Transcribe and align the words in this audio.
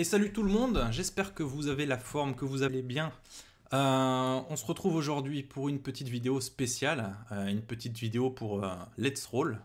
Et 0.00 0.04
salut 0.04 0.32
tout 0.32 0.42
le 0.42 0.50
monde, 0.50 0.88
j'espère 0.92 1.34
que 1.34 1.42
vous 1.42 1.68
avez 1.68 1.84
la 1.84 1.98
forme, 1.98 2.34
que 2.34 2.46
vous 2.46 2.62
allez 2.62 2.80
bien. 2.80 3.12
Euh, 3.74 4.40
on 4.48 4.56
se 4.56 4.64
retrouve 4.64 4.94
aujourd'hui 4.94 5.42
pour 5.42 5.68
une 5.68 5.78
petite 5.78 6.08
vidéo 6.08 6.40
spéciale, 6.40 7.14
euh, 7.32 7.48
une 7.48 7.60
petite 7.60 7.98
vidéo 7.98 8.30
pour 8.30 8.64
euh, 8.64 8.70
Let's 8.96 9.26
Roll, 9.26 9.60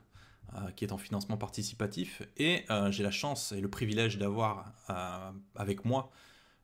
qui 0.75 0.83
est 0.83 0.91
en 0.91 0.97
financement 0.97 1.37
participatif. 1.37 2.21
Et 2.35 2.65
j'ai 2.89 3.03
la 3.03 3.11
chance 3.11 3.53
et 3.53 3.61
le 3.61 3.69
privilège 3.69 4.17
d'avoir 4.17 4.73
avec 5.55 5.85
moi 5.85 6.11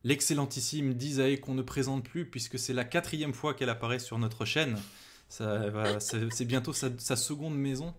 l'excellentissime 0.04 0.94
Dizae 0.94 1.38
qu'on 1.38 1.54
ne 1.54 1.62
présente 1.62 2.04
plus 2.04 2.30
puisque 2.30 2.60
c'est 2.60 2.74
la 2.74 2.84
quatrième 2.84 3.34
fois 3.34 3.54
qu'elle 3.54 3.70
apparaît 3.70 4.00
sur 4.00 4.20
notre 4.20 4.44
chaîne. 4.44 4.78
C'est 5.30 6.46
bientôt 6.46 6.74
sa, 6.74 7.16
seconde 7.16 7.58
maison. 7.58 7.94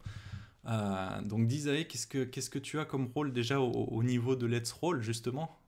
donc 0.66 1.46
Dizae, 1.46 1.84
qu'est-ce 1.84 2.06
que, 2.06 2.24
qu'est-ce 2.24 2.50
que 2.50 2.58
tu 2.58 2.78
as 2.78 2.84
comme 2.84 3.10
rôle 3.14 3.32
déjà 3.32 3.58
au, 3.58 3.70
au 3.70 4.02
niveau 4.02 4.36
de 4.36 4.44
Let's 4.44 4.72
Roll 4.72 5.00
justement? 5.00 5.61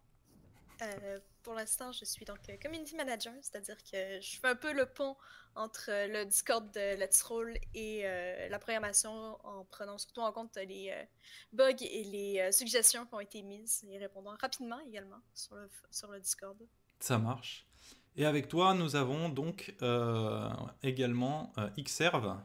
Euh, 0.83 1.19
pour 1.43 1.55
l'instant, 1.55 1.93
je 1.93 2.05
suis 2.05 2.25
donc 2.25 2.39
euh, 2.49 2.57
community 2.63 2.97
manager, 2.97 3.33
c'est-à-dire 3.41 3.77
que 3.91 4.21
je 4.21 4.39
fais 4.39 4.49
un 4.49 4.55
peu 4.55 4.73
le 4.73 4.87
pont 4.87 5.17
entre 5.55 5.91
euh, 5.91 6.07
le 6.09 6.25
Discord 6.25 6.71
de 6.73 6.97
Let's 6.97 7.23
Roll 7.23 7.57
et 7.75 8.05
la 8.51 8.59
programmation 8.59 9.39
en 9.45 9.65
prenant 9.65 9.99
surtout 9.99 10.21
en 10.21 10.33
compte 10.33 10.57
les 10.57 10.93
bugs 11.53 11.73
et 11.81 12.05
les 12.05 12.53
suggestions 12.53 13.07
qui 13.07 13.15
ont 13.15 13.21
été 13.21 13.43
mises 13.43 13.85
et 13.89 13.99
répondant 13.99 14.35
rapidement 14.41 14.81
également 14.81 15.21
sur 15.35 15.55
le, 15.55 15.69
sur 15.91 16.11
le 16.11 16.21
Discord. 16.21 16.57
Ça 17.01 17.19
marche. 17.19 17.67
Et 18.17 18.27
avec 18.27 18.49
toi, 18.49 18.75
nous 18.75 18.97
avons 18.97 19.29
donc 19.29 19.75
également 20.83 21.53
Xserve. 21.79 22.37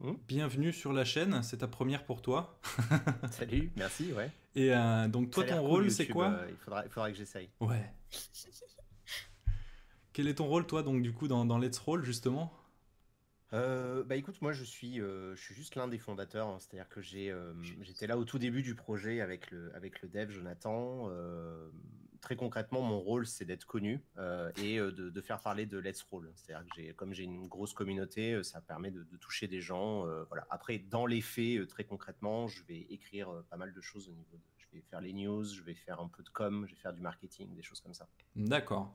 Hmm. 0.00 0.14
Bienvenue 0.28 0.72
sur 0.72 0.92
la 0.92 1.04
chaîne, 1.04 1.42
c'est 1.42 1.58
ta 1.58 1.68
première 1.68 2.04
pour 2.04 2.20
toi. 2.20 2.58
Salut, 3.30 3.72
merci, 3.76 4.12
ouais. 4.12 4.30
Et 4.56 4.74
euh, 4.74 5.06
donc 5.06 5.30
toi, 5.30 5.44
ton 5.44 5.60
rôle, 5.60 5.90
c'est 5.90 6.08
quoi 6.08 6.30
euh, 6.30 6.46
il, 6.48 6.56
faudra, 6.56 6.84
il 6.84 6.90
faudra 6.90 7.12
que 7.12 7.16
j'essaye. 7.16 7.50
Ouais. 7.60 7.92
Quel 10.14 10.28
est 10.28 10.36
ton 10.36 10.46
rôle, 10.46 10.66
toi, 10.66 10.82
donc 10.82 11.02
du 11.02 11.12
coup, 11.12 11.28
dans, 11.28 11.44
dans 11.44 11.58
Let's 11.58 11.78
Roll, 11.78 12.02
justement? 12.02 12.50
Euh, 13.52 14.02
bah 14.02 14.16
écoute, 14.16 14.42
moi 14.42 14.52
je 14.52 14.64
suis, 14.64 14.96
je 14.96 15.36
suis 15.36 15.54
juste 15.54 15.76
l'un 15.76 15.86
des 15.86 15.98
fondateurs, 15.98 16.48
hein. 16.48 16.56
c'est-à-dire 16.58 16.88
que 16.88 17.00
j'ai, 17.00 17.32
j'étais 17.82 18.08
là 18.08 18.18
au 18.18 18.24
tout 18.24 18.38
début 18.38 18.62
du 18.62 18.74
projet 18.74 19.20
avec 19.20 19.52
le, 19.52 19.72
avec 19.76 20.02
le 20.02 20.08
dev 20.08 20.30
Jonathan 20.30 21.08
très 22.20 22.36
concrètement, 22.36 22.82
mon 22.82 22.98
rôle, 22.98 23.26
c'est 23.26 23.44
d'être 23.44 23.64
connu 23.64 24.02
euh, 24.18 24.50
et 24.62 24.78
euh, 24.78 24.90
de, 24.90 25.20
faire 25.20 25.40
parler 25.40 25.66
de 25.66 25.78
Let's 25.78 26.02
Roll. 26.02 26.30
C'est-à-dire 26.34 26.66
que 26.74 26.92
comme 26.92 27.12
j'ai 27.12 27.24
une 27.24 27.46
grosse 27.46 27.72
communauté, 27.72 28.34
euh, 28.34 28.42
ça 28.42 28.60
permet 28.60 28.90
de, 28.90 29.04
toucher 29.20 29.48
des 29.48 29.60
gens. 29.60 30.04
voilà. 30.28 30.46
Après, 30.50 30.78
dans 30.78 31.06
les 31.06 31.20
faits, 31.20 31.66
très 31.68 31.84
concrètement, 31.84 32.48
je 32.48 32.62
vais 32.64 32.86
écrire 32.90 33.28
pas 33.50 33.56
mal 33.56 33.72
de 33.72 33.80
choses 33.80 34.08
au 34.08 34.12
niveau 34.12 34.36
de. 34.36 34.42
Je 34.58 34.66
vais 34.72 34.82
faire 34.82 35.00
les 35.00 35.12
news, 35.12 35.44
je 35.44 35.62
vais 35.62 35.74
faire 35.74 36.00
un 36.00 36.08
peu 36.08 36.22
de 36.22 36.28
com, 36.28 36.66
je 36.66 36.74
vais 36.74 36.80
faire 36.80 36.92
du 36.92 37.00
marketing, 37.00 37.54
des 37.54 37.62
choses 37.62 37.80
comme 37.80 37.94
ça. 37.94 38.08
D'accord. 38.34 38.94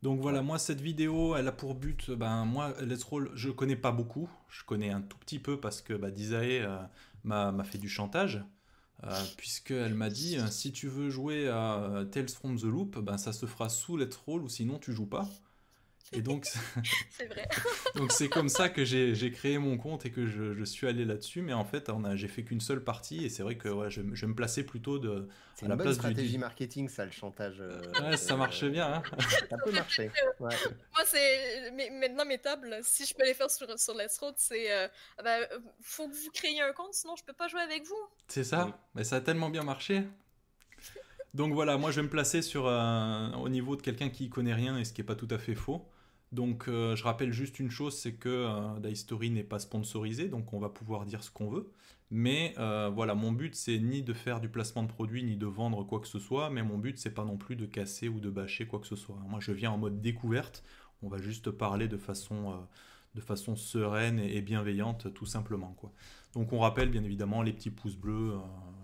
Donc 0.00 0.20
voilà, 0.20 0.42
moi 0.42 0.58
cette 0.58 0.80
vidéo, 0.80 1.36
elle 1.36 1.48
a 1.48 1.52
pour 1.52 1.74
but, 1.74 2.10
ben 2.10 2.44
moi 2.44 2.72
Let's 2.80 3.04
Roll, 3.04 3.30
je 3.34 3.50
connais 3.50 3.76
pas 3.76 3.92
beaucoup, 3.92 4.30
je 4.48 4.64
connais 4.64 4.90
un 4.90 5.02
tout 5.02 5.18
petit 5.18 5.38
peu 5.38 5.60
parce 5.60 5.82
que 5.82 5.92
bah, 5.94 6.10
Disae 6.10 6.88
m'a 7.24 7.64
fait 7.64 7.78
du 7.78 7.88
chantage. 7.88 8.42
Euh, 9.04 9.24
puisqu'elle 9.36 9.94
m'a 9.94 10.10
dit 10.10 10.38
euh, 10.38 10.46
si 10.46 10.70
tu 10.70 10.86
veux 10.86 11.10
jouer 11.10 11.48
à 11.48 12.04
Tales 12.12 12.28
from 12.28 12.58
the 12.58 12.64
Loop, 12.64 12.98
ben, 12.98 13.18
ça 13.18 13.32
se 13.32 13.46
fera 13.46 13.68
sous 13.68 13.96
Let's 13.96 14.16
Roll 14.16 14.42
ou 14.42 14.48
sinon 14.48 14.78
tu 14.78 14.92
joues 14.92 15.06
pas. 15.06 15.28
Et 16.12 16.20
donc, 16.20 16.44
c'est 17.10 17.26
vrai. 17.26 17.48
donc 17.96 18.12
c'est 18.12 18.28
comme 18.28 18.48
ça 18.48 18.68
que 18.68 18.84
j'ai 18.84 19.32
créé 19.32 19.58
mon 19.58 19.78
compte 19.78 20.04
et 20.04 20.10
que 20.10 20.26
je, 20.26 20.54
je 20.54 20.64
suis 20.64 20.86
allé 20.86 21.04
là-dessus. 21.04 21.42
Mais 21.42 21.52
en 21.52 21.64
fait, 21.64 21.90
j'ai 22.14 22.28
fait 22.28 22.44
qu'une 22.44 22.60
seule 22.60 22.84
partie 22.84 23.24
et 23.24 23.28
c'est 23.28 23.42
vrai 23.42 23.56
que 23.56 23.68
ouais, 23.68 23.90
je, 23.90 24.02
je 24.12 24.26
me 24.26 24.34
plaçais 24.34 24.62
plutôt 24.62 24.98
de. 24.98 25.28
C'est 25.54 25.66
une 25.66 25.74
bonne 25.74 25.94
stratégie 25.94 26.38
marketing, 26.38 26.88
ça, 26.88 27.04
le 27.04 27.10
chantage. 27.10 27.60
Euh, 27.60 27.80
ouais, 28.02 28.16
ça 28.16 28.36
marchait 28.36 28.70
bien. 28.70 28.94
Hein. 28.94 29.02
ça 29.50 29.56
peut 29.64 29.72
marcher. 29.72 30.10
Ouais. 30.40 30.54
Moi, 30.94 31.04
c'est 31.06 31.70
maintenant 31.92 32.24
mes 32.24 32.38
tables. 32.38 32.80
Si 32.82 33.06
je 33.06 33.14
peux 33.14 33.24
les 33.24 33.34
faire 33.34 33.50
sur, 33.50 33.78
sur 33.78 33.94
Let's 33.94 34.18
Roll, 34.18 34.32
c'est 34.36 34.72
euh, 34.72 34.88
bah, 35.22 35.36
faut 35.82 36.08
que 36.08 36.14
vous 36.14 36.30
créiez 36.32 36.60
un 36.62 36.72
compte, 36.72 36.94
sinon 36.94 37.14
je 37.16 37.24
peux 37.24 37.32
pas 37.32 37.48
jouer 37.48 37.60
avec 37.60 37.86
vous. 37.86 38.08
C'est 38.28 38.44
ça. 38.44 38.78
Mais 38.94 39.04
ça 39.04 39.16
a 39.16 39.20
tellement 39.20 39.50
bien 39.50 39.62
marché. 39.62 40.02
Donc 41.34 41.54
voilà, 41.54 41.78
moi 41.78 41.90
je 41.90 41.96
vais 41.96 42.02
me 42.02 42.10
placer 42.10 42.42
sur 42.42 42.64
au 42.64 43.48
niveau 43.48 43.76
de 43.76 43.82
quelqu'un 43.82 44.10
qui 44.10 44.28
connaît 44.28 44.52
rien 44.52 44.76
et 44.78 44.84
ce 44.84 44.92
qui 44.92 45.00
est 45.00 45.04
pas 45.04 45.14
tout 45.14 45.28
à 45.30 45.38
fait 45.38 45.54
faux. 45.54 45.86
Donc 46.32 46.66
euh, 46.68 46.96
je 46.96 47.04
rappelle 47.04 47.32
juste 47.32 47.58
une 47.60 47.70
chose, 47.70 47.96
c'est 47.96 48.14
que 48.14 48.28
euh, 48.28 48.90
History 48.90 49.30
n'est 49.30 49.44
pas 49.44 49.58
sponsorisé, 49.58 50.28
donc 50.28 50.52
on 50.54 50.58
va 50.58 50.70
pouvoir 50.70 51.04
dire 51.04 51.22
ce 51.22 51.30
qu'on 51.30 51.48
veut. 51.48 51.70
Mais 52.10 52.52
euh, 52.58 52.90
voilà, 52.94 53.14
mon 53.14 53.32
but 53.32 53.54
c'est 53.54 53.78
ni 53.78 54.02
de 54.02 54.12
faire 54.12 54.40
du 54.40 54.50
placement 54.50 54.82
de 54.82 54.88
produits, 54.88 55.24
ni 55.24 55.36
de 55.36 55.46
vendre 55.46 55.82
quoi 55.84 55.98
que 55.98 56.06
ce 56.06 56.18
soit, 56.18 56.50
mais 56.50 56.62
mon 56.62 56.76
but 56.76 56.98
c'est 56.98 57.14
pas 57.14 57.24
non 57.24 57.38
plus 57.38 57.56
de 57.56 57.64
casser 57.64 58.08
ou 58.08 58.20
de 58.20 58.28
bâcher 58.28 58.66
quoi 58.66 58.80
que 58.80 58.86
ce 58.86 58.96
soit. 58.96 59.16
Moi 59.28 59.40
je 59.40 59.52
viens 59.52 59.70
en 59.70 59.78
mode 59.78 60.02
découverte, 60.02 60.62
on 61.02 61.08
va 61.08 61.16
juste 61.16 61.50
parler 61.50 61.88
de 61.88 61.96
façon, 61.96 62.50
euh, 62.52 62.56
de 63.14 63.20
façon 63.22 63.56
sereine 63.56 64.18
et 64.18 64.42
bienveillante 64.42 65.12
tout 65.14 65.26
simplement. 65.26 65.74
Quoi. 65.78 65.90
Donc 66.34 66.52
on 66.52 66.58
rappelle 66.58 66.90
bien 66.90 67.04
évidemment 67.04 67.42
les 67.42 67.52
petits 67.52 67.70
pouces 67.70 67.96
bleus, 67.96 68.38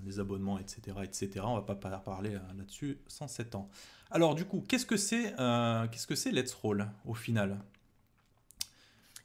les 0.05 0.21
abonnements, 0.21 0.59
etc. 0.59 0.99
etc. 1.03 1.45
On 1.45 1.55
va 1.59 1.63
pas 1.63 1.75
parler 1.75 2.39
là-dessus 2.57 2.99
sans 3.07 3.29
7 3.29 3.55
ans. 3.55 3.69
Alors 4.11 4.35
du 4.35 4.45
coup, 4.45 4.65
qu'est-ce 4.67 4.87
que 4.87 4.97
c'est 4.97 5.39
euh, 5.39 5.87
qu'est-ce 5.89 6.07
que 6.07 6.15
c'est 6.15 6.31
Let's 6.31 6.55
Roll 6.55 6.89
au 7.05 7.15
final? 7.15 7.59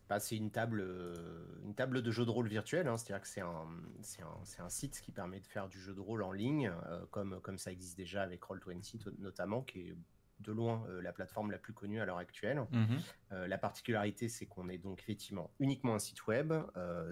Bah, 0.09 0.19
c'est 0.19 0.35
une 0.35 0.51
table, 0.51 0.81
euh, 0.81 1.15
une 1.63 1.73
table 1.73 2.01
de 2.01 2.11
jeu 2.11 2.25
de 2.25 2.29
rôle 2.29 2.47
virtuel, 2.47 2.87
hein. 2.87 2.97
c'est-à-dire 2.97 3.21
que 3.21 3.27
c'est 3.27 3.41
un, 3.41 4.69
site 4.69 5.01
qui 5.01 5.11
permet 5.11 5.39
de 5.39 5.47
faire 5.47 5.69
du 5.69 5.79
jeu 5.79 5.93
de 5.93 6.01
rôle 6.01 6.21
en 6.21 6.33
ligne, 6.33 6.71
euh, 6.87 7.05
comme, 7.09 7.39
comme 7.41 7.57
ça 7.57 7.71
existe 7.71 7.97
déjà 7.97 8.21
avec 8.21 8.41
Roll20 8.41 8.97
notamment, 9.19 9.61
qui 9.61 9.79
est 9.79 9.95
de 10.43 10.51
loin 10.51 10.85
la 11.01 11.11
plateforme 11.11 11.51
la 11.51 11.57
plus 11.57 11.73
connue 11.73 11.99
à 11.99 12.05
l'heure 12.05 12.17
actuelle. 12.17 12.61
Mhm. 12.71 12.99
la 13.31 13.57
particularité, 13.57 14.29
c'est 14.29 14.45
qu'on 14.45 14.69
est 14.69 14.77
donc 14.77 14.99
effectivement 14.99 15.51
uniquement 15.59 15.95
un 15.95 15.99
site 15.99 16.27
web, 16.27 16.53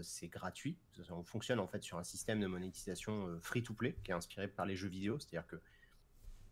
c'est 0.01 0.27
gratuit, 0.27 0.77
on 1.09 1.23
fonctionne 1.23 1.59
en 1.59 1.67
fait 1.67 1.83
sur 1.83 1.97
un 1.97 2.03
système 2.03 2.39
de 2.39 2.47
monétisation 2.47 3.39
free-to-play 3.41 3.95
qui 4.03 4.11
est 4.11 4.13
inspiré 4.13 4.47
par 4.47 4.65
les 4.65 4.75
jeux 4.75 4.89
vidéo, 4.89 5.19
c'est-à-dire 5.19 5.47
que 5.47 5.57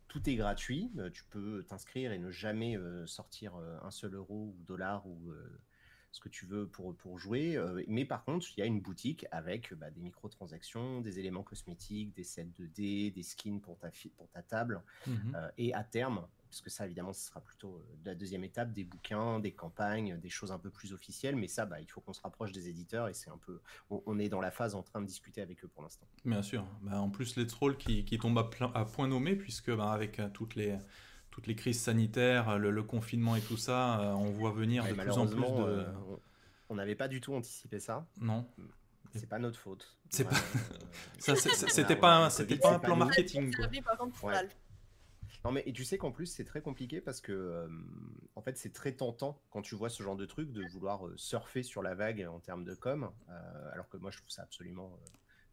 tout 0.09 0.27
est 0.29 0.35
gratuit. 0.35 0.91
Euh, 0.97 1.09
tu 1.09 1.23
peux 1.29 1.63
t'inscrire 1.63 2.11
et 2.11 2.19
ne 2.19 2.31
jamais 2.31 2.75
euh, 2.75 3.05
sortir 3.05 3.55
euh, 3.55 3.77
un 3.83 3.91
seul 3.91 4.15
euro 4.15 4.53
ou 4.57 4.63
dollar 4.67 5.07
ou 5.07 5.31
ce 6.11 6.19
que 6.19 6.27
tu 6.27 6.47
veux 6.47 6.67
pour, 6.67 6.97
pour 6.97 7.19
jouer. 7.19 7.63
mais 7.87 8.03
par 8.03 8.25
contre, 8.25 8.47
il 8.57 8.59
y 8.59 8.63
a 8.63 8.65
une 8.65 8.81
boutique 8.81 9.27
avec 9.29 9.75
bah, 9.75 9.91
des 9.91 10.01
microtransactions, 10.01 11.01
des 11.01 11.19
éléments 11.19 11.43
cosmétiques, 11.43 12.15
des 12.15 12.23
sets 12.23 12.49
de 12.57 12.65
dés, 12.65 13.11
des 13.11 13.21
skins 13.21 13.61
pour 13.61 13.77
ta, 13.77 13.91
pour 14.17 14.27
ta 14.29 14.41
table. 14.41 14.81
Mmh 15.05 15.37
et 15.59 15.71
à 15.75 15.83
terme, 15.83 16.25
parce 16.49 16.61
que 16.61 16.69
ça, 16.71 16.85
évidemment, 16.85 17.13
ce 17.13 17.27
sera 17.27 17.41
plutôt 17.41 17.75
euh, 17.75 17.95
la 18.05 18.15
deuxième 18.15 18.43
étape, 18.43 18.73
des 18.73 18.83
bouquins, 18.83 19.39
des 19.39 19.51
campagnes, 19.51 20.17
des 20.17 20.29
choses 20.29 20.51
un 20.51 20.57
peu 20.57 20.71
plus 20.71 20.93
officielles. 20.93 21.35
Mais 21.35 21.47
ça, 21.47 21.65
bah, 21.65 21.79
il 21.79 21.85
faut 21.85 22.01
qu'on 22.01 22.13
se 22.13 22.21
rapproche 22.21 22.51
des 22.51 22.67
éditeurs 22.67 23.07
et 23.07 23.13
c'est 23.13 23.29
un 23.29 23.37
peu, 23.37 23.61
on, 23.89 24.17
est 24.17 24.29
dans 24.29 24.41
la 24.41 24.49
phase 24.49 24.73
en 24.73 24.81
train 24.81 24.99
de 24.99 25.05
discuter 25.05 25.41
avec 25.41 25.63
eux 25.63 25.67
pour 25.67 25.83
l'instant. 25.83 26.07
Bien 26.25 26.41
sûr. 26.41 26.65
Bah, 26.81 26.99
en 26.99 27.09
plus, 27.09 27.37
Let's 27.37 27.53
Roll 27.53 27.77
qui, 27.77 28.03
qui 28.03 28.17
tombe 28.17 28.37
à, 28.39 28.49
à, 28.73 28.85
point 28.85 29.07
nommé, 29.07 29.35
puisque 29.35 29.71
bah, 29.71 29.91
avec 29.91 30.19
euh, 30.19 30.29
toutes 30.29 30.55
les 30.55 30.77
toutes 31.29 31.45
les 31.45 31.55
crises 31.55 31.79
sanitaires, 31.79 32.57
le, 32.57 32.83
confinement 32.83 33.35
et 33.35 33.41
tout 33.41 33.55
ça, 33.55 34.01
euh, 34.01 34.13
on 34.13 34.31
voit 34.31 34.51
venir 34.51 34.83
de 34.83 34.93
plus 34.93 35.11
en 35.11 35.27
plus 35.27 35.39
de. 35.39 35.85
on 36.69 36.75
n'avait 36.75 36.95
pas 36.95 37.07
du 37.07 37.21
tout 37.21 37.33
anticipé 37.35 37.79
ça. 37.79 38.07
Non. 38.19 38.45
C'est 39.15 39.29
pas 39.29 39.39
notre 39.39 39.59
faute. 39.59 39.97
C'est 40.09 40.23
pas. 40.23 40.35
c'était 41.19 41.95
pas, 41.95 42.29
c'était 42.29 42.57
pas 42.57 42.73
un 42.73 42.79
plan 42.79 42.95
marketing. 42.95 43.53
Non, 45.45 45.51
mais 45.51 45.63
et 45.65 45.73
tu 45.73 45.85
sais 45.85 45.97
qu'en 45.97 46.11
plus, 46.11 46.25
c'est 46.25 46.43
très 46.43 46.61
compliqué 46.61 47.01
parce 47.01 47.21
que, 47.21 47.69
en 48.35 48.41
fait, 48.41 48.57
c'est 48.57 48.73
très 48.73 48.91
tentant 48.93 49.41
quand 49.51 49.61
tu 49.61 49.75
vois 49.75 49.89
ce 49.89 50.03
genre 50.03 50.15
de 50.15 50.25
truc 50.25 50.51
de 50.51 50.65
vouloir 50.67 51.01
surfer 51.15 51.63
sur 51.63 51.81
la 51.81 51.95
vague 51.95 52.27
en 52.29 52.39
termes 52.39 52.65
de 52.65 52.75
com, 52.75 53.11
alors 53.71 53.87
que 53.89 53.97
moi, 53.97 54.11
je 54.11 54.17
trouve 54.17 54.29
ça 54.29 54.43
absolument. 54.43 54.99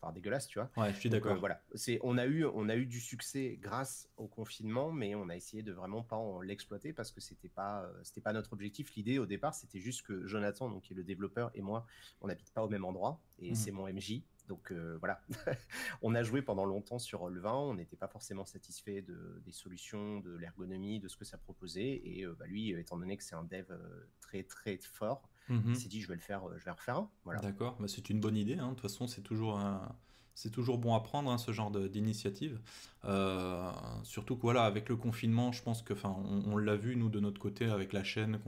Enfin, 0.03 0.13
dégueulasse, 0.13 0.47
tu 0.47 0.59
vois. 0.59 0.71
Ouais, 0.77 0.93
je 0.93 0.99
suis 0.99 1.09
d'accord. 1.09 1.39
voilà, 1.39 1.63
c'est 1.75 1.99
on 2.03 2.19
a 2.19 2.27
eu 2.27 2.45
on 2.45 2.69
a 2.69 2.77
eu 2.77 2.85
du 2.85 3.01
succès 3.01 3.57
grâce 3.59 4.11
au 4.19 4.29
confinement, 4.29 4.93
mais 4.93 5.15
on 5.15 5.31
a 5.31 5.37
essayé 5.37 5.63
de 5.63 5.73
vraiment 5.73 6.03
pas 6.03 6.17
en 6.17 6.43
l'exploiter 6.43 6.93
parce 6.93 7.11
que 7.11 7.21
c'était 7.23 7.49
pas 7.49 7.91
c'était 8.03 8.21
pas 8.21 8.35
notre 8.35 8.53
objectif. 8.53 8.95
L'idée 8.95 9.19
au 9.19 9.25
départ, 9.25 9.55
c'était 9.55 9.81
juste 9.81 10.03
que 10.03 10.27
Jonathan, 10.27 10.69
donc 10.69 10.83
qui 10.83 10.93
est 10.93 10.97
le 10.97 11.03
développeur, 11.03 11.51
et 11.55 11.63
moi, 11.63 11.87
on 12.21 12.27
n'habite 12.27 12.53
pas 12.53 12.63
au 12.63 12.69
même 12.69 12.85
endroit 12.85 13.23
et 13.39 13.53
mmh 13.53 13.55
c'est 13.55 13.71
mon 13.71 13.89
MJ. 13.89 14.21
Donc 14.49 14.71
euh, 14.71 14.97
voilà, 14.99 15.21
on 16.03 16.15
a 16.15 16.23
joué 16.23 16.43
pendant 16.43 16.65
longtemps 16.65 16.99
sur 16.99 17.29
le 17.29 17.41
20, 17.41 17.53
on 17.55 17.75
n'était 17.75 17.97
pas 17.97 18.09
forcément 18.09 18.45
satisfait 18.45 19.03
de, 19.03 19.43
des 19.45 19.53
solutions, 19.53 20.21
de 20.21 20.37
l'ergonomie, 20.37 21.01
de 21.01 21.09
ce 21.09 21.17
que 21.17 21.25
ça 21.25 21.39
proposait. 21.39 22.01
Et 22.05 22.25
euh, 22.25 22.37
bah, 22.39 22.47
lui, 22.47 22.71
étant 22.71 22.97
donné 22.97 23.17
que 23.17 23.25
c'est 23.25 23.35
un 23.35 23.45
dev 23.45 23.67
euh, 23.71 24.09
très 24.21 24.43
très 24.43 24.79
fort, 24.79 25.29
il 25.49 25.57
mhm. 25.57 25.75
s'est 25.75 25.89
dit 25.89 26.01
je 26.01 26.09
vais 26.09 26.15
le 26.15 26.21
faire, 26.21 26.43
je 26.59 26.65
vais 26.65 26.71
refaire 26.71 26.97
un. 26.99 27.11
D'accord, 27.43 27.77
bah, 27.81 27.89
c'est 27.89 28.11
une 28.11 28.21
bonne 28.21 28.37
idée. 28.37 28.59
Hein. 28.59 28.69
De 28.69 28.75
toute 28.75 28.83
façon, 28.83 29.07
c'est 29.07 29.23
toujours 29.23 29.59
un, 29.59 29.97
c'est 30.37 30.51
toujours 30.51 30.77
bon 30.77 30.95
à 30.95 31.01
prendre 31.01 31.31
hein, 31.31 31.39
ce 31.39 31.51
genre 31.51 31.71
d'initiative. 31.71 32.61
Euh, 33.07 33.73
surtout 34.03 34.37
que 34.37 34.43
voilà, 34.43 34.65
avec 34.65 34.91
le 34.91 34.97
confinement, 34.97 35.51
je 35.51 35.63
pense 35.63 35.81
que, 35.81 35.95
enfin, 35.95 36.15
on, 36.47 36.59
l'a 36.59 36.77
vu 36.77 36.95
nous 36.95 37.09
de 37.09 37.21
notre 37.21 37.41
côté 37.41 37.65
avec 37.65 37.95
la 37.95 38.05
chaîne 38.05 38.39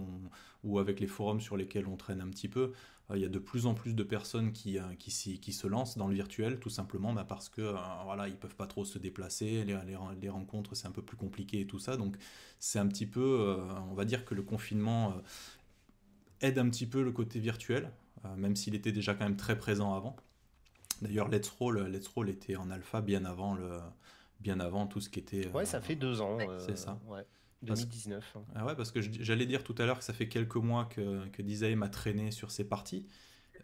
ou 0.65 0.79
avec 0.79 1.01
les 1.01 1.07
forums 1.07 1.41
sur 1.41 1.57
lesquels 1.57 1.87
on 1.87 1.97
traîne 1.97 2.21
un 2.21 2.29
petit 2.29 2.49
peu. 2.49 2.75
Euh, 3.11 3.17
il 3.17 3.23
y 3.23 3.25
a 3.25 3.29
de 3.29 3.39
plus 3.39 3.67
en 3.67 3.75
plus 3.75 3.95
de 3.95 4.03
personnes 4.03 4.53
qui, 4.53 4.79
euh, 4.79 4.83
qui, 4.99 5.39
qui, 5.41 5.53
se 5.53 5.67
lancent 5.67 5.97
dans 5.97 6.09
le 6.09 6.15
virtuel, 6.15 6.61
tout 6.61 6.71
simplement 6.71 7.13
bah, 7.13 7.25
parce 7.25 7.49
que 7.49 7.75
voilà, 8.05 8.29
ils 8.29 8.37
peuvent 8.37 8.57
pas 8.57 8.67
trop 8.67 8.85
se 8.85 8.99
déplacer, 8.99 9.65
les, 9.65 9.79
les, 10.21 10.29
rencontres 10.29 10.75
c'est 10.75 10.87
un 10.87 10.93
peu 10.93 11.03
plus 11.03 11.17
compliqué 11.17 11.61
et 11.61 11.67
tout 11.67 11.79
ça. 11.79 11.97
Donc 11.97 12.17
c'est 12.59 12.79
un 12.79 12.87
petit 12.87 13.07
peu, 13.07 13.57
on 13.91 13.95
va 13.95 14.05
dire 14.05 14.25
que 14.25 14.35
le 14.35 14.43
confinement 14.43 15.15
aide 16.41 16.59
un 16.59 16.69
petit 16.69 16.87
peu 16.87 17.03
le 17.03 17.13
côté 17.13 17.41
virtuel, 17.41 17.91
même 18.37 18.57
s'il 18.57 18.75
était 18.75 18.93
déjà 18.93 19.15
quand 19.15 19.25
même 19.25 19.37
très 19.37 19.59
présent 19.59 19.95
avant. 19.95 20.17
D'ailleurs, 21.03 21.29
Let's 21.29 21.49
Roll, 21.49 21.87
Let's 21.87 22.09
Roll 22.09 22.29
était 22.29 22.57
en 22.57 22.71
alpha 22.71 23.01
bien 23.01 23.25
avant, 23.25 23.55
le, 23.55 23.79
bien 24.41 24.61
avant 24.61 24.87
tout 24.87 25.01
ce 25.01 25.09
qui 25.09 25.21
était. 25.21 25.49
Ouais, 25.49 25.65
ça 25.65 25.81
fait 25.81 25.97
deux 25.97 26.21
ans. 26.21 26.39
Euh, 26.41 26.59
c'est 26.59 26.77
ça. 26.77 26.99
Ouais. 27.07 27.25
2019. 27.63 28.31
Parce... 28.33 28.45
Ah 28.55 28.65
ouais, 28.67 28.77
parce 28.77 28.91
que 28.91 29.01
j'allais 29.01 29.47
dire 29.47 29.65
tout 29.65 29.75
à 29.79 29.87
l'heure 29.87 29.99
que 29.99 30.05
ça 30.05 30.13
fait 30.13 30.29
quelques 30.29 30.57
mois 30.57 30.85
que, 30.87 31.27
que 31.29 31.43
Disae 31.43 31.75
m'a 31.77 31.89
traîné 31.89 32.31
sur 32.31 32.51
ses 32.51 32.65
parties. 32.65 33.07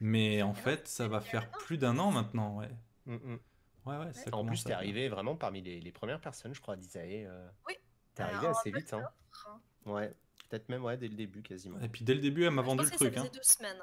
Mais 0.00 0.43
en 0.43 0.55
fait, 0.55 0.88
ça 0.88 1.06
va 1.06 1.20
faire 1.20 1.50
plus 1.50 1.79
d'un 1.79 1.99
an 1.99 2.11
maintenant, 2.11 2.58
ouais. 2.58 2.70
Mm, 3.06 3.14
mm. 3.14 3.38
Ouais, 3.87 3.99
ouais, 3.99 4.12
ça 4.14 4.35
en 4.35 4.44
plus, 4.44 4.64
t'es 4.64 4.73
arrivé 4.73 5.08
vraiment 5.08 5.37
parmi 5.37 5.61
les, 5.61 5.81
les, 5.81 5.93
premières 5.93 6.20
personnes, 6.20 6.55
je 6.55 6.61
crois, 6.61 6.75
Disae. 6.75 7.26
Euh... 7.26 7.49
Oui. 7.69 7.75
T'es 8.14 8.23
arrivé 8.23 8.46
assez 8.46 8.70
vite, 8.70 8.93
hein. 8.93 9.02
Ouais, 9.85 10.14
peut-être 10.49 10.69
même 10.69 10.82
ouais, 10.82 10.96
dès 10.96 11.08
le 11.08 11.14
début 11.14 11.43
quasiment. 11.43 11.79
Et 11.81 11.88
puis 11.88 12.05
dès 12.05 12.14
le 12.14 12.20
début, 12.20 12.44
elle 12.44 12.52
m'a 12.52 12.62
vendu 12.62 12.85
le 12.85 12.91
truc. 12.91 13.14
Ça 13.14 13.20
hein. 13.20 13.29
deux 13.32 13.43
semaines 13.43 13.82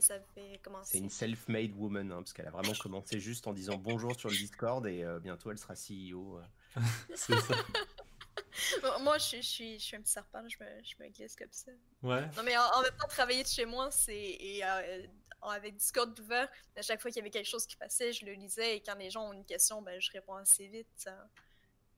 ça 0.00 0.14
fait 0.34 0.60
commencer. 0.62 0.92
C'est 0.92 0.98
une 0.98 1.10
self-made 1.10 1.72
woman, 1.76 2.10
hein, 2.12 2.16
parce 2.16 2.32
qu'elle 2.32 2.46
a 2.46 2.50
vraiment 2.50 2.72
commencé 2.80 3.20
juste 3.20 3.46
en 3.46 3.52
disant 3.52 3.76
bonjour 3.76 4.18
sur 4.18 4.28
le 4.28 4.36
Discord 4.36 4.86
et 4.86 5.02
euh, 5.02 5.18
bientôt 5.20 5.50
elle 5.50 5.58
sera 5.58 5.74
CEO. 5.74 6.38
Euh. 6.38 6.80
c'est 7.14 7.38
ça. 7.40 7.54
Moi, 9.00 9.18
je, 9.18 9.40
suis, 9.40 9.78
je 9.78 9.84
suis 9.84 9.96
un 9.96 10.00
petit 10.00 10.12
serpent, 10.12 10.46
je 10.48 10.56
me, 10.62 10.82
je 10.82 10.94
me 11.02 11.08
glisse 11.08 11.36
comme 11.36 11.50
ça. 11.50 11.70
Ouais. 12.02 12.22
Non, 12.36 12.42
mais 12.42 12.56
en, 12.56 12.82
même 12.82 12.96
temps, 12.98 13.08
travailler 13.08 13.42
de 13.42 13.48
chez 13.48 13.64
moi, 13.64 13.90
c'est. 13.90 14.14
Et 14.14 14.64
euh, 14.64 15.06
avec 15.42 15.76
Discord 15.76 16.18
ouvert, 16.18 16.48
à 16.76 16.82
chaque 16.82 17.00
fois 17.00 17.10
qu'il 17.10 17.18
y 17.18 17.20
avait 17.20 17.30
quelque 17.30 17.48
chose 17.48 17.66
qui 17.66 17.76
passait, 17.76 18.12
je 18.12 18.24
le 18.24 18.32
lisais 18.32 18.76
et 18.76 18.82
quand 18.82 18.96
les 18.96 19.10
gens 19.10 19.28
ont 19.28 19.32
une 19.32 19.44
question, 19.44 19.82
ben, 19.82 20.00
je 20.00 20.10
réponds 20.12 20.34
assez 20.34 20.66
vite. 20.66 21.08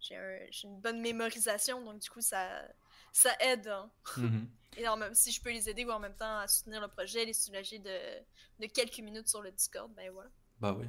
J'ai 0.01 0.17
une 0.65 0.81
bonne 0.81 1.01
mémorisation, 1.01 1.83
donc 1.83 2.01
du 2.01 2.11
coup, 2.11 2.21
ça, 2.21 2.63
ça 3.13 3.35
aide. 3.41 3.69
Hein. 3.69 3.91
Mm-hmm. 4.17 4.47
Et 4.77 4.97
même, 4.97 5.15
si 5.15 5.33
je 5.33 5.43
peux 5.43 5.51
les 5.51 5.69
aider 5.69 5.85
ou 5.85 5.91
en 5.91 5.99
même 5.99 6.15
temps 6.15 6.39
à 6.39 6.47
soutenir 6.47 6.81
le 6.81 6.89
projet, 6.89 7.25
les 7.25 7.33
soulager 7.33 7.79
de, 7.79 7.99
de 8.61 8.67
quelques 8.67 9.01
minutes 9.01 9.29
sur 9.29 9.43
le 9.43 9.51
Discord, 9.51 9.93
ben 9.95 10.11
voilà. 10.13 10.31
Bah 10.61 10.77
oui. 10.79 10.87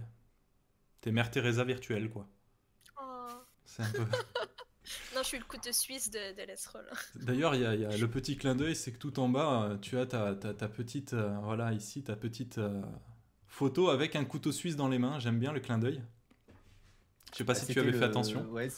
T'es 1.02 1.12
Mère 1.12 1.32
Teresa 1.32 1.64
virtuelle, 1.64 2.10
quoi. 2.10 2.28
Oh. 3.02 3.28
C'est 3.66 3.84
un 3.84 3.92
peu. 3.92 4.06
non, 5.14 5.22
je 5.22 5.28
suis 5.28 5.38
le 5.38 5.46
couteau 5.46 5.72
suisse 5.72 6.10
de, 6.10 6.34
de 6.34 7.26
D'ailleurs, 7.26 7.56
il 7.56 7.62
y, 7.62 7.82
y, 7.82 7.86
a 7.86 7.98
le 7.98 8.10
petit 8.10 8.38
clin 8.38 8.56
d'œil, 8.56 8.76
c'est 8.76 8.92
que 8.92 8.98
tout 8.98 9.20
en 9.20 9.30
bas, 9.30 9.78
tu 9.82 9.98
as 9.98 10.06
ta, 10.06 10.36
ta, 10.36 10.54
ta 10.54 10.68
petite, 10.68 11.14
euh, 11.14 11.38
voilà, 11.44 11.74
ici, 11.74 12.04
ta 12.04 12.16
petite 12.16 12.58
euh, 12.58 12.82
photo 13.48 13.90
avec 13.90 14.16
un 14.16 14.26
couteau 14.26 14.52
suisse 14.52 14.76
dans 14.76 14.88
les 14.88 15.00
mains. 15.00 15.20
J'aime 15.20 15.40
bien 15.40 15.52
le 15.52 15.60
clin 15.60 15.78
d'œil. 15.78 16.02
Je 17.32 17.38
sais 17.38 17.44
pas 17.44 17.54
bah, 17.54 17.60
si 17.60 17.72
tu 17.72 17.80
avais 17.80 17.94
fait 17.94 18.04
attention. 18.04 18.44
Ouais, 18.50 18.70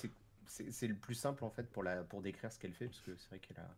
c'est 0.48 0.88
le 0.88 0.96
plus 0.96 1.16
simple 1.16 1.44
en 1.46 1.50
fait 1.50 1.70
pour, 1.72 1.84
la, 1.84 2.04
pour 2.04 2.22
décrire 2.22 2.52
ce 2.52 2.60
qu'elle 2.60 2.74
fait, 2.74 2.88
parce 2.88 3.02
que 3.02 3.16
c'est 3.16 3.30
vrai 3.30 3.40
qu'elle 3.40 3.60
a, 3.60 3.76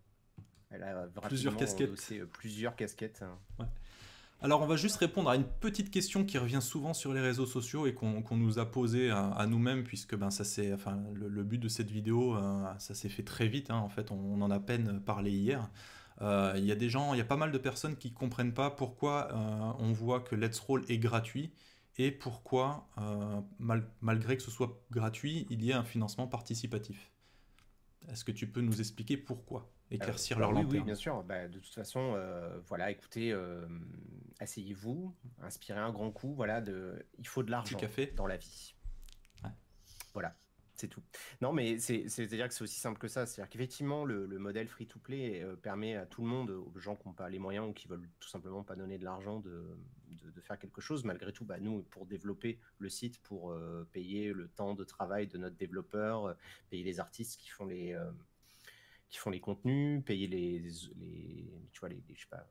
elle 0.72 0.84
a 0.84 1.08
plusieurs 1.22 1.56
casquettes. 1.56 2.12
Euh, 2.14 2.26
plusieurs 2.26 2.76
casquettes. 2.76 3.22
Hein. 3.22 3.68
Alors 4.44 4.62
on 4.62 4.68
va 4.68 4.76
juste 4.76 4.98
répondre 4.98 5.30
à 5.30 5.38
une 5.38 5.46
petite 5.46 5.90
question 5.90 6.26
qui 6.26 6.38
revient 6.38 6.62
souvent 6.62 6.94
sur 6.94 7.14
les 7.14 7.22
réseaux 7.22 7.46
sociaux 7.46 7.88
et 7.88 7.94
qu'on 7.94 8.36
nous 8.36 8.60
a 8.60 8.70
posé 8.70 9.10
à, 9.10 9.46
nous-mêmes 9.48 9.86
puisque 9.86 10.18
ben 10.18 10.32
ça 10.32 10.44
c'est 10.44 10.74
enfin 10.74 11.02
le, 11.14 11.44
but 11.44 11.60
de 11.60 11.70
cette 11.70 11.90
vidéo 11.90 12.36
euh, 12.36 12.66
ça 12.78 12.94
s'est 12.94 13.08
fait 13.08 13.24
très 13.24 13.48
vite 13.48 13.72
hein. 13.72 13.78
en 13.78 13.88
fait 13.88 14.12
on, 14.12 14.42
en 14.42 14.52
a 14.52 14.60
peine 14.60 15.00
parlé 15.00 15.32
hier. 15.32 15.72
Euh, 16.22 16.56
il 16.58 16.66
y 16.66 16.74
a 16.74 16.76
des 16.76 16.90
gens, 16.90 17.14
il 17.14 17.20
y 17.20 17.22
a 17.22 17.26
pas 17.26 17.38
mal 17.38 17.54
de 17.54 17.58
personnes 17.58 17.96
qui 17.96 18.12
comprennent 18.12 18.54
pas 18.54 18.70
pourquoi 18.70 19.30
on 19.80 19.94
voit 19.94 20.20
que 20.20 20.36
Let's 20.36 20.60
Roll 20.60 20.84
est 20.90 21.00
gratuit 21.00 21.54
et 21.98 22.12
pourquoi 22.12 22.90
malgré 24.02 24.36
que 24.36 24.44
ce 24.44 24.52
soit 24.52 24.84
gratuit 24.92 25.48
il 25.52 25.64
y 25.64 25.72
a 25.72 25.80
un 25.80 25.86
financement 25.86 26.28
participatif. 26.28 27.14
Est-ce 28.10 28.26
que 28.26 28.34
tu 28.34 28.46
peux 28.46 28.60
nous 28.60 28.82
expliquer 28.82 29.16
pourquoi? 29.16 29.72
Éclaircir 29.94 30.40
leur 30.40 30.54
oui, 30.54 30.66
Oui, 30.70 30.82
bien 30.82 30.96
sûr. 30.96 31.24
Bah, 31.24 31.48
de 31.48 31.60
toute 31.60 31.74
façon, 31.74 32.14
euh, 32.16 32.60
voilà, 32.68 32.92
écoutez, 32.92 33.32
euh, 33.32 33.66
asseyez-vous, 34.40 35.16
inspirez 35.42 35.80
un 35.80 35.92
grand 35.92 36.12
coup. 36.12 36.34
Voilà, 36.34 36.62
de, 36.62 37.06
il 37.20 37.28
faut 37.28 37.44
de 37.44 37.52
l'argent 37.52 37.78
dans 38.16 38.28
la 38.28 38.38
vie. 38.38 38.76
Voilà, 40.14 40.36
c'est 40.76 40.88
tout. 40.88 41.02
Non, 41.42 41.54
mais 41.54 41.80
c'est-à-dire 41.80 42.48
que 42.48 42.54
c'est 42.54 42.64
aussi 42.64 42.80
simple 42.80 43.00
que 43.00 43.08
ça. 43.08 43.26
C'est-à-dire 43.26 43.50
qu'effectivement, 43.50 44.06
le, 44.06 44.28
modèle 44.38 44.68
free-to-play 44.68 45.42
euh, 45.42 45.56
permet 45.56 45.96
à 45.96 46.06
tout 46.06 46.22
le 46.22 46.28
monde, 46.28 46.52
aux 46.52 46.80
gens 46.80 46.96
qui 46.96 47.08
n'ont 47.08 47.16
pas 47.16 47.30
les 47.30 47.40
moyens 47.40 47.68
ou 47.68 47.74
qui 47.74 47.88
veulent 47.88 48.08
tout 48.20 48.30
simplement 48.30 48.64
pas 48.64 48.76
donner 48.76 49.00
de 49.00 49.04
l'argent, 49.04 49.40
de, 49.40 49.76
de, 50.12 50.42
faire 50.42 50.60
quelque 50.60 50.82
chose. 50.82 51.04
Malgré 51.04 51.34
tout, 51.34 51.46
bah, 51.46 51.60
nous, 51.60 51.82
pour 51.82 52.06
développer 52.06 52.60
le 52.78 52.90
site, 52.90 53.20
pour 53.24 53.56
payer 53.92 54.34
le 54.34 54.48
temps 54.50 54.76
de 54.76 54.84
travail 54.84 55.26
de 55.26 55.40
notre 55.40 55.56
développeur, 55.56 56.36
payer 56.70 56.84
les 56.84 57.00
artistes 57.00 57.40
qui 57.40 57.50
font 57.50 57.66
les 57.66 57.98
qui 59.14 59.20
font 59.20 59.30
les 59.30 59.40
contenus, 59.40 60.04
payer 60.04 60.26
les, 60.26 60.60
les 60.60 61.54
tu 61.72 61.80
vois, 61.80 61.90
les, 61.90 62.02
je 62.16 62.20
sais 62.20 62.28
pas, 62.32 62.48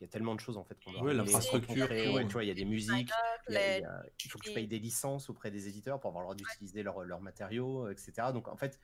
il 0.00 0.04
y 0.04 0.06
a 0.06 0.08
tellement 0.08 0.34
de 0.34 0.40
choses 0.40 0.56
en 0.56 0.64
fait 0.64 0.76
qu'on 0.84 0.90
doit. 0.90 1.14
l'infrastructure. 1.14 1.88
Ouais, 1.88 2.26
tu 2.26 2.32
vois, 2.32 2.42
il 2.42 2.48
y 2.48 2.50
a 2.50 2.54
des 2.54 2.64
musiques, 2.64 3.12
il, 3.48 4.28
faut 4.28 4.40
que 4.40 4.44
tu 4.44 4.52
payes 4.52 4.66
des 4.66 4.80
licences 4.80 5.30
auprès 5.30 5.52
des 5.52 5.68
éditeurs 5.68 6.00
pour 6.00 6.08
avoir 6.08 6.22
le 6.22 6.26
droit 6.26 6.34
d'utiliser 6.34 6.82
leurs 6.82 7.04
leur 7.04 7.20
matériaux, 7.20 7.88
etc. 7.90 8.12
Donc 8.34 8.48
en 8.48 8.56
fait, 8.56 8.80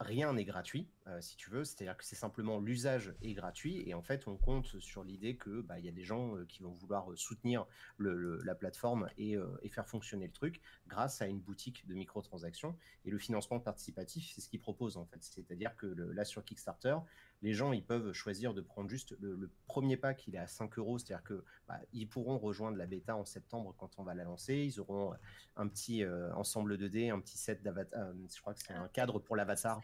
rien 0.00 0.32
n'est 0.34 0.44
gratuit, 0.44 0.88
euh, 1.06 1.20
si 1.20 1.36
tu 1.36 1.50
veux. 1.50 1.64
C'est-à-dire 1.64 1.96
que 1.96 2.04
c'est 2.04 2.16
simplement 2.16 2.60
l'usage 2.60 3.14
est 3.22 3.32
gratuit 3.32 3.82
et 3.88 3.94
en 3.94 4.02
fait, 4.02 4.28
on 4.28 4.36
compte 4.36 4.78
sur 4.80 5.04
l'idée 5.04 5.36
que 5.36 5.60
bah, 5.62 5.78
il 5.78 5.84
y 5.84 5.88
a 5.88 5.92
des 5.92 6.04
gens 6.04 6.36
euh, 6.36 6.44
qui 6.44 6.62
vont 6.62 6.72
vouloir 6.72 7.10
euh, 7.10 7.16
soutenir 7.16 7.66
la 7.98 8.54
plateforme 8.54 9.08
et, 9.18 9.36
faire 9.70 9.86
fonctionner 9.86 10.26
le 10.26 10.32
truc 10.32 10.62
grâce 10.86 11.20
à 11.20 11.26
une 11.26 11.40
boutique 11.40 11.86
de 11.86 11.94
microtransactions. 11.94 12.76
Et 13.04 13.10
le 13.10 13.18
financement 13.18 13.60
participatif, 13.60 14.32
c'est 14.34 14.40
ce 14.40 14.48
qu'ils 14.48 14.60
proposent 14.60 14.96
en 14.96 15.04
fait. 15.04 15.18
C'est-à-dire 15.20 15.76
que 15.76 15.86
là 15.86 16.24
sur 16.24 16.44
Kickstarter, 16.44 16.96
les 17.42 17.52
gens 17.52 17.72
ils 17.72 17.84
peuvent 17.84 18.12
choisir 18.12 18.54
de 18.54 18.60
prendre 18.60 18.88
juste 18.88 19.14
le, 19.20 19.50
premier 19.66 19.96
pack, 19.96 20.26
il 20.26 20.34
est 20.34 20.38
à 20.38 20.46
5 20.46 20.78
euros, 20.78 20.98
c'est-à-dire 20.98 21.24
que 21.24 21.44
bah, 21.68 21.78
ils 21.92 22.08
pourront 22.08 22.38
rejoindre 22.38 22.76
la 22.76 22.86
bêta 22.86 23.16
en 23.16 23.24
septembre 23.24 23.74
quand 23.76 23.98
on 23.98 24.04
va 24.04 24.14
la 24.14 24.24
lancer. 24.24 24.54
Ils 24.54 24.80
auront 24.80 25.14
un 25.56 25.68
petit 25.68 26.02
euh, 26.02 26.32
ensemble 26.34 26.78
de 26.78 26.88
dés, 26.88 27.10
un 27.10 27.20
petit 27.20 27.38
set 27.38 27.62
d'avatar, 27.62 28.00
euh, 28.00 28.14
je 28.34 28.40
crois 28.40 28.54
que 28.54 28.60
c'est 28.60 28.72
un 28.72 28.88
cadre 28.88 29.18
pour 29.18 29.36
l'avatar 29.36 29.80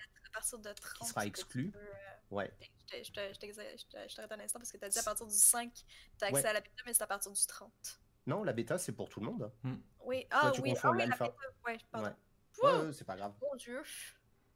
qui 0.99 1.07
sera 1.07 1.27
exclu. 1.27 1.73
Euh, 1.75 2.35
ouais. 2.35 2.53
Je 2.93 3.13
t'arrête 3.13 4.33
un 4.33 4.41
instant 4.41 4.59
parce 4.59 4.73
que 4.73 4.79
tu 4.79 4.85
as 4.85 4.89
dit 4.89 4.99
à 4.99 5.03
partir 5.03 5.27
du 5.27 5.35
5, 5.35 5.73
tu 5.73 6.25
as 6.25 6.29
accès 6.29 6.47
à 6.47 6.53
la 6.53 6.61
bêta, 6.61 6.83
mais 6.87 6.95
c'est 6.95 7.03
à 7.03 7.07
partir 7.07 7.33
du 7.33 7.47
30. 7.47 8.01
Non, 8.27 8.45
la 8.45 8.53
bêta, 8.53 8.79
c'est 8.79 8.93
pour 8.93 9.09
tout 9.09 9.21
le 9.21 9.27
monde. 9.27 9.53
Hmm. 9.63 9.77
Oui, 10.05 10.27
ah 10.31 10.53
oui, 10.63 10.75
ah, 10.83 10.91
oui 10.91 10.99
la 10.99 11.07
bêta. 11.07 11.35
Ouais, 11.67 11.79
pardon. 11.91 12.15
Ouais. 12.63 12.93
c'est 12.93 13.05
pas 13.05 13.17
grave. 13.17 13.35
Mon 13.41 13.57
Dieu. 13.57 13.83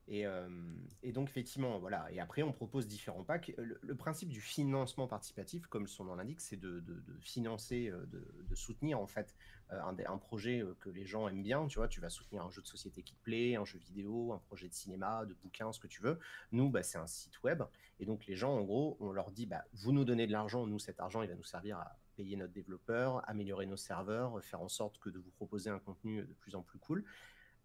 Euh, 0.09 0.49
et, 1.03 1.13
donc, 1.13 1.29
effectivement, 1.29 1.79
voilà. 1.79 2.11
Et 2.13 2.21
après, 2.21 2.43
on 2.43 2.53
propose 2.53 2.87
différents 2.87 3.25
packs. 3.25 3.53
Le, 3.59 3.95
principe 3.95 4.29
du 4.29 4.41
financement 4.41 5.09
participatif, 5.09 5.67
comme 5.67 5.87
son 5.87 6.05
nom 6.05 6.15
l'indique, 6.15 6.41
c'est 6.41 6.57
de, 6.57 6.83
financer, 7.21 7.89
euh, 7.89 8.07
de, 8.07 8.55
soutenir, 8.55 9.01
en 9.01 9.07
fait, 9.07 9.35
euh, 9.73 9.81
un, 9.83 10.19
projet 10.19 10.65
que 10.81 10.91
les 10.91 11.05
gens 11.05 11.29
aiment 11.29 11.43
bien. 11.43 11.67
Tu 11.67 11.79
vois, 11.79 11.89
tu 11.89 12.01
vas 12.01 12.11
soutenir 12.11 12.45
un 12.45 12.51
jeu 12.51 12.63
de 12.63 12.67
société 12.67 13.03
qui 13.03 13.15
te 13.15 13.23
plaît, 13.23 13.57
un 13.57 13.65
jeu 13.65 13.79
vidéo, 13.79 14.33
un 14.33 14.39
projet 14.39 14.69
de 14.69 14.75
cinéma, 14.75 15.25
de 15.27 15.35
bouquin, 15.35 15.73
ce 15.73 15.81
que 15.81 15.89
tu 15.89 16.03
veux. 16.03 16.19
Nous, 16.53 16.71
bah, 16.71 16.83
c'est 16.83 16.99
un 16.99 17.07
site 17.07 17.43
web. 17.43 17.63
Et 17.99 18.07
donc, 18.07 18.27
les 18.27 18.37
gens, 18.37 18.55
en 18.57 18.63
gros, 18.63 18.97
on 19.01 19.13
leur 19.13 19.33
dit, 19.33 19.47
bah, 19.47 19.65
vous 19.73 19.93
nous 19.93 20.05
donnez 20.05 20.27
de 20.27 20.33
l'argent. 20.33 20.67
Nous, 20.67 20.79
cet 20.79 21.01
argent, 21.01 21.23
il 21.23 21.29
va 21.29 21.35
nous 21.35 21.45
servir 21.45 21.79
à 21.79 21.97
payer 22.15 22.37
notre 22.37 22.53
développeur, 22.53 23.29
améliorer 23.29 23.67
nos 23.67 23.77
serveurs, 23.77 24.43
faire 24.43 24.63
en 24.63 24.69
sorte 24.69 24.99
que 24.99 25.11
de 25.11 25.19
vous 25.19 25.31
proposer 25.33 25.69
un 25.69 25.79
contenu 25.79 26.23
de 26.23 26.33
plus 26.33 26.55
en 26.55 26.63
plus 26.63 26.79
cool 26.79 27.05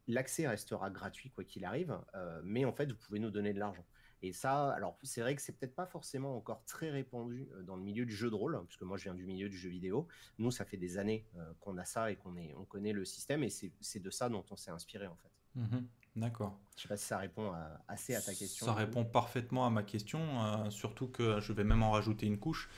l'accès 0.08 0.48
restera 0.48 0.90
gratuit 0.90 1.30
quoi 1.30 1.44
qu'il 1.44 1.66
arrive, 1.66 1.98
euh, 2.16 2.42
mais 2.44 2.66
en 2.66 2.74
fait, 2.74 2.92
vous 2.92 2.98
pouvez 2.98 3.20
nous 3.20 3.32
donner 3.32 3.54
de 3.54 3.60
l'argent. 3.60 3.86
Et 4.24 4.34
ça, 4.34 4.70
alors 4.74 4.98
c'est 5.02 5.22
vrai 5.22 5.36
que 5.36 5.42
c'est 5.42 5.54
peut-être 5.54 5.74
pas 5.74 5.88
forcément 5.88 6.38
encore 6.38 6.64
très 6.66 6.92
répandu 6.92 7.50
euh, 7.54 7.64
dans 7.64 7.76
le 7.76 7.82
milieu 7.82 8.06
du 8.06 8.16
jeu 8.16 8.30
de 8.30 8.36
rôle, 8.36 8.60
puisque 8.68 8.84
moi 8.84 8.98
je 8.98 9.04
viens 9.04 9.16
du 9.16 9.26
milieu 9.26 9.50
du 9.50 9.58
jeu 9.58 9.70
vidéo. 9.70 10.08
Nous, 10.38 10.52
ça 10.52 10.64
fait 10.64 10.78
des 10.78 10.98
années 10.98 11.26
euh, 11.38 11.54
qu'on 11.60 11.78
a 11.78 11.86
ça 11.86 12.12
et 12.12 12.18
qu'on 12.18 12.36
on 12.56 12.66
connaît 12.66 12.94
le 12.94 13.04
système, 13.04 13.44
et 13.44 13.50
c'est 13.50 14.00
de 14.00 14.10
ça 14.10 14.30
dont 14.30 14.46
on 14.52 14.56
s'est 14.56 14.72
inspiré 14.72 15.08
en 15.08 15.16
fait. 15.16 15.32
Mmh 15.56 15.78
D'accord. 16.16 16.58
Je 16.76 16.84
sais 16.84 16.88
pas 16.88 16.98
si 16.98 17.06
ça 17.06 17.18
répond 17.18 17.54
assez 17.88 18.16
à 18.16 18.22
ta 18.22 18.34
question. 18.34 18.66
Ça 18.66 18.74
répond 18.74 19.06
parfaitement 19.06 19.66
à 19.66 19.70
ma 19.70 19.84
question, 19.84 20.70
surtout 20.72 21.08
que 21.08 21.40
je 21.40 21.54
vais 21.54 21.64
même 21.64 21.84
en 21.84 21.92
rajouter 21.92 22.26
une 22.26 22.40
couche. 22.40 22.70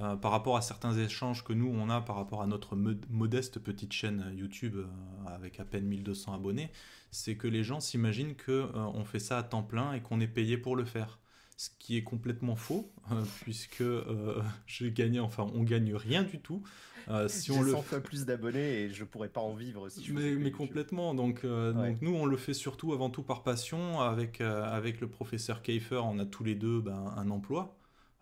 Euh, 0.00 0.16
par 0.16 0.30
rapport 0.30 0.56
à 0.56 0.62
certains 0.62 0.94
échanges 0.94 1.44
que 1.44 1.52
nous 1.52 1.68
on 1.68 1.90
a 1.90 2.00
par 2.00 2.16
rapport 2.16 2.40
à 2.40 2.46
notre 2.46 2.74
modeste 2.74 3.58
petite 3.58 3.92
chaîne 3.92 4.32
YouTube 4.34 4.76
euh, 4.76 4.86
avec 5.26 5.60
à 5.60 5.64
peine 5.64 5.84
1200 5.84 6.34
abonnés, 6.34 6.70
c'est 7.10 7.36
que 7.36 7.46
les 7.46 7.64
gens 7.64 7.80
s'imaginent 7.80 8.34
qu'on 8.34 8.52
euh, 8.52 8.90
on 8.94 9.04
fait 9.04 9.18
ça 9.18 9.36
à 9.36 9.42
temps 9.42 9.62
plein 9.62 9.92
et 9.92 10.00
qu'on 10.00 10.20
est 10.20 10.28
payé 10.28 10.56
pour 10.56 10.74
le 10.74 10.84
faire. 10.84 11.18
Ce 11.60 11.68
qui 11.78 11.98
est 11.98 12.02
complètement 12.02 12.56
faux, 12.56 12.90
euh, 13.12 13.22
puisque 13.42 13.82
euh, 13.82 14.40
j'ai 14.66 14.90
gagné, 14.90 15.20
enfin 15.20 15.46
on 15.54 15.62
gagne 15.62 15.94
rien 15.94 16.22
du 16.22 16.40
tout. 16.40 16.62
Euh, 17.08 17.28
si 17.28 17.50
on 17.50 17.60
le 17.60 17.72
100 17.72 17.82
fois 17.82 18.00
plus 18.00 18.24
d'abonnés 18.24 18.84
et 18.84 18.88
je 18.88 19.04
pourrais 19.04 19.28
pas 19.28 19.42
en 19.42 19.52
vivre 19.52 19.90
si 19.90 20.02
je 20.02 20.14
mais, 20.14 20.36
mais 20.36 20.52
complètement. 20.52 21.14
Donc, 21.14 21.44
donc 21.44 22.00
nous 22.00 22.14
on 22.14 22.24
le 22.24 22.38
fait 22.38 22.54
surtout 22.54 22.94
avant 22.94 23.10
tout 23.10 23.22
par 23.22 23.42
passion. 23.42 24.00
Avec 24.00 24.40
avec 24.40 25.02
le 25.02 25.08
professeur 25.08 25.60
Keifer, 25.60 26.00
on 26.02 26.18
a 26.18 26.24
tous 26.24 26.44
les 26.44 26.54
deux 26.54 26.80
ben, 26.80 27.12
un 27.14 27.28
emploi. 27.28 27.76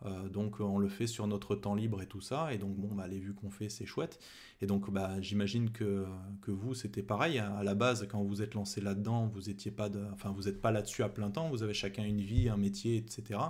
Euh, 0.06 0.28
donc 0.28 0.60
on 0.60 0.78
le 0.78 0.88
fait 0.88 1.06
sur 1.06 1.26
notre 1.26 1.56
temps 1.56 1.74
libre 1.74 2.00
et 2.02 2.06
tout 2.06 2.20
ça, 2.20 2.52
et 2.52 2.58
donc 2.58 2.76
bon, 2.76 2.94
bah, 2.94 3.08
les 3.08 3.18
vues 3.18 3.34
qu'on 3.34 3.50
fait, 3.50 3.68
c'est 3.68 3.86
chouette. 3.86 4.18
Et 4.60 4.66
donc 4.66 4.90
bah, 4.90 5.20
j'imagine 5.20 5.70
que, 5.70 6.06
que 6.40 6.50
vous, 6.50 6.74
c'était 6.74 7.02
pareil. 7.02 7.38
À 7.38 7.62
la 7.62 7.74
base, 7.74 8.06
quand 8.08 8.22
vous 8.22 8.42
êtes 8.42 8.54
lancé 8.54 8.80
là-dedans, 8.80 9.26
vous 9.26 9.50
étiez 9.50 9.70
pas 9.70 9.88
de... 9.88 10.04
enfin, 10.12 10.30
vous 10.30 10.42
n'êtes 10.42 10.60
pas 10.60 10.70
là-dessus 10.70 11.02
à 11.02 11.08
plein 11.08 11.30
temps, 11.30 11.48
vous 11.48 11.62
avez 11.62 11.74
chacun 11.74 12.04
une 12.04 12.20
vie, 12.20 12.48
un 12.48 12.56
métier, 12.56 12.96
etc. 12.96 13.40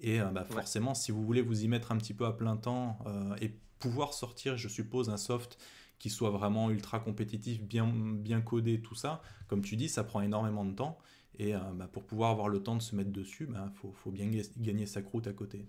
Et 0.00 0.20
euh, 0.20 0.26
bah, 0.26 0.44
forcément, 0.44 0.94
si 0.94 1.12
vous 1.12 1.24
voulez 1.24 1.42
vous 1.42 1.64
y 1.64 1.68
mettre 1.68 1.92
un 1.92 1.96
petit 1.96 2.14
peu 2.14 2.26
à 2.26 2.32
plein 2.32 2.56
temps 2.56 2.98
euh, 3.06 3.36
et 3.40 3.52
pouvoir 3.78 4.14
sortir, 4.14 4.56
je 4.56 4.68
suppose, 4.68 5.10
un 5.10 5.16
soft 5.16 5.58
qui 5.98 6.10
soit 6.10 6.30
vraiment 6.30 6.70
ultra 6.70 7.00
compétitif, 7.00 7.62
bien, 7.62 7.86
bien 7.86 8.40
codé, 8.40 8.80
tout 8.80 8.94
ça, 8.94 9.22
comme 9.46 9.62
tu 9.62 9.76
dis, 9.76 9.88
ça 9.88 10.04
prend 10.04 10.20
énormément 10.20 10.64
de 10.64 10.72
temps. 10.72 10.98
Et 11.38 11.52
bah, 11.52 11.88
pour 11.90 12.04
pouvoir 12.04 12.30
avoir 12.30 12.48
le 12.48 12.62
temps 12.62 12.76
de 12.76 12.82
se 12.82 12.94
mettre 12.94 13.10
dessus, 13.10 13.44
il 13.48 13.52
bah, 13.52 13.70
faut, 13.74 13.92
faut, 13.92 14.10
bien 14.10 14.30
gagner 14.58 14.86
sa 14.86 15.02
croûte 15.02 15.26
à 15.26 15.32
côté. 15.32 15.66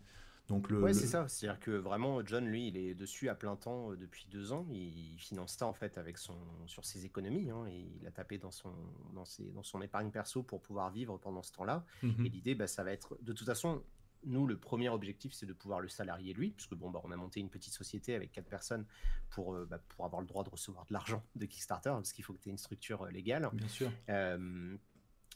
Donc 0.47 0.69
le, 0.69 0.81
ouais, 0.81 0.93
c'est 0.93 1.07
ça. 1.07 1.27
C'est-à-dire 1.27 1.59
que 1.59 1.71
vraiment, 1.71 2.23
John, 2.23 2.45
lui, 2.45 2.67
il 2.67 2.77
est 2.77 2.93
dessus 2.93 3.29
à 3.29 3.35
plein 3.35 3.55
temps 3.55 3.91
euh, 3.91 3.95
depuis 3.95 4.27
deux 4.29 4.51
ans. 4.53 4.67
Il 4.71 5.15
finance 5.17 5.53
ça 5.53 5.65
en 5.65 5.73
fait 5.73 5.97
avec 5.97 6.17
son 6.17 6.35
sur 6.67 6.85
ses 6.85 7.05
économies. 7.05 7.49
Hein, 7.49 7.65
et 7.67 7.89
il 7.99 8.07
a 8.07 8.11
tapé 8.11 8.37
dans 8.37 8.51
son 8.51 8.71
dans, 9.13 9.25
ses, 9.25 9.45
dans 9.51 9.63
son 9.63 9.81
épargne 9.81 10.11
perso 10.11 10.43
pour 10.43 10.61
pouvoir 10.61 10.91
vivre 10.91 11.17
pendant 11.17 11.41
ce 11.41 11.51
temps-là. 11.53 11.83
Mhm. 12.03 12.25
Et 12.25 12.29
l'idée, 12.29 12.55
bah, 12.55 12.67
ça 12.67 12.83
va 12.83 12.91
être 12.91 13.17
de 13.21 13.33
toute 13.33 13.47
façon. 13.47 13.81
Nous, 14.27 14.47
le 14.47 14.57
premier 14.57 14.89
objectif, 14.89 15.33
c'est 15.33 15.45
de 15.45 15.53
pouvoir 15.53 15.81
le 15.81 15.87
salarier 15.87 16.33
lui, 16.33 16.49
puisque 16.49 16.73
bon, 16.73 16.89
bah, 16.89 16.99
on 17.03 17.11
a 17.11 17.15
monté 17.15 17.39
une 17.39 17.49
petite 17.49 17.73
société 17.73 18.15
avec 18.15 18.31
quatre 18.31 18.49
personnes 18.49 18.85
pour, 19.29 19.53
euh, 19.53 19.67
bah, 19.69 19.79
pour 19.87 20.03
avoir 20.03 20.19
le 20.19 20.27
droit 20.27 20.43
de 20.43 20.49
recevoir 20.49 20.83
de 20.87 20.93
l'argent 20.93 21.23
de 21.35 21.45
Kickstarter, 21.45 21.91
parce 21.91 22.11
qu'il 22.11 22.23
faut 22.23 22.33
que 22.33 22.39
tu 22.39 22.49
aies 22.49 22.51
une 22.51 22.57
structure 22.57 23.03
euh, 23.03 23.11
légale. 23.11 23.47
Bien 23.53 23.67
sûr. 23.67 23.91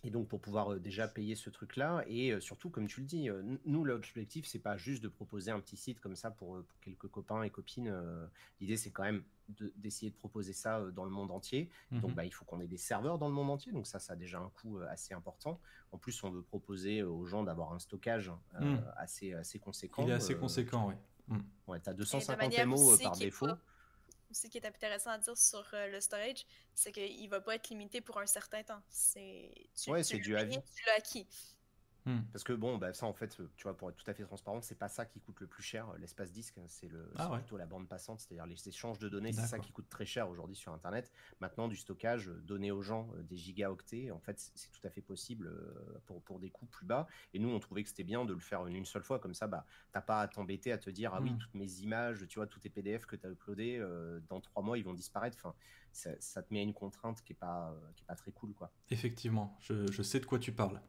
Et 0.03 0.11
donc 0.11 0.29
pour 0.29 0.39
pouvoir 0.39 0.73
euh, 0.73 0.79
déjà 0.79 1.07
payer 1.07 1.35
ce 1.35 1.49
truc-là, 1.49 2.03
et 2.07 2.31
euh, 2.31 2.39
surtout 2.39 2.69
comme 2.69 2.87
tu 2.87 3.01
le 3.01 3.05
dis, 3.05 3.29
euh, 3.29 3.41
nous 3.65 3.83
l'objectif 3.83 4.45
c'est 4.47 4.59
pas 4.59 4.77
juste 4.77 5.03
de 5.03 5.09
proposer 5.09 5.51
un 5.51 5.59
petit 5.59 5.75
site 5.75 5.99
comme 5.99 6.15
ça 6.15 6.31
pour, 6.31 6.63
quelques 6.81 7.07
copains 7.07 7.43
et 7.43 7.49
copines. 7.49 7.93
L'idée 8.61 8.77
c'est 8.77 8.91
quand 8.91 9.03
même 9.03 9.23
d'essayer 9.75 10.11
de, 10.11 10.15
proposer 10.15 10.53
ça 10.53 10.79
dans 10.91 11.03
le 11.03 11.11
monde 11.11 11.31
entier. 11.31 11.69
Donc 11.91 12.11
mhm. 12.11 12.15
bah, 12.15 12.25
il 12.25 12.31
faut 12.31 12.45
qu'on 12.45 12.61
ait 12.61 12.67
des 12.67 12.77
serveurs 12.77 13.17
dans 13.17 13.27
le 13.27 13.33
monde 13.33 13.49
entier, 13.49 13.73
donc 13.73 13.87
ça 13.87 13.99
ça 13.99 14.13
a 14.13 14.15
déjà 14.15 14.39
un 14.39 14.49
coût 14.61 14.79
assez 14.89 15.13
important. 15.13 15.59
En 15.91 15.97
plus 15.97 16.23
on 16.23 16.29
veut 16.29 16.43
proposer 16.43 17.03
aux 17.03 17.25
gens 17.25 17.43
d'avoir 17.43 17.73
un 17.73 17.79
stockage 17.79 18.31
mhm. 18.59 18.81
assez 18.95 19.33
assez 19.33 19.59
conséquent. 19.59 20.03
Il 20.03 20.11
est 20.11 20.13
assez 20.13 20.35
conséquent, 20.35 20.87
oui. 20.87 20.95
Mhm. 21.27 21.43
Ouais, 21.67 21.79
tu 21.81 21.89
as 21.89 21.93
250 21.93 22.65
MO 22.65 22.97
par 22.97 23.17
défaut 23.17 23.47
ce 24.31 24.47
qui 24.47 24.57
est 24.57 24.65
intéressant 24.65 25.11
à 25.11 25.17
dire 25.17 25.37
sur 25.37 25.65
euh, 25.73 25.87
le 25.87 26.01
storage, 26.01 26.45
c'est 26.73 26.91
qu'il 26.91 27.23
ne 27.23 27.29
va 27.29 27.41
pas 27.41 27.55
être 27.55 27.69
limité 27.69 28.01
pour 28.01 28.19
un 28.19 28.25
certain 28.25 28.63
temps. 28.63 28.81
C'est 28.89 29.69
ouais, 29.87 30.03
c'est 30.03 30.17
du 30.17 30.35
Tu 30.35 30.35
l'as 30.35 30.95
acquis. 30.97 31.27
Hmm. 32.05 32.21
Parce 32.31 32.43
que 32.43 32.53
bon, 32.53 32.77
bah, 32.77 32.93
ça 32.93 33.05
en 33.05 33.13
fait, 33.13 33.37
tu 33.55 33.63
vois, 33.63 33.75
pour 33.75 33.89
être 33.89 33.97
tout 33.97 34.09
à 34.09 34.13
fait 34.13 34.23
transparent, 34.23 34.61
c'est 34.61 34.77
pas 34.77 34.87
ça 34.87 35.05
qui 35.05 35.19
coûte 35.19 35.39
le 35.41 35.47
plus 35.47 35.63
cher, 35.63 35.89
euh, 35.89 35.97
l'espace 35.97 36.31
disque, 36.31 36.59
c'est 36.67 36.87
le, 36.87 37.11
ah 37.17 37.29
plutôt 37.29 37.57
la 37.57 37.65
bande 37.65 37.87
passante, 37.87 38.19
c'est-à-dire 38.19 38.45
les 38.45 38.67
échanges 38.67 38.99
de 38.99 39.09
données, 39.09 39.33
c'est 39.33 39.47
ça 39.47 39.59
qui 39.59 39.71
coûte 39.71 39.89
très 39.89 40.05
cher 40.05 40.29
aujourd'hui 40.29 40.55
sur 40.55 40.73
Internet. 40.73 41.11
Maintenant, 41.39 41.67
du 41.67 41.75
stockage, 41.75 42.29
euh, 42.29 42.41
donner 42.41 42.71
aux 42.71 42.81
gens 42.81 43.09
des 43.23 43.35
gigaoctets, 43.35 44.11
en 44.11 44.19
fait, 44.19 44.39
c'est 44.55 44.71
tout 44.71 44.85
à 44.85 44.89
fait 44.89 45.01
possible 45.01 45.51
pour, 46.05 46.21
pour 46.21 46.39
des 46.39 46.49
coûts 46.49 46.65
plus 46.65 46.85
bas. 46.85 47.07
Et 47.33 47.39
nous, 47.39 47.49
on 47.49 47.59
trouvait 47.59 47.83
que 47.83 47.89
c'était 47.89 48.03
bien 48.03 48.25
de 48.25 48.33
le 48.33 48.39
faire 48.39 48.65
une, 48.67 48.85
seule 48.85 49.03
fois, 49.03 49.19
comme 49.19 49.33
ça, 49.33 49.47
bah, 49.47 49.65
t'as 49.91 50.01
pas 50.01 50.21
à 50.21 50.27
t'embêter 50.27 50.71
à 50.71 50.77
te 50.77 50.89
dire, 50.89 51.13
ah 51.13 51.21
oui, 51.21 51.31
hmm. 51.31 51.37
toutes 51.37 51.55
mes 51.55 51.71
images, 51.81 52.25
tu 52.27 52.39
vois, 52.39 52.47
tous 52.47 52.59
tes 52.59 52.69
PDF 52.69 53.05
que 53.05 53.15
tu 53.15 53.27
as 53.27 53.29
uploadés, 53.29 53.85
dans 54.29 54.39
trois 54.39 54.63
mois, 54.63 54.77
ils 54.77 54.85
vont 54.85 54.93
disparaître. 54.93 55.37
Enfin, 55.39 55.55
ça, 55.91 56.41
te 56.41 56.53
met 56.53 56.63
une 56.63 56.73
contrainte 56.73 57.21
qui 57.23 57.33
est 57.33 57.35
pas, 57.35 57.75
qui 57.95 58.03
est 58.03 58.07
pas 58.07 58.15
très 58.15 58.31
cool, 58.31 58.53
quoi. 58.53 58.71
Effectivement, 58.89 59.57
je, 59.61 59.91
je 59.91 60.01
sais 60.01 60.19
de 60.19 60.25
quoi 60.25 60.39
tu 60.39 60.51
parles. 60.51 60.81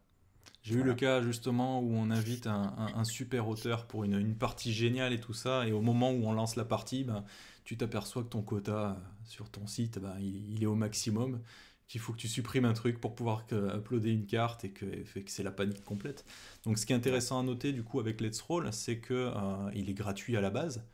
J'ai 0.62 0.74
eu 0.74 0.82
le 0.82 0.94
cas 0.94 1.22
justement 1.22 1.80
où 1.80 1.94
on 1.94 2.10
invite 2.10 2.46
un, 2.46 3.04
super 3.04 3.48
auteur 3.48 3.86
pour 3.86 4.04
une, 4.04 4.34
partie 4.34 4.72
géniale 4.72 5.12
et 5.12 5.20
tout 5.20 5.32
ça, 5.32 5.66
et 5.66 5.72
au 5.72 5.80
moment 5.80 6.10
où 6.10 6.26
on 6.26 6.32
lance 6.32 6.56
la 6.56 6.66
partie, 6.66 7.04
ben, 7.04 7.24
tu 7.64 7.76
t'aperçois 7.78 8.22
que 8.22 8.28
ton 8.28 8.42
quota 8.42 9.00
sur 9.24 9.48
ton 9.48 9.66
site, 9.66 9.98
ben, 9.98 10.14
il, 10.20 10.62
est 10.62 10.66
au 10.66 10.74
maximum, 10.74 11.40
qu'il 11.88 12.00
faut 12.00 12.12
que 12.12 12.18
tu 12.18 12.28
supprimes 12.28 12.66
un 12.66 12.74
truc 12.74 13.00
pour 13.00 13.14
pouvoir 13.14 13.46
uploader 13.52 14.12
une 14.12 14.26
carte 14.26 14.64
et 14.64 14.70
que, 14.70 14.86
c'est 15.26 15.42
la 15.42 15.50
panique 15.50 15.82
complète. 15.82 16.26
Donc 16.64 16.78
ce 16.78 16.84
qui 16.84 16.92
est 16.92 16.96
intéressant 16.96 17.40
à 17.40 17.42
noter 17.42 17.72
du 17.72 17.82
coup 17.82 17.98
avec 17.98 18.20
Let's 18.20 18.40
Roll, 18.42 18.70
c'est 18.70 19.00
qu'il 19.00 19.16
euh, 19.16 19.70
est 19.74 19.94
gratuit 19.94 20.36
à 20.36 20.42
la 20.42 20.50
base, 20.50 20.84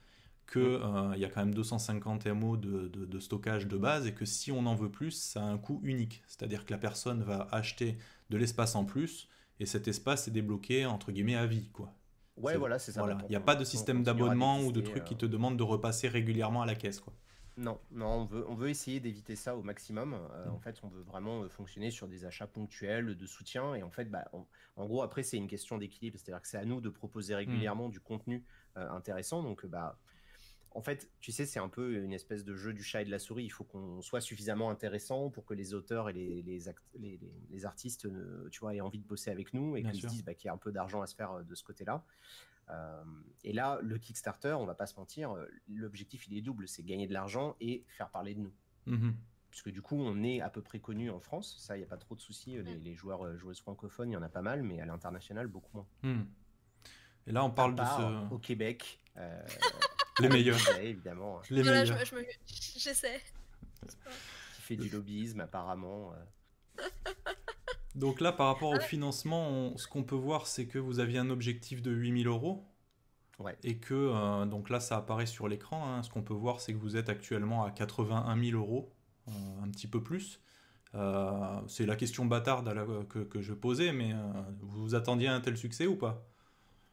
qu'il 0.51 0.63
euh, 0.63 1.17
y 1.17 1.25
a 1.25 1.29
quand 1.29 1.41
même 1.41 1.55
250 1.55 2.27
MO 2.27 2.57
de, 2.57 2.87
de, 2.87 3.19
stockage 3.19 3.67
de 3.67 3.77
base 3.77 4.07
et 4.07 4.15
que 4.15 4.25
si 4.25 4.53
on 4.53 4.65
en 4.67 4.77
veut 4.77 4.91
plus, 4.91 5.11
ça 5.11 5.43
a 5.43 5.47
un 5.47 5.59
coût 5.59 5.81
unique. 5.83 6.23
C'est-à-dire 6.29 6.65
que 6.65 6.73
la 6.73 6.79
personne 6.79 7.25
va 7.25 7.49
acheter 7.51 7.99
de 8.31 8.37
l'espace 8.37 8.77
en 8.77 8.85
plus 8.85 9.29
et 9.61 9.67
cet 9.67 9.89
espace 9.89 10.29
est 10.29 10.31
débloqué 10.31 10.87
entre 10.87 11.13
guillemets 11.13 11.37
à 11.37 11.47
vie 11.47 11.69
quoi. 11.71 11.93
Ouais, 12.37 12.57
voilà, 12.57 12.79
c'est 12.79 12.93
ça. 12.93 13.07
Il 13.25 13.31
n'y 13.31 13.37
a 13.37 13.41
pas 13.41 13.57
de 13.57 13.65
système 13.65 14.03
d'abonnement 14.03 14.61
ou 14.61 14.73
de 14.73 14.81
trucs 14.81 15.05
qui 15.05 15.17
te 15.17 15.25
euh, 15.25 15.29
demandent 15.29 15.57
de 15.57 15.63
repasser 15.63 16.09
régulièrement 16.09 16.63
à 16.63 16.67
la 16.67 16.75
caisse 16.75 17.01
quoi. 17.01 17.13
Non, 17.59 17.81
non, 17.91 18.09
on 18.09 18.25
veut, 18.27 18.45
on 18.51 18.55
veut 18.55 18.69
essayer 18.69 19.01
d'éviter 19.01 19.35
ça 19.35 19.57
au 19.57 19.63
maximum. 19.63 20.13
Euh, 20.13 20.51
en 20.51 20.59
fait, 20.59 20.79
on 20.83 20.89
veut 20.89 21.01
vraiment 21.01 21.41
euh, 21.41 21.49
fonctionner 21.49 21.91
sur 21.91 22.07
des 22.07 22.27
achats 22.27 22.47
ponctuels 22.47 23.17
de 23.17 23.27
soutien. 23.27 23.75
Et 23.75 23.83
en 23.83 23.91
fait, 23.91 24.11
bah, 24.11 24.31
en 24.77 24.85
gros, 24.85 25.01
après, 25.01 25.23
c'est 25.23 25.39
une 25.39 25.47
question 25.47 25.79
d'équilibre. 25.79 26.19
C'est-à-dire 26.19 26.43
que 26.43 26.49
c'est 26.49 26.59
à 26.59 26.67
nous 26.67 26.83
de 26.83 26.91
proposer 26.91 27.33
mm. 27.33 27.39
régulièrement 27.39 27.89
du 27.89 27.99
contenu 27.99 28.45
intéressant. 28.75 29.43
Donc, 29.43 29.65
bah, 29.65 29.99
en 30.76 30.83
fait, 30.83 31.11
tu 31.21 31.33
sais, 31.33 31.47
c'est 31.47 31.59
un 31.59 31.71
peu 31.71 31.95
une 32.04 32.12
espèce 32.12 32.45
de 32.45 32.54
jeu 32.54 32.75
du 32.75 32.83
chat 32.83 33.00
et 33.00 33.06
de 33.06 33.11
la 33.11 33.18
souris. 33.18 33.45
Il 33.45 33.50
faut 33.50 33.64
qu'on 33.64 34.02
soit 34.02 34.21
suffisamment 34.21 34.71
intéressant 34.71 35.30
pour 35.30 35.47
que 35.47 35.54
les 35.54 35.73
auteurs 35.73 36.11
et 36.11 36.12
les, 36.12 36.42
les, 36.42 37.64
artistes, 37.64 38.06
tu 38.50 38.61
vois, 38.61 38.75
aient 38.75 38.83
envie 38.83 38.99
de 38.99 39.06
bosser 39.06 39.30
avec 39.30 39.54
nous 39.54 39.76
et 39.76 39.83
qu'ils 39.83 40.02
se 40.02 40.06
disent 40.06 40.25
bah, 40.25 40.35
qu'il 40.35 40.49
y 40.49 40.50
a 40.50 40.52
un 40.52 40.59
peu 40.59 40.73
d'argent 40.73 41.00
à 41.00 41.06
se 41.06 41.14
faire 41.14 41.33
euh, 41.33 41.42
de 41.45 41.54
ce 41.54 41.64
côté-là. 41.64 42.04
Euh, 42.68 43.04
et 43.42 43.54
là, 43.54 43.78
le 43.80 43.97
Kickstarter, 43.97 44.52
on 44.61 44.66
va 44.66 44.75
pas 44.75 44.87
se 44.87 44.97
mentir, 44.97 45.35
euh, 45.35 45.47
l'objectif 45.68 46.26
il 46.28 46.37
est 46.37 46.42
double, 46.42 46.68
c'est 46.68 46.83
gagner 46.83 47.06
de 47.06 47.14
l'argent 47.14 47.56
et 47.61 47.85
faire 47.88 48.11
parler 48.11 48.35
de 48.35 48.40
nous. 48.40 48.52
Mmh 48.87 49.12
Puisque 49.49 49.71
du 49.71 49.80
coup, 49.80 49.97
on 49.97 50.23
est 50.23 50.42
à 50.42 50.50
peu 50.50 50.61
près 50.61 50.80
connu 50.80 51.09
en 51.09 51.21
France, 51.21 51.56
ça, 51.59 51.76
il 51.76 51.78
n'y 51.78 51.87
a 51.87 51.88
pas 51.88 51.97
trop 51.97 52.14
de 52.14 52.21
soucis. 52.21 52.59
Les, 52.62 52.95
joueurs, 52.95 53.38
joueuses 53.38 53.61
francophones, 53.61 54.11
il 54.11 54.12
y 54.12 54.16
en 54.16 54.23
a 54.23 54.28
pas 54.28 54.42
mal, 54.42 54.62
mais 54.62 54.83
à 54.83 54.85
l'international, 54.85 55.47
beaucoup 55.47 55.71
moins. 55.73 55.87
Mmh. 56.02 56.25
Et 57.28 57.33
là, 57.33 57.42
on 57.42 57.50
parle 57.50 57.75
de 57.75 57.83
ce... 57.83 58.35
Au 58.35 58.38
Québec. 58.38 59.00
Les 60.21 60.29
meilleurs. 60.29 60.59
évidemment. 60.81 61.41
Les 61.51 61.63
meilleurs. 61.63 61.99
J'essaie. 62.77 63.21
Qui 64.55 64.63
fait 64.63 64.77
du 64.77 64.89
lobbyisme 64.89 65.41
apparemment. 65.41 66.13
Euh. 66.13 66.83
Donc 67.95 68.21
là, 68.21 68.33
par 68.33 68.49
rapport 68.49 68.71
au 68.71 68.81
financement, 68.81 69.77
ce 69.77 69.87
qu'on 69.87 70.05
peut 70.05 70.17
voir, 70.17 70.47
c'est 70.47 70.67
que 70.67 70.79
vous 70.79 71.01
aviez 71.01 71.19
un 71.19 71.31
objectif 71.31 71.83
de 71.83 71.91
8000 71.91 72.27
euros. 72.27 72.67
Ouais. 73.39 73.57
Et 73.63 73.77
que, 73.77 73.95
euh, 73.95 74.47
donc 74.47 74.71
là, 74.71 74.81
ça 74.81 74.97
apparaît 74.97 75.27
sur 75.27 75.49
l'écran. 75.49 75.87
Hein. 75.87 76.03
Ce 76.03 76.09
qu'on 76.09 76.23
peut 76.23 76.35
voir, 76.35 76.61
c'est 76.61 76.73
que 76.73 76.79
vous 76.79 76.97
êtes 76.97 77.11
actuellement 77.11 77.65
à 77.65 77.71
81 77.71 78.43
000 78.43 78.59
euros, 78.59 78.93
euh, 79.29 79.33
un 79.63 79.69
petit 79.69 79.87
peu 79.87 80.03
plus. 80.03 80.41
c'est 81.69 81.85
la 81.85 81.97
question 81.97 82.25
bâtarde 82.25 82.73
que, 83.09 83.19
que, 83.19 83.43
je 83.43 83.53
posais, 83.53 83.93
mais 83.93 84.15
vous 84.61 84.83
vous 84.83 84.95
attendiez 84.95 85.29
à 85.29 85.35
un 85.35 85.41
tel 85.41 85.59
succès 85.59 85.87
ou 85.87 85.97
pas? 85.97 86.27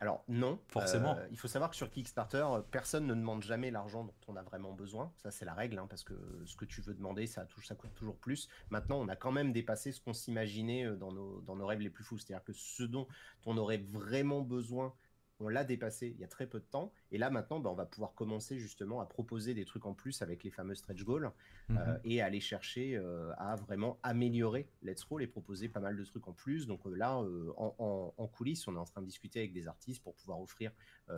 Alors 0.03 0.25
non, 0.27 0.59
forcément. 0.67 1.15
Euh, 1.15 1.27
il 1.31 1.37
faut 1.37 1.47
savoir 1.47 1.69
que 1.69 1.77
sur 1.77 1.89
Kickstarter, 1.89 2.45
personne 2.71 3.07
ne 3.07 3.13
demande 3.13 3.41
jamais 3.41 3.71
l'argent 3.71 4.03
dont 4.03 4.13
on 4.27 4.35
a 4.35 4.41
vraiment 4.43 4.73
besoin. 4.73 5.13
Ça 5.15 5.31
c'est 5.31 5.45
la 5.45 5.53
règle, 5.53 5.79
hein, 5.79 5.87
parce 5.89 6.03
que 6.03 6.13
ce 6.45 6.57
que 6.57 6.65
tu 6.65 6.81
veux 6.81 6.93
demander, 6.93 7.25
ça, 7.25 7.47
ça 7.63 7.73
coûte 7.73 7.93
toujours 7.93 8.17
plus. 8.17 8.49
Maintenant, 8.69 8.99
on 8.99 9.07
a 9.07 9.15
quand 9.15 9.31
même 9.31 9.53
dépassé 9.53 9.93
ce 9.93 10.01
qu'on 10.01 10.11
s'imaginait 10.11 10.83
euh, 10.83 10.97
dans 10.97 11.13
nos, 11.13 11.39
dans 11.39 11.55
nos 11.55 11.65
rêves 11.65 11.79
les 11.79 11.89
plus 11.89 12.03
fous. 12.03 12.17
C'est-à-dire 12.17 12.43
que 12.43 12.51
ce 12.51 12.83
dont 12.83 13.07
on 13.45 13.55
aurait 13.57 13.85
vraiment 13.93 14.41
besoin 14.41 14.93
on 15.39 15.49
l'a 15.49 15.63
dépassé 15.63 16.13
il 16.15 16.21
y 16.21 16.23
a 16.23 16.27
très 16.27 16.47
peu 16.47 16.59
de 16.59 16.65
temps. 16.65 16.91
Et 17.13 17.19
là, 17.19 17.29
maintenant, 17.29 17.59
bah, 17.59 17.69
on 17.69 17.75
va 17.75 17.85
pouvoir 17.85 18.15
commencer 18.15 18.57
justement 18.57 18.99
à 18.99 19.05
proposer 19.05 19.53
des 19.53 19.65
trucs 19.65 19.85
en 19.85 19.93
plus 19.93 20.23
avec 20.23 20.43
les 20.43 20.49
fameux 20.49 20.73
stretch 20.73 21.03
goals 21.03 21.31
euh, 21.69 21.73
mhm. 21.73 21.99
et 22.03 22.21
aller 22.23 22.39
chercher 22.39 22.95
euh, 22.95 23.31
à 23.37 23.55
vraiment 23.55 23.99
améliorer 24.01 24.67
Let's 24.81 25.03
Roll 25.03 25.21
et 25.21 25.27
proposer 25.27 25.69
pas 25.69 25.79
mal 25.79 25.95
de 25.95 26.03
trucs 26.03 26.27
en 26.27 26.33
plus. 26.33 26.65
Donc 26.65 26.87
euh, 26.87 26.95
là, 26.95 27.15
en, 27.15 28.27
coulisses, 28.33 28.67
on 28.67 28.75
est 28.75 28.79
en 28.79 28.85
train 28.85 29.01
de 29.01 29.05
discuter 29.05 29.39
avec 29.39 29.53
des 29.53 29.67
artistes 29.67 30.01
pour 30.03 30.15
pouvoir 30.15 30.41
offrir 30.41 30.71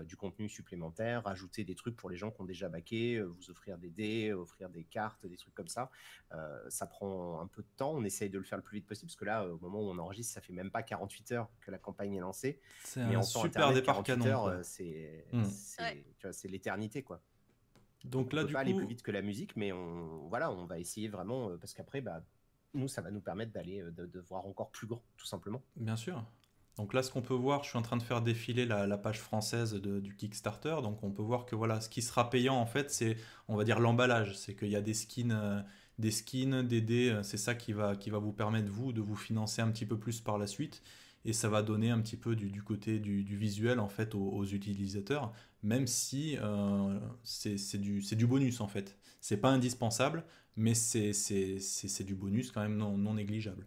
du 0.04 0.18
contenu 0.18 0.50
supplémentaire, 0.50 1.24
rajouter 1.24 1.64
des 1.64 1.76
trucs 1.76 1.96
pour 1.96 2.10
les 2.10 2.18
gens 2.18 2.32
qui 2.32 2.42
ont 2.42 2.46
déjà 2.46 2.68
baqué, 2.70 3.22
vous 3.22 3.52
offrir 3.52 3.78
des 3.78 3.92
dés, 3.92 4.34
offrir 4.34 4.70
des 4.70 4.84
cartes, 4.84 5.26
des 5.28 5.38
trucs 5.38 5.54
comme 5.54 5.68
ça. 5.68 5.92
ça 6.70 6.88
prend 6.88 7.40
un 7.40 7.48
peu 7.48 7.62
de 7.62 7.68
temps. 7.78 7.94
On 7.94 8.04
essaye 8.04 8.30
de 8.30 8.40
le 8.40 8.44
faire 8.44 8.58
le 8.58 8.64
plus 8.64 8.80
vite 8.80 8.88
possible 8.88 9.10
parce 9.10 9.16
que 9.16 9.26
là, 9.26 9.48
au 9.48 9.60
moment 9.60 9.80
où 9.80 9.92
on 9.92 9.98
enregistre, 10.00 10.34
ça 10.34 10.42
fait 10.42 10.54
même 10.54 10.72
pas 10.72 10.84
48 10.84 11.32
heures 11.34 11.50
que 11.62 11.72
la 11.72 11.78
campagne 11.78 12.16
est 12.16 12.20
lancée. 12.20 12.60
C'est 12.84 13.02
un 13.02 13.22
super 13.22 13.72
départ 13.74 14.04
euh, 14.10 14.60
c'est 14.64 15.26
c'est 16.32 16.48
l'éternité 16.48 17.04
quoi. 17.04 17.22
Donc 18.06 18.34
là, 18.34 18.42
peut 18.42 18.48
du 18.48 18.54
pas 18.54 18.64
coup... 18.64 18.70
aller 18.70 18.78
plus 18.78 18.88
vite 18.88 19.02
que 19.02 19.12
la 19.12 19.22
musique, 19.22 19.56
mais 19.56 19.72
on 19.72 20.28
voilà, 20.30 20.52
on 20.52 20.66
va 20.66 20.80
essayer 20.80 21.08
vraiment 21.08 21.50
euh, 21.50 21.58
parce 21.58 21.74
qu'après, 21.74 22.02
bah, 22.02 22.24
nous, 22.74 22.88
ça 22.88 23.02
va 23.02 23.12
nous 23.12 23.22
permettre 23.22 23.52
d'aller 23.52 23.82
euh, 23.82 23.92
de, 23.92 24.20
voir 24.20 24.46
encore 24.46 24.72
plus 24.72 24.88
grand, 24.88 25.02
tout 25.18 25.26
simplement. 25.26 25.62
Bien 25.76 25.96
sûr. 25.96 26.24
Donc 26.78 26.94
là, 26.94 27.04
ce 27.04 27.12
qu'on 27.12 27.22
peut 27.22 27.34
voir, 27.34 27.64
je 27.64 27.70
suis 27.70 27.78
en 27.78 27.82
train 27.82 27.96
de 27.96 28.04
faire 28.04 28.22
défiler 28.22 28.66
la, 28.66 28.98
page 28.98 29.22
française 29.22 29.76
du 29.76 30.16
Kickstarter. 30.16 30.76
Donc 30.84 31.04
on 31.04 31.12
peut 31.12 31.22
voir 31.22 31.46
que 31.46 31.56
voilà, 31.56 31.80
ce 31.80 31.88
qui 31.88 32.02
sera 32.02 32.30
payant 32.30 32.56
en 32.56 32.66
fait, 32.66 32.92
c'est 32.92 33.16
on 33.48 33.56
va 33.56 33.64
dire 33.64 33.80
l'emballage. 33.80 34.38
C'est 34.38 34.56
qu'il 34.56 34.70
y 34.70 34.76
a 34.76 34.82
des 34.82 34.94
skins, 34.94 35.32
euh, 35.32 35.62
des 36.00 36.12
skins, 36.12 36.64
des 36.64 36.82
dés. 36.82 37.18
C'est 37.24 37.38
ça 37.38 37.56
qui 37.56 37.72
va, 37.72 37.96
qui 37.96 38.10
va 38.10 38.18
vous 38.18 38.34
permettre 38.34 38.70
vous 38.70 38.92
de 38.92 39.00
vous 39.00 39.16
financer 39.16 39.62
un 39.62 39.72
petit 39.72 39.86
peu 39.86 39.98
plus 39.98 40.20
par 40.20 40.38
la 40.38 40.48
suite. 40.48 40.84
Et 41.26 41.34
ça 41.34 41.50
va 41.50 41.64
donner 41.64 41.90
un 41.90 42.00
petit 42.00 42.18
peu 42.18 42.36
du, 42.36 42.62
côté 42.62 43.00
du, 43.00 43.24
visuel 43.36 43.80
en 43.80 43.90
fait 43.90 44.14
aux, 44.16 44.46
utilisateurs, 44.46 45.34
même 45.64 45.88
si 45.88 46.38
euh, 46.40 47.00
c'est 47.24 47.82
du, 47.82 48.00
du 48.00 48.28
bonus 48.28 48.62
en 48.62 48.68
fait. 48.68 48.98
C'est 49.22 49.38
pas 49.38 49.50
indispensable, 49.50 50.24
mais 50.56 50.76
c'est 50.76 52.04
du 52.04 52.16
bonus 52.16 52.52
quand 52.52 52.62
même 52.62 52.78
non, 52.78 52.98
non 52.98 53.16
négligeable. 53.16 53.66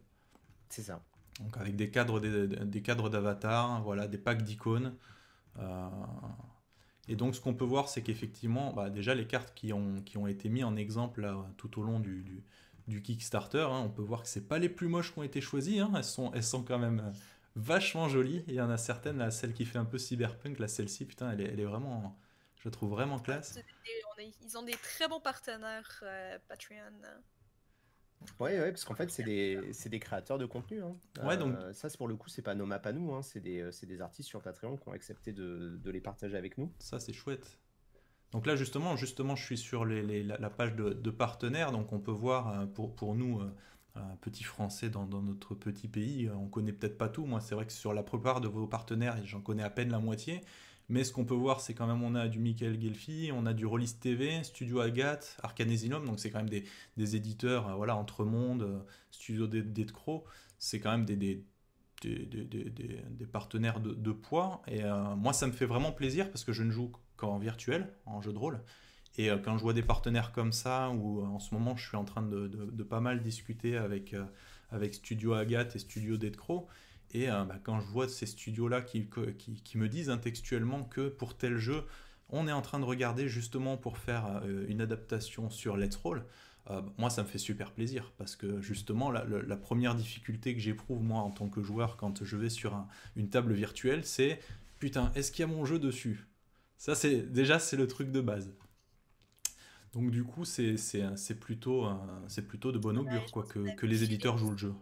C'est 0.68 0.82
ça. 0.82 1.02
Donc 1.40 1.56
avec 1.56 1.76
des 1.76 1.90
cadres 1.90 2.20
des, 2.20 2.82
cadres 2.82 3.10
d'avatar, 3.10 3.82
voilà, 3.82 4.08
des 4.08 4.18
packs 4.18 4.42
d'icônes. 4.42 4.94
Euh, 5.58 5.88
et 7.08 7.16
donc 7.16 7.34
ce 7.34 7.40
qu'on 7.40 7.54
peut 7.54 7.64
voir, 7.64 7.88
c'est 7.88 8.02
qu'effectivement, 8.02 8.72
bah, 8.72 8.90
déjà 8.90 9.14
les 9.14 9.26
cartes 9.26 9.52
qui 9.54 9.72
ont, 9.72 10.02
qui 10.02 10.18
ont 10.18 10.26
été 10.26 10.48
mises 10.48 10.64
en 10.64 10.76
exemple 10.76 11.28
tout 11.56 11.80
au 11.80 11.82
long 11.82 12.00
du, 12.00 12.44
du, 12.86 13.02
Kickstarter, 13.02 13.66
hein, 13.70 13.82
on 13.84 13.90
peut 13.90 14.02
voir 14.02 14.22
que 14.22 14.28
c'est 14.28 14.48
pas 14.48 14.58
les 14.58 14.68
plus 14.68 14.88
moches 14.88 15.12
qui 15.12 15.18
ont 15.18 15.22
été 15.22 15.40
choisies. 15.40 15.80
Hein. 15.80 15.92
elles, 15.96 16.04
sont, 16.04 16.32
elles 16.34 16.44
sont 16.44 16.62
quand 16.62 16.78
même 16.78 17.12
vachement 17.56 18.08
jolies. 18.08 18.44
il 18.48 18.54
y 18.54 18.60
en 18.60 18.70
a 18.70 18.76
certaines, 18.76 19.18
là, 19.18 19.30
celle 19.30 19.52
qui 19.52 19.64
fait 19.64 19.78
un 19.78 19.84
peu 19.84 19.98
cyberpunk, 19.98 20.58
là, 20.58 20.68
celle-ci, 20.68 21.04
putain, 21.04 21.30
elle 21.32 21.40
est, 21.40 21.52
elle 21.52 21.60
est 21.60 21.64
vraiment, 21.64 22.18
je 22.56 22.68
la 22.68 22.70
trouve 22.70 22.90
vraiment 22.90 23.18
classe. 23.18 23.58
Ils 24.18 24.58
ont 24.58 24.62
des 24.62 24.72
très 24.72 25.08
bons 25.08 25.20
partenaires 25.20 26.00
euh, 26.02 26.38
Patreon. 26.48 27.02
Oui, 28.40 28.50
ouais, 28.50 28.70
parce 28.70 28.84
qu'en 28.84 28.94
fait, 28.94 29.10
c'est 29.10 29.22
des, 29.22 29.72
des, 29.86 30.00
créateurs 30.00 30.38
de 30.38 30.46
contenu. 30.46 30.82
Hein. 30.82 30.96
Ouais, 31.22 31.36
donc... 31.36 31.54
Euh, 31.56 31.72
ça, 31.72 31.88
pour 31.96 32.08
le 32.08 32.16
coup, 32.16 32.28
c'est 32.28 32.42
pas 32.42 32.54
nos 32.54 32.66
maps 32.66 32.80
à 32.82 32.92
nous. 32.92 33.12
Hein. 33.14 33.22
C'est 33.22 33.40
des, 33.40 33.70
des, 33.82 34.00
artistes 34.00 34.28
sur 34.28 34.42
Patreon 34.42 34.76
qui 34.76 34.88
ont 34.88 34.92
accepté 34.92 35.32
de, 35.32 35.78
de 35.82 35.90
les 35.90 36.00
partager 36.00 36.36
avec 36.36 36.58
nous. 36.58 36.72
Ça, 36.80 36.98
c'est 36.98 37.12
chouette. 37.12 37.58
Donc 38.32 38.46
là, 38.46 38.56
justement, 38.56 38.96
justement, 38.96 39.36
je 39.36 39.44
suis 39.44 39.56
sur 39.56 39.84
les, 39.84 40.22
la, 40.22 40.50
page 40.50 40.74
de, 40.74 41.10
partenaires. 41.10 41.72
Donc 41.72 41.92
on 41.92 42.00
peut 42.00 42.10
voir, 42.10 42.48
euh, 42.48 42.66
pour, 42.66 42.94
pour 42.94 43.14
nous, 43.14 43.40
euh, 43.96 44.00
petits 44.20 44.44
Français 44.44 44.90
dans, 44.90 45.06
notre 45.06 45.54
petit 45.54 45.88
pays, 45.88 46.30
on 46.30 46.48
connaît 46.48 46.72
peut-être 46.72 46.98
pas 46.98 47.08
tout. 47.08 47.26
Moi, 47.26 47.40
c'est 47.40 47.54
vrai 47.54 47.66
que 47.66 47.72
sur 47.72 47.94
la 47.94 48.02
plupart 48.02 48.40
de 48.40 48.48
vos 48.48 48.66
partenaires, 48.66 49.16
j'en 49.24 49.40
connais 49.40 49.62
à 49.62 49.70
peine 49.70 49.90
la 49.90 49.98
moitié. 49.98 50.42
Mais 50.88 51.04
ce 51.04 51.12
qu'on 51.12 51.26
peut 51.26 51.34
voir, 51.34 51.60
c'est 51.60 51.74
quand 51.74 51.86
même, 51.86 52.02
on 52.02 52.14
a 52.14 52.28
du 52.28 52.38
Michael 52.38 52.80
Gelfi, 52.80 53.30
on 53.34 53.44
a 53.44 53.52
du 53.52 53.66
Rollis 53.66 53.94
TV, 54.00 54.42
Studio 54.42 54.80
Agathe, 54.80 55.36
Arcanesinum, 55.42 56.06
donc 56.06 56.18
c'est 56.18 56.30
quand 56.30 56.38
même 56.38 56.48
des, 56.48 56.64
des 56.96 57.14
éditeurs, 57.14 57.68
euh, 57.68 57.74
voilà, 57.74 57.94
Entremonde, 57.94 58.62
euh, 58.62 58.78
Studio 59.10 59.46
Detcro, 59.46 60.24
c'est 60.58 60.80
quand 60.80 60.90
même 60.90 61.04
des, 61.04 61.16
des, 61.16 61.44
des, 62.02 62.24
des 62.24 63.26
partenaires 63.26 63.80
de, 63.80 64.12
poids. 64.12 64.62
Et 64.66 64.82
euh, 64.82 65.14
moi, 65.14 65.34
ça 65.34 65.46
me 65.46 65.52
fait 65.52 65.66
vraiment 65.66 65.92
plaisir 65.92 66.30
parce 66.30 66.44
que 66.44 66.52
je 66.52 66.62
ne 66.62 66.70
joue 66.70 66.90
qu'en 67.16 67.38
virtuel, 67.38 67.92
en 68.06 68.22
jeu 68.22 68.32
de 68.32 68.38
rôle. 68.38 68.62
Et 69.18 69.30
quand 69.44 69.58
je 69.58 69.62
vois 69.62 69.72
des 69.72 69.82
partenaires 69.82 70.32
comme 70.32 70.52
ça, 70.52 70.90
ou 70.90 71.22
en 71.24 71.40
ce 71.40 71.52
moment, 71.52 71.76
je 71.76 71.88
suis 71.88 71.96
en 71.96 72.04
train 72.04 72.22
de, 72.22 72.82
pas 72.84 73.00
mal 73.00 73.20
discuter 73.20 73.76
avec, 73.76 74.14
avec 74.70 74.94
Studio 74.94 75.34
Agathe 75.34 75.74
et 75.74 75.80
Studio 75.80 76.16
Detcro, 76.16 76.68
et 77.12 77.30
euh, 77.30 77.44
bah, 77.44 77.58
quand 77.62 77.80
je 77.80 77.86
vois 77.86 78.08
ces 78.08 78.26
studios-là 78.26 78.82
qui, 78.82 79.08
qui, 79.64 79.78
me 79.78 79.88
disent 79.88 80.14
textuellement 80.22 80.84
que 80.84 81.08
pour 81.08 81.36
tel 81.36 81.56
jeu, 81.56 81.84
on 82.28 82.46
est 82.46 82.52
en 82.52 82.60
train 82.62 82.78
de 82.78 82.84
regarder 82.84 83.28
justement 83.28 83.76
pour 83.76 83.98
faire 83.98 84.42
euh, 84.44 84.66
une 84.68 84.80
adaptation 84.80 85.48
sur 85.48 85.76
Let's 85.76 85.96
Roll, 85.96 86.24
euh, 86.70 86.82
moi 86.98 87.08
ça 87.08 87.22
me 87.22 87.28
fait 87.28 87.38
super 87.38 87.72
plaisir 87.72 88.12
parce 88.18 88.36
que 88.36 88.60
justement 88.60 89.10
la, 89.10 89.56
première 89.56 89.94
difficulté 89.94 90.54
que 90.54 90.60
j'éprouve 90.60 91.02
moi 91.02 91.20
en 91.20 91.30
tant 91.30 91.48
que 91.48 91.62
joueur 91.62 91.96
quand 91.96 92.24
je 92.24 92.36
vais 92.36 92.50
sur 92.50 92.84
une 93.16 93.30
table 93.30 93.54
virtuelle, 93.54 94.04
c'est 94.04 94.38
putain, 94.78 95.10
est-ce 95.14 95.32
qu'il 95.32 95.40
y 95.40 95.44
a 95.44 95.52
mon 95.52 95.64
jeu 95.64 95.78
dessus? 95.78 96.26
Ça 96.76 96.94
c'est 96.94 97.32
déjà 97.32 97.58
c'est 97.58 97.76
le 97.78 97.86
truc 97.86 98.12
de 98.12 98.20
base. 98.20 98.52
Donc 99.92 100.10
du 100.10 100.24
coup 100.24 100.44
c'est 100.44 100.76
plutôt, 101.40 101.88
c'est 102.28 102.46
plutôt 102.46 102.72
de 102.72 102.78
bon 102.78 102.96
augure 102.98 103.30
quoi, 103.32 103.44
que, 103.44 103.74
que 103.74 103.86
les 103.86 104.04
éditeurs 104.04 104.38
jouent 104.38 104.52
le 104.52 104.58
jeu 104.58 104.74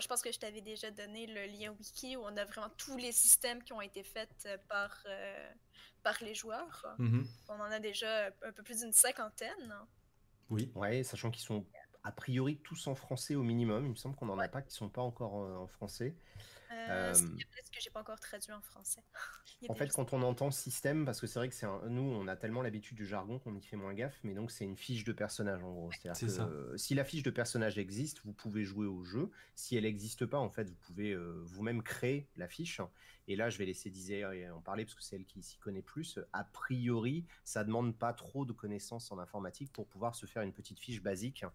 je 0.00 0.06
pense 0.06 0.22
que 0.22 0.32
je 0.32 0.38
t'avais 0.38 0.60
déjà 0.60 0.90
donné 0.90 1.26
le 1.26 1.46
lien 1.46 1.74
wiki 1.78 2.16
où 2.16 2.22
on 2.22 2.36
a 2.36 2.44
vraiment 2.44 2.70
tous 2.76 2.96
les 2.96 3.12
systèmes 3.12 3.62
qui 3.62 3.72
ont 3.72 3.80
été 3.80 4.02
faits 4.02 4.46
euh, 4.46 4.56
par, 4.68 5.02
euh, 5.06 5.50
par 6.02 6.16
les 6.22 6.34
joueurs. 6.34 6.86
Mm-hmm. 6.98 7.26
On 7.48 7.54
en 7.54 7.70
a 7.70 7.80
déjà 7.80 8.26
un 8.26 8.52
peu 8.52 8.62
plus 8.62 8.80
d'une 8.80 8.92
cinquantaine. 8.92 9.74
Oui. 10.50 10.70
Ouais, 10.74 11.02
sachant 11.02 11.30
qu'ils 11.30 11.44
sont 11.44 11.64
a 12.04 12.12
priori 12.12 12.58
tous 12.58 12.86
en 12.86 12.94
français 12.94 13.34
au 13.34 13.42
minimum. 13.42 13.86
Il 13.86 13.90
me 13.90 13.96
semble 13.96 14.16
qu'on 14.16 14.26
n'en 14.26 14.38
a 14.38 14.48
pas 14.48 14.62
qui 14.62 14.74
sont 14.74 14.88
pas 14.88 15.02
encore 15.02 15.34
en 15.34 15.66
français. 15.66 16.16
Euh, 16.72 17.12
peut-être 17.12 17.70
que 17.70 17.80
j'ai 17.80 17.90
pas 17.90 18.00
encore 18.00 18.18
traduit 18.18 18.52
en 18.52 18.60
français. 18.60 19.02
en 19.68 19.74
fait, 19.74 19.88
quand 19.92 20.12
on 20.12 20.22
entend 20.22 20.50
système, 20.50 21.04
parce 21.04 21.20
que 21.20 21.26
c'est 21.26 21.38
vrai 21.38 21.48
que 21.48 21.54
c'est 21.54 21.66
nous, 21.88 22.02
on 22.02 22.26
a 22.28 22.36
tellement 22.36 22.62
l'habitude 22.62 22.96
du 22.96 23.06
jargon 23.06 23.38
qu'on 23.38 23.54
y 23.54 23.62
fait 23.62 23.76
moins 23.76 23.94
gaffe, 23.94 24.18
mais 24.22 24.34
donc 24.34 24.50
c'est 24.50 24.64
une 24.64 24.76
fiche 24.76 25.04
de 25.04 25.12
personnage 25.12 25.62
en 25.62 25.72
gros. 25.72 25.90
C'est-à-dire 25.92 26.28
que 26.28 26.42
euh, 26.42 26.76
si 26.76 26.94
la 26.94 27.04
fiche 27.04 27.22
de 27.22 27.30
personnage 27.30 27.78
existe, 27.78 28.20
vous 28.24 28.32
pouvez 28.32 28.64
jouer 28.64 28.86
au 28.86 29.04
jeu. 29.04 29.30
Si 29.54 29.76
elle 29.76 29.84
n'existe 29.84 30.26
pas, 30.26 30.38
en 30.38 30.50
fait, 30.50 30.68
vous 30.68 30.76
pouvez 30.76 31.12
euh, 31.12 31.42
vous-même 31.44 31.82
créer 31.82 32.28
la 32.36 32.48
fiche. 32.48 32.80
Et 33.28 33.36
là, 33.36 33.50
je 33.50 33.58
vais 33.58 33.66
laisser 33.66 33.88
Dizer 33.88 34.24
en 34.52 34.60
parler 34.60 34.84
parce 34.84 34.94
que 34.94 35.02
c'est 35.02 35.16
elle 35.16 35.24
qui 35.24 35.42
s'y 35.42 35.58
connaît 35.58 35.82
plus. 35.82 36.18
A 36.32 36.44
priori, 36.44 37.24
ça 37.44 37.62
demande 37.62 37.96
pas 37.96 38.12
trop 38.12 38.44
de 38.44 38.52
connaissances 38.52 39.12
en 39.12 39.18
informatique 39.18 39.72
pour 39.72 39.86
pouvoir 39.86 40.14
se 40.14 40.26
faire 40.26 40.42
une 40.42 40.52
petite 40.52 40.80
fiche 40.80 41.02
basique 41.02 41.44
euh, 41.44 41.48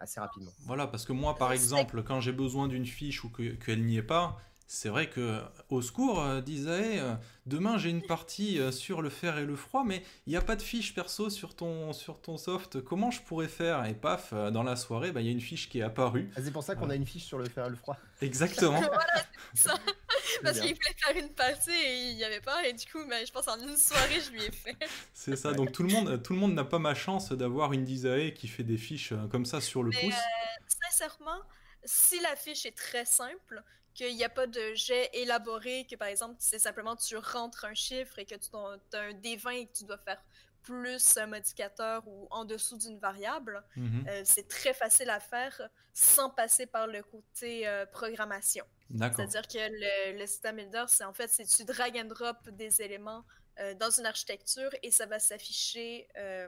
assez 0.00 0.20
rapidement. 0.20 0.52
Voilà, 0.66 0.86
parce 0.86 1.04
que 1.04 1.12
moi, 1.12 1.36
par 1.36 1.52
exemple, 1.52 2.02
quand 2.02 2.20
j'ai 2.20 2.32
besoin 2.32 2.68
d'une 2.68 2.86
fiche 2.86 3.24
ou 3.24 3.30
qu'elle 3.30 3.84
n'y 3.84 3.96
est 3.96 4.02
pas, 4.02 4.36
c'est 4.68 4.88
vrai 4.88 5.10
que, 5.10 5.40
au 5.70 5.82
secours, 5.82 6.22
euh, 6.22 6.40
Disae, 6.40 6.98
euh, 6.98 7.14
demain 7.46 7.76
j'ai 7.78 7.90
une 7.90 8.02
partie 8.02 8.60
sur 8.70 9.02
le 9.02 9.10
fer 9.10 9.38
et 9.38 9.44
le 9.44 9.56
froid, 9.56 9.82
mais 9.84 10.04
il 10.26 10.30
n'y 10.30 10.36
a 10.36 10.42
pas 10.42 10.54
de 10.54 10.62
fiche 10.62 10.94
perso 10.94 11.30
sur 11.30 11.56
ton, 11.56 11.92
sur 11.92 12.20
ton 12.20 12.36
soft. 12.36 12.80
Comment 12.82 13.10
je 13.10 13.20
pourrais 13.22 13.48
faire? 13.48 13.84
Et 13.86 13.94
paf, 13.94 14.32
dans 14.32 14.62
la 14.62 14.76
soirée, 14.76 15.10
bah, 15.10 15.20
il 15.20 15.26
y 15.26 15.30
a 15.30 15.32
une 15.32 15.40
fiche 15.40 15.68
qui 15.68 15.80
est 15.80 15.82
apparue. 15.82 16.30
Ah, 16.36 16.40
c'est 16.44 16.52
pour 16.52 16.62
ça 16.62 16.76
qu'on 16.76 16.90
a 16.90 16.94
une 16.94 17.06
fiche 17.06 17.24
sur 17.24 17.38
le 17.38 17.48
fer 17.48 17.66
et 17.66 17.70
le 17.70 17.76
froid. 17.76 17.96
Exactement. 18.20 18.80
voilà, 18.92 19.24
ça. 19.54 19.74
Parce 20.42 20.60
qu'il 20.60 20.74
voulait 20.74 20.96
faire 20.96 21.16
une 21.16 21.30
partie 21.30 21.70
et 21.70 22.10
il 22.10 22.16
n'y 22.16 22.24
avait 22.24 22.40
pas, 22.40 22.66
et 22.66 22.72
du 22.72 22.86
coup, 22.86 22.98
bah, 23.08 23.24
je 23.24 23.32
pense 23.32 23.48
en 23.48 23.58
une 23.58 23.76
soirée, 23.76 24.20
je 24.20 24.30
lui 24.30 24.44
ai 24.44 24.50
fait. 24.50 24.76
C'est 25.12 25.36
ça, 25.36 25.52
donc 25.52 25.72
tout 25.72 25.82
le 25.82 25.88
monde 25.88 26.22
tout 26.22 26.32
le 26.32 26.38
monde 26.38 26.54
n'a 26.54 26.64
pas 26.64 26.78
ma 26.78 26.94
chance 26.94 27.32
d'avoir 27.32 27.72
une 27.72 27.84
Disae 27.84 28.32
qui 28.34 28.48
fait 28.48 28.62
des 28.62 28.76
fiches 28.76 29.12
euh, 29.12 29.26
comme 29.30 29.46
ça 29.46 29.60
sur 29.60 29.82
le 29.82 29.90
pouce. 29.90 30.14
Euh, 30.14 30.64
sincèrement, 30.90 31.40
si 31.84 32.20
la 32.20 32.36
fiche 32.36 32.66
est 32.66 32.76
très 32.76 33.04
simple, 33.04 33.62
qu'il 33.98 34.16
n'y 34.16 34.24
a 34.24 34.28
pas 34.28 34.46
de 34.46 34.74
jet 34.74 35.10
élaboré, 35.12 35.86
que 35.90 35.96
par 35.96 36.08
exemple, 36.08 36.36
c'est 36.38 36.58
simplement 36.58 36.96
tu 36.96 37.16
rentres 37.16 37.64
un 37.64 37.74
chiffre 37.74 38.18
et 38.18 38.24
que 38.24 38.34
tu 38.34 38.48
as 38.54 39.00
un 39.00 39.12
D20 39.12 39.54
et 39.54 39.66
que 39.66 39.78
tu 39.78 39.84
dois 39.84 39.98
faire 39.98 40.22
plus 40.62 41.16
un 41.16 41.26
modificateur 41.26 42.06
ou 42.06 42.26
en 42.30 42.44
dessous 42.44 42.76
d'une 42.76 42.98
variable, 42.98 43.64
mhm. 43.76 44.04
euh, 44.08 44.22
c'est 44.24 44.48
très 44.48 44.74
facile 44.74 45.08
à 45.08 45.20
faire 45.20 45.68
sans 45.94 46.30
passer 46.30 46.66
par 46.66 46.86
le 46.86 47.02
côté 47.02 47.66
programmation. 47.92 48.64
C'est-à-dire 48.90 49.46
que 49.48 50.18
le, 50.18 50.26
système 50.26 50.56
builder, 50.56 50.84
c'est 50.88 51.04
en 51.04 51.12
fait, 51.12 51.28
c'est 51.28 51.44
tu 51.44 51.64
drag 51.64 51.96
and 51.98 52.08
drop 52.08 52.48
des 52.50 52.80
éléments 52.82 53.24
euh, 53.60 53.74
dans 53.74 53.90
une 53.90 54.06
architecture 54.06 54.70
et 54.84 54.92
ça 54.92 55.06
va 55.06 55.18
s'afficher 55.18 56.06
euh, 56.16 56.46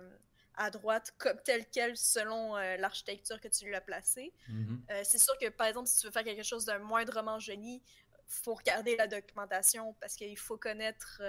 à 0.56 0.70
droite 0.70 1.14
comme 1.18 1.38
tel 1.44 1.66
quel 1.70 1.96
selon 1.96 2.56
euh, 2.56 2.76
l'architecture 2.76 3.40
que 3.40 3.48
tu 3.48 3.64
lui 3.64 3.74
as 3.74 3.80
placée. 3.80 4.32
Mm-hmm. 4.48 5.04
c'est 5.04 5.18
sûr 5.18 5.36
que, 5.38 5.48
par 5.48 5.66
exemple, 5.66 5.88
si 5.88 6.00
tu 6.00 6.06
veux 6.06 6.12
faire 6.12 6.24
quelque 6.24 6.42
chose 6.42 6.64
d'un 6.64 6.78
moindrement 6.78 7.38
joli, 7.38 7.82
faut 8.26 8.54
regarder 8.54 8.96
la 8.96 9.06
documentation 9.06 9.94
parce 10.00 10.14
qu'il 10.14 10.38
faut 10.38 10.56
connaître 10.56 11.20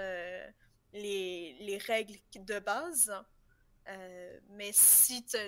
les, 0.92 1.56
les, 1.60 1.78
règles 1.78 2.18
de 2.36 2.58
base. 2.60 3.12
mais 4.50 4.70
si 4.72 5.24
tu, 5.24 5.38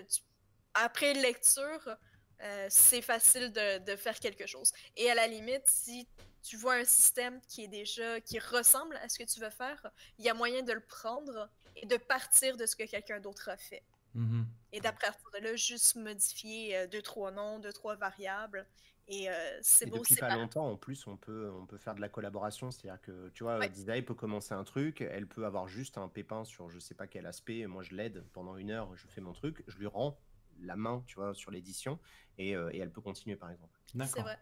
après 0.74 1.14
lecture, 1.14 1.96
euh, 2.42 2.66
c'est 2.68 3.02
facile 3.02 3.52
de, 3.52 3.96
faire 3.96 4.18
quelque 4.18 4.46
chose. 4.46 4.72
Et 4.96 5.10
à 5.10 5.14
la 5.14 5.26
limite, 5.26 5.64
si 5.66 6.08
tu 6.42 6.56
vois 6.56 6.74
un 6.74 6.84
système 6.84 7.40
qui 7.48 7.64
est 7.64 7.68
déjà 7.68 8.20
qui 8.20 8.38
ressemble 8.38 8.96
à 8.96 9.08
ce 9.08 9.18
que 9.18 9.24
tu 9.24 9.40
veux 9.40 9.50
faire, 9.50 9.86
il 10.18 10.24
y 10.24 10.28
a 10.28 10.34
moyen 10.34 10.62
de 10.62 10.72
le 10.72 10.80
prendre 10.80 11.48
et 11.76 11.86
de 11.86 11.96
partir 11.96 12.56
de 12.56 12.66
ce 12.66 12.76
que 12.76 12.84
quelqu'un 12.84 13.20
d'autre 13.20 13.48
a 13.48 13.56
fait. 13.56 13.82
Mm-hmm. 14.16 14.44
Et 14.72 14.80
d'après 14.80 15.08
de 15.38 15.44
là, 15.44 15.56
juste 15.56 15.96
modifier 15.96 16.76
euh, 16.76 16.86
deux, 16.86 17.02
trois 17.02 17.30
noms, 17.32 17.58
deux, 17.58 17.72
trois 17.72 17.96
variables. 17.96 18.66
Et 19.06 19.28
euh, 19.28 19.58
c'est 19.60 19.86
beau. 19.86 19.98
Depuis 19.98 20.16
pas 20.16 20.34
longtemps, 20.34 20.70
en 20.70 20.76
plus, 20.76 21.06
on 21.06 21.16
peut, 21.16 21.50
on 21.60 21.66
peut 21.66 21.76
faire 21.76 21.94
de 21.94 22.00
la 22.00 22.08
collaboration. 22.08 22.70
C'est-à-dire 22.70 23.00
que, 23.02 23.28
tu 23.34 23.44
vois, 23.44 23.58
ouais. 23.58 24.02
peut 24.02 24.14
commencer 24.14 24.54
un 24.54 24.64
truc, 24.64 25.02
elle 25.02 25.26
peut 25.26 25.44
avoir 25.44 25.68
juste 25.68 25.98
un 25.98 26.08
pépin 26.08 26.44
sur 26.44 26.70
je 26.70 26.78
sais 26.78 26.94
pas 26.94 27.06
quel 27.06 27.26
aspect. 27.26 27.66
Moi, 27.66 27.82
je 27.82 27.94
l'aide 27.94 28.24
pendant 28.32 28.56
une 28.56 28.70
heure, 28.70 28.94
je 28.96 29.06
fais 29.08 29.20
mon 29.20 29.32
truc, 29.32 29.62
je 29.66 29.76
lui 29.76 29.86
rends 29.86 30.18
la 30.60 30.76
main, 30.76 31.02
tu 31.06 31.16
vois, 31.16 31.34
sur 31.34 31.50
l'édition, 31.50 31.98
et, 32.38 32.56
euh, 32.56 32.70
et, 32.72 32.78
elle 32.78 32.90
peut 32.90 33.00
continuer, 33.00 33.36
par 33.36 33.50
exemple. 33.50 33.78
C'est 33.86 34.20
vrai. 34.20 34.38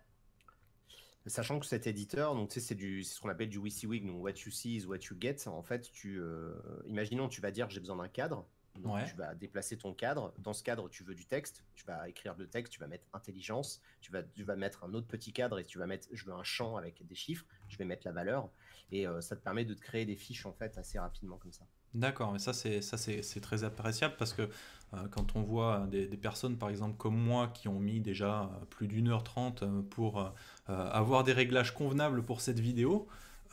Sachant 1.26 1.60
que 1.60 1.66
cet 1.66 1.86
éditeur, 1.86 2.34
donc 2.34 2.50
c'est 2.50 2.74
du, 2.74 3.04
c'est 3.04 3.14
ce 3.14 3.20
qu'on 3.20 3.28
appelle 3.28 3.48
du 3.48 3.58
WYSIWYG, 3.58 4.06
donc 4.06 4.22
what 4.22 4.32
you 4.44 4.50
see 4.50 4.76
is 4.76 4.86
what 4.86 4.98
you 5.10 5.16
get. 5.20 5.46
En 5.46 5.62
fait, 5.62 5.90
tu, 5.92 6.18
euh, 6.20 6.52
imaginons, 6.86 7.28
tu 7.28 7.40
vas 7.40 7.52
dire 7.52 7.70
j'ai 7.70 7.78
besoin 7.78 7.96
d'un 7.96 8.08
cadre, 8.08 8.44
Donc, 8.80 9.04
tu 9.04 9.14
vas 9.14 9.34
déplacer 9.34 9.76
ton 9.76 9.94
cadre. 9.94 10.32
Dans 10.38 10.52
ce 10.52 10.62
cadre, 10.62 10.88
tu 10.88 11.04
veux 11.04 11.14
du 11.14 11.26
texte. 11.26 11.62
Tu 11.74 11.84
vas 11.84 12.08
écrire 12.08 12.34
le 12.36 12.48
texte. 12.48 12.72
Tu 12.72 12.80
vas 12.80 12.88
mettre 12.88 13.04
intelligence. 13.12 13.80
Tu 14.00 14.10
vas, 14.10 14.22
tu 14.22 14.42
vas 14.42 14.56
mettre 14.56 14.82
un 14.84 14.94
autre 14.94 15.06
petit 15.06 15.32
cadre 15.32 15.58
et 15.58 15.64
tu 15.64 15.78
vas 15.78 15.86
mettre, 15.86 16.08
je 16.10 16.24
veux 16.24 16.32
un 16.32 16.42
champ 16.42 16.76
avec 16.76 17.06
des 17.06 17.14
chiffres. 17.14 17.46
Je 17.68 17.76
vais 17.76 17.84
mettre 17.84 18.06
la 18.06 18.12
valeur. 18.12 18.50
Et 18.90 19.06
euh, 19.06 19.20
ça 19.20 19.36
te 19.36 19.42
permet 19.42 19.64
de 19.64 19.74
te 19.74 19.80
créer 19.80 20.06
des 20.06 20.16
fiches 20.16 20.46
en 20.46 20.52
fait 20.52 20.76
assez 20.78 20.98
rapidement 20.98 21.36
comme 21.36 21.52
ça. 21.52 21.66
D'accord, 21.94 22.32
mais 22.32 22.38
ça 22.38 22.52
c'est 22.52 22.80
ça 22.80 22.96
c'est 22.96 23.40
très 23.40 23.64
appréciable 23.64 24.14
parce 24.18 24.32
que 24.32 24.42
euh, 24.42 24.96
quand 25.10 25.36
on 25.36 25.42
voit 25.42 25.86
des, 25.90 26.06
des, 26.06 26.16
personnes 26.16 26.56
par 26.56 26.70
exemple 26.70 26.96
comme 26.96 27.16
moi 27.16 27.48
qui 27.48 27.68
ont 27.68 27.78
mis 27.78 28.00
déjà 28.00 28.50
plus 28.70 28.88
d'une 28.88 29.08
heure 29.08 29.24
trente 29.24 29.64
pour 29.90 30.32
avoir 30.66 31.24
des 31.24 31.32
réglages 31.32 31.74
convenables 31.74 32.22
pour 32.22 32.40
cette 32.40 32.60
vidéo, 32.60 33.06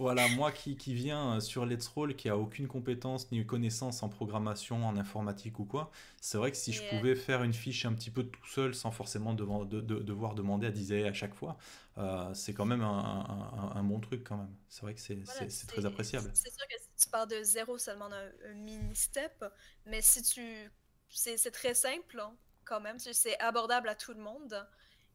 voilà, 0.00 0.26
moi 0.28 0.50
qui, 0.50 0.76
qui 0.76 0.94
viens 0.94 1.40
sur 1.40 1.66
Let's 1.66 1.86
Roll, 1.88 2.16
qui 2.16 2.30
a 2.30 2.36
aucune 2.38 2.66
compétence 2.66 3.30
ni 3.30 3.44
connaissance 3.44 4.02
en 4.02 4.08
programmation, 4.08 4.86
en 4.86 4.96
informatique 4.96 5.58
ou 5.58 5.66
quoi, 5.66 5.90
c'est 6.22 6.38
vrai 6.38 6.50
que 6.50 6.56
si 6.56 6.72
je 6.72 6.82
pouvais 6.88 7.14
faire 7.14 7.42
une 7.42 7.52
fiche 7.52 7.84
un 7.84 7.92
petit 7.92 8.10
peu 8.10 8.24
tout 8.24 8.46
seul 8.46 8.74
sans 8.74 8.90
forcément 8.92 9.34
devoir, 9.34 9.66
de, 9.66 9.80
devoir 9.80 10.34
demander 10.34 10.68
à 10.68 10.70
Disney 10.70 11.06
à 11.06 11.12
chaque 11.12 11.34
fois, 11.34 11.58
euh, 11.98 12.32
c'est 12.32 12.54
quand 12.54 12.64
même 12.64 12.80
un, 12.80 13.72
un, 13.74 13.82
bon 13.82 14.00
truc 14.00 14.24
quand 14.24 14.38
même. 14.38 14.56
C'est 14.70 14.82
vrai 14.82 14.94
que 14.94 15.00
c'est 15.00 15.66
très 15.68 15.84
appréciable. 15.84 16.30
C'est 16.32 16.50
sûr 16.50 16.66
que 16.66 16.76
si 16.80 17.04
tu 17.04 17.10
pars 17.10 17.26
de 17.26 17.42
zéro, 17.42 17.76
ça 17.76 17.92
demande 17.92 18.14
un, 18.14 18.54
mini 18.54 18.96
step, 18.96 19.44
mais 19.84 20.00
si 20.00 20.22
tu. 20.22 20.70
C'est 21.10 21.50
très 21.50 21.74
simple 21.74 22.20
hein, 22.20 22.32
quand 22.64 22.80
même, 22.80 22.98
c'est 22.98 23.38
abordable 23.38 23.88
à 23.88 23.94
tout 23.94 24.14
le 24.14 24.20
monde. 24.20 24.66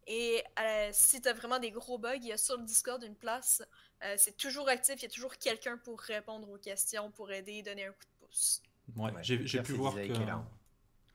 Et 0.07 0.43
euh, 0.59 0.89
si 0.91 1.21
tu 1.21 1.27
as 1.27 1.33
vraiment 1.33 1.57
des 1.57 1.71
gros 1.71 1.97
bugs, 1.97 2.17
il 2.17 2.27
y 2.27 2.31
a 2.31 2.37
sur 2.37 2.57
le 2.57 2.63
Discord 2.63 3.01
une 3.03 3.15
place. 3.15 3.63
Euh, 4.05 4.15
c'est 4.17 4.37
toujours 4.37 4.69
actif, 4.69 4.95
il 4.99 5.03
y 5.03 5.05
a 5.05 5.09
toujours 5.09 5.35
quelqu'un 5.37 5.77
pour 5.77 5.99
répondre 5.99 6.49
aux 6.49 6.57
questions, 6.57 7.09
pour 7.11 7.31
aider, 7.31 7.63
donner 7.63 7.85
un 7.85 7.91
coup 7.91 8.05
de 8.05 8.25
pouce. 8.27 8.61
Ouais, 8.95 9.11
j'ai 9.21 9.63
pu 9.63 9.73
voir 9.73 9.95
que. 9.95 10.13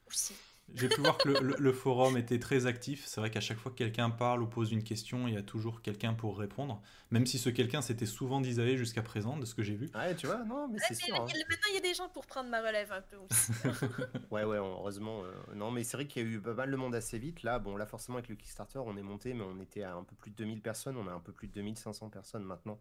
Aussi. 0.09 0.35
J'ai 0.75 0.89
pu 0.89 1.01
voir 1.01 1.19
que 1.19 1.29
le, 1.29 1.73
forum 1.73 2.17
était 2.17 2.39
très 2.39 2.67
actif. 2.67 3.05
C'est 3.07 3.21
vrai 3.21 3.31
qu'à 3.31 3.41
chaque 3.41 3.59
fois 3.59 3.73
que 3.73 3.77
quelqu'un 3.77 4.11
parle 4.11 4.43
ou 4.43 4.47
pose 4.47 4.73
une 4.73 4.83
question, 4.83 5.29
il 5.29 5.35
y 5.35 5.37
a 5.37 5.43
toujours 5.43 5.83
quelqu'un 5.83 6.15
pour 6.15 6.39
répondre. 6.39 6.81
Même 7.11 7.27
si 7.27 7.39
ce 7.39 7.51
quelqu'un, 7.51 7.83
c'était 7.83 8.07
souvent 8.07 8.41
d'Isaïe 8.41 8.77
jusqu'à 8.77 9.03
présent, 9.03 9.37
de 9.37 9.45
ce 9.45 9.55
que 9.55 9.63
j'ai 9.63 9.75
vu. 9.75 9.91
Ouais, 9.95 10.15
tu 10.15 10.27
vois, 10.27 10.45
non, 10.45 10.69
mais 10.69 10.79
c'est 10.79 10.95
sûr. 10.95 11.15
Hein. 11.15 11.27
Maintenant, 11.27 11.69
il 11.71 11.75
y 11.75 11.79
a 11.79 11.81
des 11.81 11.95
gens 11.95 12.09
pour 12.09 12.27
prendre 12.27 12.49
ma 12.49 12.61
relève 12.61 12.93
un 12.93 13.03
peu 13.03 13.17
aussi. 13.17 13.53
ouais, 14.31 14.45
ouais, 14.45 14.59
heureusement. 14.59 15.23
Euh, 15.25 15.55
non, 15.55 15.71
mais 15.71 15.85
c'est 15.85 15.97
vrai 15.97 16.07
qu'il 16.07 16.23
y 16.23 16.27
a 16.27 16.29
eu 16.29 16.41
pas 16.41 16.55
mal 16.55 16.71
de 16.71 16.77
monde 16.77 16.95
assez 16.95 17.19
vite. 17.19 17.43
Là, 17.43 17.59
bon, 17.59 17.77
là, 17.77 17.87
forcément, 17.87 18.19
avec 18.19 18.29
le 18.29 18.37
Kickstarter, 18.37 18.79
on 18.79 18.97
est 18.97 19.03
monté, 19.03 19.35
mais 19.35 19.45
on 19.45 19.61
était 19.61 19.83
à 19.83 19.95
un 19.95 20.05
peu 20.05 20.15
plus 20.17 20.31
de 20.31 20.37
2000 20.37 20.61
personnes. 20.61 20.97
On 20.97 21.09
a 21.09 21.13
un 21.13 21.21
peu 21.21 21.33
plus 21.33 21.49
de 21.49 21.55
2500 21.55 22.11
personnes 22.11 22.45
maintenant 22.45 22.79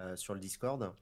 euh, 0.00 0.16
sur 0.16 0.34
le 0.34 0.40
Discord. 0.40 0.92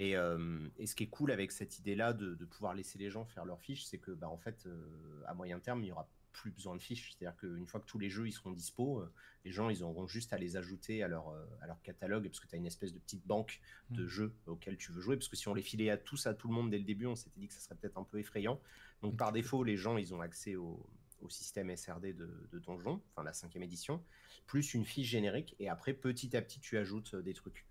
Et, 0.00 0.12
et, 0.12 0.86
ce 0.86 0.94
qui 0.94 1.04
est 1.04 1.08
cool 1.08 1.32
avec 1.32 1.50
cette 1.50 1.78
idée-là 1.80 2.12
de, 2.12 2.34
de, 2.34 2.44
pouvoir 2.44 2.74
laisser 2.74 2.98
les 2.98 3.10
gens 3.10 3.24
faire 3.24 3.44
leurs 3.44 3.60
fiches, 3.60 3.84
c'est 3.84 3.98
que 3.98 4.12
bah, 4.12 4.28
en 4.28 4.36
fait, 4.36 4.64
euh, 4.66 5.22
à 5.26 5.34
moyen 5.34 5.58
terme, 5.58 5.82
il 5.82 5.88
y 5.88 5.92
aura 5.92 6.08
plus 6.32 6.50
besoin 6.52 6.76
de 6.76 6.80
fiches. 6.80 7.12
C'est-à-dire 7.12 7.36
qu'une 7.36 7.66
fois 7.66 7.80
que 7.80 7.86
tous 7.86 7.98
les 7.98 8.10
jeux 8.10 8.28
ils 8.28 8.32
seront 8.32 8.52
dispo, 8.52 9.00
euh, 9.00 9.12
les 9.44 9.50
gens 9.50 9.70
ils 9.70 9.82
auront 9.82 10.06
juste 10.06 10.32
à 10.32 10.38
les 10.38 10.56
ajouter 10.56 11.02
à 11.02 11.08
leur, 11.08 11.28
euh, 11.30 11.44
à 11.60 11.66
leur 11.66 11.82
catalogue 11.82 12.28
parce 12.28 12.38
que 12.38 12.46
tu 12.46 12.54
as 12.54 12.58
une 12.58 12.66
espèce 12.66 12.92
de 12.92 13.00
petite 13.00 13.26
banque 13.26 13.60
de 13.90 14.04
mmh. 14.04 14.08
jeux 14.08 14.32
auxquels 14.46 14.76
tu 14.76 14.92
veux 14.92 15.00
jouer. 15.00 15.16
Parce 15.16 15.28
que 15.28 15.36
si 15.36 15.48
on 15.48 15.54
les 15.54 15.62
filait 15.62 15.90
à 15.90 15.96
tous, 15.96 16.26
à 16.28 16.34
tout 16.34 16.46
le 16.46 16.54
monde 16.54 16.70
dès 16.70 16.78
le 16.78 16.84
début, 16.84 17.06
on 17.06 17.16
s'était 17.16 17.40
dit 17.40 17.48
que 17.48 17.54
ça 17.54 17.60
serait 17.60 17.74
peut-être 17.74 17.98
un 17.98 18.04
peu 18.04 18.20
effrayant. 18.20 18.60
Donc 19.02 19.16
par 19.16 19.32
défaut, 19.32 19.64
les 19.64 19.76
gens 19.76 19.96
ils 19.96 20.14
ont 20.14 20.20
accès 20.20 20.54
au, 20.54 20.86
au 21.22 21.28
système 21.28 21.74
SRD 21.76 22.14
de, 22.14 22.30
de 22.52 22.58
Donjon, 22.60 23.02
enfin 23.10 23.24
la 23.24 23.32
cinquième 23.32 23.64
édition, 23.64 24.02
plus 24.46 24.74
une 24.74 24.84
fiche 24.84 25.08
générique. 25.08 25.56
Et 25.58 25.68
après, 25.68 25.92
petit 25.92 26.36
à 26.36 26.42
petit, 26.42 26.60
tu 26.60 26.78
ajoutes 26.78 27.16
des 27.16 27.34
trucs. 27.34 27.66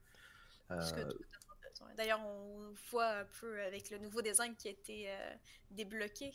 D'ailleurs, 1.95 2.21
on 2.25 2.73
voit 2.91 3.19
un 3.19 3.25
peu 3.39 3.61
avec 3.61 3.89
le 3.89 3.97
nouveau 3.99 4.21
design 4.21 4.55
qui 4.55 4.67
a 4.67 4.71
été 4.71 5.09
euh, 5.09 5.33
débloqué. 5.71 6.31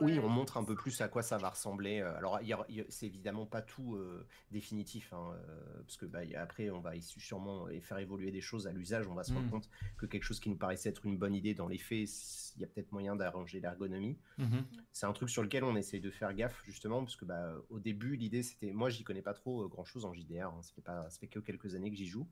Oui, 0.00 0.18
on 0.18 0.30
montre 0.30 0.56
un 0.56 0.64
peu 0.64 0.74
plus 0.74 1.02
à 1.02 1.08
quoi 1.08 1.22
ça 1.22 1.36
va 1.36 1.50
ressembler. 1.50 2.00
Euh, 2.00 2.16
alors, 2.16 2.40
c'est 2.88 3.04
évidemment 3.04 3.44
pas 3.44 3.60
tout 3.60 3.94
euh, 3.96 4.26
définitif, 4.50 5.12
hein, 5.12 5.36
parce 5.82 5.98
que 5.98 6.06
bah, 6.06 6.20
après, 6.36 6.70
on 6.70 6.80
va 6.80 6.98
sûrement 6.98 7.66
faire 7.82 7.98
évoluer 7.98 8.30
des 8.30 8.40
choses 8.40 8.66
à 8.66 8.72
l'usage. 8.72 9.06
On 9.06 9.14
va 9.14 9.22
se 9.22 9.34
rendre 9.34 9.46
hmm. 9.46 9.50
compte 9.50 9.68
que 9.98 10.06
quelque 10.06 10.22
chose 10.22 10.40
qui 10.40 10.48
nous 10.48 10.56
paraissait 10.56 10.88
être 10.88 11.04
une 11.04 11.18
bonne 11.18 11.34
idée 11.34 11.52
dans 11.52 11.68
les 11.68 11.76
faits, 11.76 12.08
il 12.56 12.62
y 12.62 12.64
a 12.64 12.68
peut-être 12.68 12.90
moyen 12.90 13.16
d'arranger 13.16 13.60
l'ergonomie. 13.60 14.16
Mhm. 14.38 14.64
C'est 14.92 15.04
un 15.04 15.12
truc 15.12 15.28
sur 15.28 15.42
lequel 15.42 15.62
on 15.62 15.76
essaye 15.76 16.00
de 16.00 16.10
faire 16.10 16.32
gaffe, 16.32 16.62
justement, 16.64 17.00
parce 17.00 17.16
que 17.16 17.26
bah, 17.26 17.52
au 17.68 17.78
début, 17.78 18.16
l'idée 18.16 18.42
c'était. 18.42 18.72
Moi, 18.72 18.88
j'y 18.88 19.04
connais 19.04 19.20
pas 19.20 19.34
trop 19.34 19.68
grand 19.68 19.84
chose 19.84 20.06
en 20.06 20.14
JDR, 20.14 20.46
hein, 20.46 20.62
ça, 20.62 20.72
fait 20.72 20.80
pas, 20.80 21.10
ça 21.10 21.18
fait 21.18 21.28
que 21.28 21.38
quelques 21.38 21.74
années 21.74 21.90
que 21.90 21.96
j'y 21.96 22.06
joue. 22.06 22.26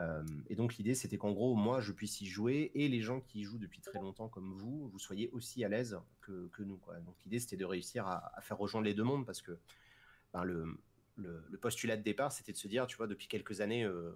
Euh, 0.00 0.22
et 0.48 0.54
donc 0.54 0.76
l'idée, 0.76 0.94
c'était 0.94 1.18
qu'en 1.18 1.32
gros, 1.32 1.54
moi, 1.54 1.80
je 1.80 1.92
puisse 1.92 2.20
y 2.20 2.26
jouer 2.26 2.70
et 2.74 2.88
les 2.88 3.00
gens 3.00 3.20
qui 3.20 3.40
y 3.40 3.44
jouent 3.44 3.58
depuis 3.58 3.80
très 3.80 3.98
longtemps 3.98 4.28
comme 4.28 4.52
vous, 4.54 4.88
vous 4.88 4.98
soyez 4.98 5.28
aussi 5.30 5.64
à 5.64 5.68
l'aise 5.68 5.98
que, 6.20 6.48
que, 6.48 6.62
nous. 6.62 6.76
Quoi. 6.76 7.00
Donc 7.00 7.16
l'idée, 7.24 7.40
c'était 7.40 7.56
de 7.56 7.64
réussir 7.64 8.06
à, 8.06 8.32
faire 8.40 8.58
rejoindre 8.58 8.86
les 8.86 8.94
deux 8.94 9.02
mondes 9.02 9.26
parce 9.26 9.42
que 9.42 9.58
ben, 10.32 10.44
le, 10.44 10.78
le, 11.16 11.58
postulat 11.58 11.96
de 11.96 12.02
départ, 12.02 12.30
c'était 12.30 12.52
de 12.52 12.56
se 12.56 12.68
dire, 12.68 12.86
tu 12.86 12.96
vois, 12.96 13.08
depuis 13.08 13.26
quelques 13.26 13.60
années, 13.60 13.84
euh, 13.84 14.12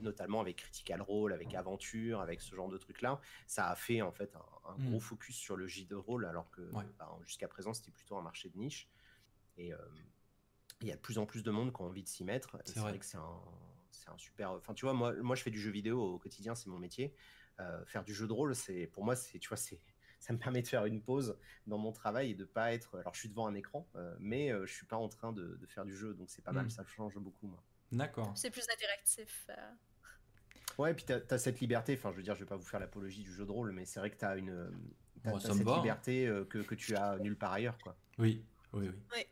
notamment 0.00 0.40
avec 0.40 0.56
Critical 0.56 1.00
Role, 1.00 1.32
avec 1.32 1.54
Aventure, 1.54 2.20
avec 2.20 2.40
ce 2.40 2.56
genre 2.56 2.68
de 2.68 2.76
trucs-là, 2.76 3.20
ça 3.46 3.70
a 3.70 3.76
fait 3.76 4.02
en 4.02 4.10
fait 4.10 4.34
un, 4.34 4.74
gros 4.84 4.96
mm. 4.96 5.00
focus 5.00 5.36
sur 5.36 5.56
le 5.56 5.68
J 5.68 5.86
de 5.86 5.94
rôle, 5.94 6.26
alors 6.26 6.50
que 6.50 6.62
ben, 6.72 6.86
jusqu'à 7.24 7.46
présent, 7.46 7.72
c'était 7.72 7.92
plutôt 7.92 8.16
un 8.16 8.22
marché 8.22 8.48
de 8.48 8.58
niche. 8.58 8.88
Et 9.56 9.72
euh, 9.72 9.78
il 10.80 10.88
y 10.88 10.92
a 10.92 10.96
de 10.96 11.00
plus 11.00 11.18
en 11.18 11.26
plus 11.26 11.44
de 11.44 11.50
monde 11.50 11.72
qui 11.72 11.80
ont 11.82 11.86
envie 11.86 12.02
de 12.02 12.08
s'y 12.08 12.24
mettre. 12.24 12.56
C'est 12.64 12.80
vrai. 12.80 12.90
vrai 12.90 12.98
que 12.98 13.04
c'est 13.04 13.18
un 13.18 13.40
un 14.08 14.18
super. 14.18 14.52
Enfin, 14.52 14.74
tu 14.74 14.84
vois, 14.84 14.94
moi, 14.94 15.14
moi, 15.22 15.36
je 15.36 15.42
fais 15.42 15.50
du 15.50 15.60
jeu 15.60 15.70
vidéo 15.70 16.00
au 16.00 16.18
quotidien, 16.18 16.54
c'est 16.54 16.68
mon 16.68 16.78
métier. 16.78 17.14
Euh, 17.60 17.84
faire 17.84 18.04
du 18.04 18.14
jeu 18.14 18.26
de 18.26 18.32
rôle, 18.32 18.54
c'est 18.54 18.86
pour 18.86 19.04
moi, 19.04 19.16
c'est, 19.16 19.38
tu 19.38 19.48
vois, 19.48 19.56
c'est, 19.56 19.80
ça 20.20 20.32
me 20.32 20.38
permet 20.38 20.62
de 20.62 20.68
faire 20.68 20.86
une 20.86 21.02
pause 21.02 21.36
dans 21.66 21.78
mon 21.78 21.92
travail 21.92 22.30
et 22.30 22.34
de 22.34 22.44
pas 22.44 22.72
être. 22.72 22.98
Alors, 22.98 23.14
je 23.14 23.20
suis 23.20 23.28
devant 23.28 23.46
un 23.46 23.54
écran, 23.54 23.88
euh, 23.96 24.14
mais 24.18 24.52
euh, 24.52 24.66
je 24.66 24.72
suis 24.72 24.86
pas 24.86 24.96
en 24.96 25.08
train 25.08 25.32
de, 25.32 25.56
de, 25.56 25.66
faire 25.66 25.84
du 25.84 25.94
jeu, 25.94 26.14
donc 26.14 26.30
c'est 26.30 26.42
pas 26.42 26.52
mal, 26.52 26.66
hmm. 26.66 26.70
ça 26.70 26.84
change 26.84 27.18
beaucoup, 27.18 27.46
moi. 27.46 27.62
D'accord. 27.92 28.32
C'est 28.36 28.50
plus 28.50 28.64
interactif. 28.72 29.50
Ouais, 30.78 30.92
et 30.92 30.94
puis 30.94 31.04
tu 31.04 31.12
as, 31.12 31.38
cette 31.38 31.60
liberté. 31.60 31.94
Enfin, 31.98 32.12
je 32.12 32.16
veux 32.16 32.22
dire, 32.22 32.34
je 32.34 32.40
vais 32.40 32.48
pas 32.48 32.56
vous 32.56 32.64
faire 32.64 32.80
l'apologie 32.80 33.22
du 33.22 33.32
jeu 33.32 33.44
de 33.44 33.50
rôle, 33.50 33.72
mais 33.72 33.84
c'est 33.84 33.98
vrai 33.98 34.10
que 34.10 34.16
tu 34.16 34.24
as 34.24 34.36
une. 34.36 34.70
cette 35.40 35.58
liberté 35.58 36.26
que, 36.48 36.58
que, 36.58 36.74
tu 36.74 36.94
as 36.94 37.18
nulle 37.18 37.36
part 37.36 37.52
ailleurs, 37.52 37.76
quoi. 37.78 37.96
Oui, 38.18 38.44
oui, 38.72 38.88
oui. 38.88 38.94
oui. 39.12 39.26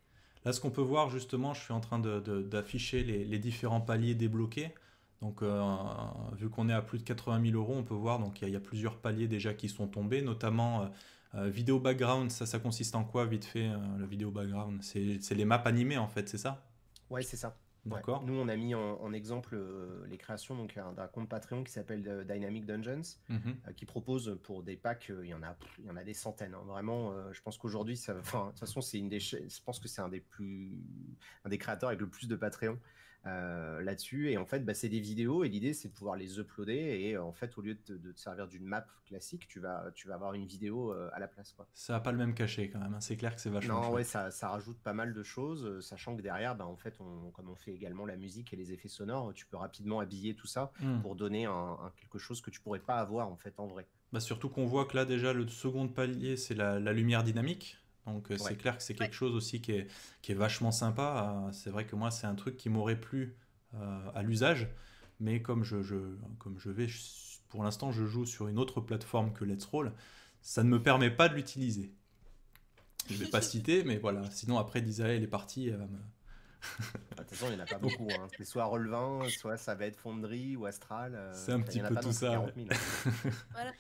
Là, 0.49 0.55
ce 0.55 0.63
qu'on 0.63 0.71
peut 0.71 0.81
voir, 0.81 1.11
justement, 1.11 1.53
je 1.53 1.61
suis 1.61 1.75
en 1.75 1.81
train 1.81 1.99
d'afficher 1.99 3.05
les, 3.05 3.39
différents 3.39 3.83
paliers 3.83 4.15
débloqués. 4.15 4.73
Donc, 5.21 5.43
euh, 5.43 5.63
vu 6.39 6.49
qu'on 6.49 6.71
est 6.71 6.73
à 6.73 6.81
plus 6.81 6.97
de 6.97 7.03
80 7.03 7.51
000 7.51 7.55
euros, 7.55 7.75
on 7.77 7.83
peut 7.83 7.93
voir, 7.93 8.19
donc 8.19 8.41
il 8.41 8.49
y, 8.49 8.57
a 8.57 8.61
plusieurs 8.61 8.97
paliers 8.97 9.29
déjà 9.29 9.53
qui 9.53 9.69
sont 9.69 9.89
tombés, 9.89 10.23
notamment 10.23 10.81
euh, 10.81 10.87
euh, 11.35 11.49
vidéo 11.51 11.79
background. 11.79 12.31
Ça, 12.31 12.47
ça 12.47 12.59
consiste 12.61 12.95
en 12.95 13.05
quoi, 13.05 13.27
vite 13.27 13.45
fait, 13.45 13.69
le 13.99 14.07
vidéo 14.07 14.31
background? 14.31 14.83
C'est 14.83 15.35
les 15.35 15.45
maps 15.45 15.63
animées, 15.67 15.99
en 15.99 16.09
fait, 16.09 16.31
c'est 16.31 16.39
ça? 16.39 16.65
Ouais, 17.11 17.23
c'est 17.23 17.37
ça. 17.37 17.55
Nous, 18.25 18.35
on 18.35 18.49
a 18.49 18.57
mis 18.57 18.75
en, 18.75 19.13
exemple 19.13 19.55
euh, 19.55 20.05
les 20.09 20.19
créations 20.19 20.67
d'un 20.97 21.07
compte 21.09 21.29
Patreon 21.29 21.65
qui 21.65 21.73
s'appelle 21.73 22.05
euh, 22.07 22.25
Dynamic 22.25 22.67
Dungeons, 22.67 23.03
mhm. 23.29 23.57
euh, 23.67 23.73
qui 23.73 23.87
propose 23.87 24.39
pour 24.43 24.63
des 24.63 24.77
packs, 24.77 25.11
il 25.23 25.29
y 25.29 25.35
en 25.35 25.43
a, 25.43 25.57
il 25.79 25.87
y 25.87 25.91
en 25.91 25.97
a 25.97 26.05
des 26.05 26.15
centaines. 26.15 26.55
Hein. 26.55 26.65
Vraiment, 26.67 27.13
je 27.33 27.41
pense 27.43 27.59
qu'aujourd'hui, 27.59 27.97
de 27.97 28.13
toute 28.13 28.59
façon, 28.59 28.81
c'est 28.81 28.99
une 28.99 29.09
des, 29.09 29.21
je 29.21 29.63
pense 29.65 29.79
que 29.81 29.89
c'est 29.89 30.03
un 30.03 30.09
des 30.09 30.21
plus, 30.21 30.73
un 31.45 31.49
des 31.49 31.59
créateurs 31.59 31.89
avec 31.89 32.01
le 32.01 32.09
plus 32.09 32.29
de 32.29 32.37
Patreon. 32.37 32.79
Euh, 33.27 33.83
là-dessus. 33.83 34.31
Et 34.31 34.39
en 34.39 34.47
fait, 34.47 34.65
bah, 34.65 34.75
c'est 34.75 34.89
des 34.89 35.01
vidéos 35.01 35.45
et 35.45 35.49
l'idée, 35.49 35.75
c'est 35.75 35.89
de 35.89 35.93
pouvoir 35.93 36.17
les 36.17 36.39
uploader. 36.39 36.73
Et 36.73 37.15
euh, 37.15 37.23
en 37.23 37.33
fait, 37.33 37.59
au 37.59 37.63
lieu 37.63 37.77
de, 37.87 38.13
te 38.13 38.19
servir 38.19 38.47
d'une 38.47 38.65
map 38.65 38.87
classique, 39.05 39.47
tu 39.49 39.61
vas, 39.61 39.91
tu 39.95 40.09
vas 40.09 40.15
avoir 40.15 40.35
une 40.35 40.47
vidéo 40.47 40.93
euh, 40.93 41.11
à 41.13 41.19
la 41.19 41.27
place. 41.27 41.53
Quoi. 41.53 41.67
Ça 41.75 41.95
n'a 41.95 42.01
pas 42.01 42.13
le 42.13 42.19
même 42.19 42.33
cachet 42.33 42.71
quand 42.71 42.79
même. 42.79 42.95
Hein. 42.95 43.01
C'est 43.01 43.17
clair 43.17 43.35
que 43.35 43.41
c'est 43.41 43.51
vachement. 43.51 43.83
Non, 43.83 43.91
ouais, 43.91 44.05
ça, 44.05 44.31
ça, 44.31 44.49
rajoute 44.49 44.79
pas 44.79 44.93
mal 44.93 45.13
de 45.13 45.23
choses, 45.23 45.81
sachant 45.81 46.17
que 46.17 46.23
derrière, 46.23 46.55
bah, 46.55 46.67
en 46.67 46.77
fait, 46.77 46.95
on, 47.01 47.31
comme 47.31 47.51
on 47.51 47.57
fait 47.57 47.73
également 47.73 48.07
la 48.07 48.17
musique 48.17 48.53
et 48.53 48.57
les 48.57 48.73
effets 48.73 48.89
sonores, 48.89 49.35
tu 49.35 49.47
peux 49.47 49.57
rapidement 49.57 50.01
habiller 50.01 50.35
tout 50.35 50.47
ça 50.47 50.73
hmm. 50.81 51.01
pour 51.01 51.17
donner 51.17 51.45
un, 51.47 51.77
quelque 51.97 52.19
chose 52.19 52.41
que 52.41 52.51
tu 52.51 52.61
pourrais 52.61 52.79
pas 52.79 52.97
avoir 52.97 53.29
en 53.29 53.37
fait 53.37 53.59
en 53.59 53.67
vrai. 53.67 53.87
Bah 54.13 54.21
surtout 54.21 54.49
qu'on 54.49 54.67
voit 54.67 54.87
que 54.87 54.97
là 54.97 55.05
déjà 55.05 55.33
le 55.33 55.47
second 55.49 55.87
palier 55.89 56.37
c'est 56.37 56.55
la, 56.55 56.81
la, 56.81 56.93
lumière 56.95 57.23
dynamique 57.23 57.77
donc 58.13 58.31
euh, 58.31 58.39
c'est 58.39 58.57
clair 58.57 58.77
que 58.77 58.83
c'est 58.83 58.95
quelque 58.95 59.15
chose 59.15 59.35
aussi 59.35 59.61
qui 59.61 59.73
est, 59.73 59.89
qui 60.23 60.33
est 60.33 60.35
vachement 60.35 60.73
sympa. 60.73 61.45
Euh, 61.49 61.53
c'est 61.53 61.71
vrai 61.71 61.87
que 61.87 61.97
moi 61.97 62.11
c'est 62.11 62.27
un 62.27 62.35
truc 62.35 62.57
qui 62.57 62.69
m'aurait 62.69 63.01
plu 63.01 63.37
euh, 63.75 64.11
à 64.15 64.23
l'usage, 64.23 64.69
mais 65.21 65.43
comme 65.43 65.65
je, 65.65 65.83
je, 65.83 65.97
comme 66.39 66.59
je 66.59 66.71
vais, 66.71 66.87
pour 67.49 67.63
l'instant 67.65 67.93
je 67.93 68.05
joue 68.07 68.27
sur 68.27 68.49
une 68.49 68.59
autre 68.59 68.81
plateforme 68.81 69.33
que 69.33 69.45
Let's 69.45 69.65
Roll, 69.65 69.93
ça 70.43 70.63
ne 70.63 70.69
me 70.69 70.83
permet 70.83 71.11
pas 71.11 71.29
de 71.29 71.35
l'utiliser. 71.35 71.93
Je 73.09 73.15
ne 73.15 73.19
vais 73.21 73.31
pas 73.31 73.41
citer, 73.41 73.85
mais 73.85 73.97
voilà. 73.97 74.31
Sinon 74.31 74.59
après 74.59 74.83
Disaël 74.83 75.23
est 75.23 75.29
parti. 75.29 75.71
Bah, 75.71 75.87
de 77.17 77.23
toute 77.23 77.31
façon, 77.31 77.47
il 77.47 77.55
n'y 77.55 77.61
en 77.61 77.65
a 77.65 77.67
pas 77.67 77.79
beaucoup. 77.79 78.09
Hein. 78.11 78.29
C'est 78.37 78.45
soit 78.45 78.65
Roll20, 78.65 79.31
soit 79.31 79.57
ça 79.57 79.75
va 79.75 79.87
être 79.87 79.97
Fonderie 79.97 80.57
ou 80.57 80.67
Astral. 80.67 81.19
c'est 81.33 81.53
un 81.53 81.61
petit 81.61 81.81
peu 81.81 81.95
tout 81.97 82.13
ça. 82.13 82.35
Hein. 82.35 82.53
voilà. 83.53 83.73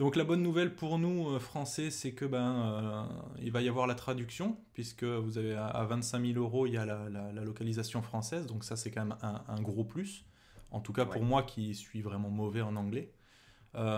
Donc 0.00 0.16
la 0.16 0.24
bonne 0.24 0.42
nouvelle 0.42 0.74
pour 0.74 0.98
nous 0.98 1.28
euh, 1.28 1.38
français, 1.38 1.90
c'est 1.90 2.12
que 2.12 2.24
ben 2.24 2.38
euh, 2.40 3.04
il 3.42 3.52
va 3.52 3.60
y 3.60 3.68
avoir 3.68 3.86
la 3.86 3.94
traduction 3.94 4.56
puisque 4.72 5.04
vous 5.04 5.36
avez 5.36 5.54
à, 5.54 5.84
25 5.84 6.24
000 6.24 6.38
euros 6.38 6.66
il 6.66 6.72
y 6.72 6.78
a 6.78 6.86
la, 6.86 7.44
localisation 7.44 8.00
française, 8.00 8.46
donc 8.46 8.64
ça 8.64 8.76
c'est 8.76 8.90
quand 8.90 9.04
même 9.04 9.18
un, 9.20 9.60
gros 9.60 9.84
plus. 9.84 10.24
En 10.70 10.80
tout 10.80 10.94
cas 10.94 11.04
pour 11.04 11.22
moi 11.22 11.42
qui 11.42 11.74
suis 11.74 12.00
vraiment 12.00 12.30
mauvais 12.30 12.62
en 12.62 12.76
anglais. 12.76 13.12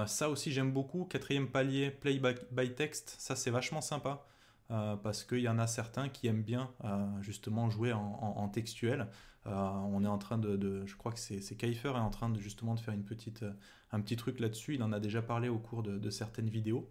ça 0.06 0.28
aussi 0.28 0.50
j'aime 0.50 0.72
beaucoup. 0.72 1.04
Quatrième 1.04 1.48
palier, 1.48 1.92
play 1.92 2.20
by, 2.50 2.74
text, 2.74 3.14
ça 3.20 3.36
c'est 3.36 3.52
vachement 3.52 3.80
sympa. 3.80 4.26
parce 4.68 5.22
qu'il 5.22 5.38
y 5.38 5.48
en 5.48 5.60
a 5.60 5.68
certains 5.68 6.08
qui 6.08 6.26
aiment 6.26 6.42
bien 6.42 6.72
justement 7.20 7.70
jouer 7.70 7.92
en, 7.92 8.48
textuel. 8.48 9.06
On 9.44 10.04
est 10.04 10.08
en 10.08 10.18
train 10.18 10.38
de, 10.38 10.84
je 10.86 10.96
crois 10.96 11.12
que 11.12 11.18
c'est 11.18 11.56
Kaifer 11.56 11.88
est 11.88 11.98
en 11.98 12.10
train 12.10 12.28
de 12.30 12.38
justement 12.38 12.74
de 12.74 12.80
faire 12.80 12.94
une 12.94 13.04
petite, 13.04 13.44
un 13.90 14.00
petit 14.00 14.16
truc 14.16 14.40
là-dessus. 14.40 14.74
Il 14.74 14.82
en 14.82 14.92
a 14.92 15.00
déjà 15.00 15.22
parlé 15.22 15.48
au 15.48 15.58
cours 15.58 15.82
de 15.82 16.10
certaines 16.10 16.48
vidéos. 16.48 16.88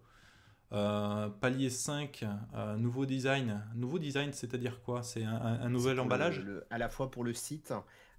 Euh, 0.73 1.27
palier 1.27 1.69
5, 1.69 2.25
euh, 2.53 2.77
nouveau 2.77 3.05
design. 3.05 3.61
Nouveau 3.75 3.99
design, 3.99 4.31
c'est-à-dire 4.31 4.81
quoi? 4.81 5.03
C'est 5.03 5.23
un, 5.23 5.69
nouvel 5.69 5.99
emballage? 5.99 6.43
À 6.69 6.77
la 6.77 6.87
fois 6.87 7.11
pour 7.11 7.23
le 7.23 7.33
site, 7.33 7.73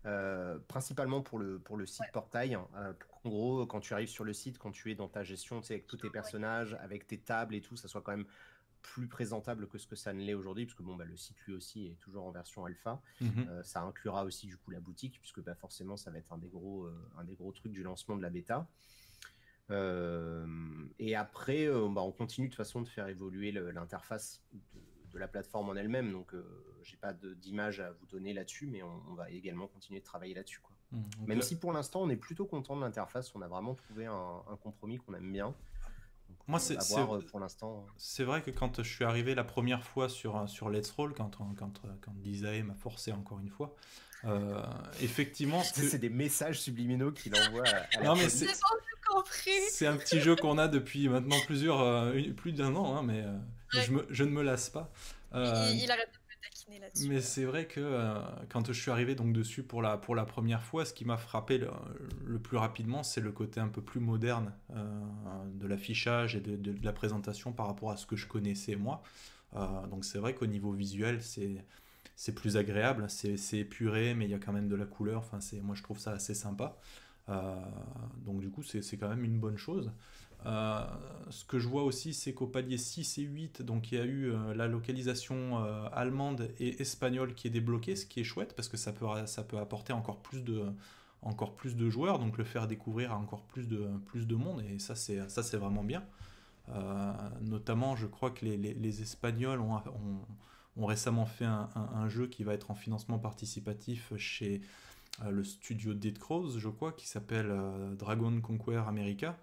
euh, 0.05 0.59
principalement 0.69 1.23
pour 1.23 1.39
le, 1.39 1.59
pour 1.59 1.77
le 1.77 1.87
site 1.87 2.11
portail. 2.13 2.57
en 2.57 3.29
gros, 3.29 3.65
quand 3.67 3.81
tu 3.81 3.95
arrives 3.95 4.11
sur 4.11 4.25
le 4.25 4.35
site, 4.35 4.59
quand 4.59 4.71
tu 4.71 4.91
es 4.91 4.95
dans 4.95 5.09
ta 5.09 5.25
gestion, 5.25 5.61
tu 5.61 5.69
sais, 5.69 5.75
avec 5.75 5.87
tous 5.87 5.97
tes 5.97 6.11
personnages, 6.11 6.77
avec 6.83 7.07
tes 7.07 7.19
tables 7.19 7.55
et 7.55 7.63
tout, 7.63 7.77
ça 7.77 7.89
soit 7.89 8.03
quand 8.03 8.13
même 8.13 8.27
plus 8.83 9.09
présentable 9.09 9.69
que 9.69 9.79
ce 9.79 9.87
que 9.87 9.97
ça 9.97 10.13
ne 10.13 10.23
l'est 10.23 10.35
aujourd'hui, 10.35 10.67
parce 10.67 10.77
que 10.77 10.83
bon, 10.83 10.97
bah, 10.97 11.05
le 11.05 11.17
site 11.17 11.39
lui 11.47 11.55
aussi 11.55 11.87
est 11.87 11.99
toujours 12.01 12.27
en 12.27 12.31
version 12.31 12.65
alpha. 12.65 13.01
Mhm. 13.21 13.63
ça 13.63 13.83
inclura 13.83 14.25
aussi 14.25 14.47
du 14.47 14.57
coup 14.57 14.71
la 14.71 14.81
boutique, 14.81 15.19
puisque 15.21 15.41
bah, 15.41 15.55
forcément 15.55 15.97
ça 15.97 16.11
va 16.11 16.19
être 16.19 16.33
un 16.33 16.39
des 16.39 16.49
gros, 16.49 16.89
un 17.17 17.25
des 17.25 17.35
gros 17.35 17.53
trucs 17.53 17.73
du 17.73 17.83
lancement 17.83 18.17
de 18.17 18.23
la 18.23 18.31
bêta. 18.31 18.69
Euh, 19.71 20.47
et 20.99 21.15
après, 21.15 21.67
euh, 21.67 21.89
bah, 21.89 22.03
on 22.03 22.13
continue 22.13 22.49
de 22.49 22.55
façon 22.55 22.83
de 22.83 22.89
faire 22.89 23.09
évoluer 23.09 23.53
l'interface 23.53 24.43
de, 25.13 25.19
la 25.19 25.29
plateforme 25.29 25.71
en 25.71 25.75
elle-même. 25.75 26.13
Donc, 26.13 26.35
euh, 26.35 26.45
j'ai 26.83 26.97
pas 26.97 27.13
d'image 27.13 27.81
à 27.81 27.93
vous 27.93 28.07
donner 28.07 28.33
là-dessus, 28.33 28.67
mais 28.67 28.83
on, 28.83 29.15
va 29.15 29.31
également 29.31 29.67
continuer 29.69 30.01
de 30.01 30.05
travailler 30.05 30.35
là-dessus. 30.35 30.61
Mmh, 30.91 31.01
même 31.27 31.43
si 31.43 31.59
pour 31.59 31.73
l'instant, 31.73 32.03
on 32.03 32.11
est 32.11 32.17
plutôt 32.17 32.45
content 32.45 32.77
de 32.77 32.83
l'interface, 32.83 33.35
on 33.35 33.41
a 33.41 33.49
vraiment 33.49 33.75
trouvé 33.75 34.07
un, 34.07 34.43
compromis 34.63 34.99
qu'on 34.99 35.15
aime 35.15 35.33
bien. 35.33 35.55
Moi, 36.49 36.59
c'est 36.59 36.79
pour 37.31 37.41
l'instant. 37.41 37.87
C'est 37.97 38.25
vrai 38.25 38.43
que 38.43 38.51
quand 38.51 38.83
je 38.83 38.89
suis 38.89 39.05
arrivé 39.05 39.35
la 39.35 39.45
première 39.45 39.85
fois 39.85 40.09
sur, 40.09 40.49
sur 40.49 40.69
Let's 40.71 40.91
Roll, 40.91 41.15
quand, 41.15 41.37
quand, 41.37 41.55
quand, 41.57 42.13
m'a 42.65 42.75
forcé 42.75 43.13
encore 43.13 43.41
une 43.41 43.51
fois, 43.51 43.75
effectivement. 45.01 45.63
C'est 45.75 45.99
des 45.99 46.11
messages 46.11 46.61
subliminaux 46.61 47.13
qu'il 47.13 47.35
envoie 47.37 47.65
à, 47.67 48.03
non, 48.03 48.15
mais 48.15 48.29
c'est 48.29 48.47
c'est 49.71 49.87
un 49.87 49.97
petit 49.97 50.21
jeu 50.21 50.37
qu'on 50.37 50.59
a 50.59 50.69
depuis 50.69 51.09
maintenant 51.09 51.37
plusieurs, 51.47 51.81
euh, 51.81 52.21
plus 52.37 52.53
d'un 52.53 52.75
an, 52.77 52.97
hein, 52.97 53.03
mais 53.03 53.23
euh, 53.23 54.05
je, 54.11 54.25
ne 54.25 54.31
me 54.31 54.43
lasse 54.43 54.71
pas. 54.71 54.91
Euh, 55.35 55.73
il, 55.75 55.91
arrête 55.91 56.11
taquiner 56.43 56.79
là-dessus. 56.79 57.09
Mais 57.09 57.21
c'est 57.21 57.45
vrai 57.45 57.67
que 57.67 58.21
quand 58.49 58.73
je 58.73 58.81
suis 58.81 58.91
arrivé 58.91 59.15
donc 59.15 59.33
dessus 59.33 59.63
pour 59.63 59.83
la, 59.83 59.97
pour 59.97 60.15
la 60.15 60.25
première 60.25 60.63
fois, 60.63 60.85
ce 60.85 60.93
qui 60.93 61.05
m'a 61.05 61.17
frappé 61.17 61.59
le, 61.59 62.39
plus 62.39 62.57
rapidement, 62.57 63.03
c'est 63.03 63.21
le 63.21 63.33
côté 63.33 63.61
un 63.61 63.69
peu 63.69 63.83
plus 63.83 64.01
moderne 64.01 64.53
de 64.71 65.67
l'affichage 65.67 66.37
et 66.37 66.41
de, 66.41 66.57
de, 66.57 66.85
la 66.85 66.93
présentation 66.93 67.53
par 67.53 67.67
rapport 67.67 67.91
à 67.91 67.97
ce 67.97 68.07
que 68.07 68.17
je 68.17 68.27
connaissais 68.27 68.77
moi. 68.77 69.03
donc 69.91 70.05
c'est 70.05 70.19
vrai 70.19 70.35
qu'au 70.35 70.47
niveau 70.47 70.73
visuel, 70.73 71.23
c'est 71.23 71.65
c'est 72.17 72.35
plus 72.35 72.57
agréable, 72.57 73.07
c'est 73.09 73.59
épuré, 73.59 74.15
mais 74.15 74.27
il 74.27 74.31
y 74.31 74.35
a 74.35 74.39
quand 74.39 74.53
même 74.53 74.69
de 74.69 74.77
la 74.77 74.87
couleur. 74.87 75.19
Enfin, 75.21 75.39
moi 75.63 75.75
je 75.75 75.83
trouve 75.83 75.99
ça 75.99 76.13
assez 76.13 76.35
sympa. 76.35 76.79
Euh, 77.29 77.57
donc 78.25 78.41
du 78.41 78.51
coup, 78.51 78.63
c'est 78.63 78.97
quand 78.97 79.09
même 79.09 79.25
une 79.25 79.39
bonne 79.39 79.57
chose. 79.57 79.91
Euh, 80.47 80.85
ce 81.31 81.45
que 81.45 81.59
je 81.59 81.69
vois 81.69 81.85
aussi, 81.85 82.15
c'est 82.15 82.33
qu'au 82.33 82.47
palier 82.47 82.79
6 82.79 83.19
et 83.19 83.23
8, 83.23 83.63
donc 83.63 83.93
il 83.93 83.99
y 83.99 84.01
a 84.01 84.05
eu 84.05 84.31
euh, 84.31 84.55
la 84.55 84.67
localisation 84.67 85.65
allemande 85.93 86.51
et 86.59 86.81
espagnole 86.81 87.35
qui 87.35 87.47
est 87.47 87.51
débloquée, 87.51 87.97
ce 87.97 88.07
qui 88.07 88.21
est 88.21 88.25
chouette 88.25 88.55
parce 88.55 88.69
que 88.69 88.77
ça 88.77 88.93
peut, 88.93 89.07
ça 89.27 89.43
peut 89.43 89.59
apporter 89.59 89.93
encore 89.93 90.21
plus 90.21 90.43
de, 90.43 90.65
encore 91.23 91.55
plus 91.55 91.77
de 91.77 91.89
joueurs, 91.89 92.19
donc 92.19 92.39
le 92.39 92.45
faire 92.45 92.67
découvrir 92.67 93.13
à 93.13 93.17
encore 93.17 93.43
plus 93.43 93.69
de, 93.69 93.89
plus 94.07 94.27
de 94.27 94.35
monde, 94.35 94.63
et 94.63 94.79
ça 94.79 94.95
c'est, 94.95 95.29
ça, 95.31 95.43
c'est 95.43 95.57
vraiment 95.57 95.85
bien. 95.85 96.05
notamment, 97.41 97.97
je 97.97 98.07
crois 98.07 98.31
que 98.31 98.45
les, 98.45 98.57
les, 98.57 99.03
Espagnols 99.03 99.61
ont, 99.61 99.81
ont, 100.77 100.87
récemment 100.87 101.27
fait 101.27 101.45
un, 101.45 101.69
un, 101.75 102.09
jeu 102.09 102.27
qui 102.27 102.45
va 102.45 102.55
être 102.55 102.71
en 102.71 102.75
financement 102.75 103.19
participatif 103.19 104.13
chez 104.17 104.63
euh, 105.21 105.31
le 105.31 105.45
studio 105.45 105.95
Dead 105.95 106.19
Crows, 106.19 106.59
je 106.59 106.69
crois, 106.69 106.93
qui 106.93 107.07
s'appelle 107.07 107.51
euh, 107.51 107.95
Dragon 107.95 108.41
Conquer 108.41 108.83
America. 108.87 109.37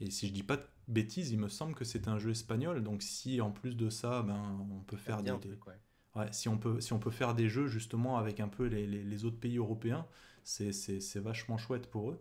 Et 0.00 0.10
si 0.10 0.28
je 0.28 0.32
dis 0.32 0.42
pas 0.42 0.56
de 0.56 0.66
bêtises, 0.88 1.30
il 1.30 1.38
me 1.38 1.48
semble 1.48 1.74
que 1.74 1.84
c'est 1.84 2.08
un 2.08 2.18
jeu 2.18 2.30
espagnol. 2.30 2.82
Donc 2.82 3.02
si 3.02 3.40
en 3.40 3.50
plus 3.50 3.76
de 3.76 3.90
ça, 3.90 4.22
ben, 4.22 4.58
on 4.70 4.80
peut 4.80 4.96
faire 4.96 5.22
des, 5.22 5.32
ouais. 5.32 6.32
si 6.32 6.48
on 6.48 6.58
peut 6.58 6.80
si 6.80 6.92
on 6.92 6.98
peut 6.98 7.10
faire 7.10 7.34
des 7.34 7.48
jeux 7.48 7.68
justement 7.68 8.18
avec 8.18 8.40
un 8.40 8.48
peu 8.48 8.66
les, 8.66 8.86
les, 8.86 9.24
autres 9.24 9.38
pays 9.38 9.58
européens, 9.58 10.06
c'est 10.42 11.18
vachement 11.18 11.56
chouette 11.58 11.90
pour 11.90 12.10
eux. 12.10 12.20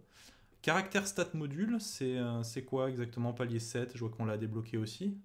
Caractère 0.62 1.08
stat 1.08 1.28
module, 1.34 1.78
c'est 1.82 2.18
euh, 2.18 2.42
quoi 2.66 2.90
exactement? 2.90 3.34
Palier 3.34 3.60
7, 3.60 3.92
je 3.96 4.00
vois 4.00 4.10
qu'on 4.10 4.24
l'a 4.24 4.38
débloqué 4.38 4.78
aussi. 4.78 5.18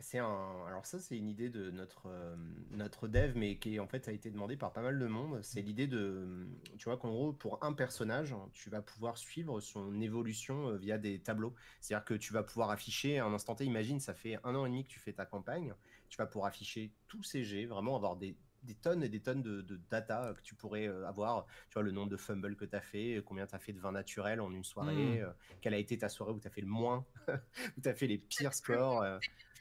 C'est 0.00 0.18
un. 0.18 0.64
Alors 0.66 0.86
ça, 0.86 1.00
c'est 1.00 1.16
une 1.16 1.28
idée 1.28 1.48
de 1.48 1.70
notre 1.70 2.06
euh, 2.06 2.36
notre 2.70 3.08
dev, 3.08 3.32
mais 3.34 3.58
qui 3.58 3.80
en 3.80 3.88
fait 3.88 4.06
a 4.08 4.12
été 4.12 4.30
demandé 4.30 4.56
par 4.56 4.72
pas 4.72 4.80
mal 4.80 4.98
de 4.98 5.06
monde. 5.06 5.40
C'est 5.42 5.60
l'idée 5.60 5.88
de, 5.88 6.46
tu 6.76 6.84
vois, 6.84 6.96
qu'en 6.96 7.10
gros, 7.10 7.32
pour 7.32 7.62
un 7.64 7.72
personnage, 7.72 8.34
tu 8.52 8.70
vas 8.70 8.80
pouvoir 8.80 9.18
suivre 9.18 9.60
son 9.60 10.00
évolution 10.00 10.68
euh, 10.68 10.76
via 10.76 10.98
des 10.98 11.18
tableaux. 11.18 11.52
C'est-à-dire 11.80 12.04
que 12.04 12.14
tu 12.14 12.32
vas 12.32 12.44
pouvoir 12.44 12.70
afficher 12.70 13.18
un 13.18 13.32
instant 13.34 13.56
T. 13.56 13.64
Imagine, 13.64 13.98
ça 13.98 14.14
fait 14.14 14.38
un 14.44 14.54
an 14.54 14.66
et 14.66 14.68
demi 14.68 14.84
que 14.84 14.90
tu 14.90 15.00
fais 15.00 15.12
ta 15.12 15.26
campagne. 15.26 15.74
Tu 16.10 16.16
vas 16.16 16.26
pouvoir 16.26 16.46
afficher 16.46 16.92
tous 17.08 17.24
ces 17.24 17.42
jets, 17.42 17.66
vraiment 17.66 17.96
avoir 17.96 18.16
des, 18.16 18.36
des 18.62 18.76
tonnes 18.76 19.02
et 19.02 19.08
des 19.08 19.20
tonnes 19.20 19.42
de, 19.42 19.80
data 19.90 20.32
que 20.36 20.42
tu 20.42 20.54
pourrais 20.54 20.86
euh, 20.86 21.08
avoir. 21.08 21.46
Tu 21.70 21.74
vois, 21.74 21.82
le 21.82 21.90
nombre 21.90 22.08
de 22.08 22.16
fumbles 22.16 22.54
que 22.54 22.64
tu 22.64 22.76
as 22.76 22.80
fait, 22.80 23.20
combien 23.26 23.48
tu 23.48 23.56
as 23.56 23.58
fait 23.58 23.72
de 23.72 23.80
vin 23.80 23.90
naturel 23.90 24.40
en 24.40 24.52
une 24.52 24.64
soirée, 24.64 25.22
mmh. 25.22 25.34
quelle 25.60 25.74
a 25.74 25.78
été 25.78 25.98
ta 25.98 26.08
soirée 26.08 26.32
où 26.32 26.38
tu 26.38 26.46
as 26.46 26.50
fait 26.50 26.60
le 26.60 26.68
moins, 26.68 27.04
où 27.28 27.80
tu 27.82 27.88
as 27.88 27.94
fait 27.94 28.06
les 28.06 28.18
pires 28.18 28.54
scores 28.54 29.04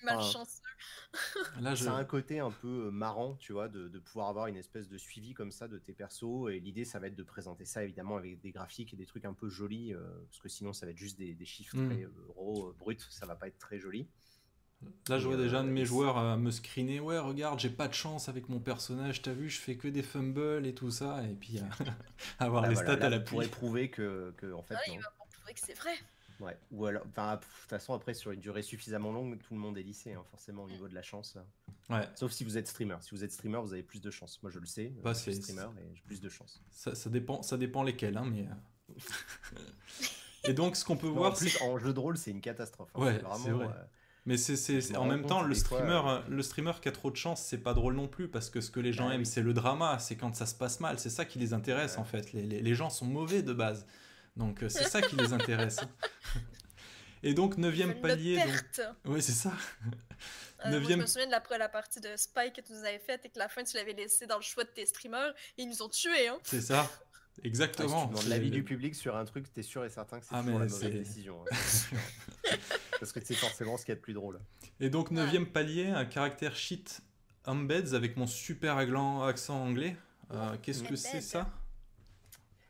malchanceux. 0.03 0.61
Là, 1.61 1.75
je... 1.75 1.87
un 1.87 2.03
côté 2.03 2.39
un 2.39 2.51
peu 2.51 2.87
euh, 2.87 2.91
marrant, 2.91 3.35
tu 3.35 3.53
vois, 3.53 3.67
de, 3.67 3.87
pouvoir 3.99 4.29
avoir 4.29 4.47
une 4.47 4.57
espèce 4.57 4.87
de 4.87 4.97
suivi 4.97 5.33
comme 5.33 5.51
ça 5.51 5.67
de 5.67 5.77
tes 5.77 5.93
persos. 5.93 6.51
Et 6.51 6.59
l'idée, 6.59 6.85
ça 6.85 6.99
va 6.99 7.07
être 7.07 7.15
de 7.15 7.23
présenter 7.23 7.65
ça 7.65 7.83
évidemment 7.83 8.17
avec 8.17 8.39
des 8.41 8.51
graphiques 8.51 8.93
et 8.93 8.97
des 8.97 9.05
trucs 9.05 9.25
un 9.25 9.33
peu 9.33 9.49
jolis, 9.49 9.93
euh, 9.93 10.01
parce 10.29 10.39
que 10.39 10.49
sinon, 10.49 10.73
ça 10.73 10.85
va 10.85 10.91
être 10.91 10.97
juste 10.97 11.17
des, 11.17 11.35
chiffres 11.45 11.77
hmm. 11.77 11.89
très 11.89 12.03
euh, 12.03 12.73
bruts, 12.77 12.97
ça 13.09 13.25
va 13.25 13.35
pas 13.35 13.47
être 13.47 13.57
très 13.57 13.79
joli. 13.79 14.07
Là, 15.09 15.17
je 15.17 15.27
vois 15.27 15.37
déjà 15.37 15.61
un 15.61 15.63
de 15.63 15.69
mes 15.69 15.85
joueurs 15.85 16.37
me 16.37 16.51
screener. 16.51 16.99
Ouais, 16.99 17.17
regarde, 17.17 17.59
j'ai 17.59 17.71
pas 17.71 17.87
de 17.87 17.95
chance 17.95 18.29
avec 18.29 18.47
mon 18.47 18.59
personnage. 18.59 19.23
T'as 19.23 19.33
vu, 19.33 19.49
je 19.49 19.59
fais 19.59 19.75
que 19.75 19.87
des 19.87 20.03
fumbles 20.03 20.67
et 20.67 20.75
tout 20.75 20.91
ça. 20.91 21.23
Et 21.23 21.33
puis, 21.33 21.59
avoir 22.39 22.61
bah 22.61 22.69
les 22.69 22.75
stats 22.75 23.03
à 23.03 23.09
la 23.09 23.19
Pour 23.19 23.43
prouver 23.49 23.89
que, 23.89 24.35
que 24.37 24.53
en 24.53 24.61
fait. 24.61 24.75
Ah, 24.75 24.81
il 24.87 24.99
va 24.99 25.11
prouver 25.31 25.53
que 25.55 25.59
c'est 25.61 25.73
vrai. 25.73 25.95
Ouais. 26.39 26.57
Ou 26.71 26.85
alors, 26.85 27.05
de 27.05 27.35
toute 27.35 27.69
façon, 27.69 27.93
après, 27.93 28.13
sur 28.13 28.31
une 28.31 28.39
durée 28.39 28.61
suffisamment 28.61 29.11
longue, 29.11 29.37
tout 29.39 29.53
le 29.53 29.59
monde 29.59 29.77
est 29.77 29.83
lissé, 29.83 30.13
hein, 30.13 30.23
forcément, 30.29 30.63
au 30.63 30.69
niveau 30.69 30.87
de 30.87 30.95
la 30.95 31.01
chance. 31.01 31.37
Ouais. 31.89 32.07
Sauf 32.15 32.31
si 32.31 32.43
vous 32.43 32.57
êtes 32.57 32.67
streamer. 32.67 32.97
Si 33.01 33.11
vous 33.11 33.23
êtes 33.23 33.31
streamer, 33.31 33.59
vous 33.59 33.73
avez 33.73 33.83
plus 33.83 34.01
de 34.01 34.11
chance. 34.11 34.39
Moi, 34.43 34.51
je 34.51 34.59
le 34.59 34.65
sais. 34.65 34.93
Bah, 35.03 35.13
je 35.13 35.19
suis 35.19 35.35
streamer 35.35 35.67
et 35.79 35.95
j'ai 35.95 36.01
plus 36.03 36.21
de 36.21 36.29
chance. 36.29 36.61
Ça, 36.71 36.95
ça, 36.95 37.09
dépend, 37.09 37.41
ça 37.41 37.57
dépend 37.57 37.83
lesquels, 37.83 38.17
hein, 38.17 38.25
mais. 38.29 38.47
Euh. 38.47 38.99
et 40.49 40.53
donc, 40.53 40.75
ce 40.75 40.85
qu'on 40.85 40.97
peut 40.97 41.07
voir, 41.07 41.35
c'est. 41.35 41.61
En 41.61 41.77
jeu 41.77 41.93
de 41.93 41.99
rôle, 41.99 42.17
c'est 42.17 42.31
une 42.31 42.41
catastrophe. 42.41 42.89
Hein. 42.95 43.01
Ouais, 43.01 43.21
c'est 43.43 43.51
vrai. 43.51 43.67
Euh, 43.67 43.83
mais 44.27 44.35
c'est 44.35 44.97
en 44.97 45.05
même 45.05 45.25
temps 45.25 45.41
le 45.41 45.55
streamer, 45.55 46.01
euh, 46.05 46.19
le 46.27 46.41
streamer 46.43 46.73
qui 46.81 46.89
a 46.89 46.91
trop 46.91 47.09
de 47.09 47.15
chance, 47.15 47.41
c'est 47.41 47.59
pas 47.59 47.73
drôle 47.73 47.95
non 47.95 48.09
plus 48.09 48.27
parce 48.27 48.49
que 48.49 48.59
ce 48.59 48.69
que 48.69 48.81
les 48.81 48.91
gens 48.91 49.07
bah 49.07 49.15
aiment, 49.15 49.23
c'est 49.23 49.41
le 49.41 49.53
drama, 49.53 49.99
c'est 49.99 50.17
quand 50.17 50.35
ça 50.35 50.45
se 50.45 50.53
passe 50.53 50.81
mal, 50.81 50.99
c'est 50.99 51.09
ça 51.09 51.23
qui 51.23 51.39
les 51.39 51.53
intéresse 51.53 51.97
en 51.97 52.03
fait. 52.03 52.33
Les, 52.33 52.43
les, 52.43 52.61
les, 52.61 52.75
gens 52.75 52.89
sont 52.89 53.05
mauvais 53.05 53.41
de 53.41 53.53
base, 53.53 53.87
donc 54.37 54.63
c'est 54.69 54.87
ça 54.87 55.01
qui 55.01 55.15
les 55.15 55.33
intéresse. 55.33 55.79
Et 57.23 57.33
donc, 57.33 57.57
neuvième 57.57 57.99
palier. 57.99 58.37
Donc... 58.37 58.85
Oui, 59.05 59.21
c'est 59.21 59.31
ça. 59.31 59.51
Euh, 60.65 60.81
je 60.87 60.93
me 60.93 61.05
souviens 61.05 61.27
de 61.27 61.31
la, 61.31 61.57
la 61.57 61.69
partie 61.69 61.99
de 61.99 62.09
Spike 62.15 62.55
que 62.55 62.61
tu 62.61 62.73
nous 62.73 62.79
avais 62.79 62.99
faite 62.99 63.25
et 63.25 63.29
que 63.29 63.37
la 63.37 63.47
fin, 63.47 63.63
tu 63.63 63.75
l'avais 63.77 63.93
laissé 63.93 64.25
dans 64.25 64.37
le 64.37 64.41
choix 64.41 64.63
de 64.63 64.69
tes 64.69 64.85
streamers 64.85 65.33
et 65.57 65.63
ils 65.63 65.67
nous 65.67 65.81
ont 65.81 65.89
tués. 65.89 66.27
Hein. 66.27 66.37
C'est 66.43 66.61
ça. 66.61 66.89
Exactement. 67.43 68.11
Ah, 68.15 68.19
l'avis 68.27 68.49
du 68.49 68.63
public 68.63 68.95
sur 68.95 69.15
un 69.15 69.25
truc, 69.25 69.51
t'es 69.53 69.61
sûr 69.61 69.85
et 69.85 69.89
certain 69.89 70.19
que 70.19 70.25
c'est 70.25 70.33
ah, 70.33 70.43
la 70.43 70.51
mauvaise 70.51 70.79
décision. 70.79 71.43
Hein. 71.51 71.55
Parce 72.99 73.11
que 73.11 73.19
c'est 73.23 73.35
forcément 73.35 73.77
ce 73.77 73.85
qui 73.85 73.91
est 73.91 73.95
le 73.95 74.01
plus 74.01 74.13
drôle. 74.13 74.39
Et 74.79 74.89
donc, 74.89 75.11
neuvième 75.11 75.45
palier, 75.47 75.87
un 75.87 76.05
caractère 76.05 76.55
sheet 76.55 77.01
embeds 77.45 77.93
avec 77.93 78.17
mon 78.17 78.27
super 78.27 78.77
accent 78.77 79.61
anglais. 79.61 79.95
Euh, 80.31 80.55
qu'est-ce 80.61 80.83
que 80.83 80.95
c'est 80.95 81.21
ça? 81.21 81.49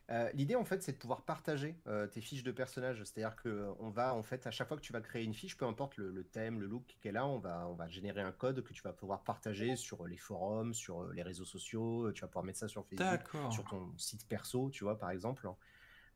Euh, 0.09 0.29
l'idée 0.33 0.55
en 0.55 0.63
fait 0.63 0.81
c'est 0.81 0.93
de 0.93 0.97
pouvoir 0.97 1.23
partager 1.23 1.75
euh, 1.87 2.07
tes 2.07 2.21
fiches 2.21 2.43
de 2.43 2.51
personnages, 2.51 3.03
c'est-à-dire 3.03 3.35
que 3.35 3.49
euh, 3.49 3.73
on 3.79 3.89
va 3.89 4.15
en 4.15 4.23
fait 4.23 4.47
à 4.47 4.51
chaque 4.51 4.67
fois 4.67 4.77
que 4.77 4.81
tu 4.81 4.93
vas 4.93 5.01
créer 5.01 5.23
une 5.23 5.33
fiche, 5.33 5.57
peu 5.57 5.65
importe 5.65 5.97
le, 5.97 6.23
thème, 6.23 6.59
le 6.59 6.67
look 6.67 6.97
qu'elle 7.01 7.17
a, 7.17 7.25
on 7.25 7.39
va 7.39 7.67
on 7.67 7.73
va 7.73 7.87
générer 7.89 8.21
un 8.21 8.31
code 8.31 8.63
que 8.63 8.73
tu 8.73 8.81
vas 8.83 8.93
pouvoir 8.93 9.23
partager 9.23 9.75
sur 9.75 10.07
les 10.07 10.17
forums, 10.17 10.73
sur 10.73 11.07
les 11.11 11.23
réseaux 11.23 11.45
sociaux, 11.45 12.11
tu 12.13 12.21
vas 12.21 12.27
pouvoir 12.27 12.45
mettre 12.45 12.59
ça 12.59 12.67
sur 12.67 12.85
Facebook, 12.85 13.51
sur 13.51 13.65
ton 13.65 13.91
site 13.97 14.27
perso, 14.27 14.69
tu 14.69 14.83
vois 14.83 14.97
par 14.97 15.11
exemple. 15.11 15.49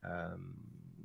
Euh, 0.06 0.36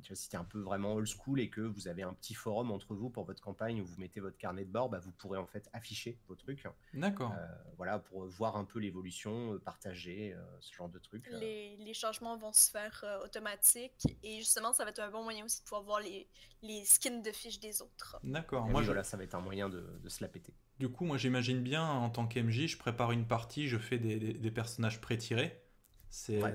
tu 0.01 0.09
vois, 0.09 0.15
si 0.15 0.29
tu 0.29 0.35
un 0.35 0.43
peu 0.43 0.59
vraiment 0.59 0.93
old 0.93 1.07
school 1.07 1.39
et 1.39 1.49
que 1.49 1.61
vous 1.61 1.87
avez 1.87 2.03
un 2.03 2.13
petit 2.13 2.33
forum 2.33 2.71
entre 2.71 2.93
vous 2.95 3.09
pour 3.09 3.25
votre 3.25 3.41
campagne 3.41 3.81
où 3.81 3.85
vous 3.85 3.99
mettez 3.99 4.19
votre 4.19 4.37
carnet 4.37 4.65
de 4.65 4.71
bord, 4.71 4.89
bah, 4.89 4.99
vous 4.99 5.11
pourrez 5.11 5.37
en 5.37 5.45
fait 5.45 5.69
afficher 5.73 6.17
vos 6.27 6.35
trucs. 6.35 6.63
D'accord. 6.93 7.33
Euh, 7.33 7.45
voilà, 7.77 7.99
pour 7.99 8.25
voir 8.25 8.57
un 8.57 8.65
peu 8.65 8.79
l'évolution, 8.79 9.53
euh, 9.53 9.59
partager 9.59 10.35
ce 10.59 10.73
genre 10.73 10.89
de 10.89 10.99
trucs. 10.99 11.27
Les, 11.31 11.77
les, 11.77 11.93
changements 11.93 12.37
vont 12.37 12.53
se 12.53 12.69
faire 12.69 13.03
automatiques 13.23 14.07
et 14.23 14.37
justement, 14.37 14.73
ça 14.73 14.83
va 14.83 14.91
être 14.91 14.99
un 14.99 15.09
bon 15.09 15.23
moyen 15.23 15.45
aussi 15.45 15.59
de 15.59 15.63
pouvoir 15.63 15.83
voir 15.83 15.99
les, 15.99 16.27
les 16.61 16.85
skins 16.85 17.21
de 17.21 17.31
fiches 17.31 17.59
des 17.59 17.81
autres. 17.81 18.19
D'accord. 18.23 18.67
Moi, 18.67 18.81
voilà, 18.81 19.03
ça 19.03 19.17
va 19.17 19.23
être 19.23 19.35
un 19.35 19.41
moyen 19.41 19.69
de, 19.69 19.81
de 20.03 20.09
se 20.09 20.23
la 20.23 20.29
péter. 20.29 20.53
Du 20.79 20.89
coup, 20.89 21.05
moi 21.05 21.17
j'imagine 21.17 21.61
bien 21.61 21.83
en 21.83 22.09
tant 22.09 22.27
qu'MJ, 22.27 22.67
je 22.67 22.77
prépare 22.77 23.11
une 23.11 23.25
partie, 23.25 23.67
je 23.67 23.77
fais 23.77 23.97
des, 23.97 24.17
des, 24.19 24.33
des 24.33 24.51
personnages 24.51 25.01
pré-tirés. 25.01 25.59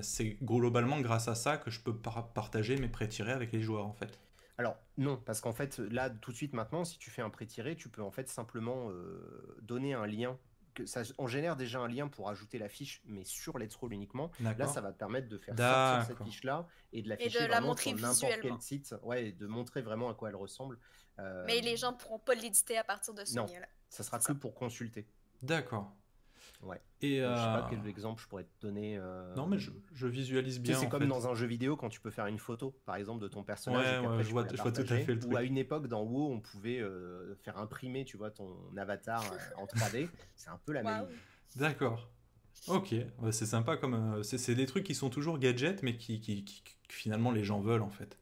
C'est 0.03 0.37
globalement 0.42 1.01
grâce 1.01 1.29
à 1.29 1.35
ça 1.35 1.57
que 1.57 1.70
je 1.70 1.81
peux 1.81 1.96
partager 1.96 2.77
mes 2.77 2.88
pré-tirés 2.88 3.33
avec 3.33 3.53
les 3.53 3.61
joueurs 3.61 3.87
en 3.87 3.92
fait. 3.92 4.18
Alors 4.59 4.77
non, 4.98 5.16
parce 5.16 5.40
qu'en 5.40 5.53
fait 5.53 5.79
là 5.79 6.11
tout 6.11 6.31
de 6.31 6.37
suite 6.37 6.53
maintenant, 6.53 6.85
si 6.85 6.98
tu 6.98 7.11
fais 7.11 7.22
un 7.22 7.31
pré-tiré, 7.31 7.77
tu 7.77 7.88
peux 7.88 8.03
en 8.03 8.11
fait 8.11 8.29
simplement 8.29 8.90
euh, 8.90 9.57
donner 9.62 9.94
un 9.94 10.07
lien. 10.07 10.38
Que 10.75 10.87
ça, 10.87 11.03
on 11.18 11.27
génère 11.27 11.57
déjà 11.57 11.81
un 11.81 11.88
lien 11.88 12.09
pour 12.09 12.31
ajouter 12.31 12.59
la 12.59 12.68
fiche, 12.70 13.03
mais 13.05 13.25
sur 13.25 13.59
Let's 13.59 13.75
Roll 13.75 13.92
uniquement. 13.92 14.31
Là, 14.40 14.66
ça 14.66 14.81
va 14.81 14.90
te 14.90 14.98
permettre 14.98 15.29
de 15.29 15.37
faire 15.37 15.55
sortir 15.55 16.07
cette 16.07 16.25
fiche-là 16.25 16.66
et 16.94 17.03
de 17.03 17.11
l'afficher 17.11 17.46
vraiment 17.46 17.77
sur 17.77 17.94
n'importe 17.94 18.40
quel 18.40 18.61
site. 18.61 18.94
Ouais, 19.03 19.33
de 19.33 19.46
montrer 19.46 19.83
vraiment 19.83 20.09
à 20.09 20.14
quoi 20.14 20.31
elle 20.31 20.37
ressemble. 20.37 20.79
Euh, 21.18 21.44
mais 21.46 21.61
les 21.61 21.77
gens 21.77 21.92
pourront 21.92 22.18
pas 22.18 22.35
l'éditer 22.35 22.79
à 22.79 22.85
partir 22.85 23.12
de 23.12 23.22
ce 23.25 23.37
lien-là. 23.37 23.66
Ça 23.90 24.03
sera 24.03 24.18
que 24.18 24.33
pour 24.33 24.55
consulter. 24.55 25.07
D'accord. 25.42 25.94
Ouais. 26.62 26.81
Et 27.01 27.16
je 27.16 27.22
sais 27.22 27.27
pas 27.27 27.66
euh, 27.66 27.70
quel 27.70 27.87
exemple 27.88 28.22
je 28.22 28.29
pourrais 28.29 28.44
te 28.44 28.66
donner. 28.66 28.96
Euh, 28.96 29.35
non, 29.35 29.48
mais 29.48 29.59
je, 29.59 30.07
visualise 30.07 30.61
bien. 30.61 30.79
c'est 30.79 30.88
comme 30.88 31.09
dans 31.09 31.27
un 31.27 31.35
jeu 31.35 31.46
vidéo 31.46 31.77
quand 31.77 31.88
tu 31.88 32.01
peux 32.01 32.11
faire 32.11 32.27
une 32.27 32.38
photo, 32.38 32.75
par 32.87 32.96
exemple, 32.96 33.20
de 33.20 33.29
ton 33.29 33.42
personnage. 33.42 33.85
Ouais, 33.85 34.22
je, 34.22 34.31
vois, 34.31 34.46
je 34.48 34.62
vois, 34.62 34.72
tout 34.72 34.83
à 34.83 34.85
fait 34.85 35.07
le 35.07 35.18
truc. 35.18 35.33
Ou 35.33 35.37
à 35.37 35.42
une 35.42 35.59
époque, 35.59 35.88
dans 35.88 36.03
WoW, 36.03 36.33
on 36.33 36.40
pouvait 36.40 36.79
euh, 36.79 37.35
faire 37.42 37.59
imprimer, 37.59 38.05
tu 38.05 38.16
vois, 38.16 38.31
ton 38.31 38.57
avatar 38.77 39.25
en 39.57 39.66
3D. 39.66 40.09
C'est 40.37 40.51
un 40.51 40.61
peu 40.64 40.72
la 40.72 40.83
même. 40.83 41.07
D'accord. 41.57 42.09
Ok, 42.68 42.94
c'est 43.33 43.46
sympa 43.46 43.77
comme. 43.77 44.22
c'est 44.22 44.55
des 44.55 44.66
trucs 44.66 44.85
qui 44.85 44.94
sont 44.94 45.11
toujours 45.11 45.38
gadgets, 45.38 45.83
mais 45.83 45.96
qui, 45.96 46.20
qui, 46.20 46.44
finalement 46.88 47.33
les 47.33 47.42
gens 47.42 47.61
veulent 47.61 47.83
en 47.83 47.90
fait. 47.90 48.18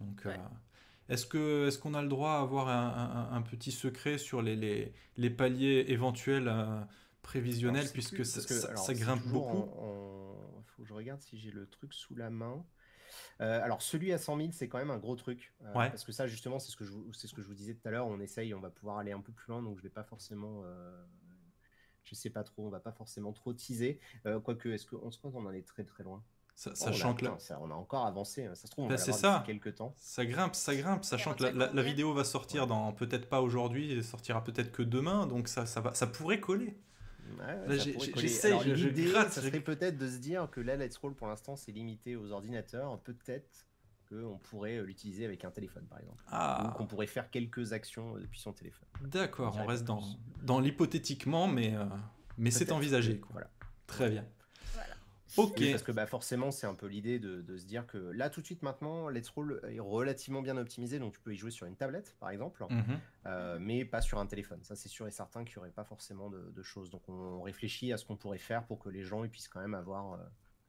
Donc. 0.00 0.26
Est-ce 1.08 1.26
qu'on 1.26 1.68
est 1.68 1.80
qu'on 1.80 1.94
a 1.94 2.02
le 2.02 2.08
droit 2.08 2.32
à 2.32 2.40
avoir 2.40 2.68
un, 2.68 3.30
un, 3.32 3.42
petit 3.42 3.72
secret 3.72 4.18
sur 4.18 4.40
les, 4.40 4.56
les, 4.56 4.92
les 5.16 5.30
paliers 5.30 5.86
éventuels 5.88 6.48
prévisionnel 7.22 7.88
puisque 7.92 8.24
ça, 8.24 8.94
grimpe 8.94 9.26
beaucoup. 9.28 9.68
Il 10.58 10.70
faut 10.76 10.82
que 10.82 10.88
je 10.88 10.94
regarde 10.94 11.20
si 11.20 11.38
j'ai 11.38 11.50
le 11.50 11.66
truc 11.66 11.94
sous 11.94 12.14
la 12.14 12.30
main. 12.30 12.64
Euh, 13.40 13.60
alors 13.62 13.82
celui 13.82 14.12
à 14.12 14.18
100 14.18 14.36
000 14.36 14.48
c'est 14.52 14.68
quand 14.68 14.78
même 14.78 14.90
un 14.90 14.98
gros 14.98 15.16
truc 15.16 15.54
euh, 15.62 15.72
parce 15.72 16.04
que 16.04 16.12
ça 16.12 16.26
justement 16.26 16.58
c'est 16.58 16.70
ce 16.70 16.76
que 16.76 16.84
je 16.84 16.92
c'est 17.12 17.26
ce 17.26 17.34
que 17.34 17.42
je 17.42 17.48
vous 17.48 17.54
disais 17.54 17.74
tout 17.74 17.86
à 17.86 17.90
l'heure 17.90 18.06
on 18.06 18.20
essaye 18.20 18.54
on 18.54 18.60
va 18.60 18.70
pouvoir 18.70 18.98
aller 18.98 19.12
un 19.12 19.20
peu 19.20 19.32
plus 19.32 19.48
loin 19.48 19.62
donc 19.62 19.78
je 19.78 19.82
vais 19.82 19.90
pas 19.90 20.04
forcément 20.04 20.62
euh, 20.64 21.04
je 22.04 22.14
sais 22.14 22.30
pas 22.30 22.44
trop 22.44 22.66
on 22.66 22.70
va 22.70 22.80
pas 22.80 22.92
forcément 22.92 23.32
trop 23.32 23.52
teaser. 23.52 24.00
Quoique 24.44 24.68
est-ce 24.68 24.86
qu'on 24.86 25.10
se 25.10 25.18
on 25.22 25.46
en 25.46 25.52
est 25.52 25.66
très 25.66 25.84
très 25.84 26.02
loin. 26.02 26.22
Sachant 26.54 27.14
que 27.14 27.24
là, 27.24 27.38
on 27.60 27.70
a 27.70 27.74
encore 27.74 28.06
avancé 28.06 28.44
hein. 28.44 28.54
ça 28.54 28.66
se 28.66 28.70
trouve 28.70 28.84
on 28.84 28.88
ben, 28.88 28.96
va 28.96 29.12
ça. 29.12 29.42
quelques 29.46 29.76
temps. 29.76 29.94
Ça 29.96 30.26
grimpe 30.26 30.54
ça 30.54 30.76
grimpe 30.76 31.04
sachant 31.04 31.34
que 31.34 31.44
la, 31.44 31.82
vidéo 31.82 32.12
va 32.12 32.24
sortir 32.24 32.66
dans 32.66 32.92
peut-être 32.92 33.28
pas 33.28 33.40
aujourd'hui 33.40 33.92
elle 33.92 34.04
sortira 34.04 34.44
peut-être 34.44 34.70
que 34.70 34.82
demain 34.82 35.26
donc 35.26 35.48
ça 35.48 35.64
ça 35.64 35.80
va 35.80 35.94
ça 35.94 36.06
pourrait 36.06 36.40
coller 36.40 36.76
J'essaye, 38.16 38.58
je, 38.74 39.12
Ça 39.30 39.40
serait 39.40 39.60
peut-être 39.60 39.96
de 39.96 40.08
se 40.08 40.18
dire 40.18 40.48
que 40.50 40.60
la 40.60 40.76
Let's 40.76 40.96
Roll 40.96 41.14
pour 41.14 41.26
l'instant 41.26 41.56
c'est 41.56 41.72
limité 41.72 42.16
aux 42.16 42.32
ordinateurs. 42.32 42.98
Peut-être 43.00 43.66
qu'on 44.08 44.38
pourrait 44.38 44.78
euh, 44.78 44.84
l'utiliser 44.84 45.24
avec 45.24 45.44
un 45.44 45.50
téléphone 45.50 45.84
par 45.86 45.98
exemple. 46.00 46.22
Ah. 46.28 46.68
Ou 46.68 46.76
qu'on 46.76 46.86
pourrait 46.86 47.06
faire 47.06 47.30
quelques 47.30 47.72
actions 47.72 48.16
euh, 48.16 48.20
depuis 48.20 48.40
son 48.40 48.52
téléphone. 48.52 48.88
D'accord, 49.02 49.56
on 49.58 49.66
reste 49.66 49.84
dans, 49.84 50.02
dans 50.42 50.60
l'hypothétiquement, 50.60 51.48
mais, 51.48 51.74
euh, 51.74 51.84
mais 52.38 52.50
c'est 52.50 52.72
envisagé. 52.72 53.20
Voilà. 53.30 53.50
Très 53.86 54.10
bien. 54.10 54.26
Ok. 55.36 55.62
parce 55.70 55.82
que 55.82 55.92
bah, 55.92 56.06
forcément, 56.06 56.50
c'est 56.50 56.66
un 56.66 56.74
peu 56.74 56.86
l'idée 56.86 57.18
de, 57.18 57.56
se 57.56 57.64
dire 57.64 57.86
que 57.86 57.98
là, 57.98 58.30
tout 58.30 58.40
de 58.40 58.46
suite, 58.46 58.62
maintenant, 58.62 59.08
Let's 59.08 59.28
Roll 59.28 59.60
est 59.68 59.80
relativement 59.80 60.42
bien 60.42 60.56
optimisé. 60.56 60.98
Donc, 60.98 61.14
tu 61.14 61.20
peux 61.20 61.32
y 61.32 61.36
jouer 61.36 61.50
sur 61.50 61.66
une 61.66 61.76
tablette, 61.76 62.16
par 62.20 62.30
exemple, 62.30 62.64
mhm. 62.68 62.98
euh, 63.26 63.58
mais 63.60 63.84
pas 63.84 64.00
sur 64.00 64.18
un 64.18 64.26
téléphone. 64.26 64.60
Ça, 64.62 64.76
c'est 64.76 64.88
sûr 64.88 65.06
et 65.06 65.10
certain 65.10 65.44
qu'il 65.44 65.54
n'y 65.54 65.58
aurait 65.60 65.70
pas 65.70 65.84
forcément 65.84 66.30
de, 66.30 66.62
choses. 66.62 66.90
Donc, 66.90 67.08
on 67.08 67.42
réfléchit 67.42 67.92
à 67.92 67.96
ce 67.96 68.04
qu'on 68.04 68.16
pourrait 68.16 68.38
faire 68.38 68.64
pour 68.66 68.78
que 68.78 68.88
les 68.88 69.02
gens 69.02 69.24
ils 69.24 69.30
puissent 69.30 69.48
quand 69.48 69.60
même 69.60 69.74
avoir. 69.74 70.14
Euh, 70.14 70.18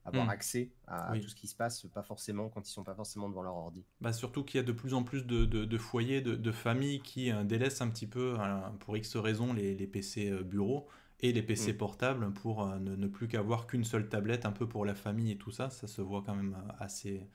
avoir 0.06 0.26
mhm. 0.26 0.32
accès 0.32 0.70
à, 0.86 1.14
tout 1.18 1.30
ce 1.30 1.36
qui 1.36 1.48
se 1.48 1.56
passe, 1.56 1.86
pas 1.86 2.04
forcément 2.04 2.50
quand 2.50 2.68
ils 2.68 2.72
sont 2.74 2.84
pas 2.84 2.94
forcément 2.94 3.30
devant 3.30 3.42
leur 3.42 3.56
ordi. 3.56 3.86
Bah 4.02 4.12
surtout 4.12 4.44
qu'il 4.44 4.58
y 4.58 4.60
a 4.62 4.66
de 4.66 4.74
plus 4.74 4.94
en 4.94 5.04
plus 5.04 5.26
de, 5.26 5.78
foyers, 5.78 6.20
de, 6.20 6.52
familles 6.52 7.00
qui 7.00 7.32
euh, 7.32 7.46
délaissent 7.46 7.80
un 7.80 7.90
petit 7.90 8.06
peu, 8.06 8.36
pour 8.82 8.98
X 8.98 9.16
raisons, 9.16 9.54
les, 9.54 9.74
les 9.76 9.88
PC 9.88 10.44
bureaux 10.44 10.90
et 11.24 11.32
les 11.32 11.42
PC 11.42 11.74
mm. 11.74 11.78
portables 11.78 12.34
pour 12.34 12.68
euh, 12.68 12.78
ne, 12.78 13.08
plus 13.08 13.28
qu'avoir 13.28 13.66
qu'une 13.66 13.86
seule 13.86 14.08
tablette 14.08 14.46
un 14.46 14.52
peu 14.52 14.68
pour 14.68 14.86
la 14.86 14.94
famille 14.94 15.32
et 15.32 15.38
tout 15.38 15.52
ça. 15.52 15.70
Ça 15.72 15.88
se 15.88 16.02
voit 16.02 16.22
quand 16.24 16.36
même 16.36 16.54
euh, 16.54 16.74
assez, 16.80 17.26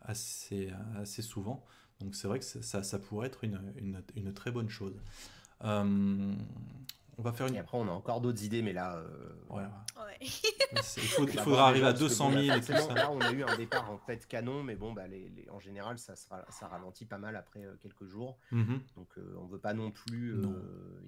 assez, 0.00 0.70
euh, 0.70 1.02
assez 1.02 1.22
souvent. 1.22 1.64
Donc 2.00 2.14
c'est 2.14 2.26
vrai 2.26 2.38
que 2.38 2.44
ça, 2.44 2.82
ça, 2.82 2.98
pourrait 2.98 3.28
être 3.28 3.44
une, 3.44 3.60
une, 3.76 4.02
une 4.16 4.32
très 4.32 4.50
bonne 4.50 4.68
chose. 4.68 4.94
on 5.60 6.36
va 7.18 7.32
faire 7.32 7.46
une... 7.46 7.54
Et 7.54 7.58
après, 7.58 7.78
on 7.78 7.88
a 7.88 7.92
encore 7.92 8.20
d'autres 8.20 8.42
idées, 8.42 8.60
mais 8.62 8.74
là. 8.74 9.02
Voilà. 9.48 9.70
il, 10.20 10.28
faudra 11.42 11.68
arriver 11.68 11.86
à 11.86 11.94
200 11.94 12.32
000 12.32 12.56
et 12.56 12.60
tout 12.60 12.66
ça. 12.66 12.94
Là, 12.94 13.10
on 13.10 13.20
a 13.20 13.32
eu 13.32 13.42
un 13.42 13.56
départ 13.56 13.90
en 13.90 13.96
fait 13.96 14.26
canon, 14.26 14.62
mais 14.62 14.76
bon, 14.76 14.92
bah, 14.92 15.06
les, 15.08 15.30
en 15.50 15.58
général, 15.58 15.98
ça, 15.98 16.16
sera, 16.16 16.44
ça 16.50 16.68
ralentit 16.68 17.06
pas 17.06 17.16
mal 17.16 17.34
après 17.34 17.66
quelques 17.80 18.04
jours. 18.04 18.38
Mm-hmm. 18.52 18.78
Donc, 18.96 19.08
on 19.38 19.46
veut 19.46 19.58
pas 19.58 19.72
non 19.72 19.90
plus. 19.90 20.36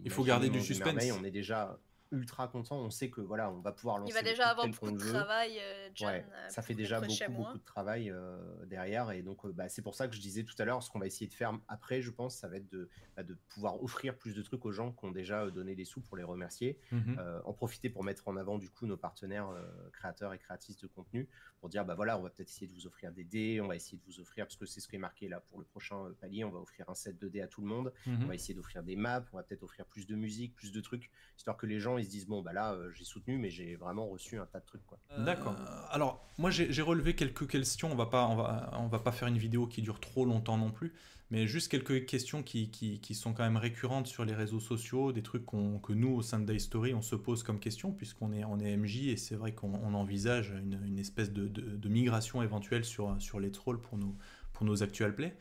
il 0.05 0.11
faut 0.11 0.25
garder 0.25 0.49
du 0.49 0.61
suspense. 0.61 1.05
On 1.19 1.25
est 1.25 1.31
déjà 1.31 1.79
ultra 2.11 2.49
content. 2.49 2.79
On 2.79 2.91
sait 2.91 3.11
que 3.11 3.21
voilà, 3.21 3.51
on 3.51 3.61
va 3.61 3.73
pouvoir 3.73 3.99
lancer. 3.99 4.13
Il 4.13 4.15
va 4.15 4.23
déjà 4.23 4.49
avoir 4.49 4.67
beaucoup 4.67 4.91
de 4.91 4.99
travail. 4.99 5.59
Euh, 5.59 5.89
John, 5.95 6.09
ouais, 6.09 6.27
euh, 6.33 6.49
ça 6.49 6.63
fait 6.63 6.75
déjà 6.75 7.01
beaucoup, 7.01 7.33
beaucoup 7.33 7.59
de 7.59 7.65
travail 7.65 8.11
euh, 8.11 8.39
derrière. 8.67 9.11
Et 9.11 9.23
donc, 9.23 9.47
bah, 9.49 9.69
c'est 9.69 9.83
pour 9.83 9.95
ça 9.95 10.09
que 10.09 10.15
je 10.15 10.21
disais 10.21 10.45
tout 10.45 10.55
à 10.59 10.65
l'heure, 10.65 10.83
ce 10.83 10.91
qu'on 10.91 10.99
va 10.99 11.07
essayer 11.07 11.27
de 11.27 11.35
faire 11.35 11.59
après, 11.69 12.01
je 12.01 12.11
pense, 12.11 12.37
ça 12.37 12.49
va 12.49 12.57
être 12.57 12.71
de, 12.71 12.89
bah, 13.17 13.23
de 13.23 13.35
pouvoir 13.49 13.83
offrir 13.83 14.17
plus 14.17 14.35
de 14.35 14.43
trucs 14.43 14.65
aux 14.65 14.73
gens 14.73 14.93
qui 14.93 15.05
ont 15.05 15.11
déjà 15.11 15.51
donné 15.51 15.75
des 15.75 15.85
sous 15.85 16.01
pour 16.01 16.17
les 16.17 16.25
remercier. 16.25 16.79
Mhm. 16.93 17.19
en 17.45 17.53
profiter 17.53 17.91
pour 17.91 18.05
mettre 18.05 18.29
en 18.29 18.37
avant, 18.37 18.59
du 18.59 18.71
coup, 18.71 18.87
nos 18.87 18.97
partenaires 18.97 19.49
créateurs 19.93 20.33
et 20.33 20.39
créatrices 20.39 20.79
de 20.79 20.87
contenu 20.87 21.29
pour 21.61 21.69
dire, 21.69 21.85
bah 21.85 21.95
voilà, 21.95 22.19
on 22.19 22.23
va 22.23 22.31
peut-être 22.31 22.49
essayer 22.49 22.67
de 22.67 22.73
vous 22.73 22.87
offrir 22.87 23.13
des 23.13 23.25
dés, 23.25 23.61
on 23.61 23.67
va 23.67 23.77
essayer 23.77 23.99
de 23.99 24.03
vous 24.05 24.21
offrir, 24.21 24.47
parce 24.47 24.57
que 24.57 24.67
c'est 24.67 24.81
ce 24.81 24.89
qui 24.89 24.97
est 24.97 25.01
marqué 25.01 25.29
là 25.29 25.41
pour 25.41 25.59
le 25.59 25.65
prochain 25.65 26.13
palier, 26.21 26.45
on 26.45 26.51
va 26.51 26.61
offrir 26.61 26.89
un 26.89 26.95
set 26.95 27.19
de 27.19 27.29
dés 27.29 27.41
à 27.41 27.49
tout 27.49 27.61
le 27.61 27.67
monde. 27.67 27.93
Mhm. 28.07 28.25
On 28.25 28.27
va 28.27 28.35
essayer 28.35 28.55
d'offrir 28.55 28.83
des 28.83 28.97
maps, 28.97 29.25
on 29.33 29.37
va 29.37 29.43
peut-être 29.43 29.63
offrir 29.63 29.85
plus 29.87 30.07
de 30.07 30.15
musique, 30.15 30.55
plus 30.55 30.73
de 30.73 30.81
trucs, 30.81 31.11
histoire 31.37 31.57
que 31.57 31.67
les 31.67 31.81
gens 31.81 31.98
ils 31.99 32.05
se 32.05 32.11
disent, 32.11 32.27
bon, 32.27 32.43
bah 32.43 32.53
là, 32.53 32.73
euh, 32.73 32.91
j'ai 32.93 33.05
soutenu, 33.05 33.39
mais 33.39 33.51
j'ai 33.51 33.77
vraiment 33.77 34.07
reçu 34.09 34.39
un 34.39 34.47
tas 34.47 34.61
de 34.61 34.65
trucs. 34.65 34.87
Quoi. 34.87 34.99
Euh, 35.13 35.25
D'accord. 35.25 35.57
Alors, 35.91 36.27
moi, 36.39 36.51
j'ai 36.51 36.83
relevé 36.83 37.15
quelques 37.15 37.49
questions. 37.49 37.91
On 37.91 37.97
va 37.97 38.07
pas, 38.07 38.27
on 38.27 38.37
va, 38.37 38.71
on 38.79 38.89
va 38.89 38.99
pas 38.99 39.13
faire 39.13 39.29
une 39.29 39.39
vidéo 39.39 39.67
qui 39.67 39.83
dure 39.83 40.01
trop 40.01 40.25
longtemps 40.25 40.57
non 40.57 40.71
plus, 40.71 40.93
mais 41.31 41.47
juste 41.47 41.71
quelques 41.71 42.07
questions 42.07 42.43
qui, 42.43 42.71
qui, 42.71 43.01
qui 43.01 43.15
sont 43.15 43.35
quand 43.35 43.43
même 43.43 43.57
récurrentes 43.57 44.07
sur 44.07 44.25
les 44.25 44.35
réseaux 44.35 44.61
sociaux, 44.61 45.13
des 45.13 45.23
trucs 45.23 45.45
que 45.47 45.93
nous, 45.93 46.15
au 46.17 46.23
sein 46.23 46.41
de 46.41 46.59
Story, 46.59 46.95
on 46.95 47.03
se 47.03 47.17
pose 47.17 47.43
comme 47.43 47.61
question, 47.61 47.93
puisqu'on 47.93 48.33
est, 48.33 48.45
on 48.45 48.59
est 48.59 48.77
MJ 48.77 49.09
et 49.09 49.17
c'est 49.17 49.35
vrai 49.35 49.53
qu'on 49.53 49.95
envisage 49.95 50.51
une, 50.51 50.81
une 50.87 50.99
espèce 50.99 51.33
de, 51.33 51.47
de, 51.49 51.89
migration 51.89 52.43
éventuelle 52.43 52.85
sur, 52.85 53.21
sur 53.21 53.41
les 53.41 53.51
trolls 53.51 53.81
pour 53.81 53.99
nos, 53.99 54.17
pour 54.53 54.65
nos 54.65 54.83
actual 54.83 55.15
plays. 55.15 55.37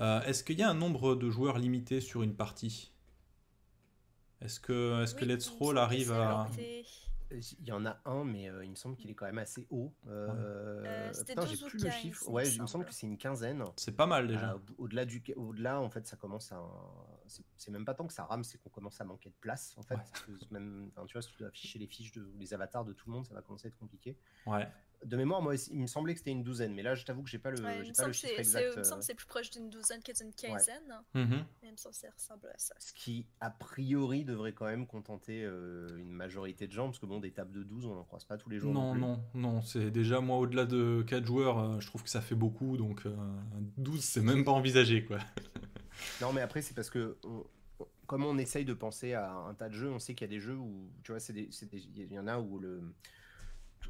Euh, 0.00 0.22
est-ce 0.22 0.44
qu'il 0.44 0.58
y 0.58 0.62
a 0.62 0.70
un 0.70 0.74
nombre 0.74 1.14
de 1.14 1.30
joueurs 1.30 1.58
limité 1.58 2.00
sur 2.00 2.22
une 2.22 2.34
partie? 2.34 2.90
Est-ce 4.42 4.60
que, 4.60 5.02
est 5.02 5.16
que 5.16 5.24
Let's 5.24 5.48
Roll 5.48 5.78
arrive 5.78 6.12
à. 6.12 6.48
Il 7.32 7.64
y 7.64 7.70
en 7.70 7.86
a 7.86 8.00
un, 8.06 8.24
mais 8.24 8.48
euh, 8.48 8.64
il 8.64 8.70
me 8.70 8.74
semble 8.74 8.96
qu'il 8.96 9.08
est 9.08 9.14
quand 9.14 9.26
même 9.26 9.38
assez 9.38 9.64
haut. 9.70 9.92
Euh, 10.08 10.82
euh 10.84 11.12
putain, 11.24 11.46
j'ai 11.46 11.56
plus 11.56 11.84
le 11.84 11.90
chiffre. 11.90 12.28
Ouais, 12.28 12.48
il 12.48 12.60
me 12.60 12.66
semble 12.66 12.84
que 12.84 12.92
c'est 12.92 13.06
une 13.06 13.18
quinzaine. 13.18 13.64
C'est 13.76 13.96
pas 13.96 14.06
mal 14.06 14.26
déjà. 14.26 14.54
Euh, 14.54 14.58
au-delà 14.78 15.04
du, 15.04 15.22
au-delà, 15.36 15.80
en 15.80 15.88
fait, 15.90 16.06
ça 16.08 16.16
commence 16.16 16.50
à. 16.50 16.60
C'est 17.56 17.70
même 17.70 17.84
pas 17.84 17.94
tant 17.94 18.06
que 18.06 18.12
ça 18.12 18.24
rame, 18.24 18.44
c'est 18.44 18.58
qu'on 18.58 18.70
commence 18.70 19.00
à 19.00 19.04
manquer 19.04 19.30
de 19.30 19.34
place, 19.40 19.74
en 19.76 19.82
fait. 19.82 19.98
même, 20.50 20.90
tu 21.06 21.12
vois, 21.12 21.22
si 21.22 21.30
tu 21.30 21.38
dois 21.38 21.48
afficher 21.48 21.78
les 21.78 21.86
fiches 21.86 22.12
de 22.12 22.30
les 22.38 22.54
avatars 22.54 22.84
de 22.84 22.92
tout 22.92 23.08
le 23.08 23.14
monde, 23.14 23.26
ça 23.26 23.34
va 23.34 23.42
commencer 23.42 23.66
à 23.66 23.68
être 23.68 23.78
compliqué. 23.78 24.16
Ouais 24.46 24.66
de 25.04 25.16
mémoire, 25.16 25.40
moi, 25.40 25.54
il 25.70 25.80
me 25.80 25.86
semblait 25.86 26.12
que 26.12 26.18
c'était 26.18 26.30
une 26.30 26.42
douzaine, 26.42 26.74
mais 26.74 26.82
là, 26.82 26.94
je 26.94 27.04
t'avoue 27.04 27.22
que 27.22 27.30
j'ai 27.30 27.38
pas 27.38 27.50
le, 27.50 27.56
pas 27.56 28.06
le 28.06 28.12
chiffre 28.12 28.38
exact. 28.38 28.64
Il 28.74 28.78
me 28.78 28.84
semble 28.84 29.00
que 29.00 29.06
c'est 29.06 29.14
plus 29.14 29.26
proche 29.26 29.50
d'une 29.50 29.70
douzaine 29.70 30.02
que 30.02 30.12
d'une 30.12 30.32
quinzaine. 30.32 30.82
Ouais. 31.14 31.24
Mm 31.24 31.44
Il 31.62 31.72
me 31.72 31.76
semble 31.76 31.94
que 31.94 32.00
ça 32.00 32.08
ressemble 32.14 32.48
à 32.48 32.58
ça. 32.58 32.74
Ce 32.78 32.92
qui, 32.92 33.26
a 33.40 33.50
priori, 33.50 34.24
devrait 34.24 34.52
quand 34.52 34.66
même 34.66 34.86
contenter 34.86 35.42
euh, 35.44 35.96
une 35.96 36.10
majorité 36.10 36.66
de 36.66 36.72
gens, 36.72 36.86
parce 36.86 36.98
que 36.98 37.06
bon, 37.06 37.18
des 37.18 37.30
tables 37.30 37.52
de 37.52 37.62
12, 37.62 37.86
on 37.86 37.94
n'en 37.94 38.04
croise 38.04 38.24
pas 38.24 38.36
tous 38.36 38.50
les 38.50 38.58
jours. 38.58 38.72
Non, 38.72 38.94
non, 38.94 39.22
non, 39.34 39.62
c'est 39.62 39.90
déjà, 39.90 40.20
moi, 40.20 40.36
au-delà 40.36 40.66
de 40.66 41.02
4 41.06 41.24
joueurs, 41.24 41.58
euh, 41.58 41.80
je 41.80 41.86
trouve 41.86 42.02
que 42.02 42.10
ça 42.10 42.20
fait 42.20 42.34
beaucoup, 42.34 42.76
donc 42.76 43.06
12, 43.78 43.98
euh, 43.98 44.00
c'est 44.02 44.20
même 44.20 44.44
pas 44.44 44.52
envisagé, 44.52 45.04
quoi. 45.04 45.18
non, 46.20 46.32
mais 46.32 46.40
après, 46.40 46.62
c'est 46.62 46.74
parce 46.74 46.90
que. 46.90 47.16
comme 48.06 48.24
on 48.24 48.38
essaye 48.38 48.64
de 48.64 48.74
penser 48.74 49.14
à 49.14 49.32
un 49.32 49.54
tas 49.54 49.68
de 49.68 49.74
jeux, 49.74 49.90
on 49.90 49.98
sait 49.98 50.14
qu'il 50.14 50.26
y 50.26 50.30
a 50.30 50.34
des 50.34 50.40
jeux 50.40 50.56
où, 50.56 50.90
tu 51.02 51.12
vois, 51.12 51.20
il 51.30 52.12
y 52.12 52.18
en 52.18 52.26
a 52.26 52.38
où 52.40 52.58
le, 52.58 52.82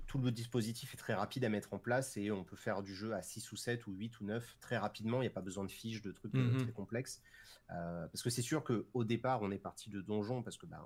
tout 0.07 0.18
le 0.18 0.30
dispositif 0.30 0.93
est 0.95 0.99
très 0.99 1.14
rapide 1.14 1.45
à 1.45 1.49
mettre 1.49 1.72
en 1.72 1.78
place 1.78 2.16
et 2.16 2.30
on 2.30 2.45
peut 2.45 2.57
faire 2.57 2.82
du 2.82 2.95
jeu 2.95 3.14
à 3.14 3.22
6 3.22 3.51
ou 3.53 3.57
7 3.57 3.87
ou 3.87 3.93
8 3.93 4.20
ou 4.20 4.24
9 4.24 4.57
très 4.61 4.76
rapidement. 4.78 5.18
Il 5.18 5.24
n'y 5.24 5.26
a 5.28 5.30
pas 5.32 5.41
besoin 5.41 5.64
de 5.64 5.70
fiches, 5.70 6.03
de 6.03 6.12
trucs 6.12 6.34
Mhm. 6.34 6.59
très 6.62 6.72
complexes. 6.72 7.22
parce 7.68 8.22
que 8.22 8.30
c'est 8.30 8.43
sûr 8.43 8.62
qu'au 8.64 9.05
départ, 9.05 9.43
on 9.43 9.51
est 9.51 9.59
parti 9.59 9.91
de 9.91 10.01
donjons 10.01 10.43
parce 10.43 10.57
que 10.59 10.66
ben, 10.66 10.84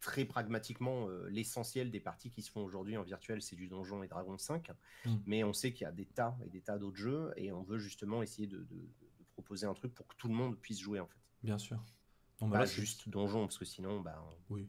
très 0.00 0.24
pragmatiquement, 0.24 1.06
l'essentiel 1.28 1.90
des 1.90 2.00
parties 2.00 2.30
qui 2.30 2.40
se 2.42 2.50
font 2.50 2.64
aujourd'hui 2.64 2.96
en 2.96 3.02
virtuel, 3.02 3.42
c'est 3.42 3.56
du 3.56 3.68
donjon 3.68 4.02
et 4.02 4.08
Dragon 4.08 4.38
5. 4.38 4.70
Mm. 5.04 5.14
Mais 5.26 5.44
on 5.44 5.52
sait 5.52 5.72
qu'il 5.72 5.84
y 5.84 5.88
a 5.88 5.92
des 5.92 6.06
tas 6.06 6.36
et 6.44 6.48
des 6.48 6.62
tas 6.62 6.78
d'autres 6.78 6.96
jeux 6.96 7.32
et 7.36 7.52
on 7.52 7.62
veut 7.62 7.78
justement 7.78 8.22
essayer 8.22 8.46
de, 8.48 8.58
de- 8.58 8.64
de 8.64 9.09
proposer 9.40 9.66
un 9.66 9.74
truc 9.74 9.94
pour 9.94 10.06
que 10.06 10.14
tout 10.16 10.28
le 10.28 10.34
monde 10.34 10.56
puisse 10.58 10.80
jouer 10.80 11.00
en 11.00 11.06
fait. 11.06 11.18
Bien 11.42 11.58
sûr. 11.58 11.78
Non, 12.40 12.48
mais 12.48 12.52
Pas 12.52 12.58
là, 12.60 12.66
juste 12.66 13.08
donjon 13.08 13.46
parce 13.46 13.58
que 13.58 13.64
sinon, 13.64 14.00
bah, 14.00 14.22
Oui. 14.48 14.68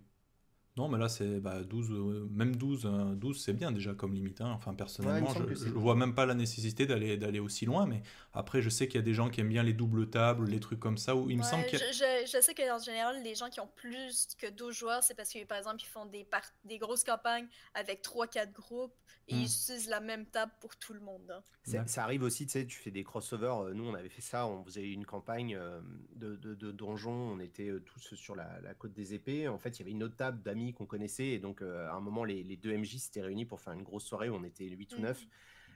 Non, 0.78 0.88
mais 0.88 0.98
là, 0.98 1.10
c'est 1.10 1.42
bah, 1.42 1.64
12, 1.64 1.92
euh, 1.92 2.28
même 2.32 2.56
12, 2.56 2.86
euh, 2.86 3.14
12 3.16 3.44
c'est 3.44 3.52
bien 3.52 3.74
déjà 3.74 3.94
comme 3.94 4.14
limite. 4.14 4.40
hein. 4.40 4.52
Enfin, 4.56 4.74
personnellement, 4.74 5.34
je, 5.34 5.44
que 5.44 5.70
bon. 5.70 5.80
vois 5.82 5.96
même 5.96 6.16
pas 6.16 6.26
la 6.26 6.34
nécessité 6.34 6.86
d'aller 6.86 7.18
d'aller 7.18 7.40
aussi 7.40 7.66
loin. 7.66 7.86
Mais 7.86 8.02
après, 8.32 8.62
je 8.62 8.70
sais 8.70 8.88
qu'il 8.88 8.96
y 8.96 9.04
a 9.04 9.06
des 9.06 9.14
gens 9.14 9.30
qui 9.30 9.42
aiment 9.42 9.50
bien 9.50 9.64
les 9.64 9.74
doubles 9.74 10.10
tables, 10.10 10.46
les 10.48 10.62
trucs 10.62 10.80
comme 10.80 10.98
ça. 10.98 11.14
Où 11.16 11.30
il 11.30 11.38
me 11.38 11.44
semble 11.44 11.66
qu'il 11.66 11.78
y 11.78 11.82
a- 11.82 11.92
je, 11.92 11.98
je- 12.26 12.38
je 12.38 12.42
sais 12.42 12.54
qu'en 12.56 12.80
général, 12.80 13.22
les 13.22 13.36
gens 13.36 13.50
qui 13.50 13.60
ont 13.60 13.70
plus 13.76 14.30
que 14.40 14.50
12 14.50 14.74
joueurs, 14.74 15.04
c'est 15.04 15.14
parce 15.14 15.34
que, 15.34 15.44
par 15.46 15.58
exemple, 15.58 15.82
ils 15.82 15.88
font 15.88 16.06
des, 16.06 16.24
par- 16.24 16.42
des 16.64 16.78
grosses 16.78 17.04
campagnes 17.04 17.48
avec 17.74 18.02
3-4 18.02 18.54
groupes 18.54 18.96
et 19.28 19.36
Hmm. 19.36 19.40
ils 19.40 19.44
utilisent 19.46 19.90
la 19.90 20.00
même 20.00 20.26
table 20.26 20.54
pour 20.62 20.78
tout 20.78 20.94
le 20.94 21.02
monde. 21.02 21.30
hein. 21.32 21.84
Ça, 21.86 22.04
arrive 22.04 22.24
aussi, 22.24 22.46
tu 22.46 22.54
sais, 22.54 22.66
tu 22.66 22.80
fais 22.80 22.92
des 22.92 23.04
crossovers. 23.04 23.62
euh, 23.66 23.74
Nous, 23.74 23.84
on 23.86 23.94
avait 23.94 24.10
fait 24.10 24.22
ça, 24.22 24.48
on 24.48 24.64
faisait 24.64 24.88
une 24.90 25.06
campagne 25.06 25.56
euh, 25.56 25.82
de, 26.16 26.38
de, 26.38 26.56
de 26.56 26.72
donjons. 26.72 27.12
On 27.12 27.40
était 27.40 27.70
tous 27.86 28.16
sur 28.16 28.36
la, 28.36 28.60
la 28.62 28.74
côte 28.74 28.94
des 28.94 29.14
épées. 29.14 29.48
En 29.50 29.60
fait, 29.60 29.72
il 29.78 29.80
y 29.80 29.82
avait 29.84 29.92
une 29.92 30.04
autre 30.04 30.16
table 30.16 30.42
d'amis 30.42 30.61
qu'on 30.70 30.86
connaissait. 30.86 31.26
Et 31.28 31.40
donc, 31.40 31.62
euh, 31.62 31.88
à 31.90 31.94
un 31.94 32.00
moment, 32.00 32.24
les, 32.24 32.44
les 32.44 32.58
deux 32.58 32.72
MJ 32.78 32.98
s'étaient 32.98 33.22
réunis 33.22 33.46
pour 33.46 33.60
faire 33.60 33.74
une 33.74 33.84
grosse 33.84 34.06
soirée 34.06 34.30
où 34.30 34.36
on 34.36 34.44
était 34.44 34.66
8 34.66 34.94
ou 34.94 34.96
Mhm. 34.98 35.02
9. 35.04 35.26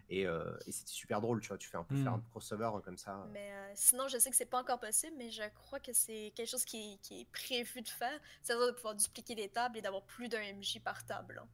Et, 0.08 0.28
euh, 0.28 0.56
et 0.68 0.72
c'était 0.72 0.92
super 0.92 1.20
drôle, 1.20 1.42
tu 1.42 1.48
vois. 1.48 1.58
Tu 1.58 1.68
fais 1.68 1.78
un 1.78 1.84
peu 1.84 1.96
faire 1.96 2.14
un 2.14 2.20
crossover 2.30 2.70
euh, 2.76 2.80
comme 2.80 2.98
ça. 2.98 3.28
Mais 3.34 3.50
euh, 3.52 3.72
sinon, 3.74 4.08
je 4.08 4.20
sais 4.20 4.30
que 4.30 4.36
c'est 4.36 4.46
pas 4.46 4.60
encore 4.62 4.80
possible, 4.80 5.16
mais 5.18 5.32
je 5.32 5.42
crois 5.56 5.80
que 5.80 5.94
c'est 5.94 6.32
quelque 6.36 6.48
chose 6.50 6.64
qui, 6.64 7.00
qui 7.02 7.22
est 7.22 7.32
prévu 7.32 7.82
de 7.82 7.90
faire. 7.90 8.20
C'est-à-dire 8.44 8.68
de 8.68 8.72
pouvoir 8.74 8.94
dupliquer 8.94 9.34
les 9.34 9.50
tables 9.50 9.80
et 9.80 9.82
d'avoir 9.82 10.04
plus 10.04 10.30
d'un 10.30 10.42
MJ 10.54 10.80
par 10.84 11.04
table. 11.06 11.42
hein. 11.44 11.48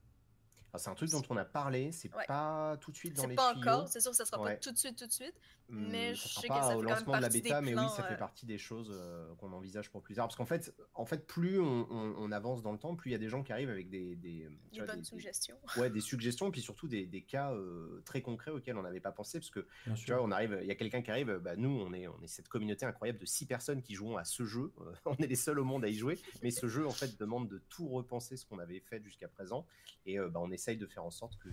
Alors, 0.73 0.81
C'est 0.81 0.89
un 0.89 0.95
truc 0.95 1.09
dont 1.11 1.21
on 1.29 1.37
a 1.37 1.45
parlé. 1.45 1.91
C'est 1.91 2.13
Ouais. 2.15 2.25
pas 2.27 2.77
tout 2.77 2.91
de 2.91 2.95
suite 2.97 3.15
dans 3.15 3.23
C'est 3.23 3.27
les 3.29 3.35
pas 3.35 3.53
tuyaux. 3.53 3.67
encore, 3.69 3.87
c'est 3.89 3.99
sûr 3.99 4.11
que 4.11 4.17
ça 4.17 4.25
sera 4.25 4.41
Ouais. 4.41 4.53
pas 4.53 4.57
tout 4.59 4.71
de 4.71 4.77
suite, 4.77 4.97
tout 4.97 5.05
de 5.07 5.11
suite. 5.11 5.33
Hum, 5.69 5.87
Mais 5.89 6.15
ça 6.15 6.21
je 6.27 6.33
sais 6.41 6.41
que 6.43 6.47
pas 6.53 6.61
ça 6.63 6.69
fait 6.69 6.75
au 6.75 6.77
quand 6.79 6.83
même 6.83 6.89
lancement 6.95 7.11
de 7.13 7.17
la 7.17 7.21
partie 7.27 7.37
des 7.37 7.41
bêta, 7.43 7.61
mais 7.61 7.75
oui, 7.75 7.85
ça 7.95 8.03
fait 8.03 8.13
euh. 8.13 8.17
partie 8.17 8.45
des 8.45 8.57
choses 8.57 8.89
euh, 8.93 9.33
qu'on 9.35 9.53
envisage 9.53 9.89
pour 9.89 10.01
plus 10.01 10.15
tard. 10.15 10.27
Parce 10.27 10.35
qu'en 10.35 10.45
fait, 10.45 10.73
en 10.95 11.05
fait, 11.05 11.25
plus 11.27 11.59
on, 11.59 11.87
on- 11.89 12.15
on 12.17 12.31
avance 12.31 12.61
dans 12.61 12.71
le 12.73 12.77
temps, 12.77 12.95
plus 12.95 13.09
il 13.09 13.13
y 13.13 13.15
a 13.15 13.19
des 13.19 13.29
gens 13.29 13.41
qui 13.43 13.53
arrivent 13.53 13.69
avec 13.69 13.89
des, 13.89 14.15
des, 14.17 14.49
tu 14.65 14.71
Des 14.71 14.77
vois, 14.79 14.87
bonnes 14.87 14.95
des- 14.95 15.01
des- 15.01 15.07
suggestions. 15.07 15.57
ouais, 15.77 15.89
des 15.89 16.01
suggestions, 16.01 16.51
puis 16.51 16.61
surtout 16.61 16.87
des, 16.89 17.05
des 17.05 17.21
cas 17.21 17.53
euh, 17.53 18.01
très 18.05 18.21
concrets 18.21 18.51
auxquels 18.51 18.75
on 18.77 18.81
n'avait 18.81 18.99
pas 18.99 19.11
pensé, 19.13 19.39
parce 19.39 19.49
que 19.51 19.65
Bien 19.85 19.95
tu 19.95 20.05
sûr. 20.05 20.15
vois, 20.17 20.25
on 20.25 20.31
arrive, 20.31 20.57
il 20.61 20.67
y 20.67 20.71
a 20.71 20.75
quelqu'un 20.75 21.01
qui 21.01 21.11
arrive, 21.11 21.37
bah, 21.37 21.55
nous, 21.55 21.69
on 21.69 21.93
est, 21.93 22.07
on 22.07 22.21
est 22.21 22.27
cette 22.27 22.49
communauté 22.49 22.85
incroyable 22.85 23.19
de 23.19 23.25
six 23.25 23.45
personnes 23.45 23.81
qui 23.81 23.93
jouons 23.95 24.17
à 24.17 24.23
ce 24.25 24.43
jeu. 24.45 24.71
On 25.05 25.15
est 25.15 25.27
les 25.27 25.35
seuls 25.35 25.59
au 25.59 25.63
monde 25.63 25.83
à 25.85 25.87
y 25.89 25.95
jouer, 25.95 26.19
mais 26.43 26.51
ce 26.51 26.67
jeu, 26.67 26.85
en 26.85 26.91
fait, 26.91 27.17
demande 27.17 27.47
de 27.47 27.59
tout 27.69 27.87
repenser 27.87 28.35
ce 28.37 28.45
qu'on 28.45 28.59
avait 28.59 28.79
fait 28.81 29.01
jusqu'à 29.03 29.27
présent, 29.29 29.65
et 30.05 30.19
euh, 30.19 30.27
bah, 30.29 30.39
on 30.43 30.51
essaye 30.61 30.77
de 30.77 30.85
faire 30.87 31.03
en 31.03 31.11
sorte 31.11 31.37
que 31.39 31.49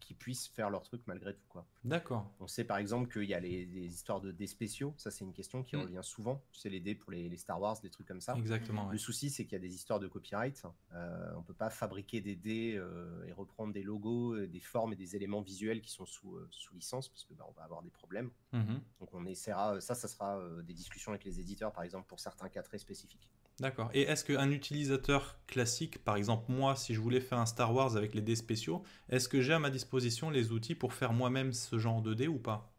qu'ils 0.00 0.16
puissent 0.16 0.46
faire 0.46 0.70
leur 0.70 0.84
truc 0.84 1.02
malgré 1.06 1.34
tout, 1.34 1.44
quoi. 1.48 1.66
D'accord. 1.84 2.30
On 2.38 2.46
sait 2.46 2.62
par 2.64 2.76
exemple 2.78 3.10
qu'il 3.12 3.28
y 3.28 3.34
a 3.34 3.40
les, 3.40 3.66
les 3.66 3.86
histoires 3.92 4.20
de 4.20 4.30
dés 4.30 4.46
spéciaux, 4.46 4.94
ça 4.96 5.10
c'est 5.10 5.24
une 5.24 5.32
question 5.32 5.64
qui 5.64 5.74
Mm. 5.76 5.80
revient 5.80 6.00
souvent, 6.02 6.40
tu 6.52 6.60
sais 6.60 6.68
les 6.70 6.78
dés 6.80 6.94
pour 6.94 7.10
les, 7.10 7.28
les 7.28 7.36
Star 7.36 7.60
Wars, 7.60 7.80
des 7.80 7.90
trucs 7.90 8.06
comme 8.06 8.20
ça. 8.20 8.34
Exactement. 8.36 8.86
ouais. 8.86 8.92
Le 8.92 8.98
souci 8.98 9.30
c'est 9.30 9.44
qu'il 9.44 9.54
y 9.54 9.56
a 9.56 9.58
des 9.60 9.74
histoires 9.74 9.98
de 9.98 10.06
copyright, 10.06 10.62
euh, 10.94 11.32
on 11.36 11.42
peut 11.42 11.54
pas 11.54 11.70
fabriquer 11.70 12.20
des 12.20 12.36
dés 12.36 12.74
euh, 12.76 13.26
et 13.26 13.32
reprendre 13.32 13.72
des 13.72 13.82
logos, 13.82 14.34
euh, 14.34 14.46
des 14.46 14.60
formes 14.60 14.92
et 14.92 14.96
des 14.96 15.16
éléments 15.16 15.40
visuels 15.42 15.80
qui 15.80 15.90
sont 15.90 16.06
sous, 16.06 16.36
euh, 16.36 16.46
sous 16.52 16.74
licence 16.74 17.08
parce 17.08 17.24
que 17.24 17.34
bah, 17.34 17.44
on 17.48 17.52
va 17.52 17.64
avoir 17.64 17.82
des 17.82 17.90
problèmes. 17.90 18.30
Mhm. 18.52 18.80
Donc 19.00 19.12
on 19.12 19.26
essaiera, 19.26 19.80
ça 19.80 19.94
ça 19.96 20.06
sera 20.08 20.40
des 20.62 20.74
discussions 20.74 21.10
avec 21.10 21.24
les 21.24 21.40
éditeurs 21.40 21.72
par 21.72 21.82
exemple 21.82 22.06
pour 22.06 22.20
certains 22.20 22.48
cas 22.48 22.62
très 22.62 22.78
spécifiques. 22.78 23.28
D'accord. 23.60 23.90
Et 23.92 24.02
est-ce 24.02 24.24
qu'un 24.24 24.50
utilisateur 24.50 25.38
classique, 25.46 26.02
par 26.04 26.16
exemple 26.16 26.50
moi, 26.50 26.74
si 26.74 26.94
je 26.94 27.00
voulais 27.00 27.20
faire 27.20 27.38
un 27.38 27.44
Star 27.46 27.74
Wars 27.74 27.94
avec 27.96 28.14
les 28.14 28.22
dés 28.22 28.34
spéciaux, 28.36 28.82
est-ce 29.10 29.28
que 29.28 29.40
j'ai 29.42 29.52
à 29.52 29.58
ma 29.58 29.68
disposition 29.70 30.30
les 30.30 30.52
outils 30.52 30.74
pour 30.74 30.94
faire 30.94 31.12
moi-même 31.12 31.52
ce 31.52 31.78
genre 31.78 32.00
de 32.00 32.14
dés 32.14 32.28
ou 32.28 32.38
pas? 32.38 32.72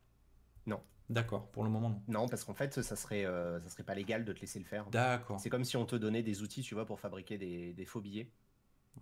Non. 0.66 0.82
D'accord. 1.10 1.50
Pour 1.52 1.64
le 1.64 1.70
moment, 1.70 1.90
non. 1.90 2.02
Non 2.08 2.28
parce 2.28 2.44
qu'en 2.44 2.54
fait 2.54 2.82
ça 2.82 2.96
serait, 2.96 3.26
euh, 3.26 3.60
ça 3.62 3.70
serait 3.70 3.84
pas 3.84 3.96
légal 3.96 4.26
de 4.26 4.34
te 4.34 4.42
laisser 4.42 4.60
le 4.60 4.66
faire. 4.66 4.86
D'accord. 4.90 5.40
C'est 5.40 5.50
comme 5.50 5.64
si 5.64 5.78
on 5.78 5.86
te 5.86 5.96
donnait 5.96 6.24
des 6.24 6.42
outils, 6.42 6.62
tu 6.62 6.76
vois, 6.76 6.86
pour 6.86 7.00
fabriquer 7.00 7.38
des, 7.38 7.74
des 7.74 7.86
faux 7.86 8.02
billets. 8.02 8.32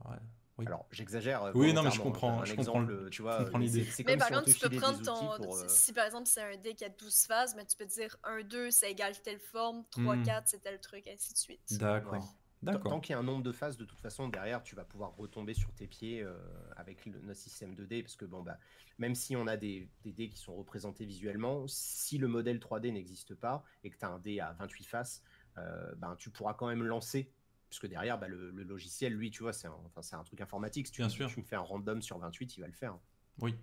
Ouais. 0.05 0.17
Oui. 0.57 0.65
Alors, 0.67 0.85
j'exagère. 0.91 1.43
euh, 1.43 1.51
Oui, 1.53 1.73
non, 1.73 1.83
mais 1.83 1.91
je 1.91 1.97
volontairement, 1.97 2.03
comprends- 2.03 2.41
Un 2.41 2.45
je 2.45 2.55
comprends 2.55 2.81
exemple, 2.83 2.93
le- 3.03 3.09
tu 3.09 3.17
je 3.17 3.21
vois, 3.23 3.43
comprends 3.43 3.57
l'idée. 3.59 3.83
c'est- 3.83 3.91
c'est 3.91 4.03
Mais 4.05 4.15
par 4.17 4.29
contre, 4.29 4.45
tu 4.45 4.57
peux 4.69 4.77
prendre 4.77 5.01
ton. 5.01 5.35
pour, 5.43 5.57
euh, 5.57 5.65
Si 5.67 5.91
par 5.91 6.05
exemple 6.05 6.27
c'est 6.27 6.41
un 6.41 6.55
dé 6.57 6.73
qui 6.75 6.85
a 6.85 6.89
12 6.89 7.25
phases, 7.25 7.55
mais 7.55 7.65
tu 7.65 7.75
peux 7.75 7.85
dire 7.85 8.15
1, 8.23 8.41
2, 8.43 8.71
ça 8.71 8.87
égale 8.87 9.21
telle 9.21 9.39
forme, 9.39 9.83
3, 9.91 10.15
Hmm. 10.15 10.23
4, 10.23 10.47
c'est 10.47 10.59
tel 10.59 10.79
truc, 10.79 11.05
ainsi 11.07 11.33
de 11.33 11.37
suite. 11.37 11.77
D'accord. 11.77 12.13
Ouais. 12.13 12.19
D'accord. 12.63 12.93
Tant 12.93 12.99
qu'il 13.01 13.11
y 13.13 13.15
a 13.15 13.19
un 13.19 13.23
nombre 13.23 13.43
de 13.43 13.51
phases, 13.51 13.77
de 13.77 13.83
toute 13.85 13.99
façon, 13.99 14.27
derrière, 14.29 14.63
tu 14.63 14.75
vas 14.75 14.85
pouvoir 14.85 15.13
retomber 15.17 15.53
sur 15.53 15.71
tes 15.73 15.85
pieds 15.87 16.23
euh, 16.23 16.33
avec 16.77 17.05
le, 17.05 17.19
notre 17.19 17.39
système 17.39 17.75
2D. 17.75 18.01
Parce 18.01 18.15
que, 18.15 18.25
bon, 18.25 18.41
bah, 18.41 18.57
même 18.97 19.13
si 19.13 19.35
on 19.35 19.45
a 19.45 19.55
des, 19.57 19.87
des 20.03 20.13
dés 20.13 20.29
qui 20.29 20.37
sont 20.39 20.55
représentés 20.55 21.05
visuellement, 21.05 21.67
si 21.67 22.17
le 22.17 22.27
modèle 22.27 22.59
3D 22.59 22.91
n'existe 22.91 23.35
pas 23.35 23.63
et 23.83 23.91
que 23.91 23.97
tu 23.97 24.05
as 24.05 24.09
un 24.09 24.19
dé 24.19 24.39
à 24.39 24.53
28 24.53 24.85
faces, 24.85 25.21
euh, 25.57 25.93
ben, 25.97 26.15
tu 26.17 26.31
pourras 26.31 26.53
quand 26.55 26.67
même 26.67 26.81
lancer. 26.81 27.29
Puisque 27.75 27.87
derrière, 27.91 28.17
bah, 28.17 28.29
le, 28.29 28.51
le 28.51 28.63
logiciel, 28.63 29.11
lui, 29.13 29.31
tu 29.31 29.43
vois, 29.43 29.51
c'est 29.51 29.67
un, 29.67 29.75
enfin, 29.93 30.17
un 30.17 30.23
truc 30.23 30.39
informatique. 30.39 30.87
Si 30.87 30.93
tu, 30.93 31.01
Bien 31.01 31.07
me- 31.07 31.11
sûr. 31.11 31.27
tu 31.29 31.41
me 31.41 31.43
fais 31.43 31.57
un 31.57 31.59
random 31.59 32.01
sur 32.01 32.17
28, 32.17 32.55
il 32.55 32.61
va 32.61 32.67
le 32.67 32.73
faire. 32.73 32.97
Oui. 33.41 33.53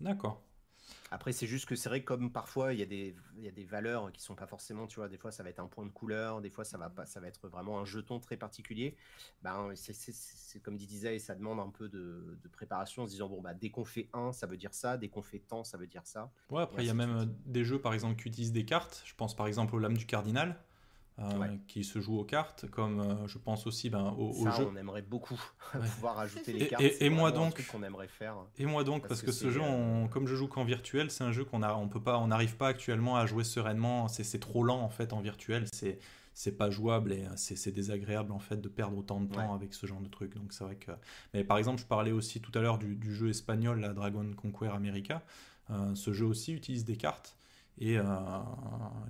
D'accord. 0.00 0.42
Après, 1.12 1.30
c'est 1.30 1.46
juste 1.46 1.66
que 1.66 1.76
c'est 1.76 1.88
vrai 1.88 2.00
que 2.00 2.06
comme 2.06 2.32
parfois 2.32 2.72
il 2.72 2.80
y, 2.80 2.82
a 2.82 2.86
des, 2.86 3.14
il 3.36 3.44
y 3.44 3.48
a 3.48 3.52
des 3.52 3.64
valeurs 3.64 4.10
qui 4.10 4.20
sont 4.22 4.34
pas 4.34 4.46
forcément, 4.48 4.86
tu 4.88 4.96
vois, 4.96 5.08
des 5.08 5.18
fois 5.18 5.30
ça 5.30 5.42
va 5.44 5.50
être 5.50 5.58
un 5.60 5.66
point 5.68 5.84
de 5.86 5.90
couleur, 5.90 6.40
des 6.40 6.50
fois 6.50 6.64
ça 6.64 6.78
va 6.78 6.88
pas, 6.90 7.04
ça 7.06 7.20
va 7.20 7.28
être 7.28 7.48
vraiment 7.48 7.78
un 7.78 7.84
jeton 7.84 8.18
très 8.20 8.36
particulier. 8.36 8.96
Ben, 9.42 9.70
c'est- 9.76 10.60
comme 10.62 10.76
dit 10.76 10.86
disait, 10.86 11.18
ça 11.20 11.34
demande 11.36 11.60
un 11.60 11.68
peu 11.70 11.88
de, 11.88 12.38
de 12.42 12.48
préparation 12.48 13.02
en 13.02 13.06
se 13.06 13.12
disant 13.12 13.28
bon 13.28 13.40
bah 13.40 13.54
dès 13.54 13.70
qu'on 13.70 13.84
fait 13.84 14.08
un, 14.14 14.32
ça 14.32 14.46
veut 14.46 14.56
dire 14.56 14.72
ça, 14.74 14.96
dès 14.96 15.08
qu'on 15.08 15.22
fait 15.22 15.40
tant, 15.40 15.62
ça 15.62 15.78
veut 15.78 15.86
dire 15.86 16.06
ça. 16.06 16.32
Ouais, 16.50 16.62
après, 16.62 16.82
il 16.84 16.86
y 16.86 16.90
a 16.90 16.94
même 16.94 17.16
euh, 17.16 17.26
des 17.46 17.64
jeux, 17.64 17.80
par 17.80 17.92
exemple, 17.94 18.20
qui 18.20 18.28
utilisent 18.28 18.52
des 18.52 18.64
cartes. 18.64 19.02
Je 19.04 19.14
pense, 19.14 19.36
par 19.36 19.46
exemple, 19.46 19.74
aux 19.76 19.78
Lames 19.78 19.96
du 19.96 20.06
Cardinal, 20.06 20.58
euh, 21.20 21.38
Ouais. 21.38 21.58
qui 21.66 21.82
se 21.84 22.00
jouent 22.00 22.18
aux 22.18 22.24
cartes, 22.24 22.66
comme 22.70 23.00
euh, 23.00 23.26
je 23.26 23.38
pense 23.38 23.66
aussi 23.66 23.90
ben, 23.90 24.14
au, 24.16 24.30
au 24.30 24.44
ça, 24.44 24.50
jeu. 24.52 24.68
on 24.72 24.76
aimerait 24.76 25.02
beaucoup 25.02 25.40
Ouais. 25.74 25.80
pouvoir 25.80 26.18
ajouter 26.20 26.52
les 26.52 26.68
cartes. 26.68 26.82
et- 26.82 27.04
et 27.04 27.10
moi 27.10 27.32
donc 27.32 27.66
qu'on 27.66 27.82
aimerait 27.82 28.06
faire. 28.08 28.36
Et 28.56 28.66
moi 28.66 28.84
donc, 28.84 29.02
Parce 29.02 29.08
parce, 29.08 29.20
que 29.22 29.26
que, 29.26 29.32
ce 29.32 29.50
jeu, 29.50 29.60
on- 29.60 30.04
euh, 30.04 30.08
comme 30.08 30.26
je 30.28 30.36
joue 30.36 30.46
qu'en 30.48 30.64
virtuel, 30.64 31.10
c'est 31.10 31.24
un 31.24 31.32
jeu 31.32 31.44
qu'on 31.44 31.62
a, 31.62 31.74
on 31.74 31.88
peut 31.88 32.00
pas, 32.02 32.18
on 32.18 32.28
n'arrive 32.28 32.56
pas 32.56 32.68
actuellement 32.68 33.16
à 33.16 33.26
jouer 33.26 33.42
sereinement. 33.44 34.06
C'est 34.08 34.38
trop 34.40 34.62
lent 34.62 34.80
en 34.80 34.90
fait 34.90 35.12
en 35.12 35.20
virtuel. 35.20 35.66
C'est 35.72 35.98
c'est 36.34 36.56
pas 36.56 36.70
jouable 36.70 37.12
et 37.12 37.24
c'est 37.34 37.56
c'est 37.56 37.72
désagréable 37.72 38.30
en 38.30 38.38
fait 38.38 38.60
de 38.60 38.68
perdre 38.68 38.96
autant 38.96 39.20
de 39.20 39.26
temps 39.26 39.48
Ouais. 39.48 39.54
avec 39.56 39.74
ce 39.74 39.86
genre 39.88 40.00
de 40.00 40.06
truc. 40.08 40.36
Donc 40.36 40.52
c'est 40.52 40.62
vrai 40.62 40.76
que. 40.76 40.92
Mais 41.34 41.42
par 41.42 41.58
exemple, 41.58 41.80
je 41.80 41.86
parlais 41.86 42.12
aussi 42.12 42.40
tout 42.40 42.52
à 42.56 42.60
l'heure 42.62 42.78
du, 42.78 42.94
du 42.94 43.12
jeu 43.12 43.28
espagnol, 43.28 43.80
la 43.80 43.92
Dragon 43.92 44.24
Conquer 44.36 44.68
America. 44.72 45.20
Euh, 45.70 45.94
ce 45.96 46.12
jeu 46.12 46.24
aussi 46.26 46.52
utilise 46.52 46.84
des 46.84 46.96
cartes. 46.96 47.34
Et 47.80 47.96
euh, 47.98 48.04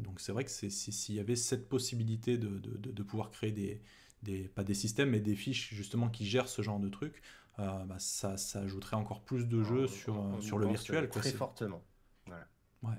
donc 0.00 0.20
c'est 0.20 0.32
vrai 0.32 0.44
que 0.44 0.50
si- 0.50 0.70
s'il 0.70 1.14
y 1.14 1.20
avait 1.20 1.36
cette 1.36 1.68
possibilité 1.68 2.36
de, 2.38 2.48
de- 2.58 2.76
de- 2.76 2.90
de 2.92 3.02
pouvoir 3.02 3.30
créer 3.30 3.50
des, 3.52 3.80
des, 4.22 4.48
pas 4.48 4.62
des 4.64 4.74
systèmes, 4.74 5.10
mais 5.10 5.20
des 5.20 5.36
fiches 5.36 5.72
justement 5.72 6.08
qui 6.10 6.26
gèrent 6.26 6.48
ce 6.48 6.60
genre 6.62 6.78
de 6.78 6.88
truc, 6.88 7.22
euh, 7.58 7.84
bah, 7.84 7.98
ça, 7.98 8.36
ça 8.36 8.60
ajouterait 8.60 8.96
encore 8.96 9.22
plus 9.22 9.46
de 9.48 9.62
jeux 9.62 9.84
On- 9.84 9.88
sur, 9.88 10.16
on- 10.18 10.40
sur 10.40 10.58
le 10.58 10.66
virtuel. 10.68 11.08
quoi. 11.08 11.20
Très 11.22 11.32
fortement. 11.32 11.82
Voilà. 12.26 12.46
Ouais. 12.82 12.98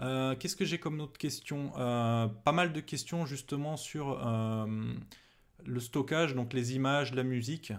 Euh, 0.00 0.34
Qu'est-ce 0.34 0.56
que 0.56 0.64
j'ai 0.64 0.78
comme 0.80 0.98
autre 1.00 1.18
question? 1.18 1.72
Euh, 1.76 2.26
Pas 2.26 2.52
mal 2.52 2.72
de 2.72 2.80
questions 2.80 3.26
justement 3.26 3.76
sur 3.76 4.18
le 5.66 5.80
stockage, 5.80 6.34
donc 6.34 6.52
les 6.54 6.74
images, 6.74 7.12
la 7.14 7.22
musique. 7.22 7.72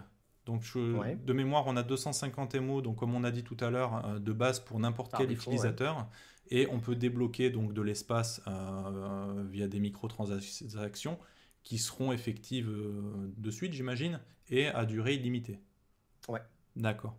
Donc 0.46 0.62
je- 0.62 0.96
Ouais. 0.96 1.16
de 1.16 1.32
mémoire, 1.32 1.64
on 1.66 1.76
a 1.76 1.82
250 1.82 2.54
MO, 2.56 2.80
donc 2.80 2.96
comme 2.96 3.14
on 3.14 3.24
a 3.24 3.30
dit 3.32 3.42
tout 3.44 3.56
à 3.60 3.70
l'heure, 3.70 4.20
de 4.20 4.32
base 4.32 4.60
pour 4.60 4.78
n'importe 4.78 5.14
quel 5.16 5.26
défaut, 5.28 5.50
utilisateur. 5.50 6.08
Et 6.54 6.68
on 6.70 6.80
peut 6.80 6.94
débloquer 6.94 7.48
donc 7.48 7.72
de 7.72 7.80
l'espace 7.80 8.42
euh, 8.46 9.42
via 9.48 9.68
des 9.68 9.80
microtransactions 9.80 11.18
qui 11.62 11.78
seront 11.78 12.12
effectives 12.12 12.68
euh, 12.68 13.32
de 13.38 13.50
suite, 13.50 13.72
j'imagine, 13.72 14.20
et 14.50 14.66
à 14.66 14.84
durée 14.84 15.14
illimitée. 15.14 15.58
Ouais. 16.28 16.42
D'accord. 16.76 17.16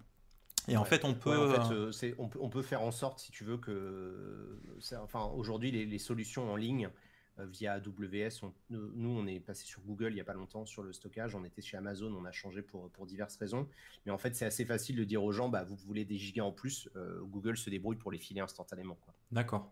Et 0.67 0.77
en 0.77 0.85
fait, 0.85 1.03
on 1.03 1.15
peut. 1.15 1.31
Ouais, 1.31 1.57
en 1.57 1.65
fait, 1.65 1.73
euh, 1.73 1.91
euh, 2.03 2.15
on, 2.19 2.29
peut, 2.29 2.37
on 2.43 2.49
peut 2.49 2.61
faire 2.61 2.83
en 2.83 2.91
sorte, 2.91 3.21
si 3.21 3.31
tu 3.31 3.43
veux, 3.43 3.57
que. 3.57 4.59
Enfin, 5.01 5.23
aujourd'hui, 5.35 5.71
les, 5.71 5.87
les 5.87 5.99
solutions 5.99 6.51
en 6.51 6.55
ligne 6.55 6.85
euh, 6.85 6.89
via 7.37 7.73
AWS, 7.73 8.43
on- 8.43 8.53
nous, 8.69 9.09
on 9.09 9.25
est 9.27 9.39
passé 9.39 9.65
sur 9.65 9.81
Google 9.81 10.09
il 10.11 10.15
n'y 10.15 10.21
a 10.21 10.23
pas 10.23 10.33
longtemps 10.33 10.65
sur 10.65 10.83
le 10.83 10.93
stockage. 10.93 11.35
On 11.35 11.43
était 11.43 11.61
chez 11.61 11.77
Amazon, 11.77 12.13
on 12.13 12.25
a 12.25 12.31
changé 12.31 12.61
pour, 12.61 12.89
diverses 13.05 13.35
raisons. 13.37 13.67
Mais 14.05 14.11
en 14.11 14.17
fait, 14.17 14.35
c'est 14.35 14.45
assez 14.45 14.65
facile 14.65 14.95
de 14.95 15.03
dire 15.03 15.23
aux 15.23 15.31
gens 15.31 15.49
bah, 15.49 15.63
vous 15.63 15.75
voulez 15.75 16.05
des 16.05 16.17
gigas 16.17 16.43
en 16.43 16.51
plus. 16.51 16.89
euh, 16.95 17.21
Google 17.23 17.57
se 17.57 17.69
débrouille 17.69 17.95
pour 17.97 18.11
les 18.11 18.19
filer 18.19 18.41
instantanément. 18.41 18.97
D'accord. 19.31 19.71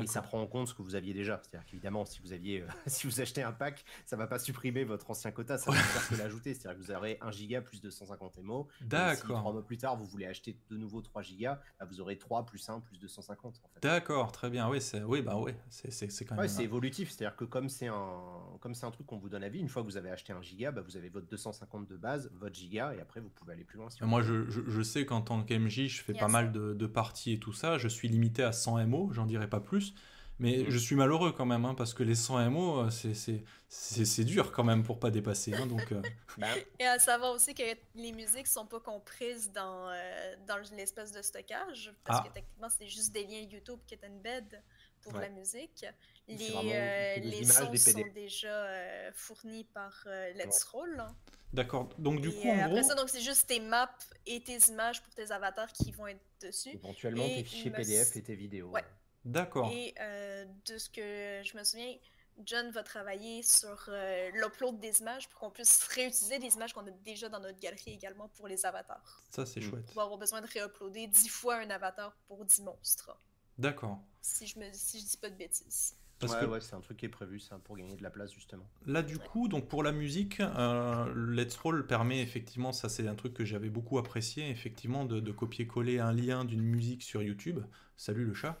Et 0.00 0.06
ça 0.06 0.22
prend 0.22 0.40
en 0.40 0.46
compte 0.46 0.68
ce 0.68 0.74
que 0.74 0.82
vous 0.82 0.94
aviez 0.94 1.14
déjà. 1.14 1.40
C'est-à-dire 1.42 1.66
qu'évidemment, 1.66 2.04
si 2.04 2.20
vous 2.20 2.32
aviez, 2.32 2.62
euh, 2.62 2.66
si 2.86 3.06
vous 3.06 3.20
achetez 3.20 3.42
un 3.42 3.52
pack, 3.52 3.84
ça 4.04 4.16
va 4.16 4.26
pas 4.26 4.38
supprimer 4.38 4.84
votre 4.84 5.10
ancien 5.10 5.30
quota, 5.30 5.58
ça 5.58 5.70
va 5.70 5.78
faire 5.78 6.08
que 6.08 6.22
l'ajouter. 6.22 6.54
C'est-à-dire 6.54 6.78
que 6.78 6.84
vous 6.84 6.92
aurez 6.92 7.18
1 7.20 7.30
giga 7.30 7.60
plus 7.60 7.80
250 7.80 8.38
MO. 8.42 8.68
D'accord. 8.80 9.16
Si 9.16 9.22
trois 9.22 9.52
mois 9.52 9.64
plus 9.64 9.78
tard, 9.78 9.96
vous 9.96 10.04
voulez 10.04 10.26
acheter 10.26 10.56
de 10.70 10.76
nouveau 10.76 11.00
3 11.00 11.22
gigas, 11.22 11.60
bah, 11.78 11.86
vous 11.88 12.00
aurez 12.00 12.18
3 12.18 12.44
plus 12.46 12.68
1 12.68 12.80
plus 12.80 12.98
250. 12.98 13.60
En 13.64 13.68
fait. 13.68 13.80
D'accord, 13.82 14.32
très 14.32 14.50
bien. 14.50 14.68
Oui, 14.68 14.80
c'est, 14.80 15.02
oui, 15.02 15.22
bah 15.22 15.36
oui, 15.36 15.52
c'est, 15.70 15.90
c'est, 15.90 16.24
quand 16.24 16.34
même. 16.34 16.42
Ouais, 16.42 16.48
c'est 16.48 16.64
évolutif. 16.64 17.10
C'est-à-dire 17.10 17.36
que 17.36 17.44
comme 17.44 17.68
c'est 17.68 17.88
un, 17.88 18.20
comme 18.60 18.74
c'est 18.74 18.86
un 18.86 18.90
truc 18.90 19.06
qu'on 19.06 19.18
vous 19.18 19.28
donne 19.28 19.44
à 19.44 19.48
vie, 19.48 19.60
une 19.60 19.68
fois 19.68 19.82
que 19.82 19.86
vous 19.86 19.96
avez 19.96 20.10
acheté 20.10 20.32
1 20.32 20.42
giga, 20.42 20.70
bah, 20.70 20.82
vous 20.82 20.96
avez 20.96 21.08
votre 21.08 21.26
250 21.26 21.88
de 21.88 21.96
base, 21.96 22.30
votre 22.34 22.54
giga, 22.54 22.94
et 22.94 23.00
après 23.00 23.20
vous 23.20 23.30
pouvez 23.30 23.54
aller 23.54 23.64
plus 23.64 23.78
loin. 23.78 23.88
Moi, 24.02 24.22
je, 24.22 24.48
je, 24.48 24.82
sais 24.82 25.06
qu'en 25.06 25.22
tant 25.22 25.42
qu'MJ, 25.42 25.86
je 25.86 26.02
fais 26.02 26.14
pas 26.14 26.28
mal 26.28 26.52
de, 26.52 26.74
de 26.74 26.86
parties 26.86 27.32
et 27.32 27.38
tout 27.38 27.52
ça. 27.52 27.78
Je 27.78 27.88
suis 27.88 28.08
limité 28.08 28.42
à 28.42 28.52
100 28.52 28.86
MO, 28.86 29.10
j'en 29.12 29.26
dirai 29.26 29.48
pas 29.48 29.60
plus. 29.60 29.77
Mais 30.40 30.58
mm. 30.58 30.70
je 30.70 30.78
suis 30.78 30.94
malheureux 30.94 31.32
quand 31.32 31.46
même, 31.46 31.64
hein, 31.64 31.74
parce 31.74 31.94
que 31.94 32.02
les 32.02 32.14
100 32.14 32.50
MO, 32.50 32.86
euh, 32.86 32.90
c'est 33.68 34.24
dur 34.24 34.52
quand 34.52 34.64
même 34.64 34.84
pour 34.84 35.00
pas 35.00 35.10
dépasser. 35.10 35.54
Hein, 35.54 35.66
donc, 35.66 35.90
euh. 35.92 36.00
bah. 36.38 36.46
Et 36.78 36.86
à 36.86 36.98
savoir 36.98 37.32
aussi 37.32 37.54
que 37.54 37.62
les 37.94 38.12
musiques 38.12 38.46
sont 38.46 38.66
pas 38.66 38.80
comprises 38.80 39.50
dans, 39.52 39.88
euh, 39.90 40.34
dans 40.46 40.58
l'espace 40.76 41.12
de 41.12 41.22
stockage, 41.22 41.92
parce 42.04 42.20
ah. 42.24 42.28
que 42.28 42.34
techniquement, 42.34 42.68
c'est 42.68 42.86
juste 42.86 43.12
des 43.12 43.24
liens 43.24 43.46
YouTube 43.50 43.80
qui 43.86 43.94
est 43.94 44.04
embed 44.04 44.62
pour 45.00 45.18
la 45.18 45.28
musique. 45.28 45.86
Les, 46.26 47.20
les 47.22 47.44
sons 47.44 47.74
sont 47.74 48.04
déjà 48.14 48.66
fournis 49.14 49.64
par 49.64 50.06
Let's 50.34 50.64
Roll. 50.64 51.02
D'accord. 51.52 51.88
Donc 51.98 52.20
du 52.20 52.30
coup, 52.30 52.48
en 52.48 52.58
après 52.58 52.82
ça, 52.82 52.94
donc 52.94 53.08
c'est 53.08 53.22
juste 53.22 53.46
tes 53.46 53.60
maps 53.60 53.88
et 54.26 54.40
tes 54.40 54.58
images 54.68 55.02
pour 55.02 55.14
tes 55.14 55.30
avatars 55.32 55.72
qui 55.72 55.92
vont 55.92 56.08
être 56.08 56.20
dessus. 56.42 56.70
Éventuellement 56.74 57.26
tes 57.26 57.42
fichiers 57.42 57.70
PDF 57.70 58.16
et 58.16 58.22
tes 58.22 58.34
vidéos. 58.34 58.68
Ouais. 58.68 58.84
D'accord. 59.28 59.70
Et 59.72 59.94
euh, 60.00 60.46
de 60.66 60.78
ce 60.78 60.88
que 60.88 61.46
je 61.46 61.56
me 61.56 61.62
souviens, 61.62 61.94
John 62.46 62.70
va 62.70 62.82
travailler 62.82 63.42
sur 63.42 63.86
euh, 63.88 64.30
l'upload 64.32 64.80
des 64.80 65.00
images 65.00 65.28
pour 65.28 65.40
qu'on 65.40 65.50
puisse 65.50 65.84
réutiliser 65.84 66.38
des 66.38 66.54
images 66.54 66.72
qu'on 66.72 66.86
a 66.86 66.90
déjà 67.04 67.28
dans 67.28 67.38
notre 67.38 67.60
galerie 67.60 67.92
également 67.92 68.28
pour 68.28 68.48
les 68.48 68.64
avatars. 68.64 69.22
Ça, 69.28 69.44
c'est 69.44 69.60
chouette. 69.60 69.84
On 69.90 69.96
va 69.96 70.04
avoir 70.04 70.18
besoin 70.18 70.40
de 70.40 70.46
réuploader 70.46 71.08
10 71.08 71.28
fois 71.28 71.56
un 71.56 71.68
avatar 71.68 72.16
pour 72.26 72.42
10 72.42 72.62
monstres. 72.62 73.18
D'accord. 73.58 74.00
Si 74.22 74.46
je 74.46 74.58
me 74.58 74.64
si 74.72 75.00
je 75.00 75.04
dis 75.04 75.16
pas 75.18 75.28
de 75.28 75.36
bêtises. 75.36 75.94
Parce 76.20 76.32
ouais, 76.32 76.40
que... 76.40 76.46
ouais, 76.46 76.60
c'est 76.62 76.74
un 76.74 76.80
truc 76.80 76.96
qui 76.96 77.04
est 77.04 77.10
prévu, 77.10 77.38
ça, 77.38 77.58
pour 77.62 77.76
gagner 77.76 77.96
de 77.96 78.02
la 78.02 78.10
place, 78.10 78.32
justement. 78.32 78.66
Là, 78.86 79.02
du 79.02 79.18
coup, 79.18 79.46
donc 79.46 79.68
pour 79.68 79.82
la 79.82 79.92
musique, 79.92 80.40
euh, 80.40 81.12
Let's 81.14 81.56
Roll 81.58 81.86
permet 81.86 82.22
effectivement, 82.22 82.72
ça 82.72 82.88
c'est 82.88 83.06
un 83.06 83.14
truc 83.14 83.34
que 83.34 83.44
j'avais 83.44 83.68
beaucoup 83.68 83.98
apprécié, 83.98 84.48
effectivement, 84.48 85.04
de, 85.04 85.20
de 85.20 85.32
copier-coller 85.32 85.98
un 86.00 86.12
lien 86.12 86.46
d'une 86.46 86.62
musique 86.62 87.02
sur 87.02 87.22
YouTube. 87.22 87.60
Salut 87.96 88.24
le 88.24 88.34
chat. 88.34 88.58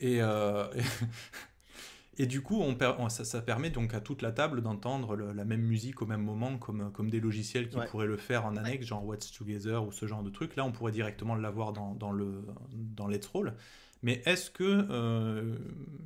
Et, 0.00 0.22
euh, 0.22 0.66
et, 2.18 2.26
du 2.26 2.42
coup, 2.42 2.60
on, 2.60 3.08
ça, 3.08 3.24
ça, 3.24 3.42
permet 3.42 3.70
donc 3.70 3.94
à 3.94 4.00
toute 4.00 4.22
la 4.22 4.32
table 4.32 4.62
d'entendre 4.62 5.16
la 5.16 5.44
même 5.44 5.62
musique 5.62 6.02
au 6.02 6.06
même 6.06 6.22
moment, 6.22 6.58
comme, 6.58 6.92
comme 6.92 7.10
des 7.10 7.20
logiciels 7.20 7.68
qui 7.68 7.78
pourraient 7.90 8.06
le 8.06 8.16
faire 8.16 8.44
en 8.46 8.56
annexe, 8.56 8.86
genre 8.86 9.04
What's 9.04 9.30
Together 9.32 9.84
ou 9.84 9.92
ce 9.92 10.06
genre 10.06 10.22
de 10.22 10.30
truc. 10.30 10.56
Là, 10.56 10.64
on 10.64 10.72
pourrait 10.72 10.92
directement 10.92 11.34
l'avoir 11.34 11.72
dans, 11.72 11.94
dans, 11.94 12.12
le, 12.12 12.44
dans 12.72 13.06
Let's 13.06 13.26
Roll. 13.26 13.54
Mais 14.02 14.22
est-ce 14.26 14.50
que 14.50 14.86
euh, 14.90 15.56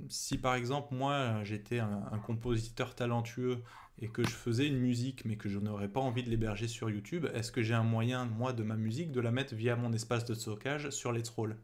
si 0.08 0.38
par 0.38 0.54
exemple 0.54 0.94
moi 0.94 1.44
j'étais 1.44 1.78
un, 1.78 2.04
un, 2.10 2.18
compositeur 2.18 2.94
talentueux 2.94 3.62
et 4.00 4.08
que 4.08 4.22
je 4.22 4.30
faisais 4.30 4.66
une 4.66 4.78
musique 4.78 5.26
mais 5.26 5.36
que 5.36 5.50
je 5.50 5.58
n'aurais 5.58 5.88
pas 5.88 6.00
envie 6.00 6.22
de 6.22 6.30
l'héberger 6.30 6.68
sur 6.68 6.88
YouTube, 6.88 7.26
est-ce 7.34 7.52
que 7.52 7.62
j'ai 7.62 7.74
un 7.74 7.82
moyen 7.82 8.24
moi 8.24 8.54
de 8.54 8.62
ma 8.62 8.76
musique 8.76 9.12
de 9.12 9.20
la 9.20 9.30
mettre 9.30 9.54
via 9.54 9.76
mon 9.76 9.92
espace 9.92 10.24
de 10.24 10.32
stockage 10.32 10.88
sur 10.88 11.12
Let's 11.12 11.28
Roll? 11.28 11.56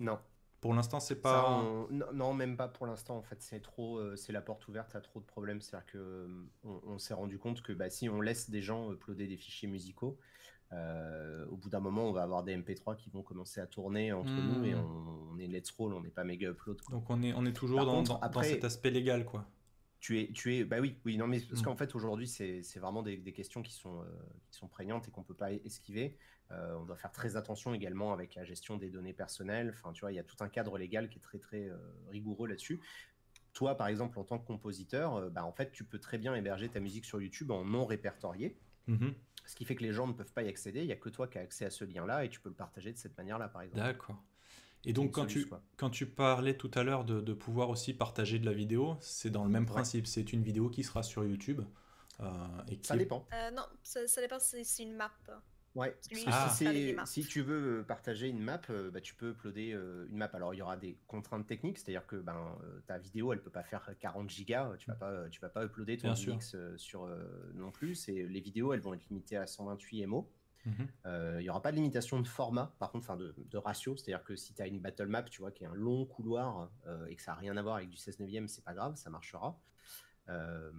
Non. 0.00 0.18
Pour 0.60 0.74
l'instant, 0.74 0.98
c'est 0.98 1.20
pas. 1.20 1.62
Non, 2.12 2.34
même 2.34 2.56
pas 2.56 2.66
pour 2.66 2.86
l'instant. 2.86 3.16
En 3.16 3.22
fait, 3.22 3.40
c'est 3.40 3.60
trop, 3.60 3.98
euh, 3.98 4.16
c'est 4.16 4.32
la 4.32 4.40
porte 4.40 4.66
ouverte 4.66 4.96
à 4.96 5.00
trop 5.00 5.20
de 5.20 5.24
problèmes. 5.24 5.60
C'est-à-dire 5.60 5.86
que 5.86 5.98
euh, 5.98 6.44
on, 6.64 6.98
s'est 6.98 7.14
rendu 7.14 7.38
compte 7.38 7.62
que 7.62 7.72
bah, 7.72 7.90
si 7.90 8.08
on 8.08 8.20
laisse 8.20 8.50
des 8.50 8.60
gens 8.60 8.92
uploader 8.92 9.28
des 9.28 9.36
fichiers 9.36 9.68
musicaux, 9.68 10.18
euh, 10.72 11.46
au 11.46 11.56
bout 11.56 11.68
d'un 11.68 11.78
moment, 11.78 12.08
on 12.08 12.12
va 12.12 12.22
avoir 12.22 12.42
des 12.42 12.56
MP3 12.56 12.96
qui 12.96 13.08
vont 13.08 13.22
commencer 13.22 13.60
à 13.60 13.66
tourner 13.66 14.12
entre 14.12 14.32
nous 14.32 14.64
et 14.64 14.74
hmm. 14.74 15.30
on, 15.32 15.38
est 15.38 15.46
let's 15.46 15.70
roll, 15.70 15.94
on 15.94 16.00
n'est 16.00 16.10
pas 16.10 16.24
méga 16.24 16.50
upload. 16.50 16.80
Donc 16.90 17.08
on 17.08 17.22
est, 17.22 17.32
on 17.34 17.46
est 17.46 17.52
toujours 17.52 17.86
dans, 17.86 18.02
dans, 18.02 18.42
cet 18.42 18.64
aspect 18.64 18.90
légal, 18.90 19.24
quoi. 19.24 19.46
Tu 20.00 20.20
es, 20.20 20.30
tu 20.32 20.54
es, 20.56 20.64
bah 20.64 20.78
oui, 20.80 20.96
oui, 21.04 21.16
non, 21.16 21.26
mais 21.26 21.40
parce 21.40 21.60
hmm. 21.60 21.64
qu'en 21.64 21.76
fait 21.76 21.94
aujourd'hui, 21.94 22.26
c'est 22.26 22.78
vraiment 22.78 23.04
des, 23.04 23.16
des, 23.16 23.32
questions 23.32 23.62
qui 23.62 23.72
sont, 23.72 24.04
qui 24.50 24.58
sont 24.58 24.68
prégnantes 24.68 25.06
et 25.06 25.10
qu'on 25.12 25.22
peut 25.22 25.34
pas 25.34 25.52
esquiver. 25.52 26.16
Euh, 26.50 26.76
on 26.76 26.84
doit 26.84 26.96
faire 26.96 27.12
très 27.12 27.36
attention 27.36 27.74
également 27.74 28.12
avec 28.12 28.34
la 28.34 28.44
gestion 28.44 28.76
des 28.76 28.88
données 28.90 29.12
personnelles. 29.12 29.74
Enfin, 29.74 29.92
tu 29.92 30.00
vois, 30.00 30.12
il 30.12 30.16
y 30.16 30.18
a 30.18 30.24
tout 30.24 30.36
un 30.40 30.48
cadre 30.48 30.78
légal 30.78 31.08
qui 31.10 31.18
est 31.18 31.22
très 31.22 31.38
très 31.38 31.68
euh, 31.68 31.76
rigoureux 32.10 32.48
là-dessus. 32.48 32.80
Toi, 33.52 33.76
par 33.76 33.88
exemple, 33.88 34.18
en 34.18 34.24
tant 34.24 34.38
que 34.38 34.46
compositeur, 34.46 35.16
euh, 35.16 35.30
bah, 35.30 35.44
en 35.44 35.52
fait, 35.52 35.72
tu 35.72 35.84
peux 35.84 35.98
très 35.98 36.16
bien 36.16 36.34
héberger 36.34 36.68
ta 36.68 36.80
musique 36.80 37.04
sur 37.04 37.20
YouTube 37.20 37.50
en 37.50 37.64
non 37.64 37.84
répertorié. 37.84 38.58
Mhm. 38.86 39.14
Ce 39.44 39.56
qui 39.56 39.64
fait 39.64 39.76
que 39.76 39.82
les 39.82 39.92
gens 39.92 40.06
ne 40.06 40.12
peuvent 40.12 40.32
pas 40.32 40.42
y 40.42 40.48
accéder. 40.48 40.80
Il 40.80 40.86
n'y 40.86 40.92
a 40.92 40.96
que 40.96 41.08
toi 41.08 41.26
qui 41.26 41.38
as 41.38 41.42
accès 41.42 41.64
à 41.64 41.70
ce 41.70 41.84
lien-là 41.84 42.24
et 42.24 42.30
tu 42.30 42.40
peux 42.40 42.48
le 42.48 42.54
partager 42.54 42.92
de 42.92 42.98
cette 42.98 43.16
manière-là, 43.16 43.48
par 43.48 43.62
exemple. 43.62 43.82
D'accord. 43.82 44.22
Et 44.84 44.92
donc, 44.92 45.12
quand 45.12 45.26
tu, 45.26 45.50
quand 45.76 45.90
tu 45.90 46.06
parlais 46.06 46.56
tout 46.56 46.70
à 46.74 46.84
l'heure 46.84 47.04
de, 47.04 47.32
pouvoir 47.32 47.68
aussi 47.68 47.92
partager 47.94 48.38
de 48.38 48.46
la 48.46 48.52
vidéo, 48.52 48.96
c'est 49.00 49.30
dans 49.30 49.44
le 49.44 49.50
même 49.50 49.66
principe. 49.66 50.06
C'est 50.06 50.32
une 50.32 50.42
vidéo 50.42 50.70
qui 50.70 50.84
sera 50.84 51.02
sur 51.02 51.24
YouTube. 51.24 51.62
et 52.68 52.78
Ça 52.82 52.96
dépend. 52.96 53.26
non, 53.54 53.64
ça, 53.82 54.06
ça 54.06 54.20
dépend, 54.20 54.38
c'est 54.38 54.82
une 54.82 54.94
map. 54.94 55.10
Ouais, 55.74 55.96
si, 57.04 57.24
tu 57.24 57.42
veux 57.42 57.84
partager 57.86 58.28
une 58.28 58.40
map, 58.40 58.60
euh, 58.70 58.90
bah, 58.90 59.00
tu 59.00 59.14
peux 59.14 59.30
uploader 59.30 59.72
euh, 59.72 60.06
une 60.10 60.16
map. 60.16 60.30
Alors 60.32 60.54
il 60.54 60.58
y 60.58 60.62
aura 60.62 60.76
des 60.76 60.98
contraintes 61.06 61.46
techniques, 61.46 61.78
c'est-à-dire 61.78 62.06
que 62.06 62.16
ben, 62.16 62.58
euh, 62.64 62.80
ta 62.86 62.98
vidéo 62.98 63.32
elle 63.32 63.42
peut 63.42 63.50
pas 63.50 63.62
faire 63.62 63.90
40 64.00 64.28
gigas, 64.28 64.72
tu 64.78 64.88
vas 64.88 64.96
pas, 64.96 65.28
tu 65.28 65.40
vas 65.40 65.48
pas 65.48 65.64
uploader 65.64 65.98
ton 65.98 66.14
mix 66.26 66.56
sur 66.76 67.08
non 67.54 67.70
plus. 67.70 68.08
Et 68.08 68.26
les 68.26 68.40
vidéos 68.40 68.72
elles 68.72 68.80
vont 68.80 68.94
être 68.94 69.08
limitées 69.08 69.36
à 69.36 69.46
128 69.46 70.06
MO. 70.06 70.30
Mhm. 70.66 70.88
Il 71.04 71.42
n'y 71.42 71.50
aura 71.50 71.62
pas 71.62 71.70
de 71.70 71.76
limitation 71.76 72.20
de 72.20 72.26
format, 72.26 72.74
par 72.78 72.90
contre, 72.90 73.04
enfin 73.04 73.16
de, 73.16 73.34
de, 73.36 73.56
ratio, 73.56 73.96
c'est-à-dire 73.96 74.24
que 74.24 74.36
si 74.36 74.54
tu 74.54 74.62
as 74.62 74.66
une 74.66 74.80
battle 74.80 75.06
map, 75.06 75.22
tu 75.22 75.40
vois, 75.40 75.52
qui 75.52 75.64
est 75.64 75.68
un 75.68 75.74
long 75.74 76.04
couloir 76.04 76.70
et 77.08 77.14
que 77.14 77.22
ça 77.22 77.32
n'a 77.32 77.38
rien 77.38 77.56
à 77.56 77.62
voir 77.62 77.76
avec 77.76 77.88
du 77.88 77.96
16 77.96 78.18
neuvième, 78.18 78.48
c'est 78.48 78.64
pas 78.64 78.74
grave, 78.74 78.96
ça 78.96 79.10
marchera. 79.10 79.58
Euh, 80.28 80.70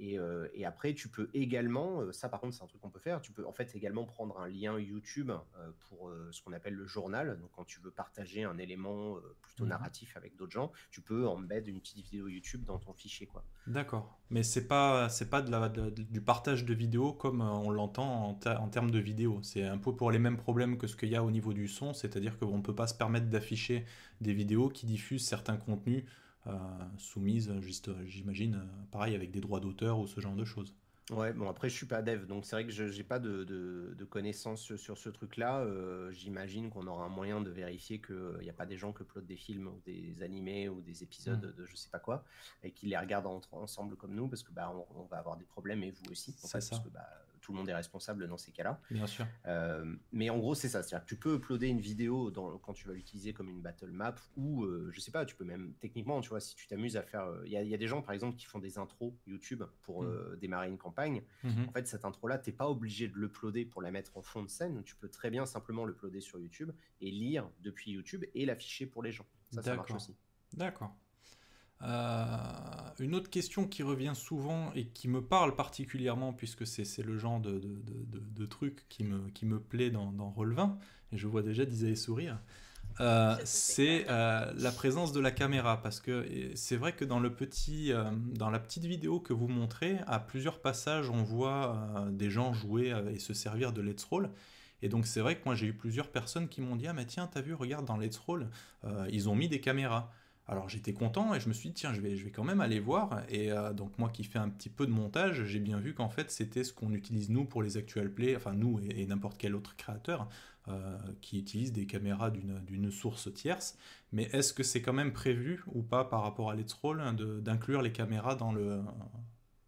et, 0.00 0.64
après, 0.64 0.94
tu 0.94 1.08
peux 1.08 1.28
également, 1.34 2.00
euh, 2.00 2.12
ça 2.12 2.28
par 2.28 2.40
contre 2.40 2.54
c'est 2.54 2.62
un 2.62 2.66
truc 2.66 2.80
qu'on 2.80 2.90
peut 2.90 3.00
faire, 3.00 3.20
tu 3.20 3.32
peux 3.32 3.46
en 3.46 3.52
fait 3.52 3.74
également 3.74 4.04
prendre 4.04 4.38
un 4.38 4.48
lien 4.48 4.78
YouTube 4.78 5.30
euh, 5.30 5.70
pour 5.88 6.10
ce 6.30 6.42
qu'on 6.42 6.52
appelle 6.52 6.74
le 6.74 6.86
journal. 6.86 7.38
Donc 7.40 7.50
quand 7.56 7.64
tu 7.64 7.80
veux 7.80 7.90
partager 7.90 8.44
un 8.44 8.58
élément 8.58 9.16
plutôt 9.42 9.64
mhm. 9.64 9.70
narratif 9.70 10.16
avec 10.16 10.36
d'autres 10.36 10.52
gens, 10.52 10.72
tu 10.90 11.00
peux 11.00 11.26
embed 11.26 11.66
une 11.66 11.80
petite 11.80 12.04
vidéo 12.04 12.28
YouTube 12.28 12.64
dans 12.64 12.78
ton 12.78 12.92
fichier. 12.92 13.26
quoi. 13.26 13.44
D'accord. 13.66 14.18
Mais 14.30 14.42
c'est 14.42 14.68
pas 14.68 15.08
c'est 15.08 15.30
pas 15.30 15.42
de 15.42 15.50
la, 15.50 15.68
du 15.68 16.20
partage 16.20 16.64
de 16.64 16.74
vidéo 16.74 17.12
comme 17.12 17.40
on 17.40 17.70
l'entend 17.70 18.30
en, 18.30 18.50
en, 18.50 18.68
termes 18.68 18.90
de 18.90 18.98
vidéo. 18.98 19.40
C'est 19.42 19.64
un 19.64 19.78
peu 19.78 19.94
pour 19.94 20.10
les 20.10 20.18
mêmes 20.18 20.36
problèmes 20.36 20.78
que 20.78 20.86
ce 20.86 20.96
qu'il 20.96 21.08
y 21.08 21.16
a 21.16 21.24
au 21.24 21.30
niveau 21.30 21.52
du 21.52 21.66
son, 21.66 21.92
c'est-à-dire 21.92 22.38
qu'on 22.38 22.58
ne 22.58 22.62
peut 22.62 22.74
pas 22.74 22.86
se 22.86 22.94
permettre 22.94 23.26
d'afficher 23.26 23.84
des 24.20 24.32
vidéos 24.32 24.68
qui 24.68 24.86
diffusent 24.86 25.26
certains 25.26 25.56
contenus 25.56 26.04
euh, 26.46 26.52
soumise, 26.96 27.52
juste, 27.60 27.90
j'imagine, 28.06 28.54
euh, 28.54 28.84
pareil 28.90 29.14
avec 29.14 29.30
des 29.30 29.40
droits 29.40 29.60
d'auteur 29.60 29.98
ou 29.98 30.06
ce 30.06 30.20
genre 30.20 30.34
de 30.34 30.44
choses. 30.44 30.74
Ouais, 31.10 31.32
bon 31.32 31.48
après 31.48 31.70
je 31.70 31.74
suis 31.74 31.86
pas 31.86 32.02
dev, 32.02 32.26
donc 32.26 32.44
c'est 32.44 32.54
vrai 32.54 32.66
que 32.66 32.70
je 32.70 32.84
n'ai 32.84 33.02
pas 33.02 33.18
de, 33.18 33.42
de, 33.44 34.04
connaissances 34.04 34.76
sur 34.76 34.98
ce 34.98 35.08
truc-là. 35.08 35.60
Euh, 35.60 36.12
j'imagine 36.12 36.68
qu'on 36.68 36.86
aura 36.86 37.06
un 37.06 37.08
moyen 37.08 37.40
de 37.40 37.50
vérifier 37.50 37.98
qu'il 37.98 38.40
n'y 38.42 38.50
a 38.50 38.54
pas 38.54 38.66
des 38.66 38.76
gens 38.76 38.92
qui 38.92 39.02
uploadent 39.02 39.26
des 39.26 39.36
films 39.36 39.68
ou 39.68 39.80
des 39.86 40.22
animés 40.22 40.68
ou 40.68 40.82
des 40.82 41.02
épisodes 41.02 41.42
mm. 41.42 41.58
de 41.58 41.64
je 41.64 41.76
sais 41.76 41.88
pas 41.88 41.98
quoi 41.98 42.24
et 42.62 42.72
qui 42.72 42.86
les 42.86 42.98
regardent 42.98 43.40
ensemble 43.52 43.96
comme 43.96 44.14
nous 44.14 44.28
parce 44.28 44.42
que 44.42 44.52
bah 44.52 44.70
on, 44.94 45.04
va 45.04 45.16
avoir 45.18 45.38
des 45.38 45.46
problèmes 45.46 45.82
et 45.82 45.90
vous 45.90 46.10
aussi. 46.10 46.32
ça. 46.32 46.58
Parce 46.58 46.80
que, 46.80 46.90
bah, 46.90 47.08
tout 47.48 47.54
le 47.54 47.60
monde 47.60 47.68
est 47.70 47.74
responsable 47.74 48.28
dans 48.28 48.36
ces 48.36 48.52
cas-là. 48.52 48.78
Bien 48.90 49.06
sûr. 49.06 49.26
Euh, 49.46 49.96
mais 50.12 50.28
en 50.28 50.36
gros, 50.36 50.54
c'est 50.54 50.68
ça. 50.68 50.82
C'est-à-dire 50.82 51.06
que 51.06 51.08
tu 51.08 51.16
peux 51.16 51.36
uploader 51.36 51.68
une 51.68 51.80
vidéo 51.80 52.30
dans, 52.30 52.58
quand 52.58 52.74
tu 52.74 52.86
vas 52.86 52.92
l'utiliser 52.92 53.32
comme 53.32 53.48
une 53.48 53.62
battle 53.62 53.90
map 53.90 54.16
ou, 54.36 54.64
euh, 54.64 54.90
je 54.92 55.00
sais 55.00 55.10
pas, 55.10 55.24
tu 55.24 55.34
peux 55.34 55.46
même, 55.46 55.72
techniquement, 55.80 56.20
tu 56.20 56.28
vois, 56.28 56.40
si 56.40 56.54
tu 56.54 56.66
t'amuses 56.66 56.98
à 56.98 57.02
faire. 57.02 57.22
Euh, 57.22 57.42
il 57.46 57.52
y, 57.52 57.74
a 57.74 57.78
des 57.78 57.86
gens, 57.86 58.02
par 58.02 58.12
exemple, 58.12 58.36
qui 58.36 58.44
font 58.44 58.58
des 58.58 58.76
intros 58.76 59.14
YouTube 59.26 59.64
pour 59.80 60.02
mm. 60.02 60.36
démarrer 60.36 60.68
une 60.68 60.76
campagne. 60.76 61.22
Mm-hmm. 61.42 61.68
En 61.68 61.72
fait, 61.72 61.88
cette 61.88 62.04
intro-là, 62.04 62.36
tu 62.36 62.50
n'es 62.50 62.56
pas 62.56 62.68
obligé 62.68 63.08
de 63.08 63.14
l'uploader 63.14 63.64
pour 63.64 63.80
la 63.80 63.90
mettre 63.90 64.18
en 64.18 64.22
fond 64.22 64.42
de 64.42 64.50
scène. 64.50 64.82
Tu 64.84 64.94
peux 64.94 65.08
très 65.08 65.30
bien 65.30 65.46
simplement 65.46 65.86
l'uploader 65.86 66.20
sur 66.20 66.38
YouTube 66.38 66.70
et 67.00 67.10
lire 67.10 67.48
depuis 67.60 67.92
YouTube 67.92 68.26
et 68.34 68.44
l'afficher 68.44 68.84
pour 68.84 69.02
les 69.02 69.10
gens. 69.10 69.26
Ça, 69.52 69.62
ça 69.62 69.74
marche 69.74 69.92
aussi. 69.92 70.14
D'accord. 70.52 70.94
Euh, 71.82 72.26
une 72.98 73.14
autre 73.14 73.30
question 73.30 73.66
qui 73.66 73.82
revient 73.82 74.14
souvent 74.14 74.72
et 74.74 74.86
qui 74.86 75.08
me 75.08 75.22
parle 75.22 75.54
particulièrement, 75.54 76.32
puisque 76.32 76.66
c'est 76.66 77.02
le 77.04 77.18
genre 77.18 77.40
de, 77.40 77.60
de, 77.60 78.18
de, 78.18 78.46
truc 78.46 78.86
qui 78.88 79.04
me, 79.04 79.28
qui 79.30 79.46
me 79.46 79.60
plaît 79.60 79.90
dans, 79.90 80.10
dans 80.10 80.34
Roll20, 80.36 80.74
et 81.12 81.16
je 81.16 81.26
vois 81.28 81.42
déjà 81.42 81.64
d'Isaïe 81.64 81.96
sourire, 81.96 82.38
euh, 83.00 83.36
c'est 83.44 84.06
euh, 84.08 84.52
la 84.56 84.72
présence 84.72 85.12
de 85.12 85.20
la 85.20 85.30
caméra. 85.30 85.80
Parce 85.80 86.00
que 86.00 86.26
c'est 86.56 86.76
vrai 86.76 86.92
que 86.92 87.04
dans, 87.04 87.20
le 87.20 87.32
petit, 87.32 87.92
dans 88.34 88.50
la 88.50 88.58
petite 88.58 88.84
vidéo 88.84 89.20
que 89.20 89.32
vous 89.32 89.46
montrez, 89.46 89.98
à 90.08 90.18
plusieurs 90.18 90.60
passages, 90.60 91.10
on 91.10 91.22
voit 91.22 92.08
des 92.10 92.30
gens 92.30 92.52
jouer 92.52 92.92
et 93.12 93.20
se 93.20 93.34
servir 93.34 93.72
de 93.72 93.82
Let's 93.82 94.02
Roll. 94.04 94.30
Et 94.80 94.88
donc 94.88 95.06
c'est 95.06 95.20
vrai 95.20 95.36
que 95.36 95.42
moi 95.44 95.56
j'ai 95.56 95.66
eu 95.66 95.72
plusieurs 95.72 96.08
personnes 96.08 96.48
qui 96.48 96.60
m'ont 96.60 96.76
dit 96.76 96.86
Ah 96.88 96.92
mais 96.92 97.04
tiens, 97.04 97.28
t'as 97.32 97.40
vu, 97.40 97.54
regarde 97.54 97.84
dans 97.84 97.96
Let's 97.96 98.18
Roll, 98.18 98.48
ils 99.10 99.28
ont 99.28 99.36
mis 99.36 99.48
des 99.48 99.60
caméras. 99.60 100.10
Alors 100.50 100.70
j'étais 100.70 100.94
content 100.94 101.34
et 101.34 101.40
je 101.40 101.48
me 101.48 101.52
suis 101.52 101.68
dit 101.68 101.74
tiens 101.74 101.92
je 101.92 102.00
vais, 102.00 102.16
quand 102.30 102.42
même 102.42 102.62
aller 102.62 102.80
voir. 102.80 103.22
Et 103.28 103.52
euh, 103.52 103.74
donc 103.74 103.96
moi 103.98 104.08
qui 104.08 104.24
fais 104.24 104.38
un 104.38 104.48
petit 104.48 104.70
peu 104.70 104.86
de 104.86 104.90
montage 104.90 105.44
j'ai 105.44 105.60
bien 105.60 105.78
vu 105.78 105.92
qu'en 105.92 106.08
fait 106.08 106.30
c'était 106.30 106.64
ce 106.64 106.72
qu'on 106.72 106.92
utilise 106.92 107.28
nous 107.28 107.44
pour 107.44 107.62
les 107.62 107.76
actual 107.76 108.10
play, 108.10 108.34
enfin 108.34 108.54
nous 108.54 108.80
et, 108.88 109.06
n'importe 109.06 109.36
quel 109.36 109.54
autre 109.54 109.76
créateur 109.76 110.26
euh, 110.68 110.98
qui 111.20 111.38
utilise 111.38 111.72
des 111.72 111.86
caméras 111.86 112.30
d'une 112.30 112.90
source 112.90 113.32
tierce. 113.32 113.76
Mais 114.10 114.24
est-ce 114.32 114.54
que 114.54 114.62
c'est 114.62 114.80
quand 114.80 114.94
même 114.94 115.12
prévu 115.12 115.62
ou 115.66 115.82
pas 115.82 116.04
par 116.04 116.22
rapport 116.22 116.50
à 116.50 116.56
Let's 116.56 116.72
Roll 116.72 117.02
d'inclure 117.42 117.82
les 117.82 117.92
caméras 117.92 118.34
dans 118.34 118.52
le, 118.52 118.80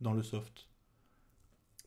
dans 0.00 0.14
le 0.14 0.22
soft? 0.22 0.66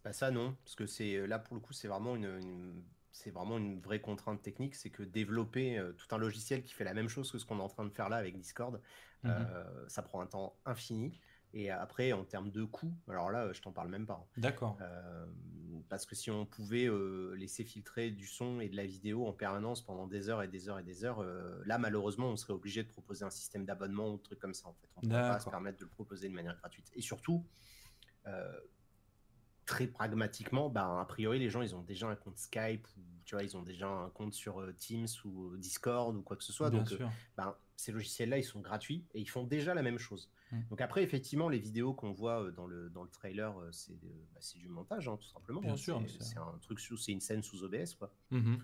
Bah 0.03 0.13
ça 0.13 0.29
non 0.29 0.55
parce 0.63 0.75
que 0.75 0.85
c'est 0.85 1.25
là 1.25 1.39
pour 1.39 1.55
le 1.55 1.61
coup 1.61 1.73
c'est 1.73 1.87
vraiment 1.87 2.15
une 2.15 2.83
c'est 3.13 3.29
vraiment 3.29 3.57
une 3.59 3.79
vraie 3.79 4.01
contrainte 4.01 4.41
technique, 4.41 4.75
c'est 4.75 4.89
que 4.89 5.03
développer 5.03 5.77
euh, 5.77 5.93
tout 5.93 6.13
un 6.13 6.17
logiciel 6.17 6.63
qui 6.63 6.73
fait 6.73 6.83
la 6.83 6.95
même 6.95 7.07
chose 7.07 7.31
que 7.31 7.37
ce 7.37 7.45
qu'on 7.45 7.59
est 7.59 7.63
en 7.63 7.69
train 7.69 7.85
de 7.85 7.91
faire 7.91 8.09
là 8.09 8.17
avec 8.17 8.37
Discord, 8.37 8.81
euh, 9.25 9.85
ça 9.87 10.01
prend 10.01 10.19
un 10.19 10.25
temps 10.25 10.57
infini. 10.65 11.17
Et 11.53 11.69
après, 11.69 12.11
en 12.11 12.25
termes 12.25 12.49
de 12.49 12.63
coût, 12.63 12.91
alors 13.07 13.29
là, 13.29 13.53
je 13.53 13.61
t'en 13.61 13.71
parle 13.71 13.87
même 13.87 14.07
pas. 14.07 14.19
Hein. 14.19 14.27
D'accord. 14.37 14.75
Euh, 14.81 15.25
parce 15.87 16.07
que 16.07 16.15
si 16.15 16.31
on 16.31 16.47
pouvait 16.47 16.89
laisser 17.35 17.63
filtrer 17.63 18.09
du 18.09 18.25
son 18.25 18.59
et 18.59 18.67
de 18.67 18.75
la 18.75 18.87
vidéo 18.87 19.27
en 19.27 19.33
permanence 19.33 19.85
pendant 19.85 20.07
des 20.07 20.29
heures 20.29 20.41
et 20.41 20.47
des 20.47 20.67
heures 20.67 20.79
et 20.79 20.83
des 20.83 21.05
heures, 21.05 21.23
là, 21.65 21.77
malheureusement, 21.77 22.29
on 22.29 22.35
serait 22.35 22.53
obligé 22.53 22.81
de 22.81 22.89
proposer 22.89 23.23
un 23.23 23.29
système 23.29 23.65
d'abonnement 23.65 24.09
ou 24.09 24.17
de 24.17 24.23
trucs 24.23 24.39
comme 24.39 24.55
ça. 24.55 24.69
En 24.69 24.73
fait, 24.73 24.89
on 24.95 25.01
ne 25.05 25.11
peut 25.11 25.13
pas 25.13 25.39
se 25.39 25.49
permettre 25.49 25.77
de 25.77 25.83
le 25.83 25.91
proposer 25.91 26.27
de 26.27 26.33
manière 26.33 26.57
gratuite. 26.57 26.89
Et 26.95 27.01
surtout, 27.01 27.45
très 29.65 29.87
pragmatiquement, 29.87 30.69
bah, 30.69 30.99
a 30.99 31.05
priori, 31.05 31.39
les 31.39 31.49
gens, 31.49 31.61
ils 31.61 31.75
ont 31.75 31.81
déjà 31.81 32.07
un 32.07 32.15
compte 32.15 32.37
Skype 32.37 32.87
ou 32.97 33.01
tu 33.25 33.35
vois, 33.35 33.43
ils 33.43 33.55
ont 33.55 33.63
déjà 33.63 33.87
un 33.87 34.09
compte 34.09 34.33
sur 34.33 34.59
euh, 34.59 34.73
Teams 34.77 35.07
ou 35.25 35.55
Discord 35.57 36.15
ou 36.15 36.21
quoi 36.21 36.35
que 36.35 36.43
ce 36.43 36.51
soit. 36.51 36.69
donc, 36.69 36.91
euh, 36.91 37.07
ben, 37.37 37.55
ces 37.75 37.91
logiciels-là, 37.91 38.37
ils 38.37 38.43
sont 38.43 38.59
gratuits 38.59 39.05
et 39.13 39.21
ils 39.21 39.29
font 39.29 39.43
déjà 39.43 39.73
la 39.73 39.81
même 39.81 39.97
chose. 39.97 40.29
Mmh. 40.51 40.59
Donc 40.69 40.81
après, 40.81 41.03
effectivement, 41.03 41.49
les 41.49 41.59
vidéos 41.59 41.93
qu'on 41.93 42.11
voit 42.11 42.43
euh, 42.43 42.51
dans 42.51 42.67
le, 42.67 42.89
dans 42.89 43.03
le 43.03 43.09
trailer, 43.09 43.53
c'est 43.71 43.97
bah, 44.33 44.41
du 44.55 44.67
montage, 44.67 45.07
hein, 45.07 45.17
tout 45.17 45.27
simplement. 45.27 45.61
Bien 45.61 45.77
sûr. 45.77 46.01
C'est 46.19 46.37
un 46.37 46.57
truc, 46.61 46.79
c'est 46.79 47.11
une 47.11 47.21
scène 47.21 47.43
sous 47.43 47.63
OBS, 47.63 47.95
quoi. 47.97 48.13
Mmh 48.31 48.55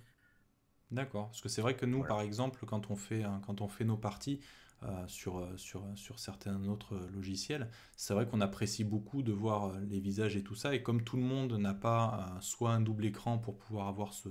D'accord. 0.92 1.28
Parce 1.28 1.42
que 1.42 1.50
c'est 1.50 1.62
vrai 1.62 1.76
que 1.76 1.86
nous, 1.86 2.04
par 2.04 2.20
exemple, 2.22 2.66
quand 2.66 2.90
on 2.90 2.96
fait, 2.96 3.24
quand 3.46 3.62
on 3.62 3.68
fait 3.68 3.86
nos 3.86 3.96
parties, 3.96 4.40
euh, 4.40 4.69
sur, 5.08 5.40
euh, 5.40 5.58
sur, 5.58 5.84
sur 5.96 6.20
certains 6.20 6.68
autres 6.68 6.98
logiciels. 7.14 7.70
C'est 7.98 8.14
vrai 8.14 8.26
qu'on 8.26 8.42
apprécie 8.42 8.84
beaucoup 8.84 9.24
de 9.24 9.32
voir 9.32 9.66
euh, 9.66 9.80
les 9.90 10.00
visages 10.00 10.36
et 10.36 10.44
tout 10.44 10.56
ça, 10.56 10.74
et 10.74 10.82
comme 10.82 11.04
tout 11.04 11.18
le 11.18 11.24
monde 11.24 11.54
n'a 11.54 11.74
pas 11.74 12.38
soit 12.42 12.72
un 12.72 12.82
double 12.82 13.06
écran 13.06 13.38
pour 13.38 13.58
pouvoir 13.58 13.88
avoir 13.88 14.14
ce, 14.14 14.30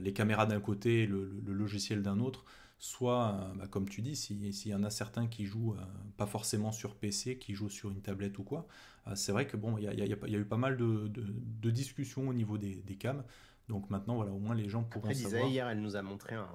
les 0.00 0.12
caméras 0.12 0.46
d'un 0.46 0.60
côté 0.60 1.02
et 1.02 1.06
le, 1.06 1.30
logiciel 1.46 2.02
d'un 2.02 2.18
autre, 2.18 2.44
soit, 2.78 3.52
bah, 3.56 3.68
comme 3.68 3.88
tu 3.88 4.02
dis, 4.02 4.16
s'il 4.16 4.52
y 4.66 4.74
en 4.74 4.82
a 4.82 4.90
certains 4.90 5.28
qui 5.28 5.44
jouent 5.44 5.76
pas 6.16 6.26
forcément 6.26 6.72
sur 6.72 6.96
PC, 6.96 7.38
qui 7.38 7.54
jouent 7.54 7.70
sur 7.70 7.90
une 7.90 8.00
tablette 8.00 8.38
ou 8.38 8.42
quoi, 8.42 8.66
c'est 9.14 9.30
vrai 9.30 9.46
que 9.46 9.56
bon, 9.56 9.78
il 9.78 9.84
y, 9.84 9.86
y, 9.86 10.36
a 10.36 10.38
eu 10.38 10.44
pas 10.44 10.56
mal 10.56 10.76
de, 10.76 11.08
de, 11.08 11.70
discussions 11.70 12.28
au 12.28 12.32
niveau 12.32 12.58
des, 12.58 12.76
des, 12.76 12.96
cams. 12.96 13.22
Donc 13.68 13.90
maintenant, 13.90 14.16
voilà, 14.16 14.32
au 14.32 14.38
moins 14.38 14.54
les 14.54 14.68
gens 14.68 14.82
pourront 14.82 15.10
Après, 15.10 15.14
savoir. 15.14 15.48
hier, 15.48 15.68
elle 15.68 15.80
nous 15.80 15.94
a 15.96 16.02
montré 16.02 16.34
un, 16.34 16.48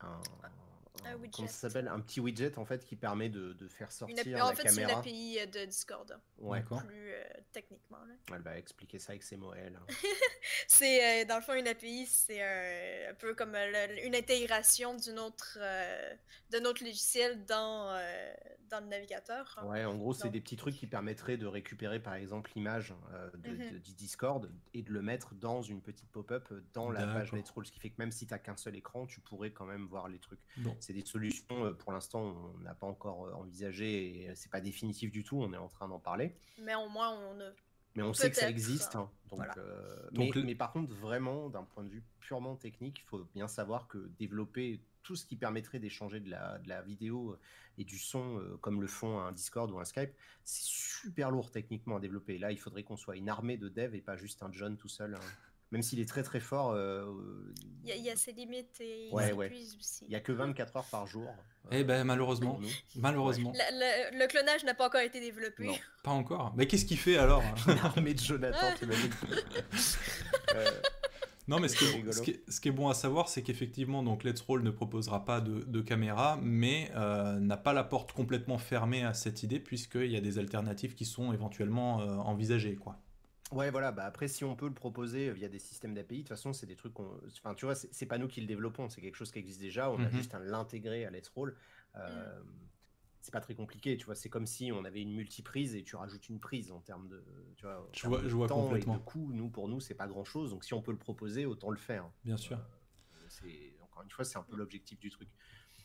un, 0.00 0.20
comment 1.32 1.48
ça 1.48 1.68
s'appelle? 1.68 1.88
Un 1.88 2.00
petit 2.00 2.20
widget 2.20 2.58
en 2.58 2.64
fait 2.64 2.84
qui 2.84 2.96
permet 2.96 3.28
de, 3.28 3.52
de 3.52 3.68
faire 3.68 3.92
sortir 3.92 4.16
la 4.16 4.24
caméra. 4.24 4.50
En 4.50 4.54
fait, 4.54 4.68
c'est 4.68 4.82
une 4.82 4.90
API 4.90 5.38
de 5.46 5.64
Discord. 5.64 6.18
Ouais. 6.38 6.62
Plus 6.62 7.12
euh, 7.12 7.24
techniquement. 7.52 7.98
Elle 8.32 8.42
va 8.42 8.58
expliquer 8.58 8.98
ça 8.98 9.12
avec 9.12 9.22
ses 9.22 9.36
mots, 9.36 9.54
elle. 9.54 9.78
c'est 10.66 11.22
euh, 11.22 11.24
dans 11.26 11.36
le 11.36 11.42
fond 11.42 11.54
une 11.54 11.68
API, 11.68 12.06
c'est 12.06 12.42
un 12.42 13.14
peu 13.14 13.34
comme 13.34 13.54
euh, 13.54 13.96
une 14.04 14.14
intégration 14.14 14.94
d'une 14.94 15.18
autre, 15.18 15.58
d'un 16.50 16.64
autre 16.64 16.84
logiciel 16.84 17.44
dans 17.44 17.98
dans 18.68 18.80
le 18.80 18.86
navigateur. 18.86 19.64
Ouais, 19.66 19.84
en 19.84 19.96
gros, 19.96 20.12
c'est 20.12 20.28
des 20.28 20.40
petits 20.40 20.56
trucs 20.56 20.74
qui 20.74 20.86
permettraient 20.86 21.38
de 21.38 21.46
récupérer 21.46 22.00
par 22.00 22.14
exemple 22.14 22.50
l'image 22.54 22.94
mhm. 23.44 23.78
du 23.78 23.94
Discord 23.94 24.50
et 24.74 24.82
de 24.82 24.92
le 24.92 25.02
mettre 25.02 25.34
dans 25.34 25.62
une 25.62 25.80
petite 25.80 26.10
pop-up 26.10 26.52
dans 26.74 26.90
la 26.90 27.06
page 27.06 27.32
Let's 27.32 27.50
Roll, 27.50 27.66
ce 27.66 27.72
qui 27.72 27.80
fait 27.80 27.90
que 27.90 27.98
même 27.98 28.12
si 28.12 28.26
tu 28.26 28.34
n'as 28.34 28.38
qu'un 28.38 28.56
seul 28.56 28.76
écran, 28.76 29.06
tu 29.06 29.20
pourrais 29.20 29.50
quand 29.50 29.66
même 29.66 29.86
voir 29.86 30.08
les 30.08 30.18
trucs. 30.18 30.40
C'est 30.88 30.94
des 30.94 31.04
solutions, 31.04 31.66
euh, 31.66 31.72
pour 31.74 31.92
l'instant, 31.92 32.34
on 32.56 32.60
n'a 32.60 32.74
pas 32.74 32.86
encore 32.86 33.26
euh, 33.26 33.34
envisagé 33.34 34.22
et 34.22 34.34
c'est 34.34 34.50
pas 34.50 34.62
définitif 34.62 35.12
du 35.12 35.22
tout, 35.22 35.36
on 35.38 35.52
est 35.52 35.58
en 35.58 35.68
train 35.68 35.86
d'en 35.86 35.98
parler. 35.98 36.34
Mais 36.62 36.74
au 36.76 36.88
moins, 36.88 37.10
on 37.10 37.34
ne 37.34 37.50
mais 37.94 38.02
on 38.02 38.14
sait 38.14 38.30
que 38.30 38.36
ça 38.36 38.48
existe. 38.48 38.96
Hein. 38.96 39.10
Euh, 39.58 40.10
donc, 40.12 40.34
mais, 40.36 40.54
par 40.54 40.72
contre, 40.72 40.94
vraiment, 40.94 41.50
d'un 41.50 41.64
point 41.64 41.84
de 41.84 41.90
vue 41.90 42.02
purement 42.20 42.56
technique, 42.56 43.00
il 43.00 43.04
faut 43.04 43.22
bien 43.34 43.48
savoir 43.48 43.86
que 43.86 43.98
développer 44.18 44.80
tout 45.02 45.14
ce 45.14 45.26
qui 45.26 45.36
permettrait 45.36 45.78
d'échanger 45.78 46.20
de 46.20 46.30
la, 46.30 46.58
de 46.58 46.68
la, 46.70 46.80
vidéo 46.80 47.36
et 47.76 47.84
du 47.84 47.98
son, 47.98 48.40
comme 48.62 48.80
le 48.80 48.86
font 48.86 49.18
un 49.18 49.32
Discord 49.32 49.70
ou 49.70 49.78
un 49.78 49.84
Skype, 49.84 50.12
c'est 50.44 50.64
super 50.64 51.30
lourd 51.30 51.50
techniquement 51.50 51.96
à 51.96 52.00
développer. 52.00 52.38
Là, 52.38 52.50
il 52.50 52.58
faudrait 52.58 52.82
qu'on 52.82 52.96
soit 52.96 53.16
une 53.16 53.28
armée 53.28 53.58
de 53.58 53.68
devs 53.68 53.94
et 53.94 54.00
pas 54.00 54.16
juste 54.16 54.42
un 54.42 54.52
John 54.52 54.76
tout 54.78 54.88
seul. 54.88 55.16
Hein 55.16 55.20
même 55.70 55.82
s'il 55.82 56.00
est 56.00 56.08
très 56.08 56.22
très 56.22 56.40
fort. 56.40 56.72
Euh, 56.72 57.04
il 57.84 58.02
y, 58.02 58.10
a 58.10 58.16
ses 58.16 58.32
limites 58.32 58.80
et 58.80 59.08
ouais, 59.12 59.30
il 59.30 59.78
aussi. 59.78 60.04
Il 60.04 60.10
n'y 60.10 60.16
a 60.16 60.20
que 60.20 60.32
24 60.32 60.76
heures 60.76 60.88
par 60.90 61.06
jour. 61.06 61.26
Eh 61.70 61.84
ben 61.84 62.04
malheureusement, 62.04 62.60
malheureusement. 62.96 63.52
Le, 63.52 64.26
clonage 64.26 64.64
n'a 64.64 64.74
pas 64.74 64.86
encore 64.86 65.00
été 65.00 65.20
développé. 65.20 65.66
Non. 65.66 65.74
Pas 66.02 66.10
encore. 66.10 66.54
Mais 66.56 66.66
qu'est-ce 66.66 66.86
qu'il 66.86 66.98
fait 66.98 67.18
alors 67.18 67.42
Mais 68.02 68.16
Jonathan, 68.16 68.74
tu 68.78 68.84
imagines 68.84 69.10
euh, 70.54 70.70
Non, 71.46 71.60
mais 71.60 71.68
ce 71.68 71.76
qui, 71.76 71.84
est, 72.30 72.50
ce, 72.50 72.60
qui 72.60 72.68
est, 72.68 72.72
bon 72.72 72.88
à 72.88 72.94
savoir, 72.94 73.28
c'est 73.28 73.42
qu'effectivement, 73.42 74.02
donc 74.02 74.24
Let's 74.24 74.40
Roll 74.40 74.62
ne 74.62 74.70
proposera 74.70 75.24
pas 75.26 75.40
de, 75.40 75.80
caméra, 75.82 76.38
mais 76.42 76.90
euh, 76.94 77.38
n'a 77.38 77.58
pas 77.58 77.74
la 77.74 77.84
porte 77.84 78.12
complètement 78.12 78.58
fermée 78.58 79.02
à 79.02 79.12
cette 79.12 79.42
idée, 79.42 79.60
puisqu'il 79.60 80.10
y 80.10 80.16
a 80.16 80.20
des 80.20 80.38
alternatives 80.38 80.94
qui 80.94 81.04
sont 81.04 81.32
éventuellement 81.32 81.96
envisagées, 81.96 82.76
quoi. 82.76 82.98
Ouais, 83.52 83.70
voilà. 83.70 83.92
Bah 83.92 84.04
après, 84.04 84.28
si 84.28 84.44
on 84.44 84.54
peut 84.56 84.66
le 84.66 84.74
proposer 84.74 85.30
via 85.32 85.48
des 85.48 85.58
systèmes 85.58 85.94
d'API, 85.94 86.16
de 86.16 86.20
toute 86.22 86.28
façon, 86.28 86.52
c'est 86.52 86.66
des 86.66 86.76
trucs 86.76 86.94
qu'on. 86.94 87.18
Enfin, 87.38 87.54
tu 87.54 87.64
vois, 87.64 87.74
c'est 87.74 88.06
pas 88.06 88.18
nous 88.18 88.28
qui 88.28 88.40
le 88.40 88.46
développons, 88.46 88.88
c'est 88.88 89.00
quelque 89.00 89.16
chose 89.16 89.30
qui 89.30 89.38
existe 89.38 89.60
déjà. 89.60 89.90
On 89.90 89.98
a 89.98 90.08
mmh 90.08 90.12
juste 90.12 90.34
à 90.34 90.38
l'intégrer 90.38 91.06
à 91.06 91.10
Let's 91.10 91.28
Roll. 91.28 91.56
Euh, 91.96 92.40
c'est 93.20 93.32
pas 93.32 93.40
très 93.40 93.54
compliqué, 93.54 93.96
tu 93.96 94.06
vois. 94.06 94.14
C'est 94.14 94.28
comme 94.28 94.46
si 94.46 94.70
on 94.72 94.84
avait 94.84 95.02
une 95.02 95.14
multiprise 95.14 95.74
et 95.74 95.82
tu 95.82 95.96
rajoutes 95.96 96.28
une 96.28 96.40
prise 96.40 96.70
en 96.70 96.80
termes 96.80 97.08
de. 97.08 97.24
Tu 97.56 97.64
vois, 97.64 97.88
je 97.92 98.06
vois, 98.06 98.20
je 98.22 98.34
vois 98.34 98.48
temps 98.48 98.62
complètement. 98.62 98.96
Et 98.96 98.98
de 98.98 99.02
coût, 99.02 99.30
nous, 99.32 99.48
pour 99.48 99.68
nous, 99.68 99.80
c'est 99.80 99.94
pas 99.94 100.06
grand 100.06 100.24
chose. 100.24 100.50
Donc, 100.50 100.64
si 100.64 100.74
on 100.74 100.82
peut 100.82 100.92
le 100.92 100.98
proposer, 100.98 101.46
autant 101.46 101.70
le 101.70 101.76
faire. 101.78 102.10
Bien 102.24 102.36
sûr. 102.36 102.58
Euh, 102.58 103.70
encore 103.82 104.02
une 104.02 104.10
fois, 104.10 104.24
c'est 104.24 104.38
un 104.38 104.42
peu 104.42 104.56
l'objectif 104.56 104.98
du 104.98 105.10
truc. 105.10 105.28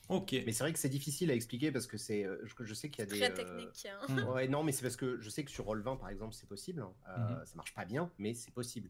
Ok. 0.10 0.34
Mais 0.46 0.52
c'est 0.52 0.64
vrai 0.64 0.74
que 0.74 0.80
c'est 0.80 0.90
difficile 0.90 1.32
à 1.32 1.36
expliquer 1.36 1.72
parce 1.72 1.88
que 1.88 1.98
c'est, 1.98 2.26
euh, 2.26 2.38
je, 2.44 2.64
je 2.64 2.74
sais 2.74 2.90
qu'il 2.90 3.04
y 3.04 3.08
a 3.08 3.12
des. 3.12 3.18
Très 3.18 3.32
euh, 3.32 3.36
technique. 3.36 3.88
Hein. 3.88 4.14
Mm. 4.14 4.30
Ouais, 4.30 4.48
non, 4.48 4.64
mais 4.64 4.72
c'est 4.72 4.82
parce 4.82 4.98
que 4.98 5.20
je 5.22 5.30
sais 5.30 5.44
que 5.44 5.52
sur 5.52 5.66
Roll20 5.66 5.98
par 5.98 6.10
exemple, 6.10 6.34
c'est 6.34 6.48
possible. 6.48 6.86
Euh, 7.08 7.18
mhm. 7.18 7.46
Ça 7.46 7.56
marche 7.56 7.74
pas 7.74 7.86
bien, 7.86 8.12
mais 8.18 8.34
c'est 8.34 8.54
possible. 8.54 8.90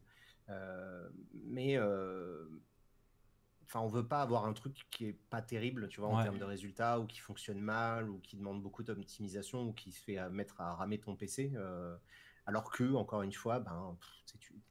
mais 1.44 1.78
enfin, 3.66 3.80
on 3.80 3.88
veut 3.88 4.06
pas 4.06 4.22
avoir 4.22 4.44
un 4.44 4.52
truc 4.52 4.86
qui 4.90 5.06
est 5.06 5.18
pas 5.30 5.40
terrible, 5.42 5.88
tu 5.88 6.00
vois, 6.00 6.10
en 6.10 6.22
termes 6.22 6.38
de 6.38 6.44
résultats, 6.44 7.00
ou 7.00 7.06
qui 7.06 7.20
fonctionne 7.20 7.60
mal, 7.60 8.10
ou 8.10 8.18
qui 8.18 8.36
demande 8.36 8.62
beaucoup 8.62 8.82
d'optimisation, 8.82 9.68
ou 9.68 9.72
qui 9.72 9.92
se 9.92 10.00
fait 10.00 10.18
mettre 10.30 10.60
à 10.60 10.74
ramer 10.74 10.98
ton 10.98 11.16
PC. 11.16 11.52
Alors 12.46 12.70
que, 12.70 12.94
encore 12.94 13.22
une 13.22 13.32
fois, 13.32 13.60
ben, 13.60 13.96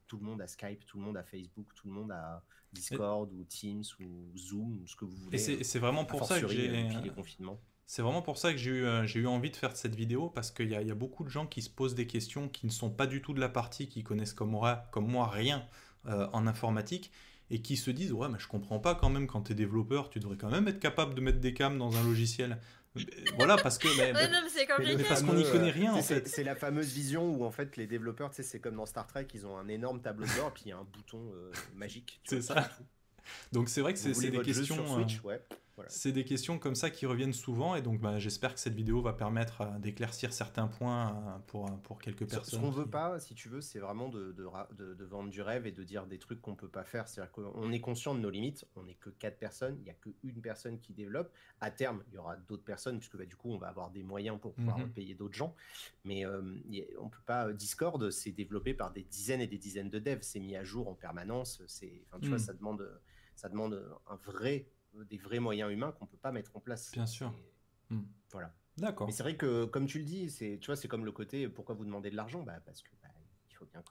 tout 0.08 0.18
le 0.18 0.26
monde 0.26 0.42
a 0.42 0.48
Skype, 0.48 0.86
tout 0.86 0.98
le 0.98 1.04
monde 1.04 1.18
a 1.18 1.24
Facebook, 1.24 1.68
tout 1.76 1.88
le 1.88 1.94
monde 1.94 2.12
a 2.12 2.44
Discord 2.72 3.32
ou 3.34 3.44
Teams 3.46 3.84
ou 4.00 4.38
Zoom, 4.38 4.84
ce 4.88 4.96
que 4.96 5.06
vous 5.06 5.16
voulez. 5.16 5.50
Et 5.50 5.64
c'est 5.64 5.80
vraiment 5.80 6.06
pour 6.06 6.26
ça 6.26 6.40
que 6.40 6.48
j'ai. 6.48 6.88
C'est 7.86 8.02
vraiment 8.02 8.22
pour 8.22 8.38
ça 8.38 8.52
que 8.52 8.58
j'ai 8.58 8.72
eu, 8.72 8.86
euh, 8.86 9.06
eu 9.06 9.28
envie 9.28 9.52
de 9.52 9.56
faire 9.56 9.76
cette 9.76 9.94
vidéo 9.94 10.30
parce 10.30 10.52
qu'il 10.52 10.68
y, 10.68 10.74
y, 10.74 10.92
a 10.92 10.96
beaucoup 10.96 11.26
de 11.26 11.30
gens 11.30 11.46
qui 11.46 11.62
se 11.62 11.70
posent 11.70 11.96
des 11.96 12.08
questions 12.08 12.48
qui 12.48 12.66
ne 12.66 12.72
sont 12.72 12.90
pas 12.90 13.08
du 13.08 13.22
tout 13.22 13.34
de 13.34 13.42
la 13.42 13.50
partie, 13.50 13.90
qui 13.90 14.04
connaissent 14.04 14.34
comme 14.34 14.50
moi, 14.50 14.86
comme 14.92 15.06
moi 15.06 15.28
rien 15.28 15.68
euh, 16.06 16.28
en 16.32 16.48
informatique 16.48 17.12
et 17.50 17.62
qui 17.62 17.78
se 17.78 17.92
disent 17.92 18.14
Ouais, 18.14 18.30
mais 18.30 18.40
je 18.40 18.48
comprends 18.48 18.80
pas 18.80 18.96
quand 18.96 19.10
même 19.10 19.28
quand 19.28 19.44
tu 19.44 19.52
es 19.52 19.56
développeur, 19.56 20.10
tu 20.10 20.20
devrais 20.20 20.38
quand 20.38 20.50
même 20.50 20.68
être 20.68 20.80
capable 20.80 21.14
de 21.14 21.22
mettre 21.22 21.40
des 21.40 21.54
cams 21.54 21.78
dans 21.78 21.96
un 21.96 22.04
logiciel. 22.04 22.60
Voilà, 23.38 23.58
parce 23.58 23.78
que. 23.78 23.88
parce 25.08 25.24
qu'on 25.24 25.34
n'y 25.34 25.50
connaît 25.50 25.72
rien, 25.72 25.94
en 25.94 26.02
fait. 26.02 26.28
C'est 26.28 26.44
la 26.44 26.56
fameuse 26.56 26.94
vision 26.94 27.30
où, 27.34 27.44
en 27.44 27.52
fait, 27.52 27.78
les 27.78 27.88
développeurs, 27.88 28.30
tu 28.30 28.38
sais, 28.38 28.44
c'est 28.44 28.60
comme 28.60 28.76
dans 28.76 28.86
Star 28.86 29.08
Trek, 29.08 29.28
ils 29.34 29.46
ont 29.46 29.58
un 29.58 29.68
énorme 29.68 30.02
tableau 30.02 30.26
de 30.26 30.32
bord, 30.34 30.50
et 30.50 30.54
puis 30.54 30.64
il 30.66 30.70
y 30.70 30.72
a 30.72 30.78
un 30.78 30.84
bouton 30.84 31.32
euh, 31.34 31.52
magique. 31.76 32.22
C'est 32.26 32.42
ça. 32.42 32.70
Donc, 33.52 33.70
c'est 33.70 33.82
vrai 33.82 33.94
que 33.94 34.00
c'est 34.00 34.30
des 34.30 34.42
questions. 34.42 34.76
Sur 34.76 34.96
Switch, 34.96 35.22
ouais. 35.24 35.42
C'est 35.88 36.12
des 36.12 36.24
questions 36.24 36.60
comme 36.60 36.76
ça 36.76 36.90
qui 36.90 37.06
reviennent 37.06 37.34
souvent 37.34 37.76
et 37.76 37.82
donc 37.82 38.00
bah, 38.00 38.20
j'espère 38.20 38.54
que 38.54 38.60
cette 38.60 38.76
vidéo 38.76 39.02
va 39.02 39.14
permettre 39.14 39.62
euh, 39.62 39.80
d'éclaircir 39.80 40.32
certains 40.32 40.68
points 40.68 41.10
euh, 41.10 41.40
pour, 41.48 41.68
euh, 41.68 41.72
pour 41.84 42.00
quelques 42.00 42.30
personnes. 42.30 42.60
Ce 42.60 42.64
qu'on 42.64 42.70
veut 42.70 42.90
pas, 42.90 43.20
si 43.20 43.34
tu 43.34 43.50
veux, 43.50 43.62
c'est 43.62 43.80
vraiment 43.80 44.10
de, 44.10 44.32
de, 44.34 44.94
de, 44.94 45.06
vendre 45.06 45.30
du 45.30 45.42
rêve 45.42 45.66
et 45.66 45.72
de 45.72 45.84
dire 45.84 46.06
des 46.06 46.20
trucs 46.20 46.42
qu'on 46.42 46.56
peut 46.56 46.68
pas 46.70 46.84
faire. 46.84 47.08
C'est-à-dire 47.08 47.32
qu'on 47.32 47.72
est 47.72 47.80
conscient 47.80 48.14
de 48.14 48.20
nos 48.20 48.30
limites, 48.30 48.66
on 48.76 48.84
n'est 48.84 48.96
que 48.96 49.10
quatre 49.10 49.40
personnes, 49.40 49.76
il 49.80 49.84
n'y 49.84 49.90
a 49.90 49.96
qu'une 49.96 50.42
personne 50.42 50.80
qui 50.80 50.94
développe. 50.94 51.32
À 51.60 51.72
terme, 51.72 52.04
il 52.10 52.14
y 52.14 52.18
aura 52.18 52.36
d'autres 52.36 52.64
personnes 52.64 53.00
puisque 53.00 53.18
bah, 53.18 53.26
du 53.26 53.36
coup, 53.36 53.52
on 53.52 53.58
va 53.58 53.68
avoir 53.68 53.90
des 53.90 54.04
moyens 54.04 54.40
pour 54.40 54.54
pouvoir 54.54 54.78
mhm. 54.78 54.92
payer 54.92 55.16
d'autres 55.16 55.36
gens. 55.36 55.56
Mais 56.06 56.26
on 56.26 57.10
peut 57.10 57.24
pas. 57.26 57.52
Discord, 57.52 58.12
c'est 58.12 58.32
développé 58.32 58.74
par 58.74 58.92
des 58.92 59.04
dizaines 59.04 59.42
et 59.42 59.48
des 59.48 59.58
dizaines 59.58 59.90
de 59.90 60.00
devs, 60.00 60.22
c'est 60.22 60.40
mis 60.40 60.56
à 60.56 60.64
jour 60.64 60.88
en 60.88 60.94
permanence. 60.94 61.62
C'est, 61.68 62.04
tu 62.22 62.28
vois, 62.28 62.38
mhm. 62.38 62.44
ça 62.44 62.54
demande, 62.54 63.02
ça 63.36 63.50
demande 63.50 63.84
un 64.08 64.16
vrai 64.18 64.68
des 65.10 65.18
vrais 65.18 65.40
moyens 65.40 65.72
humains 65.72 65.92
qu'on 65.92 66.06
peut 66.06 66.18
pas 66.18 66.32
mettre 66.32 66.56
en 66.56 66.60
place. 66.60 66.92
Bien 66.92 67.06
sûr. 67.06 67.34
Hmm. 67.90 68.04
Voilà. 68.32 68.54
D'accord. 68.78 69.08
Mais 69.08 69.14
c'est 69.14 69.24
vrai 69.24 69.38
que, 69.38 69.66
comme 69.66 69.86
tu 69.86 70.00
le 70.00 70.06
dis, 70.06 70.30
c'est, 70.30 70.58
tu 70.60 70.68
vois, 70.68 70.76
c'est 70.76 70.88
comme 70.88 71.06
le 71.06 71.12
côté 71.12 71.48
pourquoi 71.48 71.76
vous 71.76 71.86
demandez 71.86 72.10
de 72.10 72.16
l'argent? 72.16 72.42
Bah, 72.44 72.60
Parce 72.66 72.82
que 72.82 72.90
bah, 73.02 73.10
il 73.50 73.56
faut 73.56 73.66
bien 73.66 73.84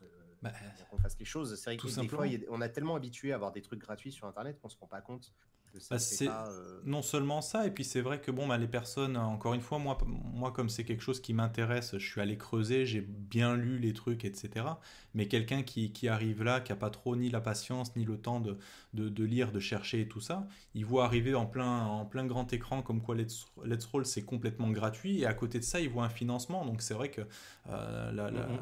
Bah, 0.43 0.51
qu'on 0.91 0.99
fasse 0.99 1.17
les 1.19 1.25
choses. 1.25 1.55
C'est 1.57 1.71
vrai 1.71 1.77
que 1.77 2.01
des 2.01 2.09
fois, 2.09 2.27
a- 2.27 2.51
on 2.51 2.61
a 2.61 2.69
tellement 2.69 2.97
habitué 2.97 3.33
à 3.33 3.37
avoir 3.37 3.53
des 3.53 3.63
trucs 3.63 3.81
gratuits 3.81 4.11
sur 4.13 4.27
Internet 4.27 4.59
qu'on 4.61 4.69
se 4.69 4.77
rend 4.79 4.89
pas 4.89 5.01
compte 5.01 5.33
que 5.73 5.81
ça 5.81 5.95
Bah, 5.95 5.99
c'est- 5.99 6.29
euh, 6.29 6.81
Non 6.85 7.03
seulement 7.03 7.41
ça, 7.43 7.67
et 7.67 7.71
puis 7.71 7.85
c'est 7.85 8.01
vrai 8.01 8.21
que 8.21 8.31
bon, 8.31 8.47
bah, 8.49 8.59
les 8.59 8.67
personnes, 8.69 9.17
encore 9.17 9.55
une 9.55 9.61
fois, 9.61 9.79
moi, 9.79 9.97
moi 10.07 10.53
comme 10.53 10.69
c'est 10.69 10.85
quelque 10.85 11.03
chose 11.03 11.21
qui 11.21 11.33
m'intéresse, 11.33 11.97
je 11.99 12.05
suis 12.11 12.21
allé 12.21 12.37
creuser, 12.37 12.87
j'ai 12.87 13.01
bien 13.01 13.57
lu 13.57 13.79
les 13.79 13.93
trucs, 13.93 14.25
etc. 14.25 14.67
Mais 15.15 15.29
quelqu'un 15.29 15.63
qui, 15.63 15.93
qui 15.93 16.09
arrive 16.09 16.43
là, 16.43 16.61
qui 16.61 16.73
a 16.73 16.77
pas 16.77 16.91
trop 16.91 17.17
ni 17.17 17.31
la 17.31 17.41
patience, 17.41 17.95
ni 17.97 18.05
le 18.05 18.17
temps 18.19 18.41
de, 18.41 18.59
de, 18.95 19.09
de 19.09 19.25
lire, 19.25 19.53
de 19.53 19.61
chercher 19.61 20.01
et 20.03 20.09
tout 20.09 20.21
ça, 20.21 20.47
il 20.75 20.85
voit 20.85 21.05
arriver 21.05 21.35
en 21.35 21.47
plein, 21.47 21.85
en 21.87 22.05
plein 22.07 22.27
grand 22.27 22.53
écran 22.53 22.83
comme 22.83 23.01
quoi 23.03 23.15
Let's, 23.15 23.47
Let's 23.65 23.85
Roll 23.87 24.07
c'est 24.07 24.23
complètement 24.23 24.71
gratuit, 24.71 25.21
et 25.21 25.27
à 25.27 25.35
côté 25.35 25.59
de 25.59 25.65
ça, 25.65 25.81
il 25.81 25.89
voit 25.91 26.05
un 26.05 26.09
financement. 26.11 26.65
Donc 26.67 26.83
c'est 26.83 26.95
vrai 26.95 27.11
que 27.11 27.23
euh, 27.69 28.11
la- 28.13 28.31
la- 28.31 28.47
Mhm. 28.49 28.59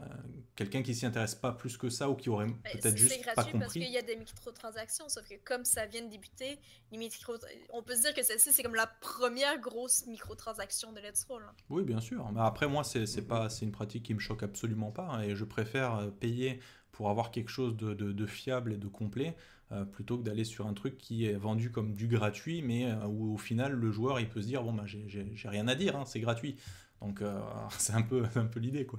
quelqu'un 0.56 0.82
qui 0.82 0.94
s'y 0.94 1.06
intéresse 1.06 1.34
pas 1.34 1.52
plus 1.52 1.76
que 1.78 1.88
ça, 1.88 2.10
ou 2.10 2.14
qui 2.14 2.28
aurait 2.28 2.46
Ben, 2.46 2.54
peut-être 2.64 2.82
c'est- 2.82 2.96
juste 2.96 3.14
C'est 3.14 3.24
pas 3.24 3.32
gratuit 3.34 3.52
parce 3.52 3.64
compris. 3.72 3.80
qu'il 3.80 3.92
y 3.92 3.96
a 3.96 4.02
des 4.02 4.16
microtransactions, 4.16 5.08
sauf 5.08 5.26
que 5.28 5.34
comme 5.44 5.64
ça 5.64 5.86
vient 5.86 6.02
de 6.02 6.10
débuter, 6.10 6.58
les 6.92 6.98
micro... 7.08 7.34
on 7.72 7.82
peut 7.82 7.96
se 7.96 8.02
dire 8.02 8.14
que 8.14 8.22
celle-ci, 8.22 8.52
c'est 8.52 8.62
comme 8.62 8.74
la 8.76 8.86
première 8.86 9.58
grosse 9.58 10.06
microtransaction 10.06 10.92
de 10.92 11.00
Let's 11.00 11.24
Roll. 11.28 11.42
hein. 11.42 11.52
Oui, 11.68 11.82
bien 11.82 12.00
sûr. 12.00 12.30
Mais 12.32 12.40
après, 12.40 12.68
moi, 12.68 12.84
c'est 12.84 13.26
pas, 13.26 13.48
c'est 13.50 13.64
une 13.64 13.72
pratique 13.72 14.04
qui 14.04 14.14
me 14.14 14.20
choque 14.20 14.42
absolument 14.42 14.90
pas. 14.92 15.06
hein, 15.08 15.22
et 15.22 15.34
je 15.34 15.44
préfère 15.44 15.96
euh, 15.96 16.10
payer 16.10 16.60
pour 16.92 17.10
avoir 17.10 17.30
quelque 17.30 17.50
chose 17.50 17.76
de, 17.76 17.94
de- 17.94 18.12
de 18.12 18.26
fiable 18.26 18.72
et 18.72 18.76
de 18.76 18.86
complet 18.88 19.34
euh, 19.72 19.84
plutôt 19.84 20.18
que 20.18 20.22
d'aller 20.24 20.44
sur 20.44 20.66
un 20.66 20.74
truc 20.74 20.98
qui 20.98 21.24
est 21.26 21.34
vendu 21.34 21.70
comme 21.70 21.94
du 21.94 22.08
gratuit, 22.08 22.60
mais 22.62 22.90
euh, 22.90 23.06
où 23.06 23.34
au 23.34 23.38
final, 23.38 23.72
le 23.72 23.90
joueur, 23.92 24.20
il 24.20 24.28
peut 24.28 24.42
se 24.42 24.46
dire 24.46 24.62
bon, 24.62 24.72
bah, 24.72 24.84
j'ai- 24.86 25.06
rien 25.44 25.66
à 25.68 25.74
dire, 25.74 25.96
hein, 25.96 26.04
c'est 26.06 26.20
gratuit. 26.20 26.56
Donc, 27.00 27.22
euh, 27.22 27.40
c'est 27.78 27.94
un 27.94 28.02
peu, 28.02 28.24
un 28.36 28.46
peu 28.46 28.60
l'idée, 28.60 28.84
quoi. 28.86 28.98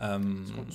Euh, 0.00 0.18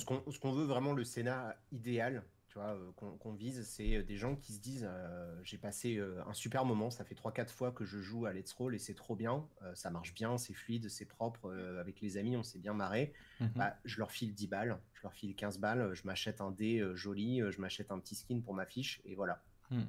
qu'on- 0.04 0.22
ce 0.30 0.38
qu'on 0.38 0.52
veut 0.52 0.64
vraiment, 0.64 0.92
le 0.92 1.04
Sénat 1.04 1.56
idéal, 1.72 2.22
tu 2.48 2.54
vois, 2.58 2.74
euh, 2.74 2.92
qu'on 2.96 3.16
qu'on 3.18 3.34
vise, 3.34 3.66
c'est 3.68 3.96
euh, 3.96 4.02
des 4.02 4.16
gens 4.16 4.34
qui 4.36 4.54
se 4.54 4.60
disent 4.60 4.86
euh, 4.88 5.38
j'ai 5.44 5.58
passé 5.58 5.96
euh, 5.96 6.22
un 6.26 6.32
super 6.34 6.64
moment, 6.64 6.90
ça 6.90 7.04
fait 7.04 7.14
3-4 7.14 7.52
fois 7.52 7.72
que 7.72 7.84
je 7.84 7.98
joue 8.00 8.26
à 8.26 8.32
Let's 8.32 8.52
Roll 8.52 8.74
et 8.74 8.78
c'est 8.78 8.94
trop 8.94 9.14
bien, 9.16 9.46
euh, 9.62 9.74
ça 9.74 9.90
marche 9.90 10.14
bien, 10.14 10.38
c'est 10.38 10.54
fluide, 10.54 10.88
c'est 10.88 11.04
propre, 11.06 11.50
euh, 11.50 11.80
avec 11.80 12.00
les 12.00 12.16
amis, 12.16 12.36
on 12.36 12.42
s'est 12.42 12.58
bien 12.58 12.74
marré. 12.74 13.12
mhm. 13.40 13.50
Bah, 13.56 13.76
je 13.84 13.98
leur 13.98 14.10
file 14.10 14.34
10 14.34 14.46
balles, 14.48 14.80
je 14.94 15.02
leur 15.02 15.12
file 15.12 15.34
15 15.36 15.58
balles, 15.58 15.92
je 15.94 16.02
m'achète 16.06 16.40
un 16.40 16.50
dé 16.50 16.78
euh, 16.80 16.94
joli, 16.96 17.40
je 17.50 17.60
m'achète 17.60 17.92
un 17.92 17.98
petit 18.00 18.14
skin 18.14 18.40
pour 18.40 18.54
ma 18.54 18.66
fiche, 18.66 19.00
et 19.04 19.14
voilà. 19.14 19.42
Hmm. 19.70 19.84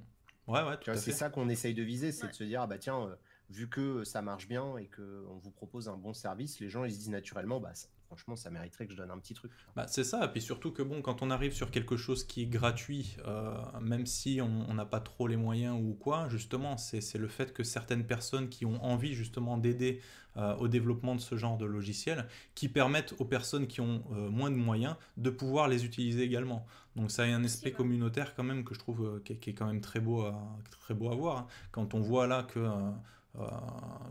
Ouais, 0.48 0.64
ouais, 0.64 0.78
tout 0.80 0.84
Tu 0.84 0.90
vois, 0.92 0.98
à 0.98 1.02
c'est 1.02 1.12
fait. 1.12 1.12
ça 1.12 1.30
qu'on 1.30 1.50
essaye 1.50 1.74
de 1.74 1.84
viser, 1.84 2.12
c'est 2.12 2.28
Ouais. 2.28 2.32
de 2.32 2.34
se 2.34 2.44
dire, 2.44 2.62
ah 2.62 2.68
bah 2.68 2.78
tiens, 2.78 3.02
euh, 3.08 3.16
vu 3.50 3.70
que 3.70 4.04
ça 4.04 4.22
marche 4.22 4.48
bien 4.48 4.78
et 4.78 4.88
qu'on 4.90 5.38
vous 5.38 5.52
propose 5.52 5.88
un 5.90 5.98
bon 5.98 6.14
service, 6.14 6.60
les 6.60 6.70
gens 6.70 6.84
ils 6.86 6.92
se 6.94 6.98
disent 6.98 7.10
naturellement, 7.10 7.60
bah 7.60 7.74
ça- 7.76 7.88
franchement, 8.10 8.36
ça 8.36 8.50
mériterait 8.50 8.88
que 8.88 8.92
je 8.92 8.98
donne 8.98 9.12
un 9.12 9.20
petit 9.20 9.36
truc. 9.36 9.52
Bah, 9.76 9.86
c'est 9.88 10.04
ça, 10.04 10.26
et 10.26 10.28
puis 10.30 10.42
surtout 10.42 10.72
que 10.72 10.82
bon, 10.82 11.02
quand 11.04 11.22
on 11.22 11.30
arrive 11.30 11.54
sur 11.54 11.70
quelque 11.70 11.96
chose 11.96 12.24
qui 12.24 12.42
est 12.42 12.48
gratuit, 12.48 13.16
euh, 13.28 13.54
même 13.82 14.08
si 14.08 14.42
on 14.42 14.74
n'a 14.74 14.86
pas 14.86 15.00
trop 15.00 15.28
les 15.28 15.38
moyens 15.38 15.80
ou 15.80 15.94
quoi, 15.94 16.28
justement, 16.28 16.76
c'est 16.78 17.02
c'est 17.02 17.20
le 17.20 17.28
fait 17.28 17.54
que 17.54 17.64
certaines 17.64 18.06
personnes 18.06 18.50
qui 18.50 18.66
ont 18.66 18.84
envie 18.84 19.14
justement 19.14 19.58
d'aider 19.58 20.02
euh, 20.38 20.56
au 20.58 20.68
développement 20.68 21.14
de 21.16 21.22
ce 21.22 21.36
genre 21.38 21.58
de 21.58 21.66
logiciel, 21.66 22.28
qui 22.56 22.68
permettent 22.68 23.14
aux 23.20 23.26
personnes 23.26 23.68
qui 23.68 23.80
ont 23.82 24.04
euh, 24.12 24.30
moins 24.30 24.50
de 24.52 24.56
moyens 24.56 24.96
de 25.18 25.30
pouvoir 25.30 25.68
les 25.68 25.86
utiliser 25.86 26.24
également. 26.24 26.66
Donc 26.96 27.12
ça 27.12 27.24
a 27.24 27.26
un 27.28 27.44
aspect 27.44 27.72
communautaire 27.72 28.34
quand 28.36 28.44
même 28.44 28.64
que 28.64 28.74
je 28.74 28.80
trouve 28.80 29.06
euh, 29.06 29.22
qui, 29.24 29.34
est, 29.34 29.38
qui 29.38 29.50
est 29.52 29.54
quand 29.54 29.68
même 29.68 29.82
très 29.82 30.00
beau 30.00 30.22
à, 30.24 30.34
très 30.82 30.94
beau 30.96 31.12
à 31.12 31.16
voir. 31.16 31.38
hein. 31.38 31.48
Quand 31.72 31.94
on 31.94 32.00
voit 32.02 32.26
là 32.28 32.44
que, 32.44 32.60
euh, 32.60 32.92
euh, 33.40 33.48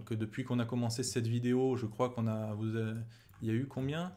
que 0.07 0.15
depuis 0.15 0.45
qu'on 0.45 0.59
a 0.61 0.65
commencé 0.65 1.03
cette 1.03 1.27
vidéo, 1.27 1.77
je 1.77 1.87
crois 1.87 2.11
qu'on 2.11 2.27
a, 2.27 2.55
vous 2.55 2.77
avez- 2.77 3.01
il 3.43 3.49
y 3.49 3.51
a 3.51 3.55
eu 3.55 3.67
combien? 3.67 4.13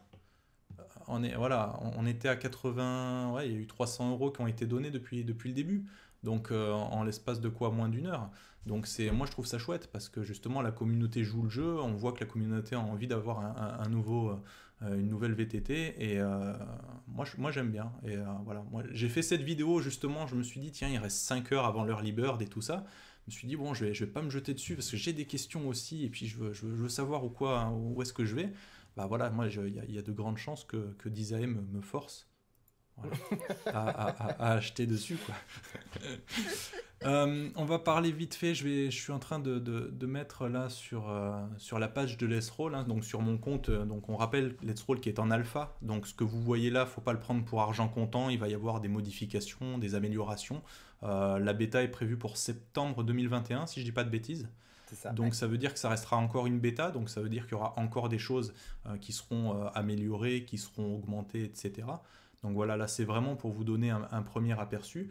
On 1.08 1.22
est 1.22 1.34
voilà, 1.34 1.78
on 1.96 2.06
était 2.06 2.28
à 2.28 2.36
80, 2.36 3.32
ouais, 3.32 3.48
il 3.48 3.52
y 3.52 3.56
a 3.56 3.58
eu 3.58 3.66
300 3.66 4.12
euros 4.12 4.30
qui 4.30 4.40
ont 4.40 4.46
été 4.46 4.66
donnés 4.66 4.90
depuis 4.90 5.24
depuis 5.24 5.48
le 5.48 5.54
début. 5.54 5.84
Donc 6.22 6.52
euh, 6.52 6.72
en 6.72 7.02
l'espace 7.02 7.40
de 7.40 7.48
quoi? 7.48 7.70
Moins 7.70 7.88
d'une 7.88 8.06
heure. 8.06 8.30
Donc 8.66 8.86
c'est 8.86 9.10
moi 9.10 9.26
je 9.26 9.32
trouve 9.32 9.46
ça 9.46 9.58
chouette 9.58 9.88
parce 9.92 10.08
que 10.08 10.22
justement 10.22 10.62
la 10.62 10.70
communauté 10.70 11.24
joue 11.24 11.42
le 11.42 11.50
jeu, 11.50 11.80
on 11.80 11.94
voit 11.94 12.12
que 12.12 12.20
la 12.20 12.26
communauté 12.26 12.76
a 12.76 12.80
envie 12.80 13.08
d'avoir 13.08 13.40
un, 13.40 13.88
nouveau 13.88 14.40
euh, 14.82 14.98
une 14.98 15.08
nouvelle 15.08 15.32
VTT 15.32 15.96
et 15.98 16.20
euh, 16.20 16.54
moi 17.08 17.26
moi 17.38 17.50
j'aime 17.50 17.70
bien. 17.70 17.92
Et 18.04 18.16
euh, 18.16 18.24
voilà, 18.44 18.64
moi 18.70 18.84
j'ai 18.92 19.08
fait 19.08 19.22
cette 19.22 19.42
vidéo 19.42 19.80
justement, 19.80 20.26
je 20.28 20.36
me 20.36 20.44
suis 20.44 20.60
dit 20.60 20.70
tiens, 20.70 20.88
il 20.88 20.98
reste 20.98 21.18
5 21.18 21.50
heures 21.52 21.64
avant 21.64 21.84
l'early 21.84 22.12
bird 22.12 22.40
et 22.40 22.46
tout 22.46 22.60
ça. 22.60 22.84
Je 23.26 23.32
me 23.32 23.32
suis 23.32 23.48
dit 23.48 23.56
bon, 23.56 23.74
je 23.74 23.86
vais 23.86 23.94
je 23.94 24.04
vais 24.04 24.10
pas 24.10 24.22
me 24.22 24.30
jeter 24.30 24.54
dessus 24.54 24.76
parce 24.76 24.90
que 24.90 24.96
j'ai 24.96 25.12
des 25.12 25.26
questions 25.26 25.66
aussi. 25.68 26.04
Et 26.04 26.08
puis 26.08 26.26
je 26.28 26.38
veux 26.38 26.52
je 26.52 26.66
veux, 26.66 26.76
je 26.76 26.82
veux 26.82 26.88
savoir 26.88 27.24
où 27.24 27.30
quoi 27.30 27.70
où 27.70 28.00
est-ce 28.00 28.12
que 28.12 28.24
je 28.24 28.36
vais 28.36 28.52
bah 28.96 29.06
voilà, 29.06 29.30
moi, 29.30 29.46
il 29.48 29.74
y, 29.74 29.80
a- 29.80 29.84
il 29.84 29.94
y 29.94 29.98
a 29.98 30.02
de 30.02 30.12
grandes 30.12 30.38
chances 30.38 30.64
que, 30.64 30.92
que 30.98 31.08
me, 31.08 31.46
me 31.62 31.80
force 31.80 32.28
voilà, 32.96 33.16
à, 33.66 33.88
à- 33.88 34.08
à- 34.10 34.50
à 34.50 34.52
acheter 34.54 34.86
dessus. 34.86 35.16
Quoi. 35.24 35.34
Euh, 37.04 37.50
on 37.56 37.64
va 37.64 37.80
parler 37.80 38.12
vite 38.12 38.34
fait, 38.36 38.54
je, 38.54 38.62
vais, 38.62 38.88
je 38.90 38.96
suis 39.00 39.10
en 39.12 39.18
train 39.18 39.40
de, 39.40 39.58
de- 39.58 39.90
de 39.92 40.06
mettre 40.06 40.46
là 40.46 40.68
sur, 40.68 41.10
euh, 41.10 41.32
sur 41.58 41.80
la 41.80 41.88
page 41.88 42.16
de 42.16 42.26
Let's 42.28 42.48
Roll, 42.48 42.76
hein, 42.76 42.84
donc 42.84 43.04
sur 43.04 43.20
mon 43.22 43.38
compte, 43.38 43.70
euh, 43.70 43.84
donc 43.84 44.08
on 44.08 44.14
rappelle 44.16 44.54
Let's 44.62 44.82
Roll 44.82 45.00
qui 45.00 45.08
est 45.08 45.18
en 45.18 45.32
alpha, 45.32 45.74
donc 45.82 46.06
ce 46.06 46.14
que 46.14 46.22
vous 46.22 46.40
voyez 46.40 46.70
là, 46.70 46.86
faut 46.86 47.00
pas 47.00 47.12
le 47.12 47.18
prendre 47.18 47.44
pour 47.44 47.60
argent 47.60 47.88
comptant, 47.88 48.30
il 48.30 48.38
va 48.38 48.48
y 48.48 48.54
avoir 48.54 48.80
des 48.80 48.86
modifications, 48.86 49.78
des 49.78 49.96
améliorations. 49.96 50.62
Euh, 51.02 51.40
la 51.40 51.52
bêta 51.54 51.82
est 51.82 51.88
prévue 51.90 52.16
pour 52.16 52.36
septembre 52.36 53.02
2021, 53.02 53.66
si 53.66 53.80
je 53.80 53.84
dis 53.84 53.90
pas 53.92 54.04
de 54.04 54.10
bêtises. 54.10 54.48
Ça. 54.94 55.10
Donc 55.12 55.34
ça 55.34 55.46
veut 55.46 55.58
dire 55.58 55.72
que 55.72 55.78
ça 55.78 55.88
restera 55.88 56.16
encore 56.16 56.46
une 56.46 56.60
bêta, 56.60 56.90
donc 56.90 57.08
ça 57.08 57.20
veut 57.20 57.28
dire 57.28 57.44
qu'il 57.44 57.52
y 57.52 57.54
aura 57.54 57.74
encore 57.78 58.08
des 58.08 58.18
choses 58.18 58.52
euh, 58.86 58.96
qui 58.98 59.12
seront 59.12 59.56
euh, 59.56 59.68
améliorées, 59.74 60.44
qui 60.44 60.58
seront 60.58 60.94
augmentées, 60.94 61.44
etc. 61.44 61.88
Donc 62.42 62.54
voilà, 62.54 62.76
là 62.76 62.88
c'est 62.88 63.04
vraiment 63.04 63.36
pour 63.36 63.52
vous 63.52 63.64
donner 63.64 63.90
un, 63.90 64.06
un 64.10 64.22
premier 64.22 64.58
aperçu. 64.58 65.10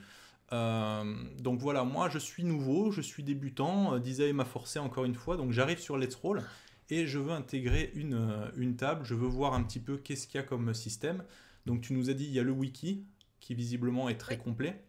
Euh, 0.52 1.16
donc 1.40 1.60
voilà, 1.60 1.84
moi 1.84 2.10
je 2.10 2.20
suis 2.20 2.44
nouveau, 2.44 2.92
je 2.92 3.02
suis 3.02 3.24
débutant, 3.24 3.98
Disae 3.98 4.34
m'a 4.34 4.46
forcé 4.46 4.80
encore 4.80 5.06
une 5.06 5.16
fois, 5.16 5.38
donc 5.38 5.52
j'arrive 5.52 5.80
sur 5.80 5.98
Let's 5.98 6.16
Roll 6.16 6.44
et 6.90 7.08
je 7.08 7.20
veux 7.20 7.32
intégrer 7.32 7.92
une, 7.96 8.52
une 8.58 8.76
table, 8.76 9.06
je 9.06 9.16
veux 9.16 9.28
voir 9.28 9.54
un 9.54 9.64
petit 9.64 9.80
peu 9.80 9.98
qu'est-ce 9.98 10.28
qu'il 10.28 10.40
y 10.40 10.44
a 10.44 10.46
comme 10.46 10.74
système. 10.74 11.24
Donc 11.66 11.82
tu 11.82 11.94
nous 11.94 12.10
as 12.10 12.14
dit 12.14 12.26
il 12.26 12.34
y 12.34 12.40
a 12.40 12.44
le 12.44 12.52
wiki 12.52 13.06
qui 13.40 13.56
visiblement 13.56 14.10
est 14.10 14.18
très 14.18 14.38
complet. 14.38 14.84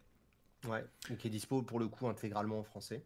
Ouais, 0.68 0.84
et 1.10 1.16
qui 1.16 1.26
est 1.26 1.30
dispo 1.30 1.62
pour 1.62 1.80
le 1.80 1.88
coup 1.88 2.06
intégralement 2.06 2.60
en 2.60 2.62
français 2.62 3.04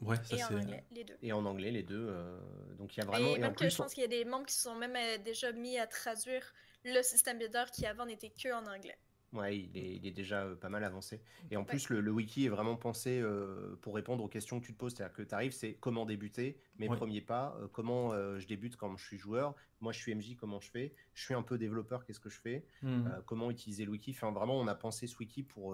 Ouais, 0.00 0.16
ça 0.24 0.36
Et 0.36 0.44
en 0.44 0.54
c'est. 0.54 0.54
anglais, 0.54 0.86
les 0.92 1.02
deux. 1.02 1.18
et 1.22 1.32
en 1.32 1.44
anglais, 1.46 1.70
les 1.70 1.82
deux. 1.82 2.06
euh, 2.10 2.38
donc 2.74 2.96
il 2.96 3.00
y 3.00 3.02
a 3.02 3.04
vraiment. 3.06 3.36
et 3.36 3.38
Et, 3.38 3.44
en 3.44 3.50
même 3.50 3.56
que 3.56 3.68
plus, 3.68 3.70
je 3.70 3.76
pense 3.76 3.92
qu'il 3.94 4.02
y 4.02 4.04
a 4.04 4.08
des 4.08 4.24
membres 4.24 4.46
qui 4.46 4.54
se 4.54 4.62
sont 4.62 4.76
même 4.76 4.94
euh, 4.96 5.18
déjà 5.18 5.50
mis 5.52 5.76
à 5.78 5.86
traduire 5.88 6.52
le 6.84 7.02
système 7.02 7.38
builder 7.38 7.64
qui 7.72 7.84
avant 7.86 8.06
n'était 8.06 8.30
que 8.30 8.52
en 8.52 8.64
anglais. 8.66 8.96
Ouais, 9.32 9.58
il 9.58 9.76
est, 9.76 9.96
il 9.96 10.06
est 10.06 10.12
déjà 10.12 10.44
euh, 10.44 10.56
pas 10.56 10.68
mal 10.68 10.84
avancé. 10.84 11.20
Et 11.50 11.56
en 11.56 11.64
Ouais. 11.66 11.80
plus, 11.80 11.88
le, 11.90 12.00
le 12.00 12.10
wiki 12.12 12.46
est 12.46 12.48
vraiment 12.48 12.76
pensé 12.76 13.20
euh, 13.20 13.76
pour 13.82 13.94
répondre 13.94 14.22
aux 14.24 14.28
questions 14.28 14.60
que 14.60 14.66
tu 14.66 14.72
te 14.72 14.78
poses. 14.78 14.94
C'est-à-dire 14.94 15.14
que 15.14 15.22
tu 15.22 15.34
arrives, 15.34 15.52
c'est 15.52 15.74
comment 15.74 16.06
débuter, 16.06 16.60
mes 16.78 16.88
Ouais. 16.88 16.96
premiers 16.96 17.20
pas, 17.20 17.56
euh, 17.60 17.68
comment 17.72 18.12
euh, 18.12 18.38
je 18.38 18.46
débute 18.46 18.76
quand 18.76 18.96
je 18.96 19.04
suis 19.04 19.18
joueur. 19.18 19.54
Moi, 19.80 19.92
je 19.92 19.98
suis 19.98 20.14
MJ, 20.14 20.36
comment 20.36 20.58
je 20.60 20.70
fais? 20.70 20.94
Je 21.14 21.22
suis 21.22 21.34
un 21.34 21.42
peu 21.42 21.58
développeur, 21.58 22.04
qu'est-ce 22.04 22.20
que 22.20 22.30
je 22.30 22.38
fais? 22.38 22.64
Hmm. 22.82 23.06
Euh, 23.06 23.20
Comment 23.26 23.50
utiliser 23.50 23.84
le 23.84 23.90
wiki? 23.90 24.12
Enfin, 24.12 24.32
vraiment, 24.32 24.58
on 24.58 24.66
a 24.68 24.74
pensé 24.74 25.06
ce 25.06 25.16
wiki 25.18 25.42
pour, 25.42 25.72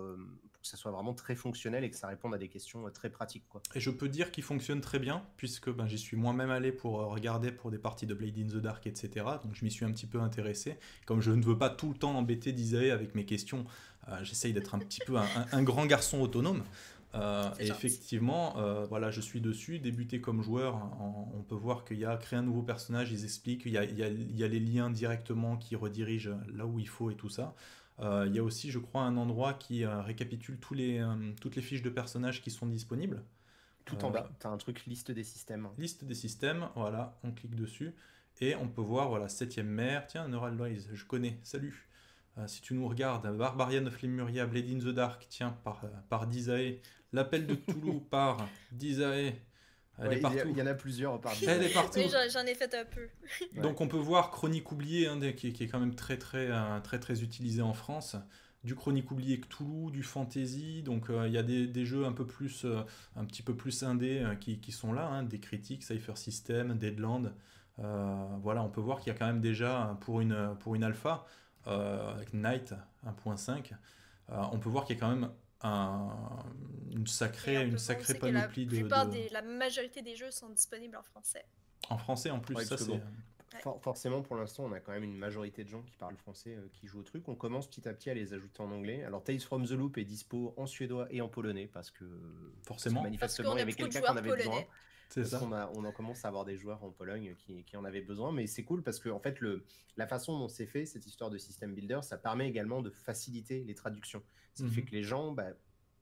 pour 0.53 0.61
que 0.63 0.67
ça 0.67 0.77
soit 0.77 0.91
vraiment 0.91 1.15
très 1.15 1.35
fonctionnel 1.37 1.85
et 1.85 1.91
que 1.91 1.97
ça 1.97 2.09
réponde 2.09 2.35
à 2.35 2.39
des 2.39 2.49
questions 2.49 2.91
très 2.91 3.11
pratiques. 3.11 3.45
Quoi. 3.49 3.63
Et 3.75 3.81
je 3.81 3.91
peux 3.91 4.09
dire 4.09 4.31
qu'il 4.33 4.43
fonctionne 4.43 4.81
très 4.81 4.99
bien, 4.99 5.25
puisque 5.37 5.71
ben, 5.71 5.87
j'y 5.87 5.99
suis 5.99 6.17
moi-même 6.17 6.51
allé 6.51 6.73
pour 6.73 6.95
regarder 6.95 7.53
pour 7.53 7.71
des 7.71 7.79
parties 7.79 8.07
de 8.07 8.15
Blade 8.15 8.39
in 8.39 8.47
the 8.49 8.57
Dark, 8.63 8.87
etc. 8.87 9.25
Donc 9.45 9.55
je 9.55 9.65
m'y 9.65 9.71
suis 9.71 9.85
un 9.85 9.93
petit 9.93 10.07
peu 10.07 10.21
intéressé. 10.21 10.79
Comme 11.07 11.21
je 11.21 11.31
ne 11.31 11.43
veux 11.45 11.57
pas 11.59 11.71
tout 11.71 11.91
le 11.91 11.95
temps 11.99 12.17
embêter 12.17 12.53
Disae 12.53 12.91
avec 12.93 13.15
mes 13.15 13.25
questions, 13.25 13.65
j'essaye 14.23 14.53
d'être 14.53 14.75
un 14.75 14.79
petit 14.81 15.01
peu 15.07 15.17
un, 15.17 15.23
un- 15.37 15.47
un 15.53 15.63
grand 15.63 15.87
garçon 15.87 16.21
autonome. 16.21 16.65
Euh, 17.15 17.51
et 17.59 17.65
gentil. 17.65 18.01
effectivement, 18.01 18.59
euh, 18.59 18.87
voilà, 18.87 19.11
je 19.11 19.21
suis 19.21 19.43
dessus, 19.43 19.79
débuter 19.79 20.21
comme 20.23 20.41
joueur, 20.43 20.77
en- 20.77 21.31
on 21.35 21.43
peut 21.43 21.55
voir 21.55 21.85
qu'il 21.85 21.99
y 21.99 22.07
a 22.07 22.17
créer 22.17 22.39
un 22.39 22.43
nouveau 22.43 22.63
personnage, 22.63 23.13
ils 23.13 23.25
expliquent, 23.25 23.65
il 23.67 23.73
y 23.73 23.79
a, 23.79 23.85
il 23.85 23.99
y 23.99 24.03
a- 24.03 24.09
il 24.09 24.35
y 24.37 24.45
a 24.45 24.49
les 24.49 24.61
liens 24.61 24.89
directement 24.91 25.59
qui 25.59 25.77
redirigent 25.77 26.31
là 26.55 26.67
où 26.67 26.79
il 26.79 26.89
faut 26.89 27.11
et 27.11 27.15
tout 27.17 27.29
ça. 27.29 27.55
Euh, 28.01 28.25
il 28.29 28.35
y 28.35 28.39
a 28.39 28.43
aussi, 28.43 28.71
je 28.71 28.79
crois, 28.79 29.03
un 29.03 29.17
endroit 29.19 29.53
qui 29.55 29.85
euh, 29.85 30.01
récapitule 30.01 30.59
tous 30.59 30.73
les, 30.75 30.99
euh, 31.01 31.33
toutes 31.41 31.57
les 31.57 31.63
fiches 31.63 31.83
de 31.83 31.91
personnages 31.91 32.41
qui 32.43 32.51
sont 32.51 32.67
disponibles. 32.67 33.23
Tout 33.85 34.05
en 34.05 34.11
Euh, 34.11 34.13
bas, 34.13 34.31
tu 34.41 34.47
as 34.47 34.51
un 34.51 34.59
truc 34.59 34.87
liste 34.87 35.11
des 35.13 35.25
systèmes. 35.25 35.69
Liste 35.77 36.05
des 36.05 36.15
systèmes, 36.15 36.69
voilà, 36.77 37.19
on 37.25 37.31
clique 37.33 37.55
dessus 37.57 37.95
et 38.41 38.57
on 38.57 38.69
peut 38.69 38.81
voir, 38.83 39.09
voilà, 39.11 39.29
septième 39.29 39.67
mer, 39.69 40.07
tiens, 40.07 40.29
Neural 40.29 40.55
Noise, 40.57 40.89
je 40.95 41.05
connais, 41.05 41.39
salut. 41.43 41.89
Euh, 42.39 42.47
si 42.47 42.63
tu 42.63 42.75
nous 42.75 42.89
regardes, 42.89 43.27
Barbarian 43.37 43.85
of 43.87 44.01
Lemuria, 44.01 44.47
Blade 44.47 44.69
in 44.71 44.79
the 44.79 44.95
Dark, 44.95 45.27
tiens, 45.29 45.55
par, 45.65 45.83
euh, 45.85 45.89
par 46.09 46.27
Disae, 46.27 46.79
L'appel 47.13 47.47
de 47.47 47.55
Toulouse 47.55 48.01
par 48.11 48.49
Disae, 48.71 49.35
elle 49.99 50.09
Ouais, 50.09 50.15
est 50.15 50.19
il, 50.19 50.23
y 50.23 50.27
a- 50.27 50.31
partout. 50.31 50.49
il 50.51 50.59
y 50.59 50.63
en 50.63 50.67
a 50.67 50.75
plusieurs 50.75 51.21
par 51.21 51.35
Elle 51.47 51.63
est 51.65 51.75
partout. 51.75 51.99
Oui, 51.99 52.09
j'en 52.33 52.41
ai 52.47 52.55
fait 52.55 52.75
un 52.75 52.87
peu. 52.87 53.09
Donc 53.61 53.83
on 53.83 53.89
peut 53.89 53.99
voir 53.99 54.31
Chronique 54.31 54.73
oubliée, 54.73 55.07
hein, 55.09 55.21
qui, 55.33 55.53
qui 55.53 55.65
est 55.65 55.67
quand 55.67 55.79
même 55.79 55.95
très 55.95 56.17
très, 56.17 56.51
euh, 56.51 56.81
très 56.81 56.99
très 56.99 57.23
utilisé 57.23 57.61
en 57.61 57.75
France. 57.75 58.17
du 58.65 58.75
Chronique 58.75 59.11
oublié 59.11 59.39
Cthulhu, 59.39 59.91
du 59.91 60.03
fantasy. 60.03 60.83
Donc 60.83 61.09
il 61.11 61.31
y 61.33 61.37
a 61.37 61.43
des, 61.43 61.85
jeux 61.85 62.07
un 62.07 62.13
peu 62.13 62.27
plus, 62.27 62.65
un 63.17 63.25
petit 63.27 63.43
peu 63.43 63.55
plus 63.55 63.83
indés 63.83 64.25
qui, 64.41 64.59
qui, 64.59 64.73
sont 64.73 64.95
là, 64.95 65.07
hein, 65.07 65.23
des 65.25 65.39
critiques, 65.39 65.83
Cypher 65.83 66.17
System, 66.17 66.79
Deadland. 66.79 67.35
voilà, 67.77 68.63
on 68.63 68.71
peut 68.71 68.81
voir 68.81 69.01
qu'il 69.01 69.13
y 69.13 69.15
a 69.15 69.19
quand 69.19 69.27
même 69.27 69.43
déjà 69.43 69.99
pour 70.01 70.23
une, 70.23 70.57
pour 70.61 70.75
une 70.75 70.85
alpha 70.85 71.27
avec 71.67 72.33
Night 72.35 72.75
1.5, 73.07 73.73
on 74.29 74.59
peut 74.59 74.69
voir 74.69 74.85
qu'il 74.85 74.97
y 74.97 74.99
a 74.99 75.01
quand 75.01 75.15
même 75.15 75.31
une 76.91 77.07
sacrée, 77.07 77.65
une 77.65 77.79
sacrée 77.79 78.15
panoplie 78.15 78.67
de, 78.67 78.87
la 78.87 79.05
de... 79.05 79.33
la 79.33 79.43
majorité 79.43 80.03
des 80.03 80.17
jeux 80.17 80.31
sont 80.31 80.49
disponibles 80.49 80.97
en 80.97 81.03
français. 81.03 81.45
En 81.89 81.99
français 81.99 82.31
en 82.31 82.41
plus, 82.41 82.57
ça 82.65 82.77
c'est. 82.77 83.01
forcément, 83.81 84.23
pour 84.23 84.37
l'instant, 84.37 84.65
on 84.65 84.73
a 84.73 84.81
quand 84.81 84.93
même 84.93 85.05
une 85.05 85.17
majorité 85.17 85.63
de 85.65 85.69
gens 85.69 85.83
qui 85.83 85.97
parlent 85.97 86.17
français, 86.17 86.57
euh, 86.57 86.69
qui 86.73 86.87
jouent 86.87 87.01
au 87.01 87.05
truc. 87.05 87.29
On 87.29 87.35
commence 87.35 87.69
petit 87.69 87.89
à 87.89 87.93
petit 87.93 88.11
à 88.11 88.15
les 88.15 88.35
ajouter 88.35 88.63
en 88.63 88.71
anglais. 88.71 89.05
Alors, 89.05 89.23
Tales 89.23 89.41
from 89.41 89.67
the 89.67 89.73
Loop 89.73 89.99
est 89.99 90.05
dispo 90.05 90.55
en 90.57 90.67
suédois 90.67 91.07
et 91.11 91.21
en 91.21 91.29
polonais 91.29 91.69
parce 91.73 91.91
que 91.91 92.05
forcément, 92.63 93.03
manifestement, 93.03 93.55
il 93.55 93.59
y 93.59 93.63
avait 93.63 93.73
quelqu'un 93.73 94.01
qui 94.01 94.09
en 94.09 94.17
avait 94.17 94.37
besoin. 94.37 94.65
Ça. 95.13 95.43
On, 95.43 95.53
a, 95.53 95.71
on 95.77 95.85
en 95.85 95.93
commence 95.93 96.25
à 96.25 96.29
avoir 96.29 96.45
des 96.45 96.57
joueurs 96.57 96.83
en 96.83 96.91
Pologne 96.91 97.35
qui, 97.39 97.65
qui 97.65 97.77
en 97.77 97.85
avaient 97.85 98.01
besoin, 98.01 98.33
mais 98.33 98.47
c'est 98.47 98.65
cool 98.65 98.83
parce 98.83 98.99
que 98.99 99.09
en 99.11 99.21
fait, 99.21 99.41
le, 99.41 99.65
la 99.97 100.07
façon 100.07 100.39
dont 100.39 100.49
c'est 100.49 100.67
fait 100.67 100.87
cette 100.87 101.07
histoire 101.07 101.31
de 101.31 101.39
system 101.39 101.75
builder, 101.75 102.01
ça 102.03 102.17
permet 102.17 102.49
également 102.49 102.81
de 102.81 102.91
faciliter 102.91 103.63
les 103.65 103.75
traductions. 103.75 104.23
Ce 104.55 104.63
qui 104.63 104.71
fait 104.71 104.81
mhm. 104.81 104.87
que 104.87 104.93
les 104.93 105.03
gens, 105.03 105.33
bah, 105.33 105.49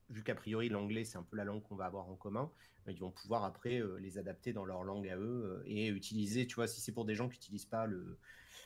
vu 0.09 0.23
qu'a 0.23 0.35
priori 0.35 0.69
l'anglais 0.69 1.05
c'est 1.05 1.19
un 1.19 1.23
peu 1.23 1.37
la 1.37 1.45
langue 1.45 1.63
qu'on 1.63 1.77
va 1.77 1.87
avoir 1.87 2.09
en 2.09 2.17
commun, 2.17 2.51
ils 2.89 2.99
vont 2.99 3.11
pouvoir 3.11 3.45
après 3.45 3.81
euh, 3.81 3.99
les 3.99 4.19
adapter 4.19 4.53
dans 4.53 4.65
leur 4.65 4.83
langue 4.83 5.09
à 5.09 5.17
eux 5.17 5.45
euh, 5.45 5.63
et 5.67 5.89
utiliser, 5.89 6.47
tu 6.47 6.57
vois, 6.57 6.67
si 6.67 6.81
c'est 6.81 6.93
pour 6.93 7.05
des 7.05 7.15
gens 7.15 7.29
qui 7.29 7.37
n'utilisent 7.37 7.67
pas 7.67 7.87
le, 7.87 8.19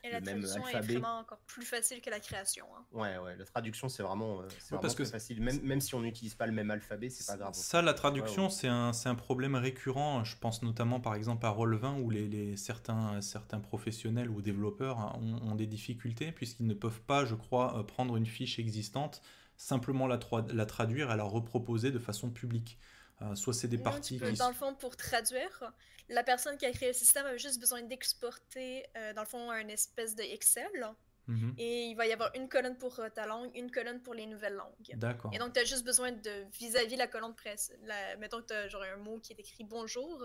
et 0.05 0.11
la 0.11 0.21
traduction 0.21 0.69
est 0.69 0.81
vraiment 0.81 1.19
encore 1.19 1.39
plus 1.47 1.65
facile 1.65 2.01
que 2.01 2.11
la 2.11 2.21
création. 2.21 2.67
Hein. 2.77 2.85
Ouais, 2.93 3.17
ouais, 3.19 3.37
la 3.37 3.45
traduction 3.45 3.89
c'est 3.89 4.03
vraiment, 4.03 4.41
euh, 4.41 4.49
c'est 4.59 4.79
parce 4.79 4.95
que 4.95 5.05
facile. 5.05 5.43
Même, 5.43 5.61
même 5.63 5.81
si 5.81 5.95
on 5.95 6.03
n'utilise 6.03 6.35
pas 6.35 6.47
le 6.47 6.53
même 6.53 6.71
alphabet, 6.71 7.09
c'est 7.09 7.27
pas 7.27 7.39
grave. 7.39 7.55
Ça, 7.55 7.81
la 7.81 7.95
traduction, 7.95 8.51
c'est 8.51 8.69
un, 8.69 8.93
un, 9.05 9.15
problème 9.15 9.55
récurrent. 9.55 10.23
Je 10.23 10.37
pense 10.37 10.63
notamment 10.63 11.01
par 11.01 11.15
exemple 11.15 11.47
à 11.47 11.51
Roll20 11.51 12.03
où 12.03 12.11
les, 12.11 12.29
les, 12.29 12.57
certains, 12.57 13.21
certains 13.23 13.61
professionnels 13.61 14.29
ou 14.29 14.43
développeurs 14.43 14.99
hein, 14.99 15.19
ont, 15.21 15.53
ont 15.53 15.55
des 15.55 15.67
difficultés 15.67 16.33
puisqu'ils 16.33 16.67
ne 16.67 16.75
peuvent 16.75 17.01
pas, 17.01 17.25
je 17.25 17.35
crois, 17.35 17.87
prendre 17.87 18.17
une 18.17 18.27
fiche 18.27 18.59
existante 18.59 19.23
simplement 19.57 20.07
la, 20.07 20.19
la 20.53 20.67
traduire 20.67 21.13
et 21.13 21.17
la 21.17 21.25
reproposer 21.25 21.91
de 21.91 21.99
façon 21.99 22.31
publique. 22.31 22.79
Euh, 23.25 23.35
soit 23.35 23.55
c'est 23.55 23.68
des 23.68 23.79
parties. 23.79 24.18
qui... 24.18 24.33
Dans 24.35 24.49
le 24.49 24.55
fond, 24.55 24.75
pour 24.75 24.97
traduire, 24.97 25.72
la 26.09 26.22
personne 26.22 26.57
qui 26.57 26.66
a 26.66 26.72
créé 26.72 26.89
le 26.89 26.95
système 26.95 27.27
a 27.27 27.37
juste 27.37 27.61
besoin 27.61 27.83
d'exporter, 27.83 28.87
euh, 28.97 29.12
dans 29.14 29.22
le 29.22 29.27
fond, 29.27 29.51
un 29.51 29.68
espèce 29.68 30.14
de 30.14 30.22
Excel. 30.22 30.95
Mhm. 31.27 31.55
Et 31.57 31.85
il 31.87 31.95
va 31.95 32.07
y 32.07 32.12
avoir 32.12 32.31
une 32.35 32.49
colonne 32.49 32.77
pour 32.77 33.01
euh, 33.01 33.09
ta 33.09 33.27
langue, 33.27 33.51
une 33.55 33.70
colonne 33.70 34.01
pour 34.03 34.14
les 34.14 34.27
nouvelles 34.27 34.57
langues. 34.57 34.97
D'accord. 34.97 35.31
Et 35.33 35.39
donc, 35.39 35.55
tu 35.55 35.61
as 35.61 35.64
juste 35.64 35.85
besoin 35.85 36.12
de 36.12 36.45
vis-à-vis 36.53 36.97
la 36.97 37.07
colonne 37.07 37.35
presse. 37.35 37.72
La, 37.85 38.16
mettons 38.18 38.43
que 38.43 38.49
tu 38.49 38.53
as 38.53 38.68
genre 38.68 38.83
un 38.83 38.99
mot 38.99 39.18
qui 39.20 39.33
est 39.33 39.41
écrit 39.41 39.64
bonjour. 39.64 40.22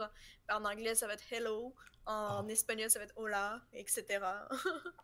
En 0.52 0.66
anglais, 0.66 0.96
ça 0.96 1.08
va 1.08 1.14
être 1.14 1.24
hello. 1.32 1.74
En 2.06 2.46
ah. 2.48 2.52
espagnol, 2.52 2.90
ça 2.90 3.00
va 3.00 3.06
être 3.06 3.18
hola, 3.18 3.62
etc. 3.72 4.20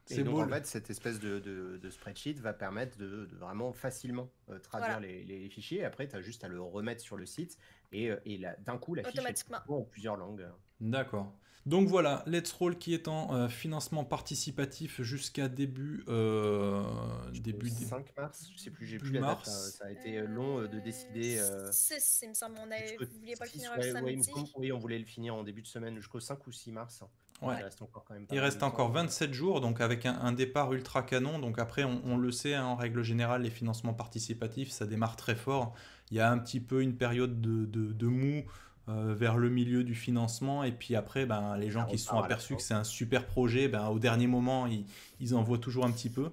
C'est 0.06 0.24
donc, 0.24 0.39
en 0.39 0.50
fait, 0.50 0.66
cette 0.66 0.89
espèce 0.89 1.20
de, 1.20 1.39
de, 1.39 1.89
spreadsheet 1.89 2.34
va 2.36 2.52
permettre 2.52 2.98
de, 2.98 3.28
vraiment 3.34 3.74
facilement 3.74 4.32
euh, 4.50 4.58
traduire 4.60 5.00
les, 5.00 5.24
les, 5.24 5.48
fichiers. 5.50 5.86
Après, 5.86 6.08
tu 6.08 6.16
as 6.16 6.22
juste 6.22 6.43
à 6.43 6.48
le 6.48 6.62
remettre 6.62 7.02
sur 7.02 7.16
le 7.16 7.28
site. 7.28 7.58
Et, 7.92 8.10
euh, 8.10 8.20
et 8.26 8.40
d'un 8.66 8.78
coup, 8.78 8.96
la 8.96 9.04
fiche 9.04 9.20
est 9.20 9.54
en 9.68 9.82
plusieurs 9.84 10.18
langues. 10.18 10.48
D'accord. 10.80 11.34
Donc 11.66 11.88
voilà, 11.88 12.24
Let's 12.28 12.52
Roll 12.52 12.78
qui 12.78 12.94
est 12.94 13.08
en 13.08 13.34
euh, 13.34 13.48
financement 13.48 14.04
participatif 14.04 15.02
jusqu'à 15.02 15.50
début 15.50 16.04
euh, 16.08 16.84
début 17.32 17.70
5 17.70 18.16
mars, 18.16 18.52
je 18.56 18.62
sais 18.62 18.70
plus, 18.70 18.86
j'ai 18.86 19.00
plus 19.00 19.14
la 19.14 19.22
date, 19.22 19.48
ça, 19.48 19.86
a 19.86 19.90
été 19.90 20.20
euh, 20.20 20.28
long 20.28 20.62
de 20.62 20.80
décider. 20.80 21.42
6, 21.72 22.20
il 22.22 22.30
me 22.30 22.34
semble, 22.36 22.58
on 22.60 22.70
avait, 22.70 22.96
vous 23.00 23.20
vouliez 23.20 23.36
pas 23.36 23.46
le 23.46 23.50
finir 23.50 23.72
ouais, 23.76 23.92
samedi. 23.92 24.32
oui, 24.58 24.72
on 24.72 24.78
voulait 24.78 25.00
le 25.00 25.06
finir 25.06 25.34
en 25.34 25.44
début 25.44 25.64
de 25.64 25.68
semaine 25.68 25.96
jusqu'au 25.96 26.20
5 26.20 26.46
ou 26.46 26.52
6 26.52 26.72
mars. 26.72 27.04
Ouais. 27.42 27.56
Il 27.60 27.64
reste 27.64 27.82
encore, 27.82 28.06
quand 28.06 28.14
même 28.14 28.28
il 28.32 28.40
reste 28.40 28.64
encore 28.64 28.92
27 28.92 29.34
jours, 29.34 29.60
donc 29.60 29.82
avec 29.82 30.06
un, 30.06 30.32
départ 30.32 30.72
ultra 30.72 31.02
canon. 31.02 31.40
Donc 31.40 31.58
après, 31.58 31.84
on, 31.84 32.16
le 32.16 32.32
sait, 32.32 32.54
hein, 32.54 32.66
en 32.66 32.76
règle 32.76 33.02
générale, 33.02 33.42
les 33.42 33.50
financements 33.50 33.94
participatifs, 33.94 34.70
ça 34.70 34.86
démarre 34.86 35.16
très 35.16 35.36
fort. 35.36 35.74
Il 36.12 36.18
y 36.18 36.20
a 36.20 36.32
un 36.32 36.38
petit 36.38 36.60
peu 36.60 36.82
une 36.82 36.95
période 36.95 37.41
de, 37.41 37.66
de, 37.66 37.91
de 37.91 38.08
mou 38.08 38.43
euh, 38.88 39.16
vers 39.18 39.38
le 39.38 39.49
milieu 39.49 39.84
du 39.84 39.95
financement. 39.95 40.64
Et 40.64 40.72
puis 40.72 40.95
après, 40.95 41.26
ben, 41.26 41.58
les 41.58 41.72
gens 41.72 41.86
qui 41.86 41.97
se 41.97 42.08
sont 42.08 42.20
aperçus 42.20 42.56
que 42.56 42.62
c'est 42.62 42.76
un 42.76 42.84
super 42.84 43.26
projet, 43.26 43.68
ben, 43.68 43.88
au 43.88 43.97
dernier 43.97 44.28
moment, 44.28 44.68
ils, 44.68 44.86
ils 45.20 45.34
en 45.34 45.41
voient 45.41 45.58
toujours 45.58 45.86
un 45.86 45.91
petit 45.91 46.12
peu. 46.12 46.30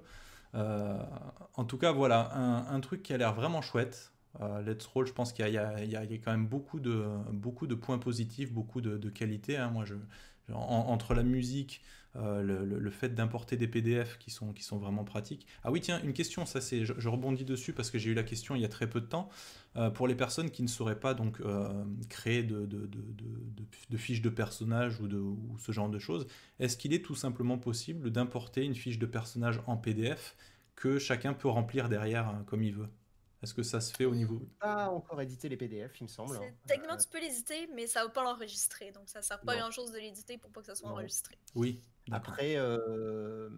Euh, 0.54 1.02
en 1.54 1.64
tout 1.64 1.78
cas, 1.78 1.92
voilà, 1.92 2.30
un, 2.34 2.80
truc 2.80 3.02
qui 3.02 3.14
a 3.14 3.16
l'air 3.16 3.32
vraiment 3.32 3.62
chouette. 3.62 4.12
Euh, 4.40 4.60
Let's 4.62 4.84
Roll, 4.86 5.06
je 5.06 5.12
pense 5.12 5.32
qu'il 5.32 5.46
y, 5.46 5.50
y, 5.50 5.52
y, 5.52 5.96
a 5.96 6.02
quand 6.04 6.30
même 6.30 6.46
beaucoup 6.46 6.78
de, 6.78 7.06
beaucoup 7.32 7.66
de 7.66 7.74
points 7.74 7.98
positifs, 7.98 8.52
beaucoup 8.52 8.82
de, 8.82 8.98
de 8.98 9.08
qualités. 9.08 9.56
Hein. 9.56 9.70
Moi, 9.70 9.86
je, 9.86 9.94
entre 10.50 11.14
la 11.14 11.22
musique, 11.22 11.82
euh, 12.16 12.42
le, 12.42 12.90
fait 12.90 13.14
d'importer 13.14 13.56
des 13.56 13.66
PDF 13.66 14.18
qui 14.18 14.30
sont, 14.30 14.52
qui 14.52 14.62
sont 14.62 14.76
vraiment 14.76 15.02
pratiques. 15.02 15.46
Ah 15.64 15.70
oui, 15.70 15.80
tiens, 15.80 15.98
une 16.04 16.12
question, 16.12 16.44
ça 16.44 16.60
c'est, 16.60 16.84
je, 16.84 17.08
rebondis 17.08 17.46
dessus 17.46 17.72
parce 17.72 17.90
que 17.90 17.98
j'ai 17.98 18.10
eu 18.10 18.14
la 18.14 18.22
question 18.22 18.54
il 18.54 18.60
y 18.60 18.66
a 18.66 18.68
très 18.68 18.86
peu 18.86 19.00
de 19.00 19.06
temps. 19.06 19.30
Euh, 19.76 19.88
pour 19.88 20.06
les 20.06 20.14
personnes 20.14 20.50
qui 20.50 20.62
ne 20.62 20.68
sauraient 20.68 21.00
pas 21.00 21.14
donc 21.14 21.40
euh, 21.40 21.84
créer 22.10 22.42
de, 22.42 22.68
fiches 23.96 24.20
de 24.20 24.28
personnage 24.28 25.00
ou, 25.00 25.06
ou 25.06 25.58
ce 25.58 25.72
genre 25.72 25.88
de 25.88 25.98
choses, 25.98 26.26
est-ce 26.60 26.76
qu'il 26.76 26.92
est 26.92 27.02
tout 27.02 27.14
simplement 27.14 27.56
possible 27.56 28.10
d'importer 28.10 28.62
une 28.62 28.74
fiche 28.74 28.98
de 28.98 29.06
personnage 29.06 29.60
en 29.66 29.78
PDF 29.78 30.36
que 30.76 30.98
chacun 30.98 31.32
peut 31.32 31.48
remplir 31.48 31.88
derrière 31.88 32.28
hein, 32.28 32.42
comme 32.46 32.62
il 32.62 32.74
veut? 32.74 32.88
Est-ce 33.42 33.54
que 33.54 33.62
ça 33.64 33.80
se 33.80 33.92
fait 33.92 34.04
au 34.04 34.14
niveau 34.14 34.40
Pas 34.60 34.88
encore 34.88 35.20
éditer 35.20 35.48
les 35.48 35.56
PDF, 35.56 36.00
il 36.00 36.04
me 36.04 36.08
semble. 36.08 36.36
Hein. 36.36 36.54
Techniquement, 36.66 36.96
tu 36.96 37.08
peux 37.08 37.20
l'éditer, 37.20 37.68
mais 37.74 37.88
ça 37.88 38.00
ne 38.00 38.06
va 38.06 38.12
pas 38.12 38.22
l'enregistrer. 38.22 38.92
Donc, 38.92 39.08
ça 39.08 39.18
ne 39.18 39.24
sert 39.24 39.40
pas 39.40 39.56
grand-chose 39.56 39.90
de 39.90 39.98
l'éditer 39.98 40.38
pour 40.38 40.52
pas 40.52 40.60
que 40.60 40.66
ça 40.66 40.76
soit 40.76 40.90
enregistré. 40.90 41.36
Oui. 41.56 41.82
Après, 42.12 42.56
euh, 42.56 43.50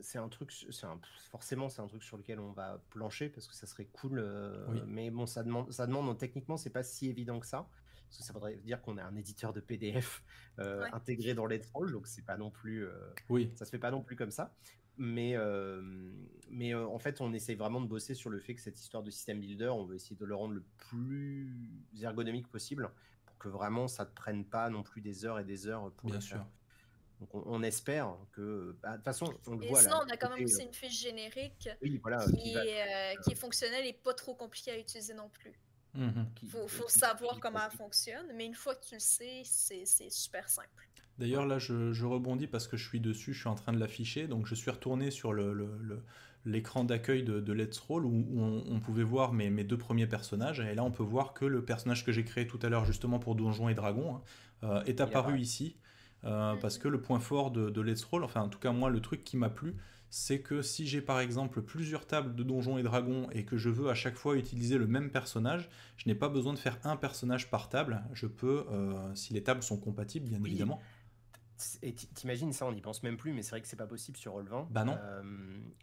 c'est 0.00 0.18
un 0.18 0.28
truc, 0.28 0.52
un, 0.84 1.00
forcément, 1.30 1.68
c'est 1.68 1.80
un 1.80 1.88
truc 1.88 2.04
sur 2.04 2.16
lequel 2.16 2.38
on 2.38 2.52
va 2.52 2.80
plancher 2.90 3.28
parce 3.28 3.48
que 3.48 3.54
ça 3.54 3.66
serait 3.66 3.86
cool. 3.86 4.20
Euh, 4.20 4.84
mais 4.86 5.10
bon, 5.10 5.26
ça 5.26 5.42
demande, 5.42 5.72
ça 5.72 5.86
demande 5.88 6.16
techniquement, 6.16 6.56
c'est 6.56 6.70
pas 6.70 6.84
si 6.84 7.08
évident 7.08 7.40
que 7.40 7.46
ça. 7.46 7.68
Parce 8.08 8.18
que 8.18 8.24
ça 8.24 8.32
voudrait 8.34 8.56
dire 8.56 8.82
qu'on 8.82 8.98
a 8.98 9.02
un 9.02 9.16
éditeur 9.16 9.54
de 9.54 9.60
PDF 9.60 10.22
euh, 10.58 10.86
intégré 10.92 11.32
dans 11.34 11.46
Let's.Roll, 11.46 11.90
donc 11.90 12.06
c'est 12.06 12.24
pas 12.24 12.36
non 12.36 12.50
plus. 12.50 12.86
oui. 13.30 13.50
Ça 13.56 13.64
se 13.64 13.70
fait 13.70 13.78
pas 13.78 13.90
non 13.90 14.02
plus 14.02 14.16
comme 14.16 14.30
ça 14.30 14.54
mais, 14.98 15.34
euh, 15.36 15.80
mais 16.50 16.74
euh, 16.74 16.86
en 16.86 16.98
fait, 16.98 17.20
on 17.20 17.32
essaye 17.32 17.54
vraiment 17.54 17.80
de 17.80 17.86
bosser 17.86 18.14
sur 18.14 18.30
le 18.30 18.38
fait 18.38 18.54
que 18.54 18.60
cette 18.60 18.78
histoire 18.78 19.02
de 19.02 19.10
système 19.10 19.40
builder, 19.40 19.68
on 19.68 19.84
veut 19.84 19.96
essayer 19.96 20.16
de 20.16 20.24
le 20.24 20.34
rendre 20.34 20.54
le 20.54 20.64
plus 20.76 21.56
ergonomique 22.00 22.48
possible 22.48 22.90
pour 23.24 23.38
que 23.38 23.48
vraiment 23.48 23.88
ça 23.88 24.04
ne 24.04 24.10
prenne 24.10 24.44
pas 24.44 24.68
non 24.68 24.82
plus 24.82 25.00
des 25.00 25.24
heures 25.24 25.38
et 25.38 25.44
des 25.44 25.66
heures 25.66 25.90
pour 25.92 26.10
Bien 26.10 26.20
sûr. 26.20 26.44
Donc 27.20 27.46
on, 27.46 27.62
espère 27.62 28.16
que. 28.32 28.76
Bah, 28.82 28.92
de 28.92 28.96
toute 28.96 29.04
façon, 29.04 29.32
on 29.46 29.54
le 29.54 29.64
et 29.64 29.68
voit 29.68 29.80
sinon, 29.80 29.98
on 30.04 30.10
a 30.10 30.16
quand 30.16 30.30
même 30.34 30.44
aussi 30.44 30.60
euh, 30.60 30.66
une 30.66 30.74
fiche 30.74 31.00
générique 31.00 31.68
qui, 31.80 32.54
est, 32.56 33.34
fonctionnelle 33.36 33.86
et 33.86 33.92
pas 33.92 34.12
trop 34.12 34.34
compliquée 34.34 34.72
à 34.72 34.78
utiliser 34.78 35.14
non 35.14 35.28
plus. 35.28 35.52
Il 35.94 36.02
mmh 36.02 36.48
faut, 36.48 36.66
faut 36.66 36.88
savoir 36.88 37.38
comment 37.38 37.60
elle 37.64 37.76
fonctionne, 37.76 38.32
mais 38.34 38.46
une 38.46 38.54
fois 38.54 38.74
que 38.74 38.86
tu 38.86 38.94
le 38.94 39.00
sais, 39.00 39.42
c'est 39.44 40.10
super 40.10 40.48
simple. 40.48 40.88
D'ailleurs, 41.18 41.46
là, 41.46 41.58
je, 41.58 42.04
rebondis 42.04 42.46
parce 42.46 42.66
que 42.66 42.76
je 42.76 42.86
suis 42.86 43.00
dessus, 43.00 43.32
je 43.32 43.40
suis 43.40 43.48
en 43.48 43.54
train 43.54 43.72
de 43.72 43.78
l'afficher. 43.78 44.26
Donc, 44.26 44.46
je 44.46 44.54
suis 44.54 44.70
retourné 44.70 45.10
sur 45.10 45.34
l'écran 46.44 46.84
d'accueil 46.84 47.22
de, 47.22 47.52
Let's 47.52 47.78
Roll 47.78 48.04
où, 48.06 48.64
on, 48.68 48.80
pouvait 48.80 49.04
voir 49.04 49.32
mes, 49.32 49.64
deux 49.64 49.78
premiers 49.78 50.06
personnages. 50.06 50.60
Et 50.60 50.74
là, 50.74 50.84
on 50.84 50.90
peut 50.90 51.02
voir 51.02 51.34
que 51.34 51.44
le 51.44 51.64
personnage 51.64 52.04
que 52.04 52.12
j'ai 52.12 52.24
créé 52.24 52.46
tout 52.46 52.58
à 52.62 52.68
l'heure, 52.68 52.84
justement 52.84 53.18
pour 53.18 53.34
Donjons 53.34 53.68
et 53.68 53.74
Dragons, 53.74 54.16
hein, 54.16 54.22
euh, 54.64 54.84
est 54.84 55.00
apparu 55.00 55.38
ici. 55.38 55.76
Euh, 56.24 56.54
parce 56.60 56.78
que 56.78 56.86
le 56.86 57.00
point 57.00 57.18
fort 57.18 57.50
de, 57.50 57.80
Let's 57.80 58.04
Roll, 58.04 58.24
enfin, 58.24 58.42
en 58.42 58.48
tout 58.48 58.58
cas, 58.58 58.72
moi, 58.72 58.90
le 58.90 59.00
truc 59.00 59.24
qui 59.24 59.36
m'a 59.36 59.50
plu, 59.50 59.74
c'est 60.14 60.40
que 60.40 60.60
si 60.60 60.86
j'ai 60.86 61.00
par 61.00 61.20
exemple 61.20 61.62
plusieurs 61.62 62.06
tables 62.06 62.34
de 62.34 62.42
Donjons 62.42 62.76
et 62.76 62.82
Dragons 62.82 63.28
et 63.32 63.44
que 63.44 63.56
je 63.56 63.70
veux 63.70 63.88
à 63.88 63.94
chaque 63.94 64.16
fois 64.16 64.36
utiliser 64.36 64.76
le 64.76 64.86
même 64.86 65.10
personnage, 65.10 65.70
je 65.96 66.06
n'ai 66.06 66.14
pas 66.14 66.28
besoin 66.28 66.52
de 66.52 66.58
faire 66.58 66.78
un 66.84 66.96
personnage 66.96 67.50
par 67.50 67.70
table. 67.70 68.02
Je 68.12 68.26
peux, 68.26 68.66
euh, 68.70 69.14
si 69.14 69.32
les 69.32 69.42
tables 69.42 69.62
sont 69.62 69.78
compatibles, 69.78 70.28
bien 70.28 70.44
évidemment. 70.44 70.82
Et 71.82 71.94
t'imagines 71.94 72.52
ça, 72.52 72.66
on 72.66 72.72
n'y 72.72 72.80
pense 72.80 73.02
même 73.02 73.16
plus, 73.16 73.32
mais 73.32 73.42
c'est 73.42 73.50
vrai 73.50 73.60
que 73.60 73.68
c'est 73.68 73.76
pas 73.76 73.86
possible 73.86 74.16
sur 74.16 74.34
Roll20. 74.36 74.68
Bah 74.70 74.84
non. 74.84 74.96
Euh, 75.00 75.22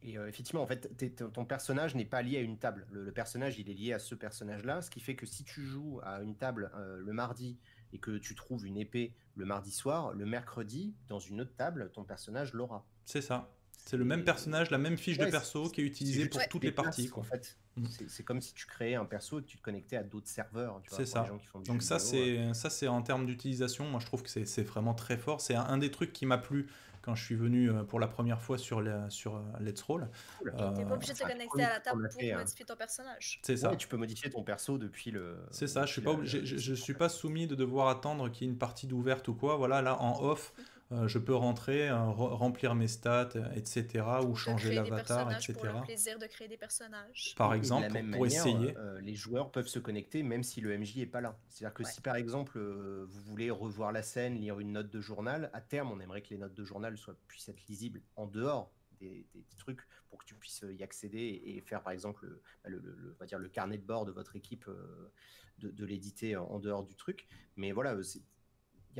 et 0.04 0.18
euh, 0.18 0.28
effectivement, 0.28 0.62
en 0.62 0.68
fait, 0.68 0.90
ton 1.34 1.46
personnage 1.46 1.96
n'est 1.96 2.06
pas 2.06 2.22
lié 2.22 2.38
à 2.38 2.42
une 2.42 2.58
table. 2.58 2.88
Le, 2.92 3.12
personnage, 3.12 3.60
il 3.60 3.70
est 3.70 3.74
lié 3.74 3.94
à 3.94 4.00
ce 4.00 4.16
personnage-là, 4.16 4.82
ce 4.82 4.90
qui 4.90 5.00
fait 5.00 5.16
que 5.16 5.26
si 5.26 5.44
tu 5.44 5.64
joues 5.64 6.00
à 6.04 6.22
une 6.22 6.36
table 6.36 6.72
euh, 6.76 6.98
le 6.98 7.14
mardi 7.14 7.58
et 7.94 8.00
que 8.00 8.18
tu 8.18 8.36
trouves 8.36 8.66
une 8.66 8.78
épée 8.78 9.14
le 9.36 9.46
mardi 9.46 9.72
soir, 9.72 10.14
le 10.14 10.26
mercredi, 10.26 10.94
dans 11.08 11.20
une 11.20 11.42
autre 11.42 11.56
table, 11.56 11.92
ton 11.94 12.04
personnage 12.04 12.54
l'aura. 12.54 12.86
C'est 13.06 13.22
ça. 13.22 13.50
C'est 13.86 13.98
le 13.98 14.06
même 14.06 14.24
personnage, 14.24 14.70
la 14.72 14.78
même 14.78 14.98
fiche 14.98 15.18
de 15.18 15.26
perso 15.26 15.70
qui 15.70 15.82
est 15.82 15.84
utilisée 15.84 16.28
pour 16.30 16.48
toutes 16.48 16.64
les 16.64 16.72
parties. 16.72 17.10
Quoi. 17.10 17.22
En 17.22 17.26
fait, 17.26 17.58
Mm. 17.78 17.86
c'est 18.08 18.24
comme 18.24 18.42
si 18.42 18.54
tu 18.54 18.66
créais 18.66 18.96
un 18.96 19.06
perso 19.06 19.40
et 19.40 19.44
que 19.44 19.48
tu 19.48 19.58
te 19.58 19.62
connectais 19.64 19.96
à 19.96 20.04
d'autres 20.04 20.28
serveurs. 20.28 20.80
tu 20.84 20.90
vois, 20.90 20.98
C'est 21.00 21.06
ça. 21.06 21.22
les 21.22 21.28
gens 21.30 21.38
qui 21.38 21.46
font 21.48 21.60
du 21.60 21.70
Donc 21.70 21.82
ça 21.82 21.96
euh. 21.96 22.00
c'est 22.00 22.54
ça 22.54 22.70
c'est 22.70 22.88
en 22.88 23.02
termes 23.02 23.26
d'utilisation, 23.26 23.86
moi 23.86 24.00
je 24.02 24.06
trouve 24.06 24.22
que 24.22 24.30
c'est 24.30 24.64
vraiment 24.64 24.94
très 24.94 25.18
fort. 25.18 25.40
C'est 25.40 25.56
un, 25.56 25.64
un 25.64 25.78
des 25.78 25.90
trucs 25.92 26.12
qui 26.12 26.26
m'a 26.26 26.38
plu 26.38 26.68
quand 27.02 27.16
je 27.16 27.24
suis 27.24 27.36
venu 27.36 27.72
euh, 27.72 27.84
pour 27.84 28.00
la 28.02 28.08
première 28.10 28.42
fois 28.42 28.58
sur, 28.58 28.82
la- 28.82 29.10
sur 29.10 29.38
euh, 29.38 29.42
Let's 29.62 29.82
Roll. 29.84 30.10
Cool. 30.40 30.54
Euh, 30.60 30.72
T'es 30.76 30.84
pas 30.84 30.96
obligé 30.96 31.14
de 31.14 31.18
te 31.18 31.24
ça, 31.24 31.30
connecter 31.30 31.64
à 31.64 31.70
la 31.70 31.80
table 31.80 32.10
pour 32.10 32.20
fait, 32.20 32.32
hein. 32.34 32.38
modifier 32.40 32.66
ton 32.66 32.76
personnage. 32.76 33.40
C'est 33.44 33.56
ça. 33.58 33.70
Ouais, 33.72 33.78
tu 33.78 33.88
peux 33.88 33.98
modifier 33.98 34.30
ton 34.30 34.44
perso 34.44 34.78
depuis 34.78 35.12
le. 35.12 35.38
C'est 35.52 35.68
ça, 35.68 35.86
je 35.86 35.94
suis 35.94 36.02
pas 36.02 36.18
je, 36.24 36.44
je 36.44 36.74
suis 36.74 36.94
pas 36.96 37.08
soumis 37.08 37.48
de 37.48 37.56
devoir 37.56 37.88
attendre 37.88 38.30
qu'il 38.30 38.46
y 38.46 38.50
ait 38.50 38.52
une 38.52 38.60
partie 38.60 38.88
d'ouverte 38.88 39.28
ou 39.30 39.36
quoi. 39.36 39.56
Voilà, 39.56 39.82
là 39.82 40.02
en 40.02 40.22
off, 40.22 40.54
euh, 40.92 41.08
je 41.08 41.20
peux 41.20 41.36
rentrer, 41.36 41.88
euh, 41.90 41.94
re- 41.96 42.34
remplir 42.34 42.74
mes 42.74 42.88
stats, 42.88 43.30
euh, 43.36 43.52
etc. 43.54 44.04
ou 44.28 44.36
changer 44.36 44.74
l'avatar, 44.74 45.32
etc. 45.32 45.54
Pour 45.54 45.66
le 45.66 45.82
plaisir 45.84 46.18
de 46.18 46.26
créer 46.26 46.48
des 46.48 46.58
personnages. 46.58 47.36
Par 47.38 47.54
exemple, 47.54 47.84
la 47.84 47.90
même 47.90 48.12
pour 48.12 48.22
manière, 48.22 48.48
essayer. 48.48 48.78
euh, 48.78 49.00
les 49.02 49.14
joueurs 49.16 49.52
peuvent 49.52 49.68
se 49.68 49.80
connecter 49.80 50.24
même 50.24 50.44
si 50.44 50.62
le 50.62 50.76
MJ 50.78 50.98
est 51.00 51.06
pas 51.06 51.22
là. 51.22 51.38
C'est-à-dire 51.48 51.74
que 51.76 51.84
Ouais. 51.84 51.90
si 51.92 52.02
par 52.02 52.16
exemple 52.16 52.58
euh, 52.58 53.06
vous 53.08 53.22
voulez 53.22 53.52
revoir 53.52 53.92
la 53.92 54.02
scène, 54.02 54.36
lire 54.40 54.60
une 54.60 54.72
note 54.72 54.90
de 54.90 55.00
journal, 55.02 55.50
à 55.54 55.62
terme 55.62 55.92
on 55.92 56.00
aimerait 56.00 56.22
que 56.22 56.30
les 56.32 56.38
notes 56.40 56.56
de 56.56 56.64
journal 56.64 56.98
soient, 56.98 57.16
puissent 57.28 57.50
être 57.50 57.66
lisibles 57.68 58.02
en 58.16 58.26
dehors 58.26 58.72
des, 59.00 59.28
des- 59.34 59.42
des 59.50 59.56
trucs 59.58 59.82
pour 60.10 60.18
que 60.18 60.26
tu 60.26 60.34
puisses 60.34 60.66
y 60.68 60.82
accéder 60.84 61.20
et, 61.20 61.58
et 61.58 61.62
faire 61.62 61.84
par 61.84 61.94
exemple 61.94 62.26
le, 62.26 62.42
bah, 62.64 62.70
le- 62.72 62.80
le- 62.80 62.96
le- 62.96 63.14
on 63.16 63.20
va 63.20 63.26
dire 63.28 63.38
le 63.40 63.48
carnet 63.48 63.78
de 63.78 63.86
bord 63.86 64.06
de 64.06 64.12
votre 64.12 64.36
équipe, 64.36 64.66
euh, 64.68 65.12
de, 65.60 65.70
de 65.70 65.86
l'éditer 65.86 66.36
en, 66.36 66.46
en 66.46 66.60
dehors 66.60 66.84
du 66.84 66.96
truc. 66.96 67.28
Mais 67.58 67.72
voilà, 67.72 67.96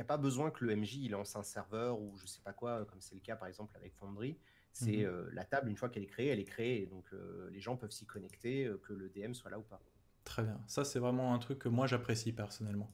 n'y 0.00 0.02
a 0.02 0.06
pas 0.06 0.16
besoin 0.18 0.50
que 0.50 0.64
le 0.64 0.72
MJ 0.72 0.98
il 1.04 1.10
lance 1.12 1.36
un 1.36 1.42
serveur 1.42 2.00
ou 2.00 2.16
je 2.18 2.26
sais 2.26 2.40
pas 2.42 2.52
quoi, 2.52 2.84
comme 2.86 3.00
c'est 3.00 3.14
le 3.14 3.20
cas 3.20 3.36
par 3.36 3.48
exemple 3.48 3.76
avec 3.76 3.94
Foundry. 3.96 4.38
C'est 4.72 5.02
Mhm. 5.02 5.04
euh, 5.04 5.28
la 5.32 5.44
table, 5.44 5.68
une 5.70 5.76
fois 5.76 5.88
qu'elle 5.88 6.04
est 6.04 6.06
créée, 6.06 6.28
elle 6.28 6.40
est 6.40 6.44
créée. 6.44 6.86
Donc 6.86 7.06
euh, 7.12 7.48
les 7.52 7.60
gens 7.60 7.76
peuvent 7.76 7.90
s'y 7.90 8.06
connecter, 8.06 8.66
euh, 8.66 8.78
que 8.78 8.92
le 8.92 9.08
DM 9.10 9.34
soit 9.34 9.50
là 9.50 9.58
ou 9.58 9.62
pas. 9.62 9.82
Très 10.24 10.42
bien. 10.42 10.60
Ça, 10.66 10.84
c'est 10.84 10.98
vraiment 10.98 11.34
un 11.34 11.38
truc 11.38 11.58
que 11.58 11.68
moi 11.68 11.86
j'apprécie 11.86 12.32
personnellement. 12.32 12.90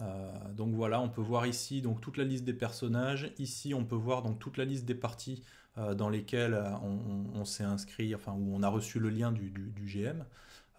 Euh, 0.00 0.32
donc 0.54 0.74
voilà, 0.74 1.00
on 1.00 1.10
peut 1.10 1.22
voir 1.22 1.46
ici 1.46 1.82
donc 1.82 2.00
toute 2.00 2.16
la 2.18 2.24
liste 2.24 2.44
des 2.44 2.54
personnages. 2.54 3.32
Ici, 3.38 3.74
on 3.74 3.84
peut 3.86 3.96
voir 3.96 4.22
donc 4.22 4.38
toute 4.40 4.56
la 4.58 4.64
liste 4.64 4.86
des 4.86 4.94
parties 4.96 5.44
euh, 5.78 5.94
dans 5.94 6.10
lesquelles 6.10 6.54
euh, 6.54 6.70
on, 6.82 7.32
on- 7.36 7.40
on 7.40 7.44
s'est 7.46 7.64
inscrit, 7.64 8.14
enfin 8.14 8.32
où 8.34 8.54
on 8.54 8.62
a 8.62 8.68
reçu 8.68 9.00
le 9.00 9.10
lien 9.10 9.32
du, 9.32 9.50
du- 9.50 9.70
du 9.72 9.88
GM. 9.88 10.26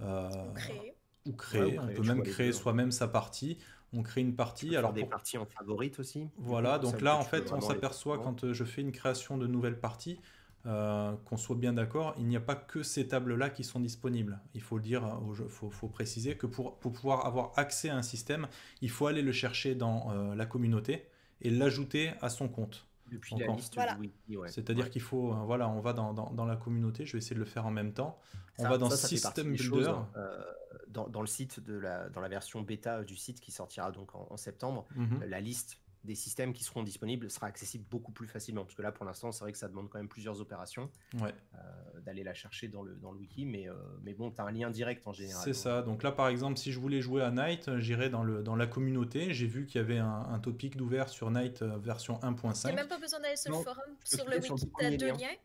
Euh, 0.02 0.30
Ou 0.44 0.52
créer. 0.54 0.96
ou 1.26 1.34
créer. 1.34 1.78
Ouais, 1.78 1.78
ou 1.80 1.82
on 1.84 1.90
peut 1.90 2.04
même 2.04 2.24
créer 2.24 2.54
soi-même 2.54 2.92
sa 2.92 3.08
partie. 3.08 3.58
On 3.94 4.04
crée 4.04 4.22
une 4.22 4.36
partie. 4.36 4.70
faire 4.70 4.80
Alors 4.80 4.94
des 4.94 5.02
pour- 5.02 5.10
parties 5.10 5.38
en 5.38 5.46
favorite 5.46 6.00
aussi. 6.00 6.28
Voilà, 6.38 6.80
donc 6.80 6.96
ça, 6.98 7.02
là 7.02 7.18
en 7.18 7.24
fait 7.24 7.52
on 7.52 7.60
s'aperçoit 7.62 8.20
quand 8.20 8.44
euh, 8.46 8.54
je 8.54 8.64
fais 8.64 8.82
une 8.82 8.92
création 8.92 9.38
de 9.38 9.48
nouvelles 9.48 9.80
parties, 9.80 10.20
euh, 10.66 11.14
qu'on 11.26 11.38
soit 11.38 11.56
bien 11.56 11.74
d'accord, 11.74 12.14
il 12.18 12.26
n'y 12.28 12.36
a 12.38 12.40
pas 12.42 12.56
que 12.56 12.84
ces 12.84 13.08
tables-là 13.08 13.50
qui 13.50 13.64
sont 13.64 13.80
disponibles. 13.80 14.40
Il 14.54 14.62
faut 14.62 14.78
le 14.78 14.84
dire, 14.84 15.04
il 15.40 15.50
faut, 15.50 15.70
faut 15.72 15.88
préciser 15.88 16.38
que 16.38 16.46
pour, 16.46 16.78
pour 16.78 16.94
pouvoir 16.94 17.26
avoir 17.26 17.52
accès 17.58 17.90
à 17.90 17.98
un 17.98 18.04
système, 18.04 18.48
il 18.82 18.90
faut 18.92 19.08
aller 19.08 19.24
le 19.24 19.32
chercher 19.32 19.76
dans 19.76 20.12
euh, 20.12 20.36
la 20.36 20.46
communauté 20.46 21.08
et 21.42 21.50
l'ajouter 21.50 22.12
à 22.22 22.30
son 22.30 22.48
compte. 22.48 22.86
Depuis 23.08 23.36
la 23.36 23.50
en- 23.50 23.56
liste 23.58 23.74
Voilà. 23.74 23.96
du 23.96 24.02
wiki, 24.02 24.38
ouais. 24.38 24.48
C'est-à 24.48 24.74
dire 24.74 24.86
Ouais. 24.86 24.90
qu'il 24.90 25.02
faut, 25.02 25.34
euh, 25.34 25.36
voilà, 25.46 25.68
on 25.68 25.82
va 25.82 25.92
dans, 25.92 26.14
dans, 26.14 26.30
dans 26.30 26.46
la 26.46 26.56
communauté, 26.56 27.06
je 27.06 27.12
vais 27.14 27.18
essayer 27.18 27.34
de 27.36 27.42
le 27.42 27.46
faire 27.46 27.66
en 27.66 27.72
même 27.72 27.92
temps. 27.92 28.18
On 28.58 28.64
Ça- 28.64 28.70
va 28.70 28.78
dans 28.78 28.90
ça, 28.90 29.08
System 29.08 29.48
Builder. 29.48 29.64
choses, 29.64 29.92
euh, 30.16 30.44
dans, 30.88 31.08
dans 31.10 31.22
le 31.22 31.28
site 31.28 31.60
de 31.60 31.74
la, 31.78 32.10
dans 32.10 32.22
la 32.22 32.30
version 32.30 32.62
bêta 32.62 33.04
du 33.04 33.16
site 33.16 33.40
qui 33.40 33.52
sortira 33.52 33.92
donc 33.92 34.16
en, 34.16 34.28
en 34.30 34.38
septembre, 34.38 34.86
Mhm. 34.96 35.24
la 35.26 35.40
liste 35.42 35.78
des 36.04 36.16
systèmes 36.16 36.52
qui 36.52 36.64
seront 36.64 36.82
disponibles 36.82 37.30
sera 37.30 37.46
accessible 37.46 37.86
beaucoup 37.88 38.12
plus 38.12 38.26
facilement. 38.28 38.64
Parce 38.64 38.74
que 38.74 38.82
là, 38.82 38.92
pour 38.92 39.06
l'instant, 39.06 39.32
c'est 39.32 39.44
vrai 39.44 39.52
que 39.52 39.58
ça 39.60 39.68
demande 39.68 39.88
quand 39.88 40.00
même 40.00 40.08
plusieurs 40.10 40.42
opérations 40.42 40.90
Ouais. 41.22 41.32
euh, 41.54 42.00
d'aller 42.02 42.24
la 42.24 42.34
chercher 42.34 42.70
dans 42.70 42.82
le, 42.82 42.96
dans 42.96 43.12
le 43.12 43.20
wiki, 43.20 43.46
mais, 43.46 43.70
euh, 43.70 43.76
mais 44.02 44.16
bon, 44.16 44.32
tu 44.32 44.42
as 44.42 44.46
un 44.46 44.52
lien 44.52 44.72
direct 44.72 45.06
en 45.06 45.14
général. 45.14 45.44
C'est 45.44 45.54
ça. 45.54 45.84
Donc 45.84 46.02
là, 46.02 46.12
par 46.12 46.28
exemple, 46.30 46.58
si 46.58 46.72
je 46.72 46.80
voulais 46.80 47.02
jouer 47.02 47.22
à 47.22 47.30
Night, 47.30 47.68
euh, 47.68 47.80
j'irais 47.80 48.10
dans, 48.10 48.24
le, 48.24 48.42
dans 48.42 48.56
la 48.56 48.66
communauté. 48.66 49.32
J'ai 49.36 49.46
vu 49.46 49.68
qu'il 49.68 49.80
y 49.80 49.84
avait 49.84 50.00
un, 50.00 50.26
un 50.28 50.40
topic 50.40 50.76
d'ouvert 50.76 51.08
sur 51.08 51.30
Night 51.30 51.62
euh, 51.62 51.78
version 51.78 52.18
T'as 52.18 52.32
1.5. 52.32 52.74
même 52.74 52.88
pas 52.88 52.98
besoin 52.98 53.20
d'aller 53.20 53.36
sur 53.38 53.52
Non, 53.52 53.60
le 53.60 53.64
forum. 53.66 53.84
Sur 54.04 54.26
le 54.26 54.32
cliquer 54.32 54.46
sur 54.48 54.56
le 54.56 54.60
wiki, 54.62 54.68
premier 54.72 54.90
t'as 54.90 54.98
deux 54.98 55.08
lien. 55.12 55.18
liens. 55.18 55.36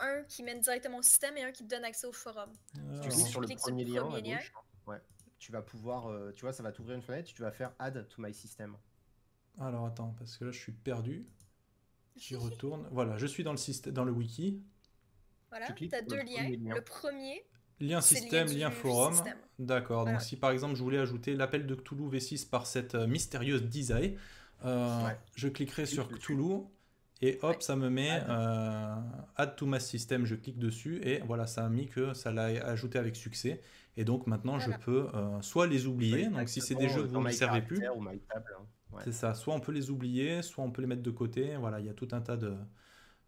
Un 0.00 0.22
qui 0.24 0.42
mène 0.42 0.60
directement 0.60 0.98
au 0.98 1.02
système 1.02 1.36
et 1.36 1.42
un 1.42 1.52
qui 1.52 1.64
te 1.64 1.68
donne 1.68 1.84
accès 1.84 2.06
au 2.06 2.12
forum. 2.12 2.50
Tu 2.74 2.80
Alors, 2.80 3.00
cliques 3.08 3.26
sur 3.26 3.40
le 3.40 3.48
premier 3.56 3.84
lien 3.84 4.02
à 4.02 4.04
premier 4.06 4.22
lien. 4.30 4.36
gauche. 4.36 4.52
Ouais. 4.86 5.00
Tu 5.38 5.52
vas 5.52 5.62
pouvoir, 5.62 6.06
euh, 6.08 6.32
tu 6.32 6.42
vois, 6.42 6.52
ça 6.52 6.62
va 6.62 6.72
t'ouvrir 6.72 6.96
une 6.96 7.02
fenêtre, 7.02 7.32
tu 7.32 7.42
vas 7.42 7.50
faire 7.52 7.72
Add 7.78 8.06
to 8.08 8.22
my 8.22 8.32
system. 8.34 8.76
alors, 9.60 9.86
attends, 9.86 10.14
parce 10.18 10.36
que 10.36 10.44
là, 10.44 10.50
je 10.50 10.58
suis 10.58 10.72
perdu. 10.72 11.26
J'y 12.16 12.34
retourne. 12.36 12.88
Voilà, 12.90 13.16
je 13.16 13.26
suis 13.26 13.44
dans 13.44 13.52
le, 13.52 13.56
système, 13.58 13.92
dans 13.92 14.04
le 14.04 14.12
wiki. 14.12 14.62
Voilà, 15.50 15.66
Tu 15.72 15.88
sur 15.88 16.02
deux 16.06 16.16
le 16.16 16.22
liens. 16.22 16.42
premier 16.42 16.56
lien. 16.56 16.74
Le 16.74 16.82
premier, 16.82 17.44
Lien 17.80 18.00
système, 18.00 18.48
lien 18.48 18.70
forum. 18.72 19.12
système. 19.14 19.38
D'accord. 19.60 20.02
Voilà. 20.02 20.18
Donc, 20.18 20.26
si 20.26 20.36
par 20.36 20.50
exemple, 20.50 20.74
je 20.74 20.82
voulais 20.82 20.98
ajouter 20.98 21.34
l'appel 21.36 21.66
de 21.66 21.74
Cthulhu 21.76 22.08
V6 22.08 22.48
par 22.48 22.66
cette 22.66 22.94
euh, 22.96 23.06
mystérieuse 23.06 23.62
Disay, 23.64 24.16
euh, 24.64 25.06
Ouais. 25.06 25.16
je 25.36 25.46
cliquerai 25.48 25.84
Clique 25.84 25.94
sur 25.94 26.08
dessus. 26.08 26.18
Cthulhu. 26.20 26.62
Et 27.20 27.38
hop, 27.42 27.56
Ouais. 27.56 27.56
ça 27.60 27.74
me 27.76 27.90
met 27.90 28.10
Add. 28.10 28.26
euh, 28.30 28.94
Add 29.36 29.56
to 29.56 29.66
my 29.66 29.80
system. 29.80 30.24
Je 30.24 30.36
clique 30.36 30.58
dessus 30.58 31.00
et 31.02 31.18
voilà, 31.26 31.46
ça 31.46 31.64
a 31.64 31.68
mis 31.68 31.88
que 31.88 32.14
ça 32.14 32.30
l'a 32.32 32.44
ajouté 32.66 32.98
avec 32.98 33.16
succès. 33.16 33.60
Et 33.96 34.04
donc 34.04 34.26
maintenant, 34.28 34.58
Voilà. 34.58 34.76
je 34.78 34.84
peux 34.84 35.08
euh, 35.14 35.40
soit 35.42 35.66
les 35.66 35.86
oublier. 35.86 36.28
Ouais, 36.28 36.30
donc 36.30 36.48
si 36.48 36.60
c'est 36.60 36.76
des 36.76 36.88
jeux 36.88 37.00
euh, 37.00 37.06
que 37.08 37.12
dans 37.12 37.20
vous 37.20 37.26
ne 37.26 37.32
servez 37.32 37.62
plus, 37.62 37.84
hein. 37.84 37.92
Ouais. 38.92 39.02
c'est 39.04 39.12
ça. 39.12 39.34
Soit 39.34 39.54
on 39.54 39.60
peut 39.60 39.72
les 39.72 39.90
oublier, 39.90 40.42
soit 40.42 40.62
on 40.64 40.70
peut 40.70 40.80
les 40.82 40.88
mettre 40.88 41.02
de 41.02 41.10
côté. 41.10 41.56
Voilà, 41.56 41.80
il 41.80 41.86
y 41.86 41.90
a 41.90 41.94
tout 41.94 42.08
un 42.12 42.20
tas 42.20 42.36
de 42.36 42.54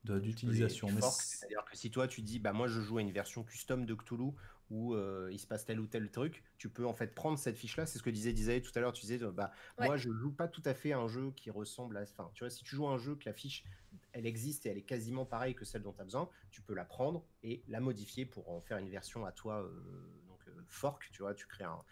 de- 0.04 0.18
d'utilisation. 0.18 0.88
C'est-à-dire 0.88 1.62
que 1.70 1.76
si 1.76 1.90
toi 1.90 2.08
tu 2.08 2.22
dis 2.22 2.38
bah 2.38 2.52
moi 2.54 2.66
je 2.68 2.80
joue 2.80 2.96
à 2.98 3.02
une 3.02 3.10
version 3.12 3.42
custom 3.42 3.84
de 3.84 3.94
Cthulhu 3.94 4.30
où 4.70 4.94
euh, 4.94 5.28
il 5.32 5.38
se 5.38 5.46
passe 5.46 5.64
tel 5.64 5.80
ou 5.80 5.86
tel 5.86 6.10
truc, 6.10 6.44
tu 6.58 6.68
peux 6.68 6.86
en 6.86 6.94
fait 6.94 7.14
prendre 7.14 7.38
cette 7.38 7.56
fiche 7.58 7.76
là, 7.76 7.86
c'est 7.86 7.98
ce 7.98 8.02
que 8.02 8.10
disait 8.10 8.32
disait 8.32 8.60
tout 8.60 8.72
à 8.74 8.80
l'heure, 8.80 8.92
tu 8.92 9.02
disais 9.02 9.18
bah 9.18 9.52
Ouais. 9.78 9.86
moi 9.86 9.96
je 9.96 10.10
joue 10.12 10.32
pas 10.32 10.48
tout 10.48 10.62
à 10.64 10.74
fait 10.74 10.92
un 10.92 11.08
jeu 11.08 11.32
qui 11.32 11.50
ressemble 11.50 11.96
à 11.96 12.02
enfin 12.02 12.30
tu 12.34 12.44
vois 12.44 12.50
si 12.50 12.64
tu 12.64 12.74
joues 12.76 12.86
un 12.88 12.98
jeu 12.98 13.16
que 13.16 13.24
la 13.24 13.32
fiche 13.32 13.64
elle 14.12 14.26
existe 14.26 14.66
et 14.66 14.70
elle 14.70 14.78
est 14.78 14.82
quasiment 14.82 15.26
pareille 15.26 15.54
que 15.54 15.64
celle 15.64 15.82
dont 15.82 15.92
tu 15.92 16.00
as 16.00 16.04
besoin, 16.04 16.28
tu 16.50 16.62
peux 16.62 16.74
la 16.74 16.84
prendre 16.84 17.26
et 17.42 17.62
la 17.68 17.80
modifier 17.80 18.24
pour 18.26 18.50
en 18.50 18.60
faire 18.60 18.78
une 18.78 18.88
version 18.90 19.26
à 19.26 19.32
toi 19.32 19.62
euh, 19.62 20.22
donc 20.28 20.40
euh, 20.48 20.62
fork, 20.68 21.10
tu 21.12 21.22
vois, 21.22 21.34
tu 21.34 21.46
crées 21.46 21.64
un 21.64 21.82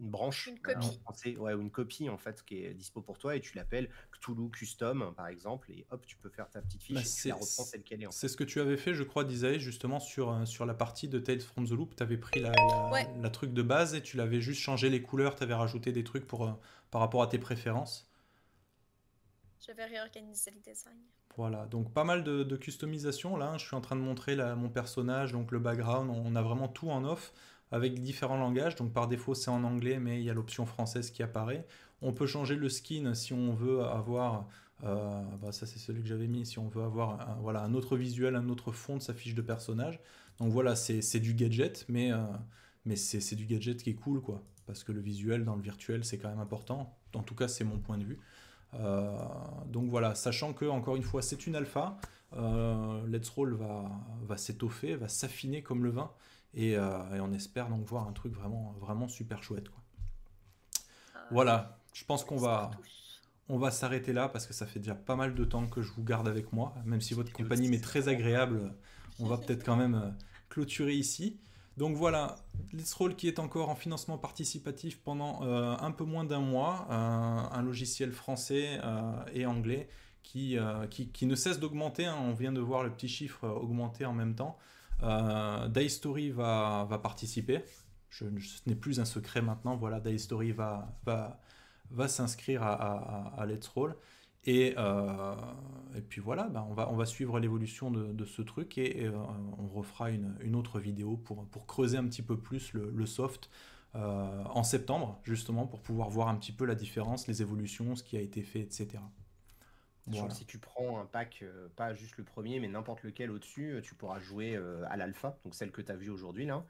une 0.00 0.08
branche, 0.10 0.46
Une 0.48 0.54
euh, 0.66 0.74
en 0.76 0.80
copie. 0.80 0.98
français, 1.02 1.36
ouais, 1.36 1.52
ou 1.54 1.60
une 1.60 1.70
copie 1.70 2.08
en 2.08 2.16
fait 2.18 2.42
qui 2.44 2.64
est 2.64 2.72
dispo 2.74 3.02
pour 3.02 3.18
toi 3.18 3.36
et 3.36 3.40
tu 3.40 3.54
l'appelles 3.56 3.90
Cthulhu 4.12 4.50
Custom 4.50 5.12
par 5.14 5.28
exemple 5.28 5.70
et 5.72 5.86
hop 5.90 6.06
tu 6.06 6.16
peux 6.16 6.30
faire 6.30 6.48
ta 6.50 6.62
petite 6.62 6.82
fiche 6.82 6.94
Bah, 6.94 7.00
et 7.00 7.04
tu 7.04 7.08
c'est- 7.10 7.28
la 7.28 7.34
reprends 7.34 7.64
telle 7.70 7.82
qu'elle 7.82 8.02
est. 8.02 8.06
En 8.06 8.10
fait. 8.10 8.16
C'est 8.16 8.28
ce 8.28 8.36
que 8.36 8.44
tu 8.44 8.60
avais 8.60 8.76
fait, 8.78 8.94
je 8.94 9.02
crois, 9.02 9.24
Disay, 9.24 9.60
justement 9.60 10.00
sur, 10.00 10.30
euh, 10.32 10.44
sur 10.46 10.64
la 10.66 10.74
partie 10.74 11.06
de 11.08 11.18
Tales 11.18 11.40
from 11.40 11.66
the 11.68 11.72
Loop. 11.72 11.94
Tu 11.94 12.02
avais 12.02 12.16
pris 12.16 12.40
la, 12.40 12.50
la, 12.52 12.90
Ouais. 12.90 13.06
la 13.20 13.30
truc 13.30 13.52
de 13.52 13.62
base 13.62 13.94
et 13.94 14.02
tu 14.02 14.16
l'avais 14.16 14.40
juste 14.40 14.60
changé 14.62 14.88
les 14.90 15.02
couleurs, 15.02 15.36
tu 15.36 15.42
avais 15.42 15.54
rajouté 15.54 15.92
des 15.92 16.02
trucs 16.02 16.26
pour, 16.26 16.46
euh, 16.48 16.52
par 16.90 17.00
rapport 17.02 17.22
à 17.22 17.26
tes 17.26 17.38
préférences. 17.38 18.06
je 19.66 19.72
vais 19.72 19.84
réorganiser 19.84 20.50
les 20.50 20.60
designs. 20.60 21.04
Voilà, 21.36 21.66
donc 21.66 21.92
pas 21.92 22.02
mal 22.04 22.24
de, 22.24 22.42
de 22.42 22.56
customisation 22.56 23.36
là. 23.36 23.56
Je 23.58 23.66
suis 23.66 23.76
en 23.76 23.80
train 23.80 23.94
de 23.96 24.00
montrer 24.00 24.34
la- 24.34 24.56
mon 24.56 24.68
personnage, 24.68 25.32
donc 25.32 25.52
le 25.52 25.58
background. 25.60 26.10
On 26.10 26.34
a 26.34 26.42
vraiment 26.42 26.66
tout 26.68 26.90
en 26.90 27.04
off 27.04 27.32
avec 27.70 28.00
différents 28.00 28.38
langages. 28.38 28.76
Donc 28.76 28.92
par 28.92 29.08
défaut, 29.08 29.34
c'est 29.34 29.50
en 29.50 29.64
anglais, 29.64 29.98
mais 29.98 30.18
il 30.20 30.24
y 30.24 30.30
a 30.30 30.34
l'option 30.34 30.66
française 30.66 31.10
qui 31.10 31.22
apparaît. 31.22 31.66
On 32.02 32.12
peut 32.12 32.26
changer 32.26 32.56
le 32.56 32.68
skin 32.68 33.14
si 33.14 33.32
on 33.32 33.52
veut 33.54 33.82
avoir. 33.82 34.48
euh, 34.84 35.22
bah, 35.42 35.52
ça, 35.52 35.66
c'est 35.66 35.78
celui 35.78 36.02
que 36.02 36.08
j'avais 36.08 36.26
mis. 36.26 36.46
Si 36.46 36.58
on 36.58 36.68
veut 36.68 36.82
avoir 36.82 37.20
un, 37.20 37.34
voilà, 37.40 37.62
un 37.62 37.74
autre 37.74 37.96
visuel, 37.96 38.34
un 38.36 38.48
autre 38.48 38.72
fond 38.72 38.96
de 38.96 39.02
sa 39.02 39.14
fiche 39.14 39.34
de 39.34 39.42
personnage. 39.42 40.00
Donc 40.38 40.52
voilà, 40.52 40.74
c'est 40.74 41.20
du 41.20 41.34
gadget, 41.34 41.84
mais, 41.88 42.12
euh, 42.12 42.18
mais 42.86 42.96
c'est 42.96 43.36
du 43.36 43.46
gadget 43.46 43.82
qui 43.82 43.90
est 43.90 43.94
cool, 43.94 44.20
quoi. 44.22 44.42
Parce 44.66 44.84
que 44.84 44.92
le 44.92 45.00
visuel 45.00 45.44
dans 45.44 45.56
le 45.56 45.62
virtuel, 45.62 46.04
c'est 46.04 46.18
quand 46.18 46.30
même 46.30 46.40
important. 46.40 46.96
En 47.14 47.22
tout 47.22 47.34
cas, 47.34 47.48
c'est 47.48 47.64
mon 47.64 47.78
point 47.78 47.98
de 47.98 48.04
vue. 48.04 48.18
Euh, 48.74 49.12
donc 49.66 49.90
voilà, 49.90 50.14
sachant 50.14 50.52
que 50.52 50.64
encore 50.64 50.94
une 50.94 51.02
fois 51.02 51.22
c'est 51.22 51.46
une 51.46 51.56
alpha, 51.56 51.98
Let's 53.08 53.28
Roll 53.30 53.54
va, 53.54 53.90
va 54.22 54.36
s'étoffer, 54.36 54.94
va 54.94 55.08
s'affiner 55.08 55.60
comme 55.60 55.82
le 55.82 55.90
vin, 55.90 56.12
et, 56.54 56.76
euh, 56.76 57.14
et 57.14 57.20
on 57.20 57.32
espère 57.32 57.68
donc 57.68 57.84
voir 57.84 58.08
un 58.08 58.12
truc 58.12 58.32
vraiment, 58.32 58.74
vraiment 58.80 59.08
super 59.08 59.42
chouette. 59.42 59.68
Quoi. 59.68 59.82
Euh, 61.16 61.18
Voilà, 61.30 61.78
je 61.92 62.04
pense 62.04 62.24
qu'on 62.24 62.36
va, 62.36 62.70
on 63.48 63.58
va 63.58 63.70
s'arrêter 63.70 64.12
là 64.12 64.28
parce 64.28 64.46
que 64.46 64.52
ça 64.52 64.66
fait 64.66 64.80
déjà 64.80 64.94
pas 64.94 65.16
mal 65.16 65.34
de 65.34 65.44
temps 65.44 65.66
que 65.66 65.82
je 65.82 65.92
vous 65.92 66.02
garde 66.02 66.26
avec 66.28 66.52
moi, 66.52 66.74
même 66.84 67.00
si 67.00 67.14
votre 67.14 67.32
compagnie 67.32 67.68
m'est 67.68 67.82
très 67.82 68.08
agréable, 68.08 68.72
on 69.18 69.26
va 69.26 69.38
peut-être 69.38 69.64
quand 69.64 69.76
même 69.76 69.94
euh, 69.94 70.10
clôturer 70.48 70.94
ici. 70.94 71.38
Donc 71.76 71.96
voilà, 71.96 72.36
Let's 72.72 72.92
Roll 72.94 73.14
qui 73.14 73.28
est 73.28 73.38
encore 73.38 73.70
en 73.70 73.76
financement 73.76 74.18
participatif 74.18 75.00
pendant 75.00 75.42
euh, 75.44 75.76
un 75.78 75.92
peu 75.92 76.04
moins 76.04 76.24
d'un 76.24 76.40
mois, 76.40 76.86
un 76.90 77.62
logiciel 77.62 78.12
français 78.12 78.80
et 79.32 79.46
anglais 79.46 79.88
qui, 80.22 80.58
qui, 80.90 81.08
qui 81.08 81.24
ne 81.24 81.34
cesse 81.34 81.58
d'augmenter, 81.58 82.04
hein. 82.04 82.18
on 82.20 82.34
vient 82.34 82.52
de 82.52 82.60
voir 82.60 82.82
le 82.82 82.90
petit 82.90 83.08
chiffre 83.08 83.48
augmenter 83.48 84.04
en 84.04 84.12
même 84.12 84.34
temps. 84.34 84.58
Euh, 85.02 85.68
Daystory 85.68 86.30
va, 86.30 86.86
participer, 87.02 87.62
ce 88.10 88.24
n'est 88.66 88.74
plus 88.74 89.00
un 89.00 89.04
secret 89.04 89.42
maintenant, 89.42 89.76
voilà, 89.76 90.00
Daystory 90.00 90.52
va, 90.52 90.98
va, 91.04 91.40
va 91.90 92.08
s'inscrire 92.08 92.62
à, 92.62 93.40
à- 93.40 93.46
Let's 93.46 93.68
Roll. 93.68 93.96
Et, 94.46 94.74
et 95.94 96.00
puis 96.08 96.22
voilà, 96.22 96.44
ben 96.44 96.66
on, 96.70 96.96
va, 96.96 97.04
suivre 97.04 97.38
l'évolution 97.38 97.90
de, 97.90 98.24
ce 98.24 98.40
truc 98.40 98.78
et, 98.78 99.10
on 99.10 99.68
refera 99.68 100.10
une, 100.10 100.56
autre 100.56 100.80
vidéo 100.80 101.18
pour, 101.18 101.46
creuser 101.66 101.98
un 101.98 102.06
petit 102.06 102.22
peu 102.22 102.38
plus 102.38 102.72
le, 102.72 102.90
le 102.90 103.06
soft 103.06 103.50
en 103.94 104.62
septembre, 104.62 105.20
justement, 105.24 105.66
pour 105.66 105.80
pouvoir 105.80 106.08
voir 106.08 106.28
un 106.28 106.36
petit 106.36 106.52
peu 106.52 106.64
la 106.64 106.74
différence, 106.74 107.26
les 107.26 107.42
évolutions, 107.42 107.94
ce 107.96 108.02
qui 108.02 108.16
a 108.16 108.20
été 108.20 108.42
fait, 108.42 108.60
etc. 108.60 109.00
Si 110.30 110.44
tu 110.46 110.58
prends 110.58 111.00
un 111.00 111.06
pack, 111.06 111.40
euh, 111.42 111.68
pas 111.76 111.94
juste 111.94 112.16
le 112.16 112.24
premier, 112.24 112.58
mais 112.60 112.68
n'importe 112.68 113.02
lequel 113.02 113.30
au-dessus, 113.30 113.72
euh, 113.72 113.80
tu 113.80 113.94
pourras 113.94 114.18
jouer 114.18 114.56
euh, 114.56 114.84
à 114.88 114.96
l'alpha, 114.96 115.38
donc 115.44 115.54
celle 115.54 115.70
que 115.70 115.82
tu 115.82 115.92
as 115.92 115.96
vue 115.96 116.10
aujourd'hui 116.10 116.46
là. 116.46 116.64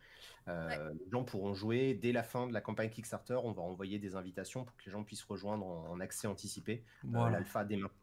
Les 0.46 1.10
gens 1.12 1.22
pourront 1.22 1.54
jouer 1.54 1.94
dès 1.94 2.10
la 2.10 2.24
fin 2.24 2.48
de 2.48 2.52
la 2.52 2.60
campagne 2.60 2.90
Kickstarter. 2.90 3.38
On 3.44 3.52
va 3.52 3.62
envoyer 3.62 4.00
des 4.00 4.16
invitations 4.16 4.64
pour 4.64 4.76
que 4.76 4.82
les 4.84 4.90
gens 4.90 5.04
puissent 5.04 5.22
rejoindre 5.22 5.64
en, 5.64 6.00
accès 6.00 6.26
anticipé 6.26 6.82
l'alpha 7.04 7.64
dès 7.64 7.76
maintenant. 7.76 7.99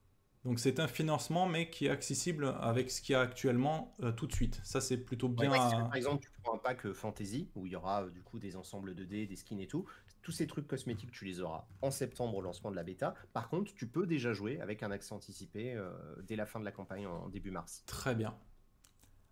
Donc 0.48 0.60
c'est 0.60 0.80
un 0.80 0.88
financement, 0.88 1.46
mais 1.46 1.70
qui 1.70 1.88
est 1.88 1.90
accessible 1.90 2.56
avec 2.62 2.90
ce 2.90 3.02
qu'il 3.02 3.14
y 3.14 3.16
a 3.18 3.20
actuellement 3.20 3.94
tout 4.16 4.28
de 4.28 4.34
suite. 4.34 4.62
Ça, 4.64 4.80
c'est 4.80 4.98
plutôt 4.98 5.28
bien. 5.28 5.52
par 5.52 5.96
exemple, 5.96 6.24
tu 6.24 6.30
prends 6.42 6.56
un 6.56 6.58
pack 6.58 6.90
fantasy 6.94 7.50
où 7.54 7.66
il 7.66 7.74
y 7.74 7.76
aura 7.76 8.08
du 8.08 8.22
coup 8.24 8.40
des 8.40 8.56
ensembles 8.56 8.96
de 8.96 9.04
dés, 9.04 9.28
des 9.28 9.36
skins 9.36 9.60
et 9.60 9.68
tout 9.68 9.86
tous 10.28 10.34
ces 10.34 10.46
trucs 10.46 10.68
cosmétiques, 10.68 11.12
tu 11.12 11.24
les 11.24 11.40
auras 11.40 11.66
en 11.82 11.90
septembre 11.90 12.36
au 12.36 12.42
lancement 12.42 12.70
de 12.70 12.76
la 12.76 12.84
bêta. 12.84 13.14
Par 13.32 13.48
contre, 13.48 13.74
tu 13.74 13.88
peux 13.88 14.06
déjà 14.06 14.34
jouer 14.34 14.60
avec 14.60 14.84
un 14.84 14.92
accès 14.92 15.14
anticipé 15.14 15.74
euh, 15.74 15.90
dès 16.24 16.36
la 16.36 16.46
fin 16.46 16.60
de 16.60 16.66
la 16.66 16.74
campagne 16.74 17.08
en 17.08 17.30
début 17.30 17.50
mars. 17.50 17.82
Très 17.86 18.14
bien. 18.14 18.38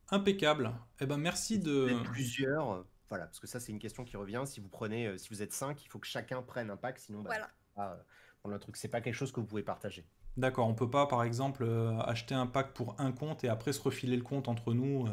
Impeccable. 0.09 0.71
Eh 1.01 1.05
ben 1.05 1.17
merci 1.17 1.59
de. 1.59 2.01
Plusieurs. 2.05 2.85
Voilà, 3.09 3.25
parce 3.25 3.41
que 3.41 3.47
ça 3.47 3.59
c'est 3.59 3.73
une 3.73 3.79
question 3.79 4.05
qui 4.05 4.15
revient. 4.15 4.43
Si 4.45 4.61
vous 4.61 4.69
prenez, 4.69 5.07
euh, 5.07 5.17
si 5.17 5.27
vous 5.31 5.41
êtes 5.41 5.51
5, 5.51 5.83
il 5.83 5.89
faut 5.89 5.99
que 5.99 6.07
chacun 6.07 6.41
prenne 6.41 6.69
un 6.69 6.77
pack, 6.77 6.97
sinon 6.97 7.23
bah, 7.23 7.31
voilà. 7.75 8.05
pour 8.41 8.49
le 8.49 8.57
truc, 8.57 8.77
c'est 8.77 8.87
pas 8.87 9.01
quelque 9.01 9.15
chose 9.15 9.33
que 9.33 9.41
vous 9.41 9.47
pouvez 9.47 9.63
partager. 9.63 10.07
D'accord, 10.37 10.67
on 10.67 10.73
peut 10.73 10.89
pas 10.89 11.07
par 11.07 11.23
exemple 11.23 11.63
euh, 11.63 11.97
acheter 11.99 12.35
un 12.35 12.47
pack 12.47 12.73
pour 12.73 12.95
un 12.99 13.11
compte 13.11 13.43
et 13.43 13.49
après 13.49 13.71
se 13.71 13.81
refiler 13.81 14.17
le 14.17 14.23
compte 14.23 14.47
entre 14.47 14.73
nous 14.73 15.07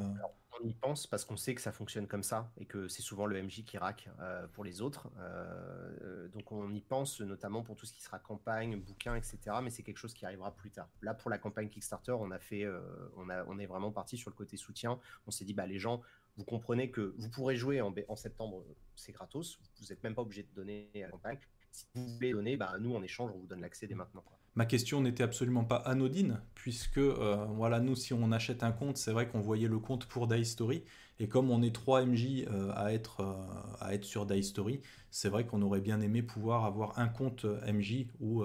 on 0.63 0.69
y 0.69 0.75
pense 0.75 1.07
parce 1.07 1.25
qu'on 1.25 1.37
sait 1.37 1.55
que 1.55 1.61
ça 1.61 1.73
fonctionne 1.73 2.07
comme 2.07 2.23
ça 2.23 2.51
et 2.57 2.65
que 2.65 2.89
c'est 2.89 3.03
souvent 3.03 3.27
le 3.27 3.41
MJ 3.43 3.65
qui 3.65 3.79
rack 3.79 4.09
euh, 4.21 4.47
pour 4.49 4.65
les 4.65 4.81
autres. 4.81 5.11
Euh, 5.19 6.29
donc 6.29 6.53
on 6.53 6.73
y 6.73 6.81
pense 6.81 7.21
notamment 7.21 7.63
pour 7.63 7.77
tout 7.77 7.87
ce 7.87 7.93
qui 7.93 8.03
sera 8.03 8.19
campagne, 8.19 8.77
bouquin, 8.81 9.17
etc. 9.17 9.39
Mais 9.63 9.71
c'est 9.71 9.83
quelque 9.83 9.99
chose 9.99 10.15
qui 10.15 10.25
arrivera 10.25 10.55
plus 10.55 10.71
tard. 10.71 10.89
Là 11.03 11.15
pour 11.15 11.31
la 11.31 11.39
campagne 11.39 11.69
Kickstarter, 11.69 12.13
on 12.13 12.31
a 12.31 12.39
fait, 12.39 12.65
euh, 12.65 12.81
on, 13.17 13.59
est 13.59 13.67
vraiment 13.67 13.91
parti 13.91 14.17
sur 14.17 14.31
le 14.31 14.37
côté 14.37 14.57
soutien. 14.57 14.99
On 15.27 15.31
s'est 15.31 15.45
dit 15.45 15.55
bah 15.55 15.67
les 15.67 15.79
gens, 15.79 16.01
vous 16.37 16.45
comprenez 16.45 16.91
que 16.91 17.15
vous 17.19 17.29
pourrez 17.29 17.57
jouer 17.57 17.81
en, 17.81 17.95
en 18.09 18.17
septembre, 18.17 18.65
c'est 18.95 19.13
gratos. 19.13 19.59
Vous 19.81 19.87
n'êtes 19.87 20.03
même 20.03 20.15
pas 20.15 20.23
obligé 20.23 20.43
de 20.43 20.53
donner 20.55 20.91
à 20.97 21.01
la 21.01 21.09
campagne. 21.09 21.39
Si 21.71 21.87
vous 21.95 22.07
voulez 22.07 22.33
donner, 22.33 22.57
bah, 22.57 22.75
nous 22.79 22.95
en 22.95 23.03
échange 23.03 23.31
on 23.35 23.39
vous 23.39 23.47
donne 23.47 23.63
l'accès 23.63 23.87
dès 23.87 23.95
maintenant. 23.95 24.25
Ma 24.55 24.67
question 24.67 25.01
n'était 25.01 25.23
absolument 25.23 25.65
pas 25.65 25.77
anodine, 25.77 26.43
puisque 26.55 26.99
euh, 26.99 27.47
voilà, 27.55 27.81
nous, 27.81 27.97
si 27.97 28.13
on 28.13 28.33
achète 28.33 28.63
un 28.63 28.73
compte, 28.73 28.99
c'est 28.99 29.13
vrai 29.13 29.27
qu'on 29.27 29.41
voyait 29.41 29.69
le 29.69 29.79
compte 29.79 30.05
pour 30.05 30.29
Die 30.29 30.45
Story, 30.45 30.85
et 31.19 31.27
comme 31.27 31.51
on 31.51 31.63
est 31.63 31.75
3 31.75 32.05
MJ 32.05 32.45
euh, 32.51 32.71
à, 32.75 32.93
être, 32.93 33.21
euh, 33.21 33.33
à 33.81 33.95
être 33.95 34.05
sur 34.05 34.27
Die 34.27 34.43
Story, 34.43 34.81
c'est 35.11 35.31
vrai 35.31 35.47
qu'on 35.47 35.63
aurait 35.63 35.81
bien 35.81 36.03
aimé 36.03 36.23
pouvoir 36.23 36.67
avoir 36.67 36.99
un 36.99 37.09
compte 37.09 37.47
MJ 37.67 38.07
où 38.21 38.45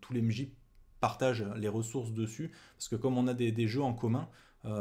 tous 0.00 0.12
les 0.12 0.22
MJ 0.22 0.48
partagent 1.00 1.46
les 1.56 1.68
ressources 1.68 2.12
dessus, 2.12 2.52
parce 2.76 2.88
que 2.88 2.96
comme 2.96 3.18
on 3.18 3.26
a 3.26 3.34
des 3.34 3.68
jeux 3.68 3.82
en 3.82 3.94
commun, 3.94 4.28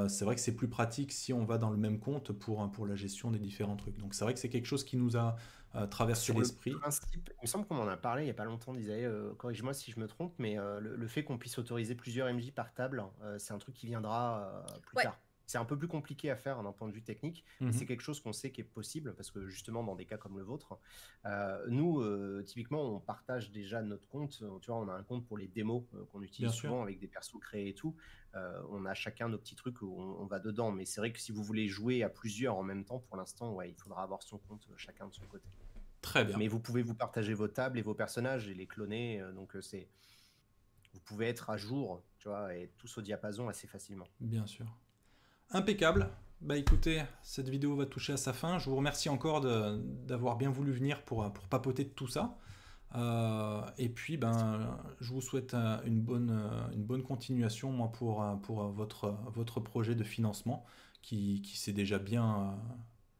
c'est 0.07 0.25
vrai 0.25 0.35
que 0.35 0.41
c'est 0.41 0.55
plus 0.55 0.67
pratique 0.67 1.11
si 1.11 1.33
on 1.33 1.45
va 1.45 1.57
dans 1.57 1.69
le 1.69 1.77
même 1.77 1.99
compte 1.99 2.31
pour, 2.31 2.69
pour 2.71 2.85
la 2.85 2.95
gestion 2.95 3.31
des 3.31 3.39
différents 3.39 3.75
trucs. 3.75 3.97
Donc 3.97 4.13
c'est 4.13 4.23
vrai 4.23 4.33
que 4.33 4.39
c'est 4.39 4.49
quelque 4.49 4.65
chose 4.65 4.83
qui 4.83 4.97
nous 4.97 5.17
a 5.17 5.37
traverser 5.85 6.33
l'esprit. 6.33 6.71
Il 6.71 7.43
me 7.43 7.47
semble 7.47 7.65
qu'on 7.67 7.77
en 7.77 7.87
a 7.87 7.97
parlé 7.97 8.23
il 8.23 8.25
n'y 8.25 8.31
a 8.31 8.35
pas 8.35 8.45
longtemps, 8.45 8.73
disait, 8.73 9.03
euh, 9.03 9.33
corrige-moi 9.35 9.73
si 9.73 9.91
je 9.91 9.99
me 9.99 10.07
trompe, 10.07 10.33
mais 10.39 10.57
euh, 10.57 10.79
le, 10.79 11.07
fait 11.07 11.23
qu'on 11.23 11.37
puisse 11.37 11.57
autoriser 11.59 11.93
plusieurs 11.93 12.33
MJ 12.33 12.51
par 12.51 12.73
table, 12.73 13.03
euh, 13.21 13.37
c'est 13.37 13.53
un 13.53 13.59
truc 13.59 13.75
qui 13.75 13.85
viendra 13.85 14.65
plus 14.87 15.03
tard. 15.03 15.19
C'est 15.45 15.57
un 15.57 15.63
peu 15.63 15.77
plus 15.77 15.87
compliqué 15.87 16.29
à 16.29 16.35
faire 16.35 16.61
d'un 16.61 16.73
point 16.73 16.89
de 16.89 16.93
vue 16.93 17.03
technique, 17.03 17.45
mais 17.61 17.71
c'est 17.71 17.81
mhm. 17.81 17.87
quelque 17.87 18.03
chose 18.03 18.19
qu'on 18.19 18.33
sait 18.33 18.51
qui 18.51 18.59
est 18.59 18.65
possible 18.65 19.13
parce 19.15 19.31
que 19.31 19.47
justement 19.47 19.81
dans 19.81 19.95
des 19.95 20.03
cas 20.03 20.17
comme 20.17 20.37
le 20.37 20.43
vôtre, 20.43 20.77
nous 21.69 22.03
typiquement 22.43 22.81
on 22.81 22.99
partage 22.99 23.49
déjà 23.51 23.81
notre 23.81 24.09
compte. 24.09 24.43
Tu 24.61 24.67
vois, 24.67 24.79
on 24.79 24.89
a 24.89 24.93
un 24.93 25.03
compte 25.03 25.25
pour 25.25 25.37
les 25.37 25.47
démos 25.47 25.83
qu'on 26.11 26.21
utilise 26.21 26.51
souvent 26.51 26.81
avec 26.81 26.99
des 26.99 27.07
persos 27.07 27.39
créés 27.39 27.69
et 27.69 27.73
tout. 27.73 27.95
On 28.69 28.85
a 28.85 28.93
chacun 28.93 29.29
nos 29.29 29.37
petits 29.37 29.55
trucs 29.55 29.81
où 29.81 29.95
on, 29.99 30.25
va 30.25 30.39
dedans, 30.39 30.71
mais 30.71 30.85
c'est 30.85 31.01
vrai 31.01 31.11
que 31.11 31.19
si 31.19 31.31
vous 31.31 31.43
voulez 31.43 31.67
jouer 31.67 32.03
à 32.03 32.09
plusieurs 32.09 32.57
en 32.57 32.63
même 32.63 32.85
temps, 32.85 32.99
pour 32.99 33.17
l'instant, 33.17 33.53
ouais, 33.53 33.69
il 33.69 33.75
faudra 33.75 34.03
avoir 34.03 34.23
son 34.23 34.37
compte 34.37 34.67
chacun 34.77 35.07
de 35.07 35.13
son 35.13 35.25
côté. 35.25 35.47
Très 36.01 36.23
bien. 36.23 36.37
Mais 36.37 36.47
vous 36.47 36.59
pouvez 36.59 36.83
vous 36.83 36.93
partager 36.93 37.33
vos 37.33 37.47
tables 37.47 37.79
et 37.79 37.81
vos 37.81 37.93
personnages 37.93 38.47
et 38.47 38.53
les 38.53 38.67
cloner. 38.67 39.19
Euh, 39.19 39.31
donc 39.33 39.55
euh, 39.55 39.61
c'est, 39.61 39.89
vous 40.93 40.99
pouvez 41.01 41.27
être 41.27 41.49
à 41.49 41.57
jour, 41.57 42.01
tu 42.19 42.29
vois, 42.29 42.55
et 42.55 42.71
tous 42.77 42.97
au 42.97 43.01
diapason 43.01 43.49
assez 43.49 43.67
facilement. 43.67 44.07
Bien 44.19 44.45
sûr. 44.45 44.65
Impeccable. 45.51 46.09
Bah 46.39 46.55
écoutez, 46.55 47.03
cette 47.23 47.49
vidéo 47.49 47.75
va 47.75 47.85
toucher 47.85 48.13
à 48.13 48.17
sa 48.17 48.31
fin. 48.31 48.59
Je 48.59 48.69
vous 48.69 48.75
remercie 48.75 49.09
encore 49.09 49.41
d'avoir 49.41 50.37
bien 50.37 50.51
voulu 50.51 50.71
venir 50.71 51.03
pour, 51.03 51.31
pour 51.33 51.47
papoter 51.47 51.83
de 51.83 51.89
tout 51.89 52.07
ça. 52.07 52.37
Euh, 52.95 53.61
et 53.77 53.89
puis, 53.89 54.17
ben, 54.17 54.79
je 54.99 55.13
vous 55.13 55.21
souhaite 55.21 55.53
une 55.85 56.01
bonne, 56.01 56.41
une 56.73 56.83
bonne 56.83 57.03
continuation 57.03 57.71
moi, 57.71 57.91
pour, 57.91 58.23
pour 58.43 58.63
votre, 58.69 59.17
votre 59.33 59.59
projet 59.59 59.95
de 59.95 60.03
financement 60.03 60.65
qui, 61.01 61.41
qui 61.41 61.57
s'est 61.57 61.73
déjà 61.73 61.99
bien, 61.99 62.57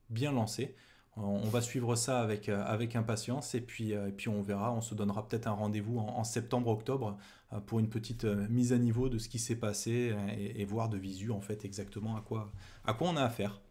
bien 0.09 0.31
lancé. 0.31 0.75
On 1.19 1.49
va 1.49 1.61
suivre 1.61 1.95
ça 1.95 2.21
avec, 2.21 2.47
euh, 2.47 2.63
avec 2.65 2.95
impatience 2.95 3.55
et 3.55 3.61
puis, 3.61 3.93
euh, 3.93 4.09
et 4.09 4.11
puis 4.11 4.29
on 4.29 4.41
verra, 4.43 4.71
on 4.71 4.81
se 4.81 4.93
donnera 4.93 5.27
peut-être 5.27 5.47
un 5.47 5.53
rendez-vous 5.53 5.97
en, 5.97 6.23
septembre-octobre 6.23 7.17
euh, 7.53 7.59
pour 7.59 7.79
une 7.79 7.89
petite 7.89 8.23
mise 8.23 8.71
à 8.71 8.77
niveau 8.77 9.09
de 9.09 9.17
ce 9.17 9.27
qui 9.27 9.39
s'est 9.39 9.55
passé 9.55 10.15
et, 10.37 10.65
voir 10.65 10.89
de 10.89 10.97
visu 10.97 11.31
en 11.31 11.41
fait 11.41 11.65
exactement 11.65 12.15
à 12.17 12.21
quoi, 12.21 12.51
à 12.85 12.93
quoi 12.93 13.09
on 13.09 13.17
a 13.17 13.23
affaire. 13.23 13.61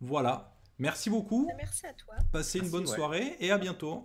Voilà, 0.00 0.52
merci 0.78 1.10
beaucoup. 1.10 1.48
Merci 1.56 1.86
à 1.86 1.92
toi. 1.92 2.14
Passez 2.32 2.58
une 2.58 2.70
bonne 2.70 2.86
soirée 2.86 3.36
et 3.38 3.52
à 3.52 3.58
bientôt. 3.58 4.04